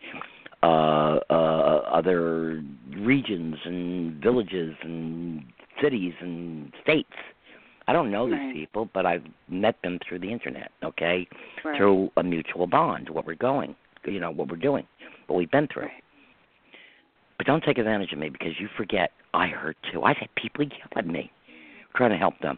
uh 0.64 1.20
uh 1.30 1.82
other 2.00 2.64
regions 2.98 3.56
and 3.64 4.22
villages 4.22 4.76
and 4.82 5.44
cities 5.82 6.14
and 6.20 6.72
states. 6.84 7.14
I 7.88 7.94
don't 7.94 8.10
know 8.12 8.28
these 8.28 8.52
people, 8.52 8.90
but 8.94 9.06
I've 9.06 9.24
met 9.48 9.76
them 9.84 10.00
through 10.08 10.20
the 10.20 10.32
internet, 10.32 10.72
okay? 10.84 11.28
Right. 11.64 11.78
Through 11.78 12.10
a 12.18 12.24
mutual 12.24 12.66
bond, 12.66 13.10
what 13.10 13.28
we're 13.28 13.36
going, 13.36 13.76
you 14.12 14.20
know, 14.20 14.32
what 14.32 14.50
we're 14.50 14.58
doing, 14.58 14.88
what 15.28 15.38
we've 15.38 15.52
been 15.52 15.68
through. 15.72 15.90
But 17.38 17.48
don't 17.48 17.64
take 17.64 17.78
advantage 17.78 18.14
of 18.14 18.20
me 18.20 18.30
because 18.30 18.60
you 18.60 18.68
forget 18.78 19.12
I 19.34 19.48
hurt 19.48 19.78
too. 19.92 20.04
I've 20.04 20.18
had 20.18 20.30
people 20.36 20.64
yell 20.64 20.88
at 20.96 21.08
me 21.08 21.32
trying 21.96 22.12
to 22.12 22.18
help 22.18 22.40
them. 22.40 22.58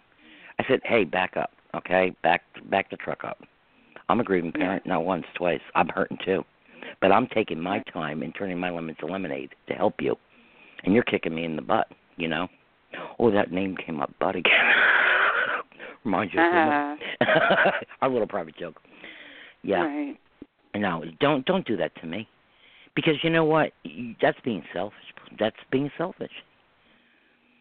I 0.60 0.66
said, 0.68 0.82
"Hey, 0.84 1.04
back 1.04 1.36
up, 1.38 1.52
okay? 1.76 2.16
Back 2.24 2.44
back 2.70 2.90
the 2.90 2.98
truck 2.98 3.24
up. 3.24 3.40
I'm 4.10 4.20
a 4.20 4.24
grieving 4.24 4.52
parent, 4.52 4.86
not 4.86 5.04
once, 5.04 5.26
twice. 5.36 5.62
I'm 5.76 5.90
hurting 5.90 6.20
too, 6.24 6.44
but 7.02 7.12
I'm 7.12 7.28
taking 7.28 7.60
my 7.60 7.80
time 7.92 8.22
and 8.22 8.34
turning 8.36 8.60
my 8.60 8.70
lemon 8.70 8.96
to 9.00 9.06
lemonade 9.06 9.50
to 9.68 9.74
help 9.74 9.96
you, 10.00 10.16
and 10.84 10.94
you're 10.94 11.04
kicking 11.04 11.36
me 11.36 11.44
in 11.44 11.56
the 11.56 11.62
butt. 11.62 11.88
You 12.16 12.28
know? 12.28 12.48
Oh, 13.20 13.30
that 13.32 13.52
name 13.52 13.76
came 13.78 14.00
up, 14.00 14.12
butt 14.20 14.36
again. 14.36 14.54
Reminds 16.04 16.34
you 16.34 16.40
of 16.40 16.52
someone. 16.52 17.00
Our 18.02 18.10
little 18.10 18.28
private 18.28 18.56
joke. 18.58 18.82
Yeah. 19.64 19.84
Right. 19.84 20.18
No, 20.78 21.04
don't 21.20 21.46
don't 21.46 21.66
do 21.66 21.76
that 21.78 21.96
to 22.02 22.08
me, 22.08 22.28
because 22.96 23.16
you 23.24 23.30
know 23.30 23.44
what? 23.44 23.72
That's 24.22 24.40
being 24.44 24.64
selfish. 24.74 24.98
That's 25.40 25.56
being 25.72 25.92
selfish. 25.98 26.32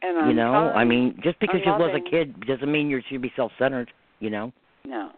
And 0.03 0.19
I'm 0.19 0.29
you 0.29 0.35
know. 0.35 0.53
I 0.53 0.85
mean, 0.85 1.19
just 1.23 1.39
because 1.41 1.61
you 1.65 1.73
was 1.73 1.95
a 1.97 2.11
kid 2.11 2.39
doesn't 2.47 2.71
mean 2.71 2.91
you 2.91 3.01
should 3.09 3.23
be 3.23 3.33
self-centered. 3.35 3.91
You 4.21 4.31
know, 4.31 4.53
No. 4.85 5.11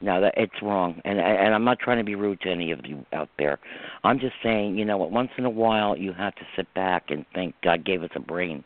no, 0.00 0.20
that 0.20 0.34
it's 0.36 0.62
wrong. 0.62 1.00
And 1.04 1.18
and 1.18 1.54
I'm 1.54 1.64
not 1.64 1.78
trying 1.78 1.98
to 1.98 2.04
be 2.04 2.14
rude 2.14 2.40
to 2.42 2.50
any 2.50 2.70
of 2.72 2.80
you 2.86 3.04
out 3.12 3.28
there. 3.38 3.58
I'm 4.04 4.18
just 4.18 4.34
saying, 4.42 4.76
you 4.76 4.84
know 4.84 4.96
what? 4.96 5.10
Once 5.10 5.30
in 5.38 5.44
a 5.44 5.50
while, 5.50 5.96
you 5.96 6.12
have 6.12 6.34
to 6.36 6.42
sit 6.56 6.72
back 6.74 7.10
and 7.10 7.24
think. 7.34 7.54
God 7.62 7.84
gave 7.84 8.02
us 8.02 8.10
a 8.14 8.20
brain. 8.20 8.64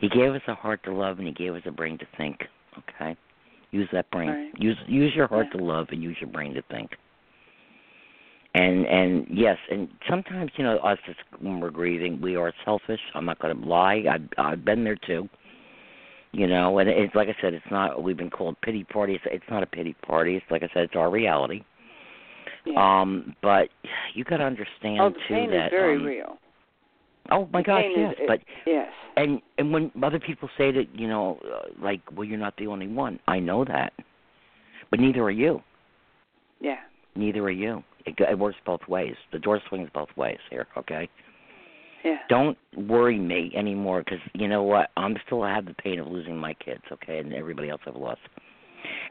He 0.00 0.08
gave 0.08 0.34
us 0.34 0.42
a 0.48 0.54
heart 0.54 0.82
to 0.84 0.92
love, 0.92 1.18
and 1.18 1.26
He 1.26 1.32
gave 1.32 1.54
us 1.54 1.62
a 1.66 1.70
brain 1.70 1.96
to 1.98 2.06
think. 2.16 2.40
Okay, 2.78 3.16
use 3.70 3.88
that 3.92 4.10
brain. 4.10 4.30
Right. 4.30 4.52
Use 4.58 4.76
use 4.86 5.14
your 5.14 5.28
heart 5.28 5.46
Yeah. 5.52 5.58
to 5.60 5.64
love, 5.64 5.88
and 5.90 6.02
use 6.02 6.16
your 6.20 6.30
brain 6.30 6.54
to 6.54 6.62
think. 6.62 6.90
And 8.54 8.86
and 8.86 9.26
yes, 9.28 9.58
and 9.70 9.88
sometimes 10.08 10.52
you 10.56 10.62
know 10.64 10.78
us 10.78 10.98
as 11.08 11.16
when 11.40 11.58
we're 11.58 11.70
grieving, 11.70 12.20
we 12.20 12.36
are 12.36 12.52
selfish. 12.64 13.00
I'm 13.14 13.24
not 13.24 13.40
going 13.40 13.60
to 13.60 13.68
lie. 13.68 14.04
I've 14.08 14.28
I've 14.38 14.64
been 14.64 14.84
there 14.84 14.96
too. 14.96 15.28
You 16.30 16.46
know, 16.48 16.78
and 16.78 16.88
it's 16.88 17.14
like 17.14 17.28
I 17.28 17.36
said, 17.40 17.54
it's 17.54 17.64
not. 17.70 18.02
We've 18.02 18.16
been 18.16 18.30
called 18.30 18.56
pity 18.62 18.84
parties. 18.84 19.20
It's, 19.26 19.44
not 19.50 19.62
a 19.62 19.66
pity 19.66 19.94
party. 20.06 20.36
It's 20.36 20.46
like 20.50 20.62
I 20.64 20.68
said, 20.74 20.84
it's 20.84 20.96
our 20.96 21.10
reality. 21.10 21.62
Yeah. 22.66 23.00
Um, 23.00 23.36
but 23.42 23.68
you 24.14 24.24
got 24.24 24.38
to 24.38 24.44
understand 24.44 25.00
oh, 25.00 25.10
the 25.10 25.14
too 25.14 25.20
pain 25.34 25.50
that 25.50 25.66
is 25.66 25.70
very 25.70 25.96
um, 25.96 26.04
real. 26.04 26.38
Oh 27.30 27.48
my 27.52 27.60
The 27.60 27.66
gosh, 27.66 27.84
yes. 27.96 28.14
is- 28.18 28.24
but 28.26 28.40
Yes. 28.66 28.88
and 29.16 29.40
and 29.58 29.72
when 29.72 29.90
other 30.02 30.18
people 30.20 30.48
say 30.58 30.70
that, 30.72 30.86
you 30.94 31.08
know, 31.08 31.38
uh, 31.44 31.68
like, 31.80 32.00
well, 32.14 32.24
you're 32.24 32.38
not 32.38 32.56
the 32.56 32.66
only 32.66 32.86
one. 32.88 33.18
I 33.28 33.38
know 33.38 33.64
that, 33.64 33.92
but 34.90 35.00
neither 35.00 35.22
are 35.22 35.30
you. 35.30 35.62
Yeah. 36.60 36.80
Neither 37.16 37.42
are 37.42 37.50
you. 37.50 37.82
It, 38.06 38.14
it 38.18 38.38
works 38.38 38.56
both 38.66 38.80
ways. 38.88 39.14
The 39.32 39.38
door 39.38 39.60
swings 39.68 39.88
both 39.94 40.10
ways 40.16 40.38
here. 40.50 40.66
Okay. 40.76 41.08
Yeah. 42.04 42.18
Don't 42.28 42.58
worry 42.76 43.18
me 43.18 43.50
anymore 43.56 44.02
because 44.04 44.20
you 44.34 44.46
know 44.46 44.62
what? 44.62 44.90
I'm 44.96 45.16
still 45.26 45.42
have 45.42 45.64
the 45.64 45.74
pain 45.74 45.98
of 45.98 46.06
losing 46.06 46.36
my 46.36 46.52
kids. 46.54 46.82
Okay, 46.92 47.18
and 47.18 47.32
everybody 47.32 47.70
else 47.70 47.80
I've 47.86 47.96
lost. 47.96 48.20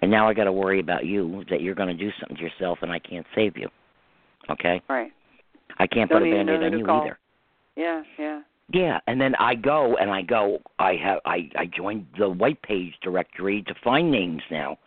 And 0.02 0.11
now 0.11 0.30
I 0.30 0.34
got 0.36 0.44
to 0.44 0.52
worry 0.52 0.80
about 0.80 1.06
you 1.06 1.44
that 1.49 1.61
you're 1.61 1.74
going 1.74 1.95
to 1.95 2.03
do 2.03 2.11
something 2.20 2.38
to 2.38 2.44
yourself, 2.44 2.80
and 2.84 2.91
I 2.91 2.99
can't 2.99 3.26
save 3.34 3.57
you. 3.57 3.68
Okay. 4.49 4.80
Right. 4.88 5.11
I 5.80 5.88
can't 5.88 6.10
Don't 6.10 6.22
put 6.22 6.28
a 6.28 6.32
band-aid 6.32 6.61
on 6.61 6.78
you 6.78 6.86
call. 6.86 7.02
either. 7.02 7.18
Yeah. 7.76 8.03
Yeah. 8.20 8.41
Yeah, 8.72 8.99
and 9.07 9.20
then 9.20 9.36
I 9.36 9.56
go 9.56 9.98
and 9.98 10.10
I 10.10 10.22
go. 10.22 10.60
I 10.80 10.94
have 11.03 11.20
I 11.26 11.49
I 11.56 11.65
joined 11.65 12.07
the 12.18 12.30
white 12.30 12.61
page 12.61 12.94
directory 13.03 13.61
to 13.68 13.76
find 13.84 14.10
names 14.10 14.41
now. 14.49 14.78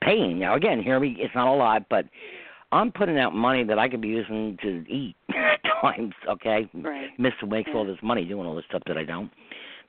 Paying 0.00 0.38
now 0.38 0.54
again. 0.54 0.82
Hear 0.82 0.98
me? 0.98 1.16
It's 1.18 1.34
not 1.34 1.46
a 1.46 1.54
lot, 1.54 1.84
but 1.90 2.06
I'm 2.72 2.92
putting 2.92 3.18
out 3.18 3.34
money 3.34 3.64
that 3.64 3.78
I 3.78 3.88
could 3.88 4.00
be 4.02 4.08
using 4.08 4.58
to 4.62 4.84
eat 4.88 5.16
at 5.30 5.60
times. 5.80 6.14
Okay, 6.28 6.68
Right. 6.74 7.08
Mister 7.18 7.46
makes 7.46 7.70
all 7.74 7.86
this 7.86 7.96
money 8.02 8.24
doing 8.24 8.46
all 8.46 8.54
this 8.56 8.64
stuff 8.68 8.82
that 8.86 8.96
I 8.98 9.04
don't. 9.04 9.30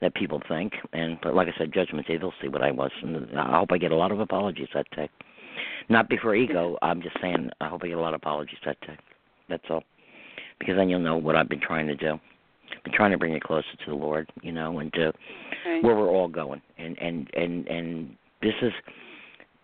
That 0.02 0.16
people 0.16 0.42
think, 0.48 0.72
and 0.94 1.18
but 1.22 1.36
like 1.36 1.50
I 1.50 1.58
said, 1.58 1.74
Judgment 1.74 2.08
Day, 2.08 2.16
they'll 2.18 2.34
see 2.42 2.48
what 2.48 2.62
I 2.62 2.72
was, 2.72 2.90
and 3.04 3.38
I 3.38 3.58
hope 3.60 3.74
I 3.74 3.78
get 3.78 3.92
a 3.92 3.98
lot 3.98 4.14
of 4.14 4.22
apologies 4.22 4.70
that 4.74 4.86
day. 4.96 5.10
Not 5.90 6.08
before 6.08 6.36
ego. 6.36 6.78
I'm 6.82 7.02
just 7.02 7.18
saying, 7.22 7.50
I 7.60 7.68
hope 7.68 7.82
I 7.84 7.88
get 7.90 7.98
a 7.98 8.02
lot 8.02 8.14
of 8.14 8.22
apologies 8.22 8.60
that 8.66 8.80
day. 8.80 8.98
That's 9.50 9.64
all, 9.70 9.84
because 10.58 10.76
then 10.78 10.88
you'll 10.88 11.02
know 11.02 11.18
what 11.18 11.36
I've 11.36 11.50
been 11.50 11.60
trying 11.60 11.88
to 11.88 11.96
do. 11.96 12.18
Been 12.86 12.94
trying 12.94 13.12
to 13.12 13.18
bring 13.18 13.34
you 13.34 13.42
closer 13.42 13.68
to 13.84 13.90
the 13.92 13.96
Lord, 13.98 14.32
you 14.42 14.54
know, 14.54 14.80
and 14.80 14.94
to 14.94 15.12
Right. 15.66 15.84
where 15.84 15.96
we're 15.96 16.08
all 16.10 16.30
going. 16.30 16.62
And 16.78 16.98
and 17.00 17.30
and 17.36 17.68
and 17.68 18.16
this 18.42 18.54
is 18.62 18.72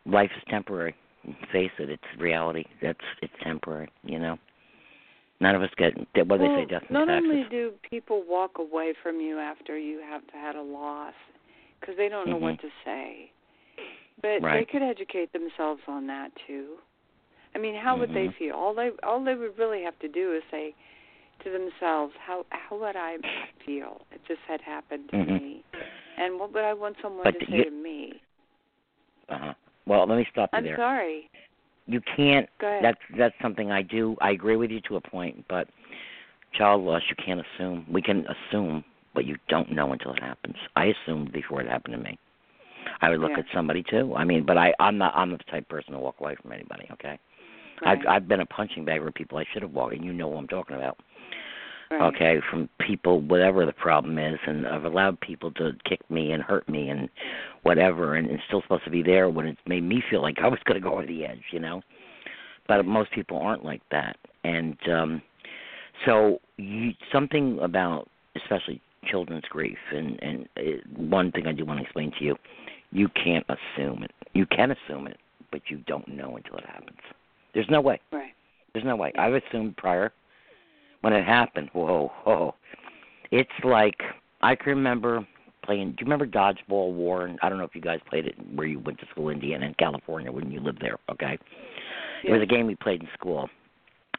life 0.06 0.32
is 0.36 0.44
temporary. 0.50 0.96
Face 1.52 1.72
it, 1.80 1.90
it's 1.90 2.04
reality. 2.20 2.66
That's 2.82 3.00
it's 3.22 3.34
temporary, 3.44 3.90
you 4.04 4.20
know. 4.20 4.38
None 5.40 5.56
of 5.56 5.62
us 5.62 5.70
get 5.78 5.96
what 5.98 6.40
well, 6.40 6.40
they 6.40 6.62
say, 6.62 6.66
death 6.66 6.84
not 6.90 7.08
taxes. 7.08 7.30
only 7.30 7.44
do 7.50 7.74
people 7.90 8.24
walk 8.28 8.58
away 8.58 8.94
from 9.04 9.20
you 9.20 9.38
after 9.40 9.78
you 9.78 10.00
have 10.00 10.22
had 10.34 10.56
a 10.56 10.62
loss 10.62 11.14
because 11.80 11.96
they 11.98 12.08
don't 12.10 12.30
know 12.30 12.38
what 12.38 12.60
to 12.62 12.70
say, 12.86 13.32
but 14.22 14.42
they 14.42 14.66
Mm-hmm. 14.66 14.78
Could 14.78 14.82
educate 14.84 15.34
themselves 15.34 15.82
on 15.88 16.08
that 16.08 16.32
too. 16.48 16.76
I 17.54 17.58
mean, 17.58 17.76
how 17.76 17.98
would 17.98 18.10
they 18.10 18.28
Mhm. 18.28 18.36
feel? 18.38 18.56
All 18.56 18.74
they 18.74 18.92
all 19.04 19.24
they 19.24 19.36
would 19.36 19.58
really 19.58 19.82
have 19.84 19.98
to 20.00 20.08
do 20.08 20.34
is 20.34 20.44
say 20.52 20.74
to 21.44 21.50
themselves, 21.50 22.14
"How 22.18 22.46
how 22.50 22.78
would 22.78 22.96
I 22.96 23.18
feel 23.66 24.06
if 24.12 24.24
this 24.28 24.40
had 24.48 24.62
happened 24.62 25.10
to 25.10 25.18
Mhm. 25.18 25.42
me?" 25.42 25.64
And 26.18 26.40
what 26.40 26.54
would 26.54 26.64
I 26.64 26.74
want 26.74 26.98
someone 27.02 27.26
But 27.26 27.40
to 27.40 27.46
say 27.52 27.58
you- 27.58 27.64
to 27.66 27.72
me? 27.72 28.22
Uh-huh. 29.30 29.54
Well, 29.88 30.06
let 30.08 30.18
me 30.18 30.28
stop 30.32 30.50
you 30.54 30.58
I'm 30.58 30.64
there. 30.64 30.78
sorry. 30.78 31.30
You 31.88 32.02
can't 32.16 32.50
Go 32.60 32.68
ahead. 32.68 32.84
that's 32.84 33.00
that's 33.18 33.36
something 33.42 33.72
I 33.72 33.82
do. 33.82 34.16
I 34.22 34.32
agree 34.32 34.56
with 34.56 34.72
you 34.72 34.82
to 34.82 34.96
a 34.96 35.02
point, 35.02 35.46
but 35.48 35.68
child 36.54 36.84
loss 36.84 37.02
you 37.10 37.16
can't 37.24 37.40
assume. 37.42 37.86
We 37.92 38.02
can 38.02 38.26
assume, 38.28 38.84
but 39.14 39.26
you 39.26 39.38
don't 39.50 39.72
know 39.72 39.92
until 39.94 40.14
it 40.14 40.24
happens. 40.24 40.56
I 40.76 40.86
assumed 40.86 41.32
before 41.32 41.62
it 41.62 41.68
happened 41.68 41.96
to 41.96 42.02
me. 42.04 42.18
I 43.02 43.10
would 43.10 43.20
look 43.20 43.32
Yeah. 43.32 43.40
at 43.40 43.46
somebody 43.54 43.84
too. 43.84 44.16
I 44.16 44.24
mean, 44.24 44.46
but 44.46 44.58
I 44.58 44.74
I'm 44.80 44.98
not 44.98 45.14
I'm 45.16 45.32
the 45.32 45.38
type 45.38 45.64
of 45.64 45.70
person 45.70 45.94
to 45.94 46.00
walk 46.00 46.20
away 46.20 46.36
from 46.42 46.52
anybody, 46.52 46.88
okay? 46.94 47.20
right. 47.82 48.00
I've 48.00 48.08
I've 48.08 48.28
been 48.28 48.40
a 48.42 48.46
punching 48.46 48.86
bag 48.86 49.02
where 49.02 49.12
people 49.12 49.38
I 49.38 49.46
should 49.54 49.62
have 49.62 49.72
walked 49.72 49.94
and 49.96 50.04
you 50.04 50.14
know 50.14 50.28
what 50.28 50.40
I'm 50.40 50.48
talking 50.48 50.76
about. 50.76 50.98
Right. 51.92 52.02
Okay, 52.14 52.38
from 52.50 52.70
people 52.80 53.22
whatever 53.22 53.66
the 53.66 53.74
problem 53.74 54.18
is 54.18 54.40
and 54.46 54.68
I've 54.68 54.86
allowed 54.86 55.20
people 55.20 55.52
to 55.52 55.72
kick 55.88 56.00
me 56.10 56.32
and 56.32 56.42
hurt 56.42 56.68
me 56.68 56.90
and 56.90 57.10
whatever 57.64 58.16
and 58.16 58.30
it's 58.30 58.44
still 58.48 58.62
supposed 58.62 58.86
to 58.86 58.92
be 58.92 59.04
there 59.04 59.30
when 59.30 59.46
it's 59.46 59.60
made 59.68 59.84
me 59.84 60.04
feel 60.10 60.22
like 60.22 60.38
I 60.42 60.48
was 60.48 60.60
gonna 60.66 60.80
go 60.80 60.94
over 60.94 61.06
the 61.06 61.26
edge, 61.26 61.44
you 61.52 61.60
know? 61.60 61.82
But 62.68 62.86
most 62.86 63.12
people 63.12 63.38
aren't 63.38 63.64
like 63.64 63.82
that. 63.92 64.18
And 64.44 64.78
um 64.90 65.22
so 66.06 66.40
you 66.58 66.92
something 67.12 67.60
about 67.62 68.10
especially 68.36 68.82
children's 69.08 69.46
grief 69.50 69.78
and 69.92 70.20
and 70.22 70.48
it, 70.56 70.82
one 70.98 71.32
thing 71.32 71.48
I 71.48 71.54
do 71.54 71.66
want 71.66 71.80
to 71.80 71.84
explain 71.84 72.12
to 72.20 72.26
you, 72.26 72.36
you 72.92 73.10
can't 73.10 73.46
assume 73.50 74.04
it. 74.04 74.12
You 74.34 74.46
can 74.46 74.72
assume 74.72 75.08
it, 75.08 75.18
but 75.52 75.62
you 75.70 75.78
don't 75.88 76.08
know 76.08 76.36
until 76.38 76.58
it 76.58 76.66
happens. 76.66 77.00
There's 77.54 77.70
no 77.70 77.82
way. 77.82 78.00
Right. 78.12 78.34
There's 78.74 78.86
no 78.86 78.96
way. 78.98 79.14
I've 79.18 79.34
assumed 79.34 79.78
prior 79.78 80.12
when 81.06 81.14
it 81.14 81.24
happened. 81.24 81.70
Whoa, 81.74 82.12
whoa. 82.24 82.56
It's 83.30 83.48
like 83.64 84.02
I 84.42 84.56
can 84.56 84.70
remember 84.70 85.26
playing. 85.64 85.92
Do 85.92 85.98
you 86.00 86.06
remember 86.06 86.26
Dodgeball 86.26 86.94
War? 86.94 87.28
And 87.28 87.38
I 87.44 87.50
don't 87.50 87.60
know 87.60 87.64
if 87.64 87.76
you 87.76 87.82
guys 87.82 88.00
played 88.10 88.26
it 88.26 88.34
where 88.56 88.66
you 88.66 88.80
went 88.80 89.00
to 89.02 89.06
school, 89.12 89.30
in 89.30 89.36
Indiana 89.36 89.68
and 89.68 89.78
California, 89.78 90.32
when 90.32 90.50
you 90.52 90.60
lived 90.60 90.82
there. 90.82 90.98
Okay, 91.12 91.38
it 92.24 92.32
was 92.32 92.42
a 92.42 92.48
game 92.48 92.66
we 92.66 92.74
played 92.74 93.04
in 93.04 93.08
school. 93.14 93.48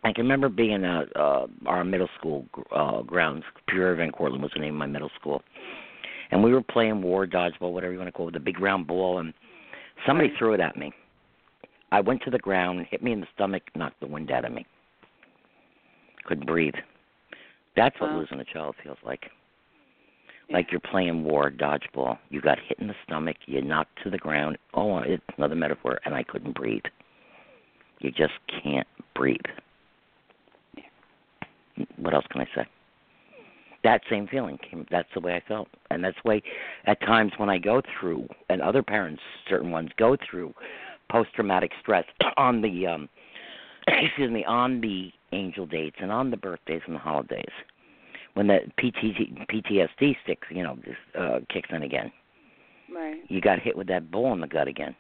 I 0.05 0.13
can 0.13 0.23
remember 0.23 0.49
being 0.49 0.85
at 0.85 1.09
uh, 1.17 1.49
our 1.67 1.83
middle 1.83 2.09
school 2.21 2.47
uh, 2.71 3.03
grounds. 3.03 3.43
Pure 3.67 3.97
Van 3.97 4.13
Cortlandt 4.13 4.43
was 4.43 4.53
the 4.55 4.61
name 4.61 4.75
of 4.75 4.79
my 4.79 4.87
middle 4.87 5.11
school, 5.19 5.43
and 6.31 6.41
we 6.45 6.53
were 6.53 6.63
playing 6.63 7.03
war, 7.03 7.27
dodgeball, 7.27 7.73
whatever 7.73 7.95
you 7.95 7.99
want 7.99 8.07
to 8.07 8.13
call 8.13 8.29
it, 8.29 8.37
a 8.37 8.41
big 8.41 8.61
round 8.61 8.87
ball, 8.87 9.19
and 9.19 9.35
somebody 10.07 10.29
Right. 10.29 10.39
threw 10.39 10.53
it 10.53 10.61
at 10.61 10.77
me. 10.77 10.93
I 11.91 11.99
went 11.99 12.23
to 12.23 12.31
the 12.31 12.39
ground, 12.39 12.87
hit 12.89 13.03
me 13.03 13.11
in 13.11 13.21
the 13.21 13.29
stomach, 13.35 13.65
knocked 13.75 13.99
the 13.99 14.07
wind 14.07 14.31
out 14.31 14.45
of 14.45 14.53
me. 14.53 14.65
Couldn't 16.27 16.47
breathe. 16.47 16.75
That's 17.77 17.99
what 18.01 18.11
Wow. 18.11 18.19
losing 18.19 18.41
a 18.41 18.45
child 18.45 18.75
feels 18.83 18.99
like. 19.05 19.31
Yeah. 20.49 20.57
Like 20.57 20.71
you're 20.71 20.81
playing 20.81 21.25
war, 21.25 21.51
dodgeball. 21.51 22.19
You 22.31 22.41
got 22.41 22.59
hit 22.59 22.79
in 22.79 22.87
the 22.87 22.95
stomach, 23.05 23.37
you 23.47 23.61
knocked 23.63 24.03
to 24.03 24.11
the 24.11 24.19
ground. 24.19 24.59
Oh, 24.75 24.99
it's 24.99 25.23
another 25.37 25.55
metaphor, 25.55 26.01
and 26.05 26.15
I 26.15 26.23
couldn't 26.23 26.55
breathe. 26.55 26.85
You 28.01 28.11
just 28.11 28.35
can't 28.63 28.87
breathe. 29.15 29.41
What 31.97 32.15
else 32.15 32.27
can 32.31 32.41
I 32.41 32.49
say? 32.55 32.67
That 33.85 34.03
same 34.11 34.27
feeling 34.27 34.59
came. 34.59 34.87
That's 34.91 35.09
the 35.15 35.21
way 35.21 35.35
I 35.35 35.41
felt, 35.47 35.69
and 35.91 36.03
that's 36.03 36.17
the 36.25 36.29
way, 36.29 36.43
at 36.87 37.01
times 37.03 37.33
when 37.37 37.49
I 37.51 37.59
go 37.59 37.83
through, 37.99 38.29
and 38.49 38.61
other 38.61 38.83
parents, 38.83 39.23
certain 39.49 39.71
ones, 39.71 39.91
go 39.97 40.17
through 40.29 40.55
post-traumatic 41.11 41.73
stress 41.81 42.05
on 42.37 42.63
the, 42.63 42.87
um, 42.87 43.09
excuse 44.05 44.31
me, 44.31 44.45
on 44.45 44.81
the 44.81 45.11
angel 45.33 45.67
dates 45.67 45.97
and 46.01 46.11
on 46.11 46.31
the 46.31 46.37
birthdays 46.37 46.83
and 46.87 46.95
the 46.95 47.01
holidays, 47.01 47.45
when 48.35 48.47
the 48.47 48.61
PT, 48.79 49.49
PTSD 49.49 50.17
sticks, 50.25 50.47
you 50.51 50.63
know, 50.63 50.79
uh, 51.19 51.41
kicks 51.49 51.69
in 51.73 51.83
again 51.83 52.13
Right. 52.95 53.17
you 53.29 53.41
got 53.41 53.59
hit 53.59 53.77
with 53.77 53.89
that 53.89 54.11
bull 54.11 54.33
in 54.33 54.41
the 54.41 54.47
gut 54.47 54.69
again. 54.69 54.95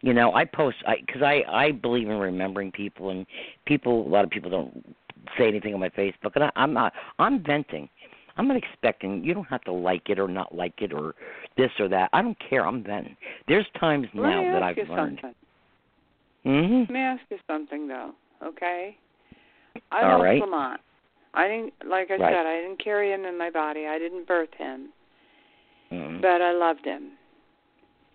You 0.00 0.14
know, 0.14 0.34
I 0.34 0.44
post 0.44 0.78
I 0.86 0.96
because 1.06 1.22
I 1.22 1.42
I 1.48 1.70
believe 1.72 2.08
in 2.08 2.16
remembering 2.16 2.72
people 2.72 3.10
and 3.10 3.26
people. 3.66 4.06
A 4.06 4.08
lot 4.08 4.24
of 4.24 4.30
people 4.30 4.50
don't 4.50 4.96
say 5.38 5.46
anything 5.46 5.74
on 5.74 5.80
my 5.80 5.90
Facebook, 5.90 6.32
and 6.34 6.44
I, 6.44 6.50
I'm 6.56 6.72
not. 6.72 6.92
I'm 7.18 7.44
venting. 7.44 7.88
I'm 8.36 8.48
not 8.48 8.56
expecting. 8.56 9.22
You 9.22 9.34
don't 9.34 9.44
have 9.44 9.62
to 9.64 9.72
like 9.72 10.08
it 10.08 10.18
or 10.18 10.26
not 10.26 10.54
like 10.54 10.74
it 10.80 10.92
or 10.92 11.14
this 11.56 11.70
or 11.78 11.88
that. 11.88 12.08
I 12.12 12.22
don't 12.22 12.38
care. 12.48 12.66
I'm 12.66 12.82
venting. 12.82 13.16
There's 13.46 13.66
times 13.78 14.08
now 14.14 14.42
that 14.52 14.62
I've 14.62 14.76
learned. 14.88 15.18
something. 15.22 15.34
Mhm. 16.44 16.80
Let 16.80 16.90
me 16.90 17.00
ask 17.00 17.22
you 17.30 17.38
something 17.46 17.86
though, 17.86 18.12
okay? 18.42 18.96
I 19.90 20.02
All 20.02 20.22
right. 20.22 20.40
Lamont. 20.40 20.80
I 21.34 21.48
didn't, 21.48 21.72
like 21.86 22.10
I 22.10 22.16
Right. 22.16 22.34
said, 22.34 22.46
I 22.46 22.60
didn't 22.60 22.78
carry 22.82 23.12
him 23.12 23.24
in 23.24 23.38
my 23.38 23.48
body. 23.48 23.86
I 23.86 23.98
didn't 23.98 24.26
birth 24.26 24.52
him, 24.54 24.92
mm-hmm. 25.90 26.20
but 26.20 26.42
I 26.42 26.52
loved 26.52 26.84
him. 26.84 27.12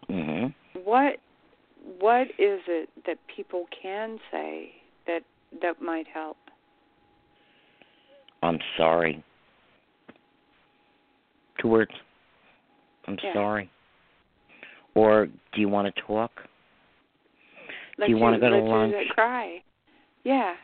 Mm-hmm. 0.10 0.80
What, 0.84 1.20
what 2.00 2.28
is 2.38 2.62
it 2.68 2.90
that 3.06 3.18
people 3.28 3.68
can 3.82 4.20
say 4.32 4.72
that 5.08 5.24
that 5.62 5.82
might 5.82 6.08
help? 6.08 6.38
I'm 8.44 8.60
sorry. 8.78 9.24
Two 11.60 11.70
words. 11.70 11.92
I'm 13.08 13.18
Yeah. 13.24 13.34
sorry. 13.34 13.70
Or 14.94 15.26
do 15.26 15.62
you 15.62 15.70
want 15.70 15.94
to 15.94 16.02
talk? 16.04 16.32
Let 17.98 18.10
you 18.10 18.18
wanna 18.18 18.40
go 18.40 18.50
to 18.50 18.58
lunch? 18.58 18.96
Cry. 19.10 19.62
Yeah. 20.24 20.56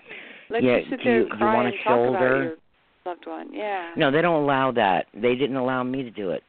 Let 0.50 0.64
Yeah, 0.64 0.78
you 0.78 0.86
sit 0.90 0.98
do 1.00 1.04
there 1.04 1.14
you- 1.16 1.22
and 1.24 1.32
you 1.32 1.38
cry 1.38 1.56
want 1.56 1.68
a 1.68 1.72
and 1.72 1.80
talk 1.80 1.86
about 2.10 2.20
shoulder? 2.20 2.58
loved 3.06 3.26
one. 3.28 3.54
Yeah. 3.54 3.92
No, 3.96 4.12
they 4.12 4.22
don't 4.22 4.44
allow 4.44 4.72
that. 4.72 5.08
They 5.14 5.36
didn't 5.36 5.56
allow 5.58 5.84
me 5.84 6.04
to 6.04 6.12
do 6.12 6.32
it. 6.32 6.44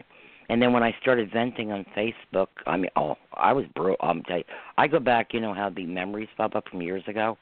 And 0.51 0.61
then 0.61 0.73
when 0.73 0.83
I 0.83 0.93
started 1.01 1.31
venting 1.33 1.73
on 1.73 1.85
Facebook, 1.97 2.49
I 2.67 2.77
mean, 2.77 2.91
oh, 2.97 3.17
I 3.33 3.53
was 3.53 3.65
bro. 3.75 3.97
I'm 4.01 4.23
tell 4.25 4.39
you, 4.39 4.45
I 4.77 4.87
go 4.87 5.01
back. 5.01 5.33
You 5.33 5.41
know 5.41 5.55
how 5.55 5.71
the 5.71 5.87
memories 5.87 6.29
pop 6.37 6.55
up 6.55 6.69
from 6.69 6.83
years 6.83 7.03
ago. 7.09 7.39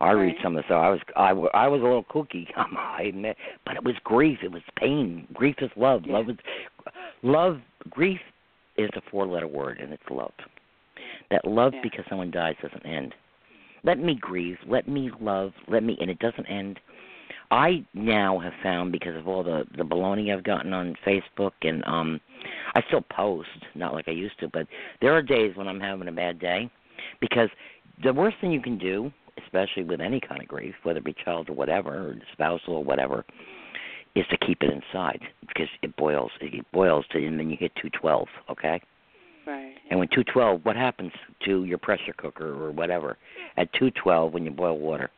I 0.00 0.10
read 0.10 0.34
some 0.42 0.56
of 0.56 0.64
this. 0.64 0.68
So 0.68 0.74
I 0.74 0.90
was, 1.32 1.48
I 1.54 1.68
was 1.68 1.80
a 1.80 1.84
little 1.84 2.02
kooky. 2.02 2.48
I 2.56 3.02
admit, 3.04 3.36
but 3.64 3.76
it 3.76 3.84
was 3.84 3.94
grief. 4.02 4.38
It 4.42 4.50
was 4.50 4.62
pain. 4.76 5.28
Grief 5.32 5.54
is 5.60 5.70
love. 5.76 6.02
Yeah. 6.04 6.14
Love 6.14 6.30
is, 6.30 6.36
love. 7.22 7.60
Grief 7.88 8.20
is 8.76 8.90
a 8.96 9.00
four-letter 9.10 9.46
word, 9.46 9.78
and 9.78 9.92
it's 9.92 10.02
love. 10.10 10.32
That 11.32 11.46
love 11.46 11.72
Yeah. 11.74 11.80
because 11.82 12.04
someone 12.08 12.30
dies 12.30 12.56
doesn't 12.60 12.84
end. 12.84 13.14
Let 13.84 13.98
me 13.98 14.14
grieve. 14.14 14.58
Let 14.66 14.86
me 14.86 15.10
love. 15.18 15.54
Let 15.66 15.82
me, 15.82 15.96
and 16.00 16.10
it 16.10 16.18
doesn't 16.18 16.46
end. 16.46 16.78
I 17.50 17.84
now 17.94 18.38
have 18.38 18.52
found 18.62 18.92
because 18.92 19.16
of 19.16 19.26
all 19.26 19.42
the 19.42 19.66
the 19.76 19.82
baloney 19.82 20.32
I've 20.32 20.44
gotten 20.44 20.72
on 20.74 20.94
Facebook 21.06 21.52
and 21.62 21.82
um 21.86 22.20
I 22.74 22.82
still 22.88 23.00
post, 23.00 23.48
not 23.74 23.94
like 23.94 24.08
I 24.08 24.12
used 24.12 24.38
to, 24.40 24.48
but 24.48 24.66
there 25.00 25.14
are 25.14 25.22
days 25.22 25.56
when 25.56 25.68
I'm 25.68 25.80
having 25.80 26.08
a 26.08 26.12
bad 26.12 26.38
day 26.38 26.70
because 27.20 27.48
the 28.02 28.12
worst 28.12 28.36
thing 28.40 28.52
you 28.52 28.60
can 28.62 28.78
do, 28.78 29.10
especially 29.44 29.84
with 29.84 30.00
any 30.00 30.20
kind 30.20 30.42
of 30.42 30.48
grief, 30.48 30.74
whether 30.82 30.98
it 30.98 31.04
be 31.04 31.14
child 31.24 31.48
or 31.48 31.54
whatever, 31.54 31.90
or 31.90 32.16
spousal 32.32 32.74
or 32.74 32.84
whatever, 32.84 33.24
is 34.14 34.26
to 34.28 34.36
keep 34.46 34.62
it 34.62 34.70
inside 34.70 35.20
because 35.46 35.68
it 35.82 35.96
boils. 35.96 36.30
It 36.40 36.64
boils 36.72 37.06
to, 37.12 37.26
and 37.26 37.38
then 37.38 37.48
you 37.50 37.56
hit 37.58 37.72
212, 37.76 38.28
okay? 38.50 38.80
And 39.92 39.98
when 39.98 40.08
212, 40.08 40.64
what 40.64 40.74
happens 40.74 41.12
to 41.44 41.64
your 41.64 41.76
pressure 41.76 42.14
cooker 42.16 42.48
or 42.48 42.70
whatever? 42.70 43.18
At 43.58 43.70
212, 43.74 44.32
when 44.32 44.42
you 44.42 44.50
boil 44.50 44.78
water, 44.78 45.10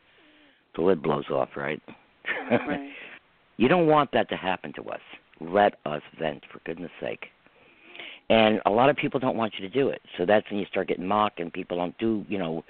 the 0.75 0.83
lid 0.83 1.01
blows 1.01 1.31
off, 1.31 1.51
right? 1.55 1.81
Right. 2.51 2.91
you 3.57 3.69
don't 3.69 3.87
want 3.87 4.11
that 4.15 4.29
to 4.31 4.37
happen 4.37 4.73
to 4.73 4.83
us. 4.91 5.01
Let 5.41 5.79
us 5.87 6.03
vent, 6.19 6.43
for 6.53 6.59
goodness 6.67 6.91
sake. 7.01 7.27
And 8.31 8.61
a 8.67 8.71
lot 8.71 8.91
of 8.91 8.97
people 8.97 9.21
don't 9.21 9.37
want 9.37 9.55
you 9.57 9.61
to 9.61 9.73
do 9.73 9.91
it. 9.91 10.03
So 10.19 10.27
that's 10.27 10.51
when 10.51 10.59
you 10.59 10.67
start 10.67 10.89
getting 10.89 11.07
mocked 11.07 11.39
and 11.39 11.53
people 11.53 11.77
don't 11.77 11.97
do, 11.99 12.27
you 12.29 12.39
know, 12.39 12.65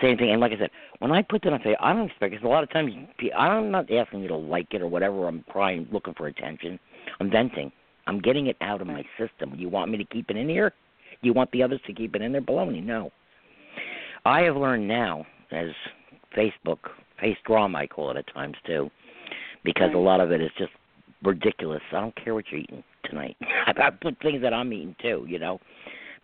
say 0.00 0.10
anything. 0.10 0.30
And 0.30 0.40
like 0.40 0.52
I 0.52 0.58
said, 0.58 0.70
when 1.00 1.10
I 1.10 1.22
put 1.22 1.42
that 1.42 1.52
on 1.52 1.58
Facebook, 1.58 1.74
I 1.80 1.92
don't 1.92 2.06
expect, 2.08 2.30
because 2.30 2.44
a 2.44 2.48
lot 2.48 2.62
of 2.62 2.70
times 2.70 2.92
I'm 3.36 3.72
not 3.72 3.90
asking 3.90 4.20
you 4.20 4.28
to 4.28 4.36
like 4.36 4.68
it 4.74 4.80
or 4.80 4.86
whatever. 4.86 5.26
I'm 5.26 5.44
crying, 5.50 5.88
looking 5.90 6.14
for 6.14 6.28
attention. 6.28 6.78
I'm 7.18 7.28
venting. 7.32 7.72
I'm 8.06 8.20
getting 8.20 8.46
it 8.46 8.56
out 8.60 8.80
of 8.80 8.86
my 8.86 9.04
system. 9.18 9.54
You 9.56 9.68
want 9.68 9.90
me 9.90 9.98
to 9.98 10.04
keep 10.04 10.30
it 10.30 10.36
in 10.36 10.48
here? 10.48 10.72
You 11.22 11.32
want 11.32 11.50
the 11.52 11.62
others 11.62 11.80
to 11.86 11.92
keep 11.92 12.14
it 12.14 12.22
in 12.22 12.32
there? 12.32 12.40
Baloney. 12.40 12.82
No. 12.82 13.10
I 14.24 14.42
have 14.42 14.56
learned 14.56 14.86
now, 14.86 15.26
as 15.50 15.68
Facebook, 16.36 16.78
face 17.20 17.36
drama, 17.46 17.78
I 17.78 17.86
call 17.86 18.10
it 18.10 18.16
at 18.16 18.32
times 18.32 18.56
too, 18.66 18.90
because 19.64 19.90
a 19.90 19.94
mm-hmm. 19.94 20.04
lot 20.04 20.20
of 20.20 20.32
it 20.32 20.40
is 20.40 20.50
just 20.58 20.72
ridiculous. 21.22 21.82
I 21.92 22.00
don't 22.00 22.14
care 22.16 22.34
what 22.34 22.44
you're 22.50 22.60
eating 22.60 22.84
tonight. 23.04 23.36
I 23.66 23.90
put 23.90 24.18
things 24.20 24.42
that 24.42 24.52
I'm 24.52 24.72
eating 24.72 24.94
too, 25.00 25.24
you 25.28 25.38
know. 25.38 25.60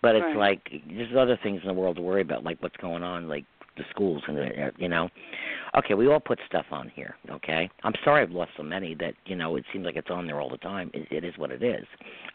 But 0.03 0.17
it's 0.17 0.25
Right. 0.37 0.61
like 0.71 0.83
there's 0.87 1.17
other 1.17 1.39
things 1.43 1.63
in 1.63 1.69
the 1.69 1.75
world 1.75 1.97
to 1.97 2.03
worry 2.03 2.21
about, 2.21 2.45
like 2.45 2.63
what's 2.63 2.77
going 2.77 3.03
on, 3.03 3.29
like 3.29 3.45
the 3.77 3.85
schools 3.91 4.23
and 4.29 4.37
the, 4.37 4.73
you 4.77 4.89
know. 4.89 5.09
Okay, 5.77 5.95
we 5.95 6.07
all 6.07 6.21
put 6.21 6.39
stuff 6.47 6.67
on 6.71 6.89
here. 6.95 7.17
Okay, 7.29 7.69
I'm 7.83 7.95
sorry 8.05 8.23
I've 8.23 8.31
lost 8.31 8.53
so 8.57 8.63
many 8.63 8.95
that 8.97 9.15
you 9.27 9.35
know 9.35 9.57
it 9.57 9.65
seems 9.73 9.85
like 9.85 9.97
it's 9.97 10.11
on 10.11 10.27
there 10.27 10.41
all 10.41 10.49
the 10.49 10.59
time. 10.59 10.91
It, 10.95 11.09
it 11.11 11.25
is 11.25 11.37
what 11.37 11.51
it 11.51 11.63
is. 11.63 11.85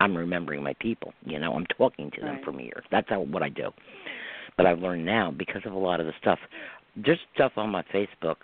I'm 0.02 0.16
remembering 0.16 0.62
my 0.62 0.74
people. 0.82 1.14
You 1.24 1.40
know, 1.40 1.54
I'm 1.54 1.66
talking 1.78 2.12
to 2.12 2.22
them 2.22 2.36
Right. 2.36 2.44
from 2.44 2.60
here. 2.60 2.84
That's 2.92 3.08
how 3.10 3.22
what 3.22 3.42
I 3.42 3.50
do. 3.50 3.72
But 4.58 4.66
I've 4.66 4.80
learned 4.80 5.06
now 5.06 5.32
because 5.32 5.62
of 5.66 5.72
a 5.72 5.78
lot 5.78 6.02
of 6.02 6.06
the 6.06 6.14
stuff. 6.20 6.40
There's 6.98 7.20
stuff 7.34 7.54
on 7.56 7.70
my 7.70 7.84
Facebook, 7.94 8.38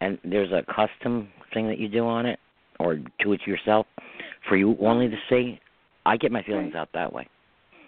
and 0.00 0.18
there's 0.24 0.50
a 0.50 0.64
custom 0.72 1.28
thing 1.54 1.68
that 1.68 1.78
you 1.78 1.88
do 1.88 2.04
on 2.04 2.26
it, 2.26 2.40
or 2.80 2.96
do 2.96 3.32
it 3.32 3.40
yourself 3.46 3.86
for 4.48 4.56
you 4.56 4.76
only 4.80 5.08
to 5.08 5.16
see. 5.30 5.60
I 6.06 6.16
get 6.16 6.32
my 6.32 6.42
feelings 6.42 6.74
right. 6.74 6.80
out 6.80 6.88
that 6.94 7.12
way. 7.12 7.28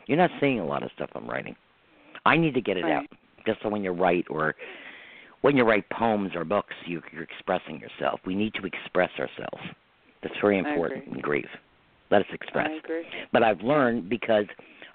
You're 0.06 0.18
not 0.18 0.30
seeing 0.40 0.60
a 0.60 0.66
lot 0.66 0.84
of 0.84 0.90
stuff 0.94 1.10
I'm 1.14 1.28
writing. 1.28 1.56
I 2.24 2.36
need 2.36 2.54
to 2.54 2.60
get 2.60 2.76
it 2.76 2.82
right. 2.82 2.92
out. 2.98 3.06
Just 3.46 3.62
so 3.62 3.68
when 3.68 3.82
you 3.82 3.90
write 3.90 4.26
or 4.28 4.54
when 5.42 5.56
you 5.56 5.64
write 5.64 5.88
poems 5.90 6.32
or 6.34 6.44
books, 6.44 6.74
you, 6.86 7.02
you're 7.12 7.22
expressing 7.22 7.80
yourself. 7.80 8.20
We 8.26 8.34
need 8.34 8.54
to 8.54 8.66
express 8.66 9.10
ourselves. 9.18 9.62
That's 10.22 10.34
very 10.40 10.58
important 10.58 11.06
in 11.06 11.20
grief. 11.20 11.48
Let 12.10 12.22
us 12.22 12.28
express. 12.32 12.68
I 12.70 12.76
agree. 12.76 13.04
But 13.32 13.42
I've 13.42 13.60
learned 13.60 14.08
because 14.08 14.44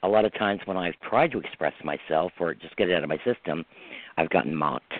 a 0.04 0.08
lot 0.08 0.26
of 0.26 0.34
times 0.36 0.62
when 0.66 0.78
I've 0.78 1.00
tried 1.10 1.32
to 1.32 1.40
express 1.40 1.74
myself 1.84 2.32
or 2.40 2.54
just 2.54 2.76
get 2.76 2.90
it 2.90 2.96
out 2.96 3.04
of 3.04 3.10
my 3.10 3.20
system, 3.26 3.66
I've 4.18 4.30
gotten 4.30 4.56
mocked 4.56 4.94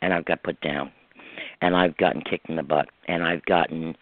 and 0.00 0.14
I've 0.14 0.24
got 0.24 0.42
put 0.42 0.60
down 0.60 0.90
and 1.60 1.76
I've 1.76 1.96
gotten 1.98 2.22
kicked 2.22 2.48
in 2.48 2.56
the 2.56 2.62
butt 2.62 2.88
and 3.08 3.22
I've 3.22 3.44
gotten 3.44 3.94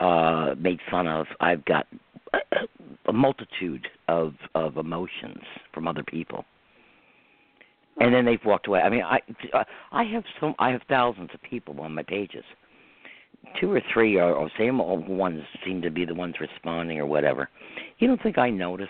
uh 0.00 0.54
made 0.56 0.78
fun 0.88 1.08
of. 1.08 1.26
I've 1.40 1.64
got 1.64 1.86
a 3.06 3.12
multitude 3.12 3.88
of 4.06 4.34
of 4.54 4.76
emotions 4.76 5.42
from 5.72 5.88
other 5.88 6.04
people 6.04 6.44
and 8.00 8.14
then 8.14 8.24
they've 8.24 8.44
walked 8.44 8.66
away. 8.66 8.80
I 8.80 8.88
mean, 8.88 9.02
I 9.02 9.20
I 9.92 10.04
have 10.04 10.24
some 10.40 10.54
I 10.58 10.70
have 10.70 10.82
thousands 10.88 11.30
of 11.34 11.42
people 11.42 11.80
on 11.80 11.94
my 11.94 12.02
pages. 12.02 12.44
Two 13.60 13.72
or 13.72 13.80
three 13.92 14.18
are 14.18 14.34
or 14.34 14.50
same 14.58 14.80
old 14.80 15.08
ones 15.08 15.42
seem 15.64 15.80
to 15.82 15.90
be 15.90 16.04
the 16.04 16.14
ones 16.14 16.34
responding 16.40 16.98
or 16.98 17.06
whatever. 17.06 17.48
You 17.98 18.08
don't 18.08 18.22
think 18.22 18.38
I 18.38 18.50
notice 18.50 18.88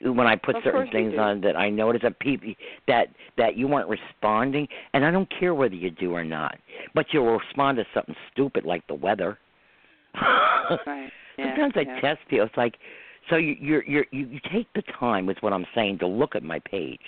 when 0.00 0.26
I 0.26 0.36
put 0.36 0.56
of 0.56 0.62
certain 0.64 0.90
things 0.90 1.14
on 1.18 1.40
that 1.42 1.56
I 1.56 1.70
notice 1.70 2.02
that 2.02 2.18
people 2.20 2.52
that 2.88 3.08
that 3.36 3.56
you 3.56 3.68
weren't 3.68 3.88
responding, 3.88 4.68
and 4.92 5.04
I 5.04 5.10
don't 5.10 5.28
care 5.38 5.54
whether 5.54 5.74
you 5.74 5.90
do 5.90 6.12
or 6.12 6.24
not, 6.24 6.56
but 6.94 7.06
you'll 7.12 7.38
respond 7.38 7.78
to 7.78 7.84
something 7.94 8.14
stupid 8.32 8.64
like 8.64 8.86
the 8.86 8.94
weather. 8.94 9.38
right. 10.86 11.10
Yeah, 11.38 11.56
Sometimes 11.56 11.72
I 11.76 11.80
yeah. 11.80 12.00
test 12.00 12.20
people. 12.28 12.46
It's 12.46 12.56
like 12.56 12.74
so 13.30 13.36
you 13.36 13.56
you're, 13.58 13.84
you're 13.84 14.06
you 14.10 14.26
you 14.26 14.40
take 14.52 14.66
the 14.74 14.82
time 14.98 15.26
with 15.26 15.38
what 15.40 15.52
I'm 15.52 15.66
saying 15.74 15.98
to 16.00 16.06
look 16.06 16.34
at 16.34 16.42
my 16.42 16.58
page 16.58 17.00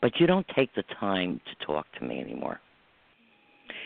but 0.00 0.18
you 0.18 0.26
don't 0.26 0.46
take 0.54 0.74
the 0.74 0.84
time 0.98 1.40
to 1.46 1.66
talk 1.66 1.86
to 1.98 2.04
me 2.04 2.20
anymore. 2.20 2.60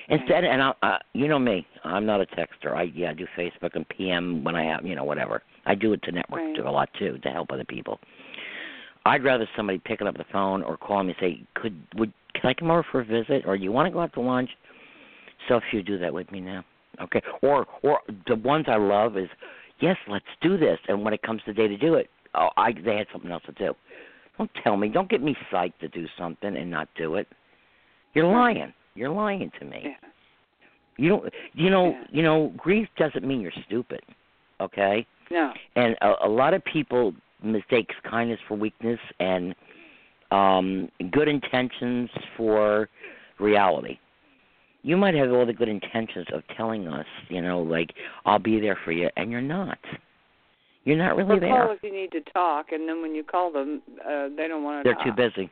Instead, 0.08 0.44
and 0.44 0.62
I, 0.62 0.72
uh, 0.82 0.98
you 1.14 1.28
know 1.28 1.38
me, 1.38 1.66
I'm 1.82 2.04
not 2.04 2.20
a 2.20 2.26
texter. 2.26 2.74
I 2.74 2.82
yeah, 2.94 3.10
I 3.10 3.14
do 3.14 3.26
Facebook 3.36 3.74
and 3.74 3.88
PM 3.88 4.44
when 4.44 4.54
I 4.54 4.64
have, 4.64 4.84
you 4.84 4.94
know, 4.94 5.04
whatever. 5.04 5.42
I 5.66 5.74
do 5.74 5.92
it 5.94 6.02
to 6.02 6.12
network 6.12 6.40
right. 6.40 6.56
to 6.56 6.68
a 6.68 6.70
lot 6.70 6.90
too 6.98 7.18
to 7.22 7.30
help 7.30 7.50
other 7.50 7.64
people. 7.64 7.98
I'd 9.06 9.24
rather 9.24 9.48
somebody 9.56 9.78
picking 9.78 10.06
up 10.06 10.16
the 10.16 10.24
phone 10.32 10.62
or 10.62 10.76
calling 10.76 11.08
me 11.08 11.14
and 11.18 11.32
say, 11.32 11.46
"Could 11.54 11.80
would 11.96 12.12
can 12.34 12.50
I 12.50 12.54
come 12.54 12.70
over 12.70 12.84
for 12.90 13.00
a 13.00 13.04
visit?" 13.04 13.44
or 13.46 13.56
"You 13.56 13.72
want 13.72 13.86
to 13.86 13.90
go 13.90 14.00
out 14.00 14.12
to 14.14 14.20
lunch?" 14.20 14.50
So 15.48 15.56
if 15.56 15.64
you 15.72 15.82
do 15.82 15.98
that 15.98 16.12
with 16.12 16.30
me 16.30 16.40
now, 16.40 16.64
okay? 17.00 17.22
Or 17.42 17.66
or 17.82 18.00
the 18.26 18.36
ones 18.36 18.66
I 18.68 18.76
love 18.76 19.16
is, 19.16 19.28
"Yes, 19.80 19.96
let's 20.08 20.24
do 20.42 20.56
this." 20.58 20.78
And 20.88 21.02
when 21.02 21.14
it 21.14 21.22
comes 21.22 21.42
the 21.46 21.52
day 21.52 21.68
to 21.68 21.76
do 21.76 21.94
it, 21.94 22.10
oh, 22.34 22.50
I 22.56 22.72
they 22.72 22.96
had 22.96 23.06
something 23.12 23.30
else 23.30 23.44
to 23.46 23.52
do. 23.52 23.74
Don't 24.38 24.50
tell 24.62 24.76
me. 24.76 24.88
Don't 24.88 25.08
get 25.08 25.22
me 25.22 25.36
psyched 25.52 25.78
to 25.80 25.88
do 25.88 26.06
something 26.18 26.56
and 26.56 26.70
not 26.70 26.88
do 26.96 27.16
it. 27.16 27.28
You're 28.14 28.26
lying. 28.26 28.72
You're 28.94 29.10
lying 29.10 29.50
to 29.58 29.64
me. 29.64 29.80
Yeah. 29.84 30.08
You 30.96 31.08
don't. 31.08 31.32
You 31.52 31.70
know. 31.70 31.90
Yeah. 31.90 32.04
You 32.10 32.22
know. 32.22 32.52
Grief 32.56 32.88
doesn't 32.96 33.26
mean 33.26 33.40
you're 33.40 33.52
stupid. 33.66 34.00
Okay. 34.60 35.06
No. 35.30 35.52
And 35.76 35.96
a, 36.00 36.26
a 36.26 36.28
lot 36.28 36.54
of 36.54 36.64
people 36.64 37.12
mistakes 37.42 37.94
kindness 38.08 38.40
for 38.48 38.56
weakness 38.56 38.98
and 39.20 39.54
um 40.30 40.88
good 41.10 41.28
intentions 41.28 42.08
for 42.36 42.88
reality. 43.38 43.98
You 44.82 44.96
might 44.96 45.14
have 45.14 45.30
all 45.30 45.46
the 45.46 45.52
good 45.52 45.68
intentions 45.68 46.26
of 46.32 46.42
telling 46.56 46.88
us, 46.88 47.06
you 47.28 47.40
know, 47.40 47.60
like 47.60 47.92
I'll 48.26 48.38
be 48.38 48.60
there 48.60 48.78
for 48.84 48.92
you, 48.92 49.08
and 49.16 49.30
you're 49.30 49.40
not. 49.40 49.78
You're 50.84 50.98
not 50.98 51.16
really 51.16 51.36
or 51.36 51.40
there. 51.40 51.50
call 51.50 51.72
if 51.72 51.82
you 51.82 51.92
need 51.92 52.12
to 52.12 52.20
talk, 52.32 52.66
and 52.72 52.88
then 52.88 53.00
when 53.00 53.14
you 53.14 53.24
call 53.24 53.50
them, 53.50 53.82
uh, 54.00 54.28
they 54.36 54.48
don't 54.48 54.62
want 54.62 54.84
to. 54.84 54.92
They're 54.92 55.04
too 55.04 55.16
busy. 55.16 55.50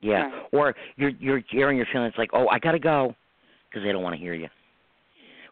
Yeah. 0.00 0.22
Right. 0.22 0.42
Or 0.52 0.74
you're 0.96 1.10
you're 1.20 1.42
airing 1.54 1.76
your 1.76 1.86
feelings 1.92 2.14
like, 2.16 2.30
oh, 2.32 2.48
I 2.48 2.58
gotta 2.58 2.78
go, 2.78 3.14
because 3.68 3.84
they 3.84 3.92
don't 3.92 4.02
want 4.02 4.14
to 4.14 4.20
hear 4.20 4.34
you. 4.34 4.48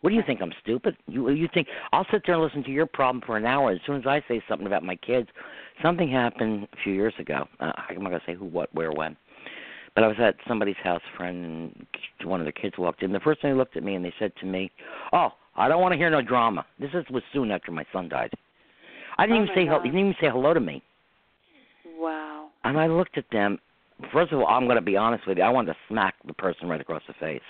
What 0.01 0.10
do 0.10 0.16
you 0.16 0.22
think? 0.26 0.43
I'm 0.43 0.52
stupid? 0.62 0.97
You 1.06 1.31
you 1.31 1.48
think 1.52 1.66
I'll 1.93 2.06
sit 2.10 2.22
there 2.26 2.35
and 2.35 2.44
listen 2.44 2.62
to 2.64 2.70
your 2.70 2.86
problem 2.86 3.22
for 3.24 3.36
an 3.36 3.47
hour? 3.47 3.70
As 3.70 3.78
soon 3.86 3.97
as 3.97 4.06
I 4.06 4.22
say 4.28 4.43
something 4.48 4.66
about 4.66 4.82
my 4.82 4.97
kids, 4.97 5.28
something 5.82 6.10
happened 6.10 6.68
a 6.72 6.76
few 6.82 6.93
years 6.93 7.14
ago. 7.18 7.47
Uh, 7.60 7.72
I'm 7.89 8.02
not 8.02 8.10
gonna 8.10 8.20
say 8.26 8.35
who, 8.35 8.44
what, 8.44 8.74
where, 8.74 8.93
when. 8.93 9.16
But 9.94 10.05
I 10.05 10.09
was 10.09 10.16
at 10.18 10.35
somebody's 10.48 10.76
house, 10.82 11.02
friend, 11.16 11.44
and 12.20 12.28
one 12.28 12.40
of 12.40 12.47
the 12.47 12.52
kids 12.52 12.74
walked 12.78 13.02
in. 13.02 13.12
The 13.12 13.20
first 13.20 13.40
thing 13.40 13.52
they 13.52 13.56
looked 13.56 13.76
at 13.76 13.82
me 13.82 13.94
and 13.94 14.05
they 14.05 14.12
said 14.18 14.32
to 14.40 14.47
me, 14.47 14.70
"Oh, 15.12 15.31
I 15.56 15.68
don't 15.68 15.81
want 15.81 15.93
to 15.93 15.98
hear 15.98 16.10
no 16.10 16.20
drama." 16.20 16.66
This 16.78 16.90
is 16.94 17.05
was 17.10 17.22
soon 17.32 17.51
after 17.51 17.72
my 17.72 17.86
son 17.93 18.09
died. 18.09 18.32
I 19.18 19.26
didn't 19.26 19.40
Oh 19.40 19.42
even 19.44 19.54
say 19.54 19.66
God. 19.66 19.82
he 19.82 19.88
didn't 19.88 20.00
even 20.00 20.16
say 20.20 20.28
hello 20.30 20.54
to 20.54 20.60
me. 20.60 20.82
Wow. 21.98 22.48
And 22.64 22.78
I 22.78 22.86
looked 22.86 23.18
at 23.18 23.24
them. 23.30 23.58
First 24.12 24.32
of 24.32 24.40
all, 24.40 24.46
I'm 24.46 24.64
going 24.64 24.76
to 24.76 24.82
be 24.82 24.96
honest 24.96 25.26
with 25.26 25.38
you. 25.38 25.44
I 25.44 25.48
wanted 25.50 25.72
to 25.72 25.78
smack 25.88 26.14
the 26.26 26.34
person 26.34 26.68
right 26.68 26.80
across 26.80 27.02
the 27.06 27.14
face. 27.14 27.40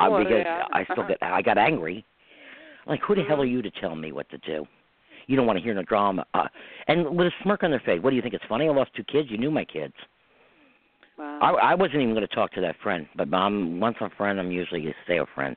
Uh, 0.00 0.08
Well, 0.10 0.24
because 0.24 0.42
yeah. 0.44 0.64
I 0.72 0.84
still 0.84 1.06
get 1.06 1.18
I 1.22 1.42
got 1.42 1.58
angry. 1.58 2.04
Like, 2.86 3.00
who 3.06 3.14
the 3.14 3.22
hell 3.22 3.42
are 3.42 3.46
Mhm. 3.46 3.50
you 3.52 3.62
to 3.62 3.70
tell 3.70 3.94
me 3.94 4.10
what 4.12 4.28
to 4.30 4.38
do? 4.38 4.66
You 5.28 5.36
don't 5.36 5.46
want 5.46 5.58
to 5.58 5.62
hear 5.62 5.74
no 5.74 5.82
drama. 5.82 6.26
Uh, 6.34 6.48
and 6.88 7.16
with 7.16 7.28
a 7.28 7.32
smirk 7.42 7.62
on 7.62 7.70
their 7.70 7.80
face, 7.80 8.02
what 8.02 8.10
do 8.10 8.16
you 8.16 8.22
think? 8.22 8.34
It's 8.34 8.44
funny? 8.46 8.66
I 8.68 8.72
lost 8.72 8.92
two 8.94 9.04
kids. 9.04 9.30
You 9.30 9.38
knew 9.38 9.50
my 9.52 9.64
kids. 9.64 9.94
Wow. 11.16 11.38
I, 11.40 11.50
I 11.50 11.74
wasn't 11.74 12.02
even 12.02 12.14
going 12.14 12.26
to 12.26 12.34
talk 12.34 12.50
to 12.52 12.60
that 12.62 12.76
friend, 12.82 13.06
but 13.14 13.32
I'm 13.32 13.78
once 13.78 13.96
I'm 14.00 14.06
a 14.06 14.10
friend, 14.10 14.40
I'm 14.40 14.50
usually 14.50 14.88
a 14.88 14.94
stay 15.04 15.18
a 15.18 15.26
friend. 15.26 15.56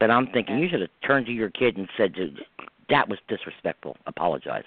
But 0.00 0.10
I'm 0.10 0.28
thinking 0.28 0.58
you 0.58 0.68
should 0.68 0.80
have 0.80 0.90
turned 1.04 1.26
to 1.26 1.32
your 1.32 1.50
kid 1.50 1.76
and 1.76 1.88
said, 1.96 2.14
"Dude, 2.14 2.40
"That 2.88 3.08
was 3.08 3.18
disrespectful. 3.28 3.96
Apologize." 4.06 4.64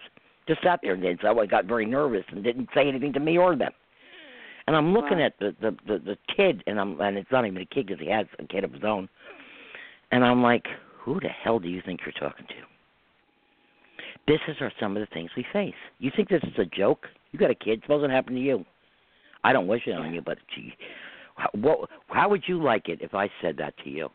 Just 0.47 0.63
sat 0.63 0.79
there 0.81 0.93
and 0.93 1.01
did. 1.01 1.19
So 1.21 1.39
I 1.39 1.45
got 1.45 1.65
very 1.65 1.85
nervous 1.85 2.23
and 2.29 2.43
didn't 2.43 2.69
say 2.73 2.87
anything 2.87 3.11
to 3.13 3.19
me 3.19 3.37
or 3.37 3.55
them. 3.55 3.73
And 4.65 4.75
I'm 4.75 4.93
looking 4.93 5.19
Wow. 5.19 5.25
at 5.25 5.39
the, 5.39 5.55
the 5.61 5.71
the 5.85 5.99
the 5.99 6.17
kid, 6.35 6.63
and 6.67 6.79
I'm 6.79 6.99
and 7.01 7.17
it's 7.17 7.31
not 7.31 7.45
even 7.45 7.61
a 7.61 7.65
kid 7.65 7.87
because 7.87 8.01
he 8.01 8.09
has 8.09 8.27
a 8.39 8.45
kid 8.45 8.63
of 8.63 8.73
his 8.73 8.83
own. 8.83 9.09
And 10.11 10.23
I'm 10.23 10.41
like, 10.41 10.67
who 10.99 11.19
the 11.19 11.29
hell 11.29 11.59
do 11.59 11.69
you 11.69 11.81
think 11.85 12.01
you're 12.05 12.13
talking 12.13 12.45
to? 12.47 12.55
This 14.27 14.39
is 14.47 14.55
are 14.61 14.71
some 14.79 14.97
of 14.97 15.01
the 15.01 15.13
things 15.13 15.31
we 15.35 15.45
face. 15.53 15.73
You 15.99 16.11
think 16.15 16.29
this 16.29 16.43
is 16.43 16.57
a 16.57 16.65
joke? 16.65 17.07
You 17.31 17.39
got 17.39 17.51
a 17.51 17.55
kid. 17.55 17.81
Suppose 17.81 18.03
it 18.03 18.09
happened 18.09 18.37
to 18.37 18.41
you. 18.41 18.65
I 19.43 19.53
don't 19.53 19.67
wish 19.67 19.83
it 19.87 19.91
on 19.91 20.13
you, 20.13 20.21
but 20.21 20.37
gee, 20.53 20.73
what, 21.53 21.89
how 22.09 22.27
would 22.27 22.43
you 22.47 22.61
like 22.61 22.89
it 22.89 23.01
if 23.01 23.13
I 23.13 23.29
said 23.41 23.55
that 23.57 23.73
to 23.83 23.89
you? 23.89 24.09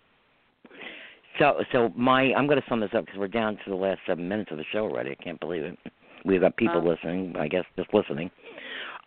So, 1.39 1.63
so 1.73 1.93
my, 1.97 2.33
I'm 2.35 2.47
going 2.47 2.61
to 2.61 2.67
sum 2.69 2.81
this 2.81 2.91
up 2.95 3.05
because 3.07 3.19
we're 3.19 3.29
down 3.29 3.55
to 3.65 3.71
the 3.71 3.77
last 3.77 4.01
seven 4.07 4.29
minutes 4.29 4.51
of 4.51 4.59
the 4.59 4.65
show 4.73 4.81
already. 4.81 5.13
I 5.19 5.23
can't 5.23 5.41
believe 5.41 5.63
it. 5.63 5.79
We've 6.25 6.41
got 6.41 6.57
people 6.57 6.81
Wow. 6.81 6.93
listening. 6.93 7.35
I 7.39 7.49
guess 7.49 7.65
just 7.77 7.93
listening. 7.95 8.31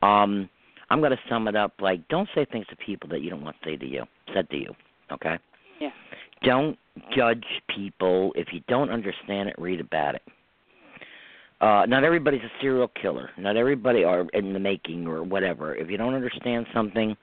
Um, 0.02 0.50
I'm 0.90 1.00
going 1.00 1.12
to 1.12 1.20
sum 1.30 1.48
it 1.48 1.56
up 1.56 1.74
like, 1.80 2.08
don't 2.10 2.30
say 2.36 2.46
things 2.46 2.66
to 2.68 2.76
people 2.78 3.10
that 3.10 3.22
you 3.22 3.30
don't 3.30 3.44
want 3.44 3.56
to 3.62 3.70
say 3.70 3.78
to 3.78 3.86
you. 3.86 4.04
Said 4.34 4.50
to 4.50 4.58
you. 4.58 4.74
Okay. 5.12 5.38
Yeah. 5.80 5.90
Don't 6.44 6.78
judge 7.16 7.46
people 7.76 8.32
if 8.36 8.48
you 8.52 8.62
don't 8.68 8.90
understand 8.90 9.50
it. 9.50 9.56
Read 9.58 9.80
about 9.80 10.16
it. 10.16 10.22
Uh, 11.62 11.86
not 11.88 12.04
everybody's 12.04 12.42
a 12.42 12.52
serial 12.62 12.90
killer. 13.02 13.30
Not 13.38 13.56
everybody 13.56 14.04
are 14.04 14.26
in 14.34 14.54
the 14.54 14.60
making 14.60 15.08
or 15.08 15.24
whatever. 15.24 15.74
If 15.76 15.90
you 15.90 15.98
don't 15.98 16.14
understand 16.14 16.66
something, 16.74 17.16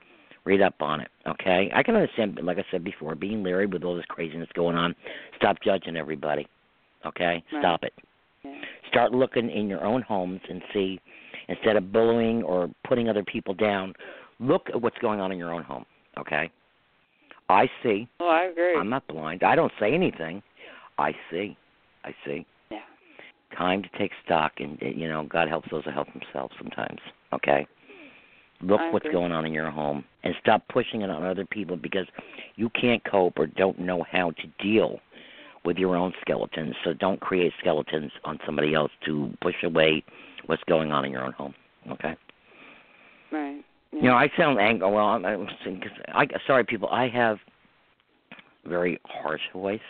read 0.45 0.61
up 0.61 0.75
on 0.81 0.99
it. 0.99 1.09
Okay, 1.27 1.71
I 1.73 1.83
can 1.83 1.95
understand, 1.95 2.39
like 2.43 2.57
I 2.57 2.65
said 2.71 2.83
before, 2.83 3.15
being 3.15 3.43
leery 3.43 3.65
with 3.65 3.83
all 3.83 3.95
this 3.95 4.05
craziness 4.07 4.49
going 4.53 4.75
on. 4.75 4.95
Stop 5.37 5.57
judging 5.63 5.95
everybody. 5.95 6.47
Okay, 7.05 7.43
Right. 7.51 7.61
stop 7.61 7.83
it. 7.83 7.93
Yeah. 8.43 8.55
Start 8.89 9.11
looking 9.13 9.49
in 9.49 9.67
your 9.69 9.83
own 9.83 10.01
homes 10.01 10.41
and 10.49 10.61
see, 10.73 10.99
instead 11.47 11.75
of 11.75 11.91
bullying 11.91 12.43
or 12.43 12.69
putting 12.83 13.09
other 13.09 13.23
people 13.23 13.53
down, 13.53 13.93
look 14.39 14.69
at 14.69 14.81
what's 14.81 14.97
going 14.99 15.19
on 15.19 15.31
in 15.31 15.37
your 15.37 15.53
own 15.53 15.63
home. 15.63 15.85
Okay, 16.17 16.49
I 17.49 17.69
see. 17.81 18.07
Well, 18.19 18.29
I 18.29 18.43
agree. 18.43 18.75
I'm 18.77 18.89
not 18.89 19.07
blind. 19.07 19.43
I 19.43 19.55
don't 19.55 19.71
say 19.79 19.93
anything. 19.93 20.41
I 20.97 21.13
see. 21.31 21.57
I 22.03 22.13
see. 22.25 22.45
Yeah. 22.69 22.79
Time 23.57 23.81
to 23.81 23.89
take 23.97 24.11
stock, 24.25 24.53
and 24.59 24.77
you 24.81 25.07
know, 25.07 25.23
God 25.23 25.47
helps 25.47 25.69
those 25.71 25.83
that 25.85 25.93
help 25.93 26.07
themselves 26.13 26.53
sometimes. 26.57 26.99
Okay. 27.33 27.65
Look 28.63 28.81
I 28.81 28.91
what's 28.91 29.05
agree. 29.05 29.13
going 29.13 29.31
on 29.31 29.45
in 29.45 29.53
your 29.53 29.69
home, 29.69 30.03
and 30.23 30.33
stop 30.39 30.63
pushing 30.69 31.01
it 31.01 31.09
on 31.09 31.23
other 31.23 31.45
people 31.45 31.75
because 31.75 32.07
you 32.55 32.69
can't 32.69 33.03
cope 33.03 33.37
or 33.37 33.47
don't 33.47 33.79
know 33.79 34.05
how 34.09 34.31
to 34.31 34.63
deal 34.63 34.99
with 35.65 35.77
your 35.77 35.95
own 35.95 36.13
skeletons. 36.21 36.75
So 36.83 36.93
don't 36.93 37.19
create 37.19 37.53
skeletons 37.59 38.11
on 38.23 38.39
somebody 38.45 38.73
else 38.73 38.91
to 39.05 39.31
push 39.41 39.55
away 39.63 40.03
what's 40.45 40.63
going 40.63 40.91
on 40.91 41.05
in 41.05 41.11
your 41.11 41.23
own 41.23 41.33
home. 41.33 41.53
Okay. 41.91 42.15
Right. 43.31 43.63
Yeah. 43.91 44.01
You 44.01 44.09
know, 44.09 44.15
I 44.15 44.29
sound 44.37 44.59
angry. 44.59 44.89
Well, 44.89 45.05
I'm, 45.05 45.25
I'm 45.25 45.45
cause 45.45 45.91
I 46.09 46.27
sorry, 46.47 46.63
people. 46.63 46.89
I 46.89 47.07
have 47.09 47.37
very 48.65 48.99
harsh 49.05 49.41
voice, 49.51 49.81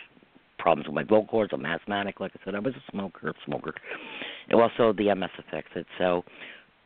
problems 0.58 0.86
with 0.88 0.94
my 0.94 1.04
vocal 1.04 1.26
cords. 1.26 1.52
I'm 1.52 1.64
asthmatic. 1.64 2.20
Like 2.20 2.32
I 2.34 2.44
said, 2.44 2.54
I 2.54 2.58
was 2.58 2.74
a 2.74 2.90
smoker, 2.90 3.32
smoker. 3.44 3.74
And 4.50 4.60
also, 4.60 4.92
the 4.92 5.14
MS 5.14 5.30
affects 5.38 5.70
it. 5.74 5.86
So, 5.98 6.24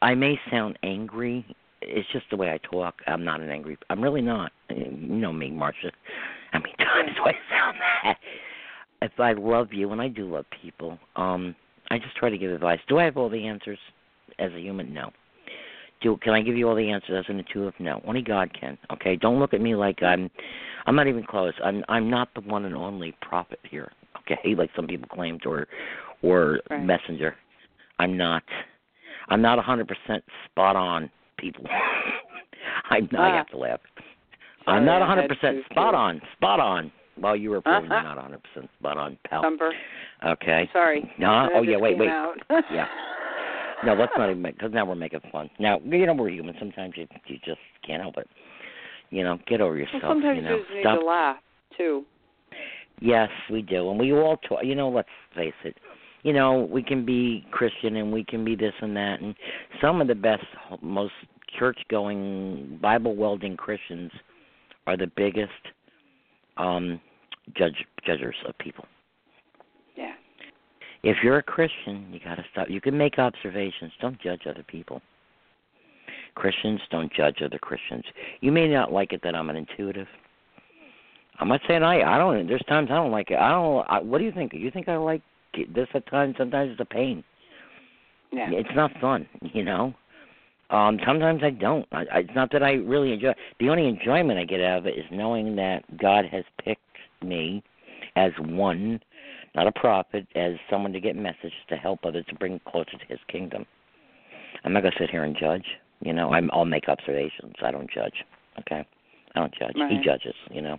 I 0.02 0.15
may 0.15 0.39
sound 0.51 0.78
angry. 0.82 1.44
It's 1.80 2.09
just 2.12 2.26
the 2.30 2.36
way 2.36 2.50
I 2.50 2.59
talk. 2.59 2.96
I'm 3.06 3.24
not 3.24 3.40
an 3.40 3.50
angry. 3.50 3.78
I'm 3.90 4.02
really 4.02 4.20
not. 4.20 4.52
You 4.68 4.90
know 4.90 5.32
me, 5.32 5.50
Marsha. 5.50 5.90
How 6.52 6.60
many 6.60 6.74
times 6.78 7.10
do 7.16 7.22
I 7.22 7.32
sound 7.50 7.76
that? 8.05 8.18
If 9.00 9.12
I 9.18 9.32
love 9.32 9.68
you, 9.72 9.92
and 9.92 10.00
I 10.00 10.09
do 10.09 10.28
love 10.32 10.44
people, 10.60 10.98
um, 11.14 11.55
I 11.90 11.98
just 11.98 12.16
try 12.16 12.30
to 12.30 12.38
give 12.38 12.50
advice. 12.50 12.80
Do 12.88 12.98
I 12.98 13.05
have 13.05 13.16
all 13.16 13.28
the 13.28 13.46
answers 13.46 13.78
as 14.38 14.52
a 14.52 14.60
human? 14.60 14.92
No. 14.92 15.10
Do 16.00 16.16
can 16.22 16.32
I 16.32 16.42
give 16.42 16.56
you 16.56 16.68
all 16.68 16.76
the 16.76 16.90
answers 16.90 17.24
as 17.24 17.32
an 17.32 17.38
intuitive? 17.38 17.74
No. 17.78 18.02
Only 18.06 18.22
God 18.22 18.50
can. 18.59 18.76
Okay. 18.92 19.16
Don't 19.16 19.38
look 19.38 19.55
at 19.55 19.60
me 19.60 19.74
like 19.74 20.02
I'm. 20.02 20.30
I'm 20.86 20.96
not 20.96 21.06
even 21.06 21.24
close. 21.24 21.52
I'm. 21.64 21.84
I'm 21.88 22.10
not 22.10 22.28
the 22.34 22.40
one 22.40 22.64
and 22.64 22.74
only 22.74 23.14
prophet 23.20 23.60
here. 23.68 23.92
Okay, 24.30 24.55
like 24.56 24.70
some 24.74 24.86
people 24.86 25.09
claimed, 25.09 25.46
or, 25.46 25.66
or 26.22 26.60
right. 26.70 26.84
messenger. 26.84 27.36
I'm 27.98 28.16
not. 28.16 28.42
I'm 29.30 29.42
not 29.42 29.59
a 29.59 29.62
100% 29.62 29.86
spot 30.46 30.76
on, 30.76 31.10
people. 31.39 31.65
I'm. 32.90 33.09
Ah. 33.16 33.32
I 33.32 33.36
have 33.36 33.48
to 33.48 33.56
laugh. 33.59 33.81
Sorry, 34.65 34.78
I'm 34.78 34.85
not 34.85 35.01
I 35.02 35.27
100% 35.27 35.65
spot 35.70 35.93
too. 35.93 35.97
on. 35.97 36.20
Spot 36.36 36.60
on. 36.60 36.93
Well, 37.20 37.35
you 37.36 37.51
were 37.51 37.60
probably 37.60 37.89
Uh-huh. 37.90 38.15
not 38.15 38.31
100% 38.31 38.69
spot 38.78 38.97
on, 38.97 39.19
pal. 39.28 39.43
Thumper. 39.43 39.73
Okay. 40.27 40.69
Sorry. 40.73 41.10
No. 41.19 41.48
Oh 41.55 41.62
yeah. 41.62 41.77
Wait. 41.77 41.98
Wait. 41.98 42.10
Yeah. 42.73 42.86
No, 43.85 43.94
let's 43.94 44.12
not 44.19 44.28
even 44.31 44.43
because 44.43 44.73
now 44.73 44.85
we're 44.85 44.94
making 44.97 45.20
fun. 45.31 45.48
Now 45.60 45.81
you 45.85 46.05
know 46.06 46.12
we're 46.15 46.31
human. 46.31 46.55
Sometimes 46.59 46.94
you 46.97 47.06
you 47.27 47.39
just 47.44 47.60
can't 47.86 48.02
help 48.02 48.16
it. 48.19 48.28
You 49.10 49.23
know, 49.24 49.39
get 49.47 49.60
over 49.60 49.77
yourself. 49.77 50.02
Well, 50.02 50.12
sometimes 50.12 50.36
you 50.36 50.43
know, 50.43 50.59
just 50.59 50.70
need 50.74 50.81
stop. 50.82 50.98
to 51.01 51.05
laugh 51.06 51.36
too. 51.77 52.05
Yes, 53.01 53.28
we 53.51 53.62
do, 53.62 53.89
and 53.90 53.98
we 53.98 54.12
all 54.12 54.36
talk. 54.48 54.65
You 54.65 54.74
know, 54.74 54.89
let's 54.89 55.09
face 55.35 55.55
it. 55.65 55.77
You 56.22 56.32
know, 56.32 56.68
we 56.70 56.82
can 56.82 57.04
be 57.04 57.46
Christian 57.50 57.96
and 57.96 58.12
we 58.12 58.24
can 58.24 58.44
be 58.44 58.56
this 58.56 58.74
and 58.80 58.96
that, 58.96 59.20
and 59.20 59.34
some 59.80 60.00
of 60.00 60.08
the 60.08 60.14
best, 60.14 60.44
most 60.82 61.12
church-going, 61.58 62.78
Bible-welding 62.82 63.56
Christians 63.56 64.10
are 64.86 64.96
the 64.96 65.10
biggest 65.16 65.52
um 66.56 67.00
judge 67.56 67.84
judgers 68.04 68.34
of 68.46 68.56
people. 68.58 68.84
Yeah. 69.96 70.12
If 71.02 71.18
you're 71.22 71.38
a 71.38 71.42
Christian, 71.42 72.06
you 72.12 72.20
got 72.22 72.34
to 72.34 72.44
stop. 72.52 72.68
You 72.68 72.80
can 72.80 72.98
make 72.98 73.18
observations. 73.18 73.92
Don't 74.00 74.20
judge 74.20 74.42
other 74.48 74.64
people. 74.66 75.00
Christians 76.34 76.80
don't 76.90 77.12
judge 77.12 77.38
other 77.44 77.58
Christians. 77.58 78.04
You 78.40 78.52
may 78.52 78.68
not 78.68 78.92
like 78.92 79.12
it 79.12 79.20
that 79.22 79.34
I'm 79.34 79.50
an 79.50 79.56
intuitive. 79.56 80.06
I'm 81.40 81.48
not 81.48 81.60
saying 81.68 81.82
I. 81.82 82.02
I 82.02 82.18
don't. 82.18 82.46
There's 82.46 82.64
times 82.68 82.88
I 82.90 82.96
don't 82.96 83.12
like 83.12 83.30
it. 83.30 83.38
I 83.38 83.50
don't. 83.50 83.86
I, 83.88 84.00
what 84.00 84.18
do 84.18 84.24
you 84.24 84.32
think? 84.32 84.52
You 84.52 84.70
think 84.70 84.88
I 84.88 84.96
like 84.96 85.22
this 85.66 85.89
at 85.94 86.06
times? 86.09 86.35
Sometimes 86.39 86.72
it's 86.72 86.80
a 86.80 86.85
pain. 86.85 87.24
Yeah. 88.32 88.51
It's 88.51 88.68
not 88.74 88.90
fun. 89.01 89.26
You 89.40 89.64
know. 89.64 89.94
Um, 90.70 90.98
sometimes 91.06 91.40
I 91.43 91.51
don't. 91.51 91.86
I, 91.93 92.05
I, 92.12 92.18
it's 92.18 92.35
not 92.35 92.52
that 92.52 92.62
I 92.62 92.72
really 92.72 93.12
enjoy. 93.12 93.32
The 93.59 93.70
only 93.70 93.89
enjoyment 93.89 94.39
I 94.39 94.44
get 94.44 94.60
out 94.60 94.78
of 94.78 94.86
it 94.86 94.98
is 94.98 95.05
knowing 95.10 95.56
that 95.56 95.82
God 95.98 96.26
has 96.26 96.44
picked 96.62 96.82
me 97.22 97.62
as 98.16 98.32
one, 98.39 99.01
not 99.55 99.66
a 99.66 99.72
prophet, 99.72 100.26
as 100.35 100.52
someone 100.70 100.93
to 100.93 101.01
get 101.01 101.16
messages 101.16 101.52
to 101.70 101.76
help 101.76 102.01
others 102.05 102.26
to 102.28 102.35
bring 102.35 102.60
closer 102.68 102.98
to 102.98 103.06
His 103.09 103.18
kingdom. 103.28 103.64
I'm 104.64 104.72
not 104.72 104.82
gonna 104.82 104.94
sit 104.98 105.10
here 105.10 105.24
and 105.24 105.36
judge. 105.39 105.64
You 106.01 106.12
know, 106.12 106.32
I'm, 106.32 106.51
I'll 106.52 106.64
make 106.64 106.89
observations. 106.89 107.55
I 107.62 107.70
don't 107.70 107.90
judge. 107.90 108.24
Okay, 108.60 108.86
I 109.35 109.40
don't 109.40 109.55
judge. 109.59 109.74
He 109.89 110.01
judges. 110.05 110.35
You 110.51 110.60
know. 110.60 110.78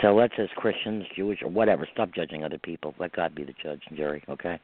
So 0.00 0.14
let's, 0.14 0.34
as 0.38 0.48
Christians, 0.56 1.04
Jewish, 1.14 1.42
or 1.42 1.48
whatever, 1.48 1.86
stop 1.92 2.10
judging 2.14 2.44
other 2.44 2.58
people. 2.58 2.94
Let 2.98 3.12
God 3.12 3.34
be 3.34 3.44
the 3.44 3.54
judge 3.62 3.82
and 3.88 3.96
jury. 3.96 4.24
Okay. 4.28 4.58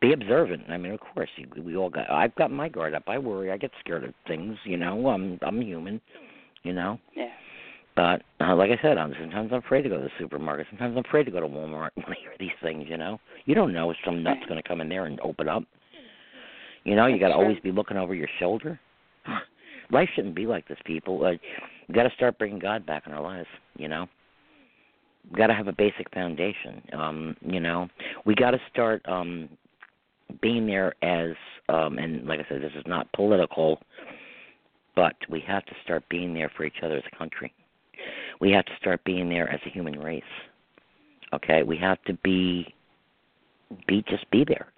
Be 0.00 0.12
observant. 0.12 0.64
I 0.68 0.76
mean, 0.76 0.92
of 0.92 1.00
course, 1.00 1.30
we 1.56 1.76
all 1.76 1.90
got. 1.90 2.10
I've 2.10 2.34
got 2.36 2.50
my 2.50 2.68
guard 2.68 2.94
up. 2.94 3.04
I 3.06 3.18
worry. 3.18 3.50
I 3.50 3.56
get 3.56 3.70
scared 3.80 4.04
of 4.04 4.14
things. 4.26 4.56
You 4.64 4.76
know, 4.76 5.08
I'm 5.08 5.38
I'm 5.42 5.60
human. 5.60 6.00
You 6.62 6.74
know. 6.74 7.00
Yeah. 7.16 7.30
But 7.96 8.22
uh, 8.40 8.54
like 8.54 8.70
I 8.70 8.80
said, 8.80 8.96
I'm 8.96 9.12
sometimes 9.18 9.50
I'm 9.50 9.58
afraid 9.58 9.82
to 9.82 9.88
go 9.88 9.96
to 9.96 10.04
the 10.04 10.10
supermarket. 10.20 10.68
Sometimes 10.70 10.96
I'm 10.96 11.04
afraid 11.04 11.24
to 11.24 11.32
go 11.32 11.40
to 11.40 11.48
Walmart 11.48 11.90
when 11.94 12.06
I 12.06 12.14
hear 12.20 12.32
these 12.38 12.50
things. 12.62 12.84
You 12.88 12.96
know, 12.96 13.18
you 13.46 13.56
don't 13.56 13.72
know 13.72 13.90
if 13.90 13.96
some 14.04 14.22
nut's 14.22 14.46
going 14.48 14.62
to 14.62 14.68
come 14.68 14.80
in 14.80 14.88
there 14.88 15.06
and 15.06 15.18
open 15.20 15.48
up. 15.48 15.64
You 16.84 16.94
know, 16.94 17.06
you 17.06 17.18
got 17.18 17.28
to 17.28 17.34
always 17.34 17.58
be 17.60 17.72
looking 17.72 17.96
over 17.96 18.14
your 18.14 18.28
shoulder. 18.38 18.78
Life 19.90 20.08
shouldn't 20.14 20.36
be 20.36 20.46
like 20.46 20.68
this, 20.68 20.78
people. 20.84 21.24
Uh, 21.24 21.32
we 21.88 21.94
got 21.94 22.04
to 22.04 22.14
start 22.14 22.38
bringing 22.38 22.60
God 22.60 22.86
back 22.86 23.04
in 23.06 23.12
our 23.12 23.20
lives. 23.20 23.48
You 23.76 23.88
know, 23.88 24.06
got 25.36 25.48
to 25.48 25.54
have 25.54 25.68
a 25.68 25.72
basic 25.72 26.12
foundation. 26.12 26.82
Um, 26.92 27.36
you 27.40 27.60
know, 27.60 27.88
we 28.24 28.34
got 28.34 28.52
to 28.52 28.60
start 28.72 29.02
um 29.08 29.48
being 30.42 30.66
there 30.66 30.94
as 31.02 31.34
um 31.68 31.98
and 31.98 32.26
like 32.26 32.40
I 32.40 32.46
said, 32.48 32.62
this 32.62 32.72
is 32.76 32.84
not 32.86 33.10
political, 33.12 33.80
but 34.94 35.14
we 35.28 35.40
have 35.46 35.64
to 35.66 35.74
start 35.84 36.04
being 36.08 36.34
there 36.34 36.50
for 36.56 36.64
each 36.64 36.82
other 36.82 36.96
as 36.96 37.04
a 37.12 37.16
country. 37.16 37.52
We 38.40 38.50
have 38.52 38.64
to 38.66 38.72
start 38.80 39.02
being 39.04 39.28
there 39.28 39.48
as 39.48 39.60
a 39.66 39.70
human 39.70 39.98
race. 39.98 40.22
Okay, 41.34 41.62
we 41.62 41.76
have 41.78 42.02
to 42.04 42.14
be 42.14 42.74
be 43.86 44.04
just 44.08 44.30
be 44.30 44.44
there. 44.44 44.72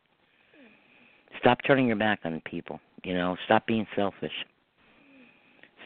Stop 1.39 1.59
turning 1.67 1.87
your 1.87 1.97
back 1.97 2.21
on 2.25 2.43
people. 2.45 2.81
You 3.05 3.15
know, 3.15 3.37
stop 3.47 3.67
being 3.67 3.87
selfish. 3.97 4.33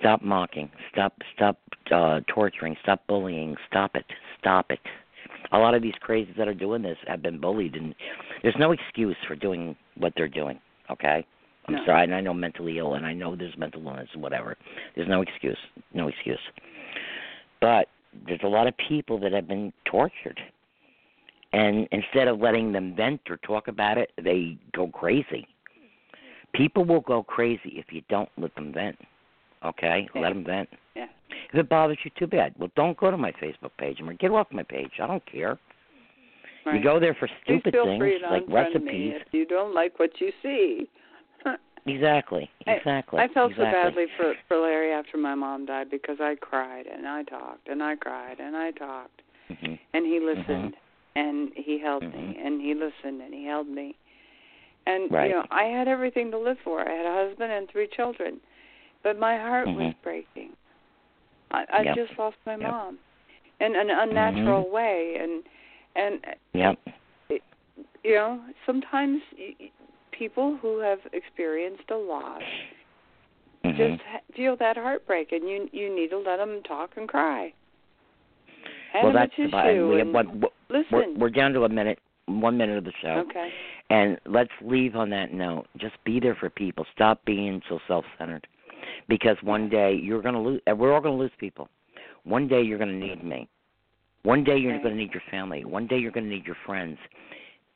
Stop 0.01 0.23
mocking. 0.23 0.71
Stop 0.93 1.15
stop 1.35 1.59
uh 1.91 2.21
torturing. 2.29 2.77
Stop 2.83 3.07
bullying. 3.07 3.57
Stop 3.69 3.95
it. 3.95 4.05
Stop 4.45 4.71
it. 4.71 4.81
A 5.53 5.59
lot 5.59 5.75
of 5.75 5.81
these 5.81 5.95
crazies 6.07 6.37
that 6.37 6.49
are 6.49 6.55
doing 6.55 6.83
this 6.83 6.99
have 7.07 7.23
been 7.23 7.41
bullied 7.41 7.77
and 7.77 7.95
there's 8.43 8.55
no 8.59 8.73
excuse 8.73 9.17
for 9.27 9.35
doing 9.35 9.75
what 9.97 10.13
they're 10.17 10.29
doing, 10.29 10.61
okay? 10.91 11.25
I'm 11.67 11.77
No. 11.77 11.87
sorry, 11.87 12.05
and 12.05 12.15
I 12.15 12.21
know 12.21 12.35
mentally 12.35 12.77
ill 12.79 12.95
and 12.95 13.07
I 13.07 13.15
know 13.15 13.35
there's 13.35 13.57
mental 13.57 13.87
illness 13.87 14.11
and 14.13 14.21
whatever. 14.23 14.59
There's 14.95 15.09
no 15.09 15.23
excuse. 15.23 15.57
No 15.95 16.09
excuse. 16.09 16.41
But 17.63 17.89
there's 18.27 18.43
a 18.43 18.49
lot 18.49 18.67
of 18.67 18.77
people 18.77 19.19
that 19.21 19.33
have 19.33 19.49
been 19.49 19.73
tortured. 19.87 20.39
And 21.55 21.89
instead 21.91 22.29
of 22.29 22.39
letting 22.41 22.73
them 22.73 22.95
vent 22.95 23.23
or 23.31 23.39
talk 23.39 23.69
about 23.69 23.97
it, 23.97 24.13
they 24.21 24.59
go 24.75 24.89
crazy. 24.89 25.47
People 26.53 26.85
will 26.85 27.01
go 27.01 27.23
crazy 27.23 27.73
if 27.77 27.87
you 27.93 28.03
don't 28.11 28.29
let 28.37 28.55
them 28.57 28.75
vent. 28.75 28.99
Okay? 29.65 30.07
Yeah. 30.15 30.21
Let 30.21 30.29
them 30.31 30.45
vent. 30.45 30.69
Yeah. 30.95 31.07
If 31.53 31.61
it 31.61 31.69
bothers 31.69 31.99
you, 32.05 32.11
too 32.19 32.27
bad. 32.27 32.55
Well, 32.59 32.71
don't 32.77 32.97
go 32.97 33.11
to 33.11 33.17
my 33.17 33.33
Facebook 33.33 33.71
page. 33.79 33.99
I 34.01 34.03
mean, 34.05 34.17
get 34.21 34.31
off 34.31 34.47
my 34.53 34.63
page. 34.63 34.91
I 35.03 35.07
don't 35.07 35.25
care. 35.27 35.59
Right. 36.67 36.77
You 36.77 36.83
go 36.83 36.99
there 36.99 37.15
for 37.15 37.29
stupid 37.45 37.75
things 37.75 38.03
like 38.31 38.45
recipes. 38.49 39.15
if 39.17 39.33
you 39.33 39.47
don't 39.47 39.75
like 39.75 39.99
what 39.99 40.11
you 40.21 40.33
see. 40.43 40.89
Exactly. 41.87 42.49
Exactly. 42.67 43.21
I 43.21 43.29
felt 43.29 43.51
exactly. 43.51 43.71
so 43.71 43.71
badly 43.85 44.07
for 44.17 44.33
for 44.49 44.57
Larry 44.57 44.91
after 44.91 45.19
my 45.19 45.35
mom 45.35 45.67
died 45.67 45.91
because 45.91 46.17
I 46.19 46.35
cried 46.41 46.87
and 46.87 47.07
I 47.07 47.25
talked 47.25 47.69
and 47.69 47.83
I 47.83 47.95
cried 47.97 48.41
and 48.41 48.57
I 48.57 48.71
talked 48.71 49.21
Mhm. 49.51 49.79
and 49.93 50.07
he 50.07 50.19
listened 50.19 50.77
and 51.15 51.53
he 51.55 51.79
held 51.79 52.03
me 52.03 52.09
Mhm. 52.09 52.47
and 52.47 52.63
he 52.63 52.73
listened 52.73 53.21
and 53.21 53.35
he 53.35 53.45
held 53.45 53.69
me. 53.69 53.95
And 54.87 55.13
Right. 55.13 55.29
you 55.29 55.35
know, 55.37 55.45
I 55.51 55.65
had 55.65 55.87
everything 55.87 56.31
to 56.31 56.39
live 56.39 56.59
for. 56.61 56.81
I 56.89 56.91
had 56.91 57.05
a 57.05 57.13
husband 57.13 57.53
and 57.53 57.69
three 57.69 57.87
children. 57.89 58.41
But 59.03 59.19
my 59.19 59.37
heart 59.37 59.67
was 59.67 59.77
Mhm. 59.93 59.95
breaking. 60.03 60.57
I 61.55 61.65
I 61.73 61.83
Yep. 61.83 61.97
just 61.97 62.19
lost 62.19 62.37
my 62.47 62.57
Yep. 62.57 62.71
mom 62.71 62.99
in 63.61 63.77
an 63.77 63.91
unnatural 63.91 64.65
Mhm. 64.67 64.71
way 64.71 65.17
and 65.21 65.43
and 65.97 66.27
Yep. 66.53 66.79
you 68.05 68.15
know, 68.15 68.41
sometimes 68.67 69.23
people 70.13 70.57
who 70.57 70.79
have 70.79 71.01
experienced 71.13 71.91
a 71.91 71.97
loss 71.97 72.43
Mhm. 73.65 73.77
just 73.77 74.03
feel 74.35 74.57
that 74.57 74.77
heartbreak, 74.77 75.33
and 75.33 75.49
you 75.49 75.69
you 75.73 75.95
need 75.95 76.11
to 76.11 76.19
let 76.19 76.37
them 76.37 76.63
talk 76.63 76.97
and 76.97 77.09
cry. 77.09 77.53
Hand 78.93 79.05
well, 79.05 79.13
that's 79.13 79.35
the 79.37 79.49
tissue 79.49 79.89
we 79.91 79.99
have 79.99 80.09
one. 80.09 80.41
We're, 80.41 80.49
listen. 80.69 81.19
we're 81.19 81.31
down 81.31 81.53
to 81.55 81.65
a 81.65 81.69
minute, 81.69 81.99
one 82.27 82.57
minute 82.57 82.79
of 82.79 82.85
the 82.85 82.93
show, 83.03 83.25
okay. 83.29 83.53
and 83.91 84.21
let's 84.27 84.53
leave 84.61 84.95
on 84.97 85.11
that 85.11 85.33
note. 85.33 85.67
Just 85.77 86.03
be 86.05 86.21
there 86.21 86.35
for 86.35 86.51
people. 86.51 86.87
Stop 86.93 87.25
being 87.25 87.63
so 87.69 87.81
self-centered, 87.89 88.47
because 89.09 89.37
one 89.43 89.69
day 89.69 89.95
you're 90.01 90.23
going 90.23 90.35
to 90.35 90.41
lose. 90.41 90.61
We're 90.67 90.93
all 90.95 91.01
going 91.01 91.17
to 91.17 91.21
lose 91.21 91.33
people. 91.39 91.69
One 92.25 92.49
day 92.49 92.63
you're 92.63 92.79
going 92.79 93.01
to 93.01 93.07
need 93.07 93.23
me. 93.25 93.49
One 94.23 94.43
day 94.43 94.57
you're 94.57 94.79
going 94.79 94.95
to 94.95 95.01
need 95.01 95.13
your 95.13 95.23
family. 95.31 95.65
One 95.65 95.87
day 95.87 95.99
you're 95.99 96.11
going 96.11 96.25
to 96.25 96.31
need 96.31 96.47
your 96.47 96.57
friends. 96.65 96.99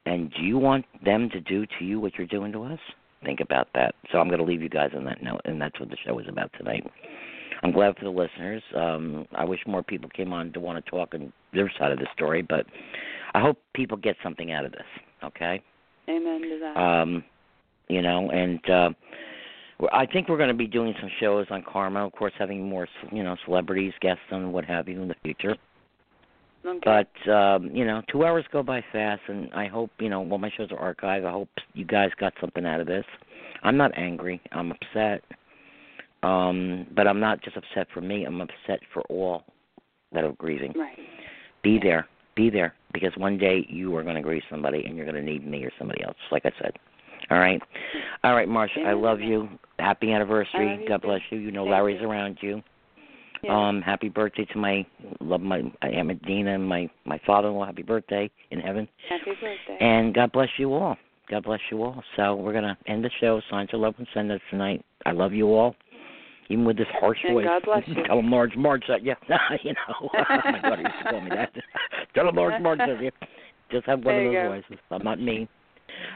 And 0.07 0.33
do 0.33 0.43
you 0.43 0.57
want 0.57 0.87
them 1.05 1.29
to 1.31 1.41
do 1.41 1.67
to 1.79 1.85
you 1.85 2.01
what 2.01 2.15
you're 2.17 2.27
doing 2.27 2.53
to 2.53 2.65
us? 2.65 2.79
Think 3.25 3.41
about 3.41 3.69
that. 3.75 3.95
So 4.11 4.19
I'm 4.19 4.29
going 4.29 4.39
to 4.39 4.45
leave 4.45 4.63
you 4.63 4.69
guys 4.71 4.91
on 4.97 5.05
that 5.05 5.23
note, 5.23 5.43
and 5.45 5.61
that's 5.61 5.79
what 5.79 5.91
the 5.91 5.97
show 6.07 6.19
is 6.19 6.27
about 6.29 6.51
tonight. 6.57 6.91
I'm 7.63 7.73
glad 7.73 7.97
for 7.99 8.05
the 8.05 8.11
listeners. 8.11 8.63
Um, 8.75 9.27
I 9.35 9.45
wish 9.45 9.61
more 9.67 9.83
people 9.83 10.09
came 10.11 10.33
on 10.33 10.53
to 10.53 10.61
want 10.61 10.83
to 10.83 10.91
talk 10.91 11.15
on 11.15 11.33
their 11.53 11.71
side 11.79 11.93
of 11.93 11.99
the 11.99 12.07
story, 12.15 12.41
but 12.41 12.65
I 13.35 13.41
hope 13.41 13.59
people 13.75 13.97
get 13.97 14.17
something 14.23 14.53
out 14.53 14.65
of 14.65 14.73
this. 14.73 14.87
Okay. 15.25 15.63
Amen 16.09 16.41
to 16.43 16.59
that. 16.61 16.81
Um, 16.81 17.25
you 17.89 18.01
know, 18.01 18.31
and 18.31 18.71
uh, 18.71 18.91
I 19.93 20.07
think 20.07 20.29
we're 20.29 20.37
going 20.37 20.49
to 20.49 20.55
be 20.55 20.67
doing 20.67 20.95
some 21.01 21.11
shows 21.21 21.47
on 21.51 21.63
karma. 21.63 22.05
Of 22.07 22.13
course, 22.13 22.33
having 22.39 22.69
more, 22.69 22.89
you 23.13 23.23
know, 23.23 23.37
celebrities, 23.45 23.93
guests, 24.01 24.23
and 24.31 24.53
what 24.53 24.65
have 24.65 24.89
you 24.89 25.01
in 25.01 25.09
the 25.09 25.15
future. 25.23 25.57
okay. 26.67 26.81
But 26.85 27.31
um, 27.33 27.71
you 27.75 27.85
know, 27.85 28.03
two 28.11 28.25
hours 28.25 28.45
go 28.53 28.63
by 28.63 28.85
fast, 28.93 29.23
and 29.29 29.53
I 29.55 29.67
hope 29.67 29.91
you 30.01 30.09
know. 30.09 30.21
Well, 30.21 30.39
my 30.39 30.51
shows 30.57 30.71
are 30.73 30.95
archived. 30.95 31.25
I 31.25 31.31
hope 31.31 31.49
you 31.75 31.85
guys 31.85 32.11
got 32.19 32.33
something 32.41 32.67
out 32.67 32.81
of 32.81 32.87
this. 32.87 33.05
I'm 33.63 33.77
not 33.77 33.97
angry. 33.97 34.41
I'm 34.53 34.73
upset, 34.73 35.23
um, 36.23 36.87
but 36.95 37.07
I'm 37.07 37.21
not 37.21 37.43
just 37.43 37.57
upset 37.57 37.87
for 37.95 38.01
me. 38.01 38.25
I'm 38.25 38.41
upset 38.41 38.81
for 38.93 39.03
all 39.03 39.45
that 40.13 40.25
are 40.25 40.33
grieving. 40.33 40.73
right. 40.77 40.99
Be 41.63 41.79
there. 41.83 42.07
be 42.35 42.51
there 42.51 42.75
because 42.93 43.13
one 43.17 43.37
day 43.37 43.67
you 43.69 43.95
are 43.97 44.03
going 44.03 44.15
to 44.15 44.23
grieve 44.23 44.43
somebody 44.49 44.85
and 44.85 44.97
you're 44.97 45.05
going 45.05 45.17
to 45.17 45.23
need 45.23 45.47
me 45.47 45.65
or 45.65 45.73
somebody 45.79 46.03
else. 46.03 46.17
Like 46.31 46.47
I 46.47 46.53
said. 46.61 46.73
All 47.31 47.39
right. 47.39 47.61
All 48.25 48.35
right, 48.35 48.49
Marsha. 48.49 48.87
I 48.87 48.95
love 48.95 49.21
you. 49.21 49.49
Happy 49.79 50.13
anniversary. 50.13 50.85
God 50.89 51.03
bless 51.03 51.21
you. 51.31 51.39
You 51.39 51.53
know 51.53 51.63
Thank 51.65 51.73
Larry's 51.73 52.01
you. 52.01 52.09
around 52.09 52.39
you. 52.41 52.63
Yes. 53.43 53.53
Um, 53.55 53.81
happy 53.83 54.09
birthday 54.09 54.45
to 54.47 54.59
my 54.59 54.85
love 55.21 55.41
my 55.41 55.63
Aunt 55.83 56.09
Medina 56.09 56.55
and 56.55 56.69
my 56.69 56.91
my 57.05 57.21
father-in-law. 57.25 57.67
Happy 57.67 57.83
birthday 57.83 58.29
in 58.51 58.59
heaven. 58.59 58.89
Happy 59.09 59.31
birthday. 59.41 59.79
And 59.81 60.13
God 60.13 60.33
bless 60.33 60.49
you 60.59 60.75
all. 60.75 60.97
God 61.31 61.45
bless 61.45 61.61
you 61.71 61.83
all. 61.83 62.03
So 62.17 62.35
we're 62.35 62.53
gonna 62.53 62.77
end 62.87 63.05
the 63.05 63.11
show. 63.21 63.41
Signs 63.51 63.71
of 63.73 63.81
love 63.81 63.95
and 63.99 64.09
send 64.13 64.33
us 64.33 64.41
tonight. 64.51 64.85
I 65.07 65.13
love 65.13 65.33
you 65.33 65.55
all. 65.55 65.77
Even 66.51 66.65
with 66.65 66.79
this 66.79 66.87
harsh 66.99 67.19
And 67.25 67.35
voice. 67.35 67.45
God 67.47 67.63
bless 67.65 67.83
you. 67.87 68.03
Tell 68.07 68.19
him 68.19 68.29
Marge 68.29 68.57
Marge 68.57 68.83
that 68.89 69.05
yeah. 69.05 69.15
you 69.63 69.73
know. 69.73 70.11
my 70.45 70.61
daughter 70.61 70.83
used 70.83 70.95
to 71.05 71.11
call 71.11 71.21
me 71.21 71.31
that. 71.31 71.53
Tell 72.15 72.29
him 72.29 72.35
Marge 72.35 72.61
Marge 72.61 72.79
that 72.79 73.01
you. 73.01 73.11
Just 73.71 73.87
have 73.87 74.03
one 74.05 74.15
There 74.15 74.47
of 74.47 74.53
those 74.53 74.65
voices. 74.69 74.85
I'm 74.91 75.05
not 75.05 75.21
mean. 75.21 75.47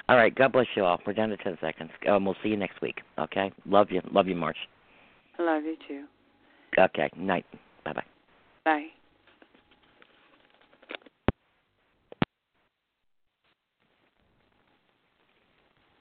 All 0.09 0.17
right, 0.17 0.35
God 0.35 0.53
bless 0.53 0.67
you 0.75 0.85
all. 0.85 1.01
We're 1.07 1.13
down 1.13 1.31
to 1.31 1.37
ten 1.37 1.57
seconds. 1.61 1.91
Um, 2.09 2.25
we'll 2.25 2.37
see 2.43 2.51
you 2.51 2.57
next 2.57 2.81
week. 2.81 3.01
Okay? 3.19 3.53
Love 3.67 3.91
you. 3.91 4.01
Love 4.13 4.29
you, 4.29 4.37
Marge. 4.37 4.57
I 5.39 5.43
love 5.43 5.65
you 5.65 5.77
too. 5.89 6.05
Okay. 6.79 7.11
Night. 7.17 7.47
Bye 7.85 7.93
bye. 7.93 8.05
Bye. 8.65 8.87